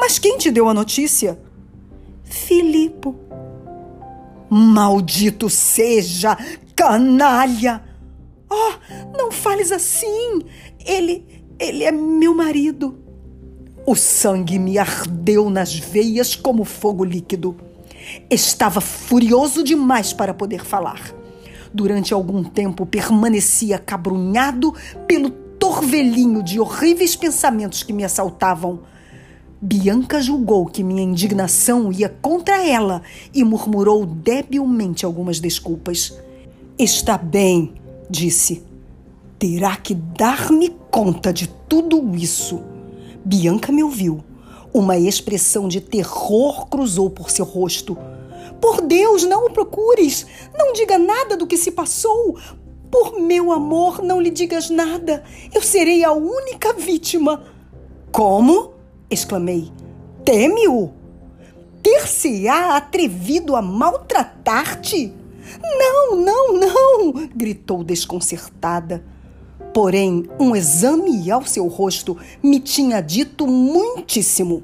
Mas 0.06 0.18
quem 0.18 0.36
te 0.36 0.50
deu 0.50 0.68
a 0.68 0.74
notícia? 0.74 1.40
Filipe. 2.24 3.08
Maldito 4.50 5.48
seja, 5.48 6.36
canalha! 6.76 7.82
Oh, 8.50 9.16
não 9.16 9.32
fales 9.32 9.72
assim! 9.72 10.42
Ele, 10.84 11.46
ele 11.58 11.84
é 11.84 11.90
meu 11.90 12.34
marido. 12.34 12.98
O 13.86 13.94
sangue 13.94 14.58
me 14.58 14.76
ardeu 14.76 15.48
nas 15.48 15.74
veias 15.74 16.36
como 16.36 16.66
fogo 16.66 17.02
líquido. 17.02 17.56
Estava 18.28 18.82
furioso 18.82 19.64
demais 19.64 20.12
para 20.12 20.34
poder 20.34 20.66
falar. 20.66 21.00
Durante 21.72 22.12
algum 22.12 22.44
tempo 22.44 22.84
permanecia 22.84 23.78
cabrunhado 23.78 24.74
pelo 25.06 25.30
torvelinho 25.30 26.42
de 26.42 26.60
horríveis 26.60 27.16
pensamentos 27.16 27.82
que 27.82 27.94
me 27.94 28.04
assaltavam. 28.04 28.80
Bianca 29.66 30.20
julgou 30.20 30.66
que 30.66 30.84
minha 30.84 31.02
indignação 31.02 31.90
ia 31.90 32.10
contra 32.20 32.62
ela 32.62 33.00
e 33.32 33.42
murmurou 33.42 34.04
debilmente 34.04 35.06
algumas 35.06 35.40
desculpas. 35.40 36.12
Está 36.78 37.16
bem, 37.16 37.72
disse. 38.10 38.62
Terá 39.38 39.74
que 39.74 39.94
dar-me 39.94 40.68
conta 40.90 41.32
de 41.32 41.48
tudo 41.66 42.14
isso. 42.14 42.60
Bianca 43.24 43.72
me 43.72 43.82
ouviu. 43.82 44.22
Uma 44.70 44.98
expressão 44.98 45.66
de 45.66 45.80
terror 45.80 46.66
cruzou 46.66 47.08
por 47.08 47.30
seu 47.30 47.46
rosto. 47.46 47.96
Por 48.60 48.82
Deus, 48.82 49.24
não 49.24 49.46
o 49.46 49.50
procures! 49.50 50.26
Não 50.54 50.74
diga 50.74 50.98
nada 50.98 51.38
do 51.38 51.46
que 51.46 51.56
se 51.56 51.70
passou! 51.70 52.36
Por 52.90 53.18
meu 53.18 53.50
amor, 53.50 54.02
não 54.02 54.20
lhe 54.20 54.30
digas 54.30 54.68
nada! 54.68 55.24
Eu 55.54 55.62
serei 55.62 56.04
a 56.04 56.12
única 56.12 56.74
vítima! 56.74 57.42
Como? 58.12 58.73
Exclamei. 59.14 59.72
Teme-o? 60.24 60.92
Ter-se-á 61.82 62.76
atrevido 62.76 63.56
a 63.56 63.62
maltratar-te? 63.62 65.12
Não, 65.62 66.16
não, 66.16 66.58
não! 66.58 67.28
gritou 67.34 67.84
desconcertada. 67.84 69.04
Porém, 69.72 70.28
um 70.38 70.54
exame 70.54 71.30
ao 71.30 71.44
seu 71.44 71.66
rosto 71.66 72.16
me 72.42 72.60
tinha 72.60 73.00
dito 73.00 73.46
muitíssimo. 73.46 74.62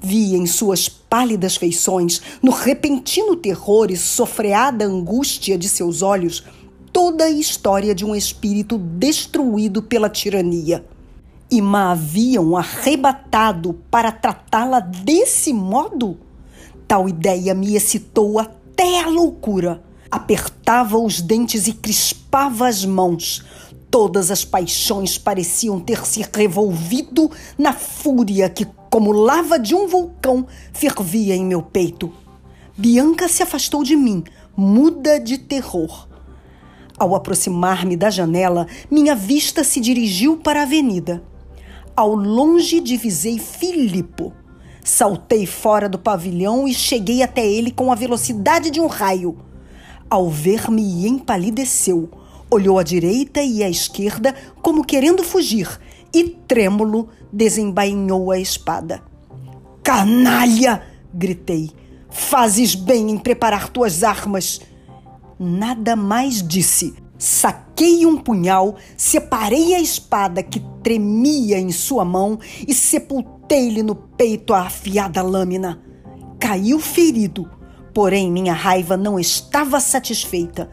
Vi 0.00 0.34
em 0.34 0.46
suas 0.46 0.88
pálidas 0.88 1.56
feições, 1.56 2.20
no 2.42 2.52
repentino 2.52 3.36
terror 3.36 3.90
e 3.90 3.96
sofreada 3.96 4.84
angústia 4.84 5.56
de 5.56 5.68
seus 5.68 6.02
olhos, 6.02 6.44
toda 6.92 7.24
a 7.24 7.30
história 7.30 7.94
de 7.94 8.04
um 8.04 8.14
espírito 8.14 8.78
destruído 8.78 9.82
pela 9.82 10.08
tirania. 10.08 10.84
E 11.50 11.60
ma 11.60 11.92
haviam 11.92 12.56
arrebatado 12.56 13.74
para 13.90 14.10
tratá-la 14.10 14.80
desse 14.80 15.52
modo? 15.52 16.18
Tal 16.88 17.08
ideia 17.08 17.54
me 17.54 17.76
excitou 17.76 18.38
até 18.38 19.02
a 19.02 19.08
loucura 19.08 19.82
apertava 20.14 20.96
os 20.96 21.20
dentes 21.20 21.66
e 21.66 21.72
crispava 21.72 22.68
as 22.68 22.84
mãos. 22.84 23.44
Todas 23.90 24.30
as 24.30 24.44
paixões 24.44 25.18
pareciam 25.18 25.80
ter 25.80 26.06
se 26.06 26.24
revolvido 26.32 27.28
na 27.58 27.72
fúria 27.72 28.48
que, 28.48 28.64
como 28.88 29.10
lava 29.10 29.58
de 29.58 29.74
um 29.74 29.88
vulcão, 29.88 30.46
fervia 30.72 31.34
em 31.34 31.44
meu 31.44 31.60
peito. 31.62 32.12
Bianca 32.78 33.26
se 33.26 33.42
afastou 33.42 33.82
de 33.82 33.96
mim, 33.96 34.22
muda 34.56 35.18
de 35.18 35.36
terror. 35.36 36.06
Ao 36.96 37.16
aproximar-me 37.16 37.96
da 37.96 38.08
janela, 38.08 38.68
minha 38.88 39.16
vista 39.16 39.64
se 39.64 39.80
dirigiu 39.80 40.36
para 40.36 40.60
a 40.60 40.62
avenida. 40.62 41.24
Ao 41.96 42.12
longe 42.12 42.80
divisei 42.80 43.38
Filipe. 43.38 44.32
Saltei 44.82 45.46
fora 45.46 45.88
do 45.88 45.96
pavilhão 45.96 46.66
e 46.66 46.74
cheguei 46.74 47.22
até 47.22 47.46
ele 47.46 47.70
com 47.70 47.92
a 47.92 47.94
velocidade 47.94 48.68
de 48.68 48.80
um 48.80 48.88
raio. 48.88 49.38
Ao 50.10 50.28
ver-me, 50.28 51.06
empalideceu, 51.06 52.10
olhou 52.50 52.80
à 52.80 52.82
direita 52.82 53.42
e 53.42 53.62
à 53.62 53.70
esquerda 53.70 54.34
como 54.60 54.84
querendo 54.84 55.22
fugir 55.22 55.68
e, 56.12 56.24
trêmulo, 56.24 57.08
desembainhou 57.32 58.32
a 58.32 58.40
espada. 58.40 59.00
Canalha! 59.82 60.82
gritei. 61.14 61.70
Fazes 62.10 62.74
bem 62.74 63.10
em 63.10 63.18
preparar 63.18 63.68
tuas 63.68 64.02
armas. 64.02 64.60
Nada 65.38 65.94
mais 65.94 66.46
disse. 66.46 67.03
Saquei 67.24 68.04
um 68.04 68.18
punhal, 68.18 68.76
separei 68.96 69.74
a 69.74 69.80
espada 69.80 70.42
que 70.42 70.60
tremia 70.82 71.58
em 71.58 71.72
sua 71.72 72.04
mão 72.04 72.38
e 72.66 72.74
sepultei-lhe 72.74 73.82
no 73.82 73.94
peito 73.94 74.52
a 74.52 74.62
afiada 74.62 75.22
lâmina. 75.22 75.82
Caiu 76.38 76.78
ferido 76.78 77.50
Porém, 77.94 78.30
minha 78.30 78.52
raiva 78.52 78.96
não 78.96 79.20
estava 79.20 79.78
satisfeita. 79.78 80.68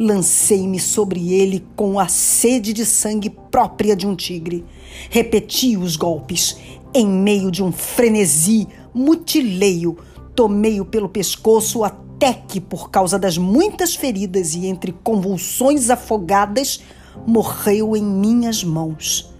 Lancei-me 0.00 0.80
sobre 0.80 1.34
ele 1.34 1.62
com 1.76 2.00
a 2.00 2.08
sede 2.08 2.72
de 2.72 2.86
sangue 2.86 3.28
própria 3.28 3.94
de 3.94 4.06
um 4.06 4.16
tigre. 4.16 4.64
Repeti 5.10 5.76
os 5.76 5.96
golpes. 5.96 6.56
Em 6.94 7.06
meio 7.06 7.50
de 7.50 7.62
um 7.62 7.70
frenesi, 7.70 8.66
mutilei-o. 8.94 9.98
Tomei-o 10.34 10.86
pelo 10.86 11.10
pescoço 11.10 11.84
até 11.84 12.11
que, 12.30 12.60
por 12.60 12.90
causa 12.90 13.18
das 13.18 13.38
muitas 13.38 13.94
feridas 13.94 14.54
e 14.54 14.66
entre 14.66 14.92
convulsões 14.92 15.88
afogadas, 15.88 16.80
morreu 17.26 17.96
em 17.96 18.02
minhas 18.04 18.62
mãos. 18.62 19.32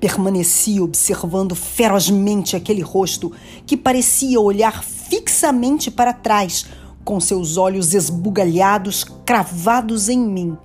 Permaneci 0.00 0.80
observando 0.80 1.54
ferozmente 1.54 2.54
aquele 2.54 2.82
rosto 2.82 3.32
que 3.64 3.76
parecia 3.76 4.40
olhar 4.40 4.84
fixamente 4.84 5.90
para 5.90 6.12
trás, 6.12 6.66
com 7.04 7.20
seus 7.20 7.56
olhos 7.56 7.94
esbugalhados 7.94 9.04
cravados 9.24 10.08
em 10.08 10.18
mim. 10.18 10.58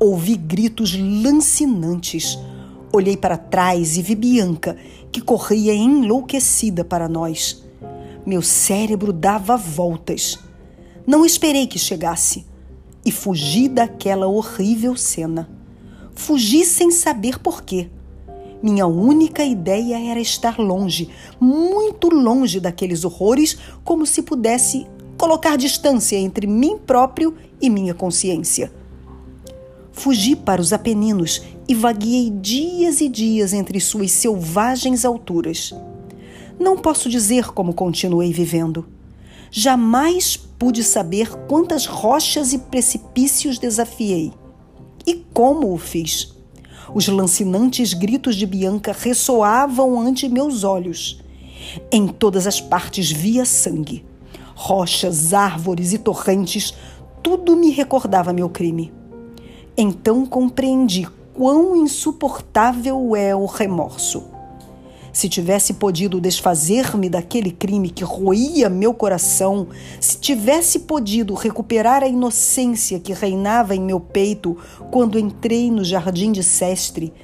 Ouvi 0.00 0.36
gritos 0.36 0.96
lancinantes. 0.96 2.38
Olhei 2.92 3.16
para 3.16 3.36
trás 3.36 3.96
e 3.96 4.02
vi 4.02 4.14
Bianca, 4.14 4.76
que 5.12 5.20
corria 5.20 5.74
enlouquecida 5.74 6.84
para 6.84 7.08
nós. 7.08 7.62
Meu 8.24 8.40
cérebro 8.40 9.12
dava 9.12 9.56
voltas. 9.56 10.45
Não 11.06 11.24
esperei 11.24 11.68
que 11.68 11.78
chegasse 11.78 12.44
e 13.04 13.12
fugi 13.12 13.68
daquela 13.68 14.26
horrível 14.26 14.96
cena. 14.96 15.48
Fugi 16.16 16.64
sem 16.64 16.90
saber 16.90 17.38
por 17.38 17.62
quê. 17.62 17.88
Minha 18.60 18.88
única 18.88 19.44
ideia 19.44 20.10
era 20.10 20.18
estar 20.18 20.58
longe, 20.58 21.08
muito 21.38 22.08
longe 22.08 22.58
daqueles 22.58 23.04
horrores, 23.04 23.56
como 23.84 24.04
se 24.04 24.22
pudesse 24.22 24.84
colocar 25.16 25.56
distância 25.56 26.16
entre 26.16 26.48
mim 26.48 26.76
próprio 26.76 27.36
e 27.60 27.70
minha 27.70 27.94
consciência. 27.94 28.72
Fugi 29.92 30.34
para 30.34 30.60
os 30.60 30.72
Apeninos 30.72 31.40
e 31.68 31.74
vagueei 31.74 32.30
dias 32.30 33.00
e 33.00 33.08
dias 33.08 33.52
entre 33.52 33.78
suas 33.78 34.10
selvagens 34.10 35.04
alturas. 35.04 35.72
Não 36.58 36.76
posso 36.76 37.08
dizer 37.08 37.52
como 37.52 37.72
continuei 37.72 38.32
vivendo. 38.32 38.95
Jamais 39.50 40.36
pude 40.36 40.82
saber 40.82 41.30
quantas 41.46 41.86
rochas 41.86 42.52
e 42.52 42.58
precipícios 42.58 43.58
desafiei. 43.58 44.32
E 45.06 45.14
como 45.32 45.72
o 45.72 45.78
fiz? 45.78 46.34
Os 46.94 47.08
lancinantes 47.08 47.92
gritos 47.92 48.36
de 48.36 48.46
Bianca 48.46 48.92
ressoavam 48.92 50.00
ante 50.00 50.28
meus 50.28 50.64
olhos. 50.64 51.22
Em 51.90 52.06
todas 52.06 52.46
as 52.46 52.60
partes 52.60 53.10
via 53.10 53.44
sangue. 53.44 54.04
Rochas, 54.54 55.34
árvores 55.34 55.92
e 55.92 55.98
torrentes, 55.98 56.74
tudo 57.22 57.56
me 57.56 57.70
recordava 57.70 58.32
meu 58.32 58.48
crime. 58.48 58.92
Então 59.76 60.24
compreendi 60.24 61.06
quão 61.34 61.76
insuportável 61.76 63.14
é 63.14 63.34
o 63.36 63.44
remorso. 63.44 64.35
Se 65.16 65.30
tivesse 65.30 65.72
podido 65.72 66.20
desfazer-me 66.20 67.08
daquele 67.08 67.50
crime 67.50 67.88
que 67.88 68.04
roía 68.04 68.68
meu 68.68 68.92
coração, 68.92 69.68
se 69.98 70.18
tivesse 70.18 70.80
podido 70.80 71.32
recuperar 71.32 72.02
a 72.02 72.06
inocência 72.06 73.00
que 73.00 73.14
reinava 73.14 73.74
em 73.74 73.80
meu 73.80 73.98
peito 73.98 74.58
quando 74.90 75.18
entrei 75.18 75.70
no 75.70 75.82
jardim 75.82 76.32
de 76.32 76.42
Sestre, 76.42 77.14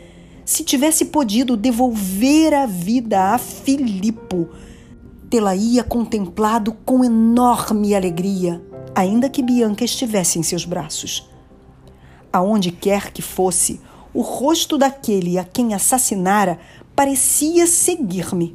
se 0.42 0.64
tivesse 0.64 1.04
podido 1.04 1.54
devolver 1.54 2.54
a 2.54 2.64
vida 2.64 3.34
a 3.34 3.36
Filipo, 3.36 4.48
tê-la-ia 5.28 5.84
contemplado 5.84 6.72
com 6.86 7.04
enorme 7.04 7.94
alegria. 7.94 8.58
ainda 8.94 9.28
que 9.28 9.42
Bianca 9.42 9.84
estivesse 9.84 10.38
em 10.38 10.42
seus 10.42 10.64
braços. 10.64 11.28
Aonde 12.32 12.72
quer 12.72 13.12
que 13.12 13.20
fosse, 13.20 13.82
o 14.14 14.20
rosto 14.20 14.76
daquele 14.76 15.38
a 15.38 15.44
quem 15.44 15.74
assassinara 15.74 16.58
parecia 16.94 17.66
seguir-me. 17.66 18.54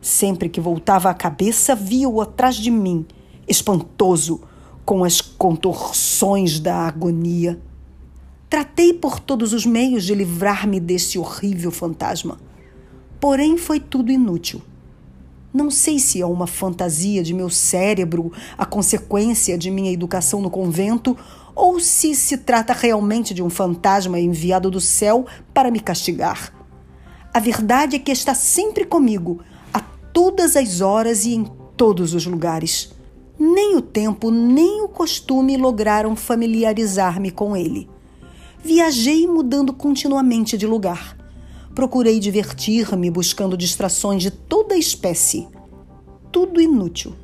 Sempre 0.00 0.48
que 0.48 0.60
voltava 0.60 1.10
a 1.10 1.14
cabeça, 1.14 1.74
via-o 1.74 2.20
atrás 2.20 2.56
de 2.56 2.70
mim, 2.70 3.04
espantoso, 3.48 4.40
com 4.84 5.02
as 5.02 5.20
contorções 5.20 6.60
da 6.60 6.76
agonia. 6.86 7.60
Tratei 8.48 8.92
por 8.94 9.18
todos 9.18 9.52
os 9.52 9.66
meios 9.66 10.04
de 10.04 10.14
livrar-me 10.14 10.78
desse 10.78 11.18
horrível 11.18 11.72
fantasma. 11.72 12.38
Porém, 13.18 13.56
foi 13.56 13.80
tudo 13.80 14.12
inútil. 14.12 14.62
Não 15.52 15.70
sei 15.70 15.98
se 15.98 16.20
é 16.20 16.26
uma 16.26 16.46
fantasia 16.46 17.22
de 17.22 17.34
meu 17.34 17.50
cérebro, 17.50 18.30
a 18.56 18.64
consequência 18.64 19.58
de 19.58 19.70
minha 19.70 19.90
educação 19.90 20.40
no 20.40 20.50
convento, 20.50 21.16
ou 21.54 21.80
se 21.80 22.14
se 22.14 22.38
trata 22.38 22.72
realmente 22.72 23.34
de 23.34 23.42
um 23.42 23.50
fantasma 23.50 24.20
enviado 24.20 24.70
do 24.70 24.80
céu 24.80 25.26
para 25.52 25.70
me 25.70 25.80
castigar. 25.80 26.55
A 27.36 27.38
verdade 27.38 27.96
é 27.96 27.98
que 27.98 28.10
está 28.10 28.34
sempre 28.34 28.86
comigo, 28.86 29.42
a 29.70 29.78
todas 29.78 30.56
as 30.56 30.80
horas 30.80 31.26
e 31.26 31.34
em 31.34 31.44
todos 31.76 32.14
os 32.14 32.24
lugares. 32.24 32.94
Nem 33.38 33.76
o 33.76 33.82
tempo 33.82 34.30
nem 34.30 34.80
o 34.80 34.88
costume 34.88 35.54
lograram 35.58 36.16
familiarizar-me 36.16 37.30
com 37.30 37.54
ele. 37.54 37.90
Viajei 38.64 39.26
mudando 39.26 39.74
continuamente 39.74 40.56
de 40.56 40.66
lugar. 40.66 41.14
Procurei 41.74 42.18
divertir-me 42.18 43.10
buscando 43.10 43.54
distrações 43.54 44.22
de 44.22 44.30
toda 44.30 44.74
espécie. 44.74 45.46
Tudo 46.32 46.58
inútil. 46.58 47.14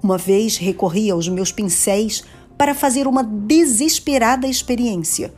Uma 0.00 0.16
vez 0.16 0.56
recorri 0.56 1.10
aos 1.10 1.28
meus 1.28 1.50
pincéis 1.50 2.22
para 2.56 2.76
fazer 2.76 3.08
uma 3.08 3.24
desesperada 3.24 4.46
experiência. 4.46 5.34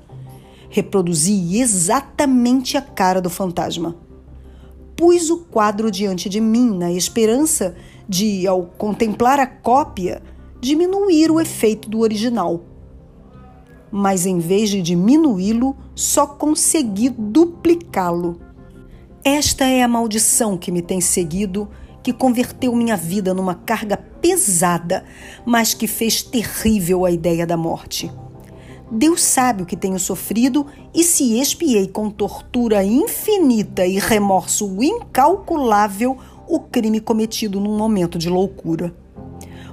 Reproduzi 0.68 1.58
exatamente 1.58 2.76
a 2.76 2.82
cara 2.82 3.20
do 3.20 3.30
fantasma. 3.30 3.96
Pus 4.96 5.30
o 5.30 5.38
quadro 5.38 5.90
diante 5.90 6.28
de 6.28 6.40
mim 6.40 6.76
na 6.76 6.92
esperança 6.92 7.76
de, 8.08 8.46
ao 8.46 8.64
contemplar 8.64 9.38
a 9.38 9.46
cópia, 9.46 10.22
diminuir 10.60 11.30
o 11.30 11.40
efeito 11.40 11.88
do 11.88 12.00
original 12.00 12.64
mas 13.90 14.26
em 14.26 14.38
vez 14.38 14.70
de 14.70 14.82
diminuí-lo, 14.82 15.76
só 15.94 16.26
consegui 16.26 17.08
duplicá-lo. 17.08 18.40
Esta 19.24 19.64
é 19.64 19.82
a 19.82 19.88
maldição 19.88 20.56
que 20.56 20.70
me 20.70 20.82
tem 20.82 21.00
seguido, 21.00 21.68
que 22.02 22.12
converteu 22.12 22.74
minha 22.74 22.96
vida 22.96 23.34
numa 23.34 23.54
carga 23.54 23.96
pesada, 23.96 25.04
mas 25.44 25.74
que 25.74 25.86
fez 25.86 26.22
terrível 26.22 27.04
a 27.04 27.10
ideia 27.10 27.46
da 27.46 27.56
morte. 27.56 28.10
Deus 28.90 29.22
sabe 29.22 29.62
o 29.62 29.66
que 29.66 29.76
tenho 29.76 29.98
sofrido 29.98 30.66
e 30.94 31.04
se 31.04 31.38
expiei 31.38 31.86
com 31.86 32.08
tortura 32.10 32.82
infinita 32.82 33.86
e 33.86 33.98
remorso 33.98 34.82
incalculável 34.82 36.16
o 36.48 36.58
crime 36.60 37.00
cometido 37.00 37.60
num 37.60 37.76
momento 37.76 38.18
de 38.18 38.30
loucura. 38.30 38.94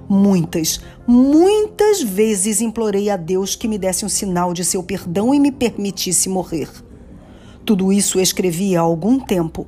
Muitas, 0.07 0.81
muitas 1.07 2.01
vezes 2.01 2.61
implorei 2.61 3.09
a 3.09 3.17
Deus 3.17 3.55
que 3.55 3.67
me 3.67 3.77
desse 3.77 4.05
um 4.05 4.09
sinal 4.09 4.53
de 4.53 4.63
seu 4.63 4.83
perdão 4.83 5.33
e 5.33 5.39
me 5.39 5.51
permitisse 5.51 6.29
morrer. 6.29 6.69
Tudo 7.65 7.91
isso 7.91 8.19
escrevi 8.19 8.75
há 8.75 8.81
algum 8.81 9.19
tempo. 9.19 9.65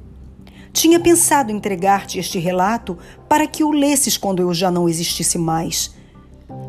Tinha 0.72 1.00
pensado 1.00 1.51
entregar-te 1.51 2.19
este 2.19 2.38
relato 2.38 2.98
para 3.27 3.48
que 3.48 3.64
o 3.64 3.72
lesses 3.72 4.17
quando 4.17 4.42
eu 4.42 4.53
já 4.53 4.69
não 4.69 4.88
existisse 4.88 5.40
mais. 5.40 5.95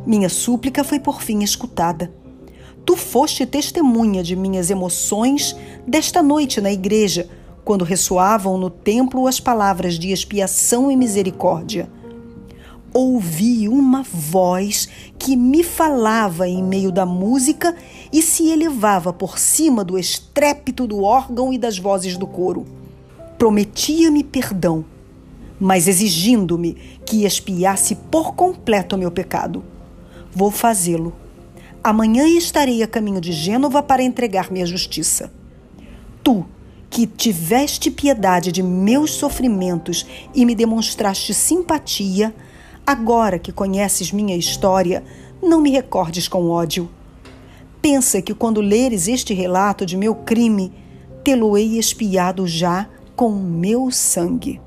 Minha 0.06 0.30
súplica 0.30 0.82
foi 0.82 0.98
por 0.98 1.20
fim 1.20 1.42
escutada. 1.42 2.10
Tu 2.88 2.96
foste 2.96 3.44
testemunha 3.44 4.22
de 4.22 4.34
minhas 4.34 4.70
emoções 4.70 5.54
desta 5.86 6.22
noite 6.22 6.58
na 6.58 6.72
igreja, 6.72 7.28
quando 7.62 7.84
ressoavam 7.84 8.56
no 8.56 8.70
templo 8.70 9.26
as 9.26 9.38
palavras 9.38 9.98
de 9.98 10.10
expiação 10.10 10.90
e 10.90 10.96
misericórdia 10.96 11.90
ouvi 12.94 13.68
uma 13.68 14.02
voz 14.02 14.88
que 15.18 15.36
me 15.36 15.62
falava 15.62 16.48
em 16.48 16.62
meio 16.62 16.90
da 16.90 17.04
música 17.04 17.76
e 18.10 18.22
se 18.22 18.48
elevava 18.48 19.12
por 19.12 19.38
cima 19.38 19.84
do 19.84 19.98
estrépito 19.98 20.86
do 20.86 21.02
órgão 21.02 21.52
e 21.52 21.58
das 21.58 21.78
vozes 21.78 22.16
do 22.16 22.26
coro. 22.26 22.64
Prometia-me 23.36 24.24
perdão, 24.24 24.86
mas 25.60 25.86
exigindo-me 25.86 26.74
que 27.04 27.26
expiasse 27.26 27.94
por 28.10 28.34
completo 28.34 28.96
o 28.96 28.98
meu 28.98 29.10
pecado. 29.10 29.62
Vou 30.32 30.50
fazê-lo. 30.50 31.27
Amanhã 31.82 32.26
estarei 32.26 32.82
a 32.82 32.86
caminho 32.86 33.20
de 33.20 33.32
Gênova 33.32 33.82
para 33.82 34.02
entregar-me 34.02 34.62
à 34.62 34.66
justiça. 34.66 35.32
Tu, 36.22 36.44
que 36.90 37.06
tiveste 37.06 37.90
piedade 37.90 38.50
de 38.50 38.62
meus 38.62 39.12
sofrimentos 39.12 40.06
e 40.34 40.44
me 40.44 40.54
demonstraste 40.54 41.32
simpatia, 41.32 42.34
Agora 42.88 43.38
que 43.38 43.52
conheces 43.52 44.12
minha 44.12 44.34
história, 44.34 45.04
não 45.42 45.60
me 45.60 45.68
recordes 45.68 46.26
com 46.26 46.48
ódio. 46.48 46.88
Pensa 47.82 48.22
que 48.22 48.32
quando 48.32 48.62
leres 48.62 49.08
este 49.08 49.34
relato 49.34 49.84
de 49.84 49.94
meu 49.94 50.14
crime, 50.14 50.72
tê-lo-ei 51.22 51.78
espiado 51.78 52.46
já 52.46 52.88
com 53.14 53.30
meu 53.32 53.90
sangue. 53.90 54.58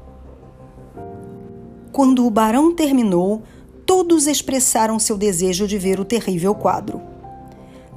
Quando 1.92 2.28
o 2.28 2.30
barão 2.30 2.76
terminou, 2.76 3.42
todos 3.92 4.26
expressaram 4.26 4.98
seu 4.98 5.18
desejo 5.18 5.68
de 5.68 5.78
ver 5.78 6.00
o 6.00 6.06
terrível 6.06 6.56
quadro. 6.56 7.02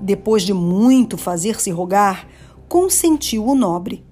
Depois 0.00 0.42
de 0.42 0.52
muito 0.52 1.16
fazer-se 1.16 1.70
rogar, 1.70 2.26
consentiu 2.68 3.47
o 3.47 3.55
nobre. 3.55 4.05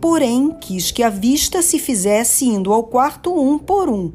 Porém, 0.00 0.50
quis 0.60 0.90
que 0.90 1.00
a 1.00 1.08
vista 1.08 1.62
se 1.62 1.78
fizesse 1.78 2.46
indo 2.46 2.72
ao 2.72 2.82
quarto 2.82 3.32
um 3.32 3.56
por 3.56 3.88
um 3.88 4.10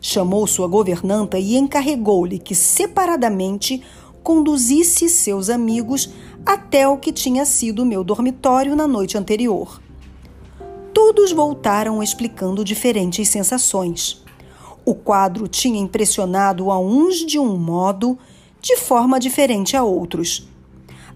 chamou 0.00 0.44
sua 0.44 0.66
governanta 0.66 1.38
e 1.38 1.54
encarregou-lhe 1.54 2.40
que 2.40 2.54
separadamente 2.54 3.80
conduzisse 4.24 5.08
seus 5.08 5.48
amigos 5.48 6.10
até 6.44 6.88
o 6.88 6.98
que 6.98 7.12
tinha 7.12 7.44
sido 7.44 7.86
meu 7.86 8.02
dormitório 8.02 8.74
na 8.74 8.88
noite 8.88 9.16
anterior. 9.16 9.80
Todos 10.92 11.30
voltaram 11.30 12.02
explicando 12.02 12.64
diferentes 12.64 13.28
sensações. 13.28 14.23
O 14.84 14.94
quadro 14.94 15.48
tinha 15.48 15.80
impressionado 15.80 16.70
a 16.70 16.78
uns 16.78 17.24
de 17.24 17.38
um 17.38 17.56
modo, 17.56 18.18
de 18.60 18.76
forma 18.76 19.18
diferente 19.18 19.76
a 19.76 19.82
outros. 19.82 20.46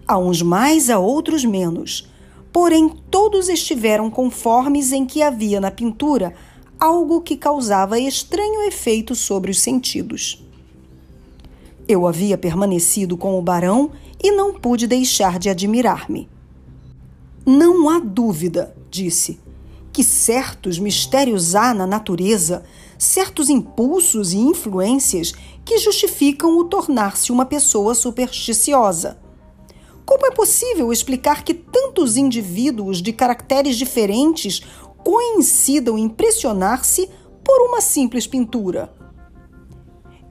A 0.07 0.17
uns 0.17 0.41
mais, 0.41 0.89
a 0.89 0.97
outros 0.97 1.45
menos. 1.45 2.09
Porém, 2.51 2.89
todos 3.11 3.47
estiveram 3.47 4.09
conformes 4.09 4.91
em 4.91 5.05
que 5.05 5.21
havia 5.21 5.61
na 5.61 5.69
pintura 5.69 6.33
algo 6.79 7.21
que 7.21 7.35
causava 7.35 7.99
estranho 7.99 8.63
efeito 8.63 9.13
sobre 9.13 9.51
os 9.51 9.59
sentidos. 9.59 10.43
Eu 11.87 12.07
havia 12.07 12.37
permanecido 12.37 13.17
com 13.17 13.37
o 13.37 13.41
barão 13.41 13.91
e 14.21 14.31
não 14.31 14.53
pude 14.53 14.87
deixar 14.87 15.37
de 15.37 15.49
admirar-me. 15.49 16.29
Não 17.45 17.89
há 17.89 17.99
dúvida, 17.99 18.75
disse, 18.89 19.39
que 19.91 20.03
certos 20.03 20.77
mistérios 20.77 21.55
há 21.55 21.73
na 21.73 21.87
natureza, 21.87 22.63
certos 22.99 23.49
impulsos 23.49 24.33
e 24.33 24.37
influências 24.37 25.33
que 25.63 25.77
justificam 25.77 26.57
o 26.57 26.65
tornar-se 26.65 27.31
uma 27.31 27.45
pessoa 27.45 27.95
supersticiosa. 27.95 29.17
Como 30.05 30.25
é 30.25 30.31
possível 30.31 30.91
explicar 30.91 31.43
que 31.43 31.53
tantos 31.53 32.17
indivíduos 32.17 33.01
de 33.01 33.13
caracteres 33.13 33.77
diferentes 33.77 34.61
coincidam 34.97 35.97
em 35.97 36.03
impressionar-se 36.03 37.09
por 37.43 37.61
uma 37.67 37.79
simples 37.79 38.27
pintura. 38.27 38.93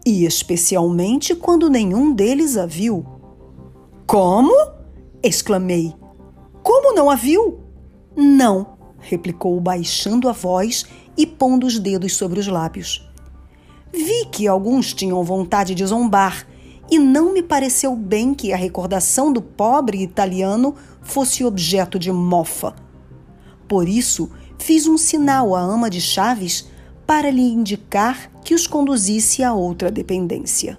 E 0.05 0.25
especialmente 0.27 1.35
quando 1.35 1.71
nenhum 1.71 2.13
deles 2.13 2.57
a 2.57 2.67
viu. 2.67 3.07
Como? 4.07 4.53
exclamei. 5.23 5.95
Como 6.63 6.95
não 6.95 7.11
a 7.11 7.15
viu? 7.15 7.61
Não, 8.17 8.79
replicou 8.99 9.59
baixando 9.61 10.29
a 10.29 10.33
voz 10.33 10.85
e 11.19 11.27
pondo 11.27 11.67
os 11.67 11.81
dedos 11.81 12.15
sobre 12.17 12.39
os 12.39 12.47
lábios. 12.47 13.07
Vi 13.93 14.27
que 14.31 14.47
alguns 14.47 14.95
tinham 14.95 15.23
vontade 15.25 15.75
de 15.75 15.85
zombar 15.85 16.47
e 16.89 16.99
não 16.99 17.35
me 17.35 17.43
pareceu 17.43 17.97
bem 17.97 18.33
que 18.33 18.53
a 18.53 18.57
recordação 18.57 19.33
do 19.33 19.43
pobre 19.43 20.01
italiano 20.03 20.77
fosse 21.03 21.45
objeto 21.45 21.99
de 21.99 22.13
mofa. 22.13 22.75
Por 23.67 23.89
isso, 23.89 24.31
fiz 24.59 24.87
um 24.87 24.97
sinal 24.97 25.55
à 25.55 25.61
ama 25.61 25.91
de 25.91 26.01
chaves 26.01 26.67
para 27.07 27.31
lhe 27.31 27.43
indicar 27.43 28.31
que 28.45 28.55
os 28.55 28.67
conduzisse 28.67 29.43
a 29.43 29.53
outra 29.53 29.91
dependência. 29.91 30.79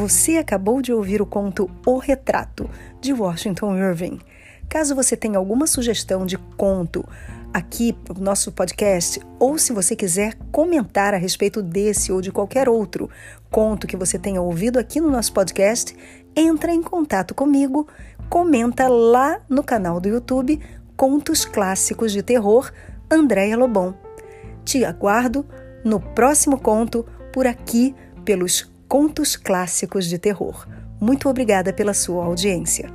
Você 0.00 0.38
acabou 0.38 0.80
de 0.80 0.94
ouvir 0.94 1.20
o 1.20 1.26
conto 1.26 1.70
O 1.84 1.98
Retrato, 1.98 2.70
de 3.02 3.12
Washington 3.12 3.76
Irving. 3.76 4.18
Caso 4.66 4.94
você 4.94 5.14
tenha 5.14 5.36
alguma 5.36 5.66
sugestão 5.66 6.24
de 6.24 6.38
conto 6.38 7.06
aqui 7.52 7.94
no 8.08 8.24
nosso 8.24 8.50
podcast, 8.50 9.20
ou 9.38 9.58
se 9.58 9.74
você 9.74 9.94
quiser 9.94 10.38
comentar 10.50 11.12
a 11.12 11.18
respeito 11.18 11.62
desse 11.62 12.10
ou 12.10 12.22
de 12.22 12.32
qualquer 12.32 12.66
outro 12.66 13.10
conto 13.50 13.86
que 13.86 13.94
você 13.94 14.18
tenha 14.18 14.40
ouvido 14.40 14.78
aqui 14.78 15.02
no 15.02 15.10
nosso 15.10 15.34
podcast, 15.34 15.94
entra 16.34 16.72
em 16.72 16.82
contato 16.82 17.34
comigo, 17.34 17.86
comenta 18.30 18.88
lá 18.88 19.38
no 19.50 19.62
canal 19.62 20.00
do 20.00 20.08
YouTube 20.08 20.58
Contos 20.96 21.44
Clássicos 21.44 22.10
de 22.10 22.22
Terror 22.22 22.72
Andréia 23.10 23.54
Lobon. 23.54 23.92
Te 24.64 24.82
aguardo 24.82 25.44
no 25.84 26.00
próximo 26.00 26.58
conto 26.58 27.04
por 27.34 27.46
aqui 27.46 27.94
pelos 28.24 28.69
Contos 28.90 29.36
Clássicos 29.36 30.06
de 30.06 30.18
Terror. 30.18 30.66
Muito 31.00 31.28
obrigada 31.28 31.72
pela 31.72 31.94
sua 31.94 32.24
audiência. 32.24 32.90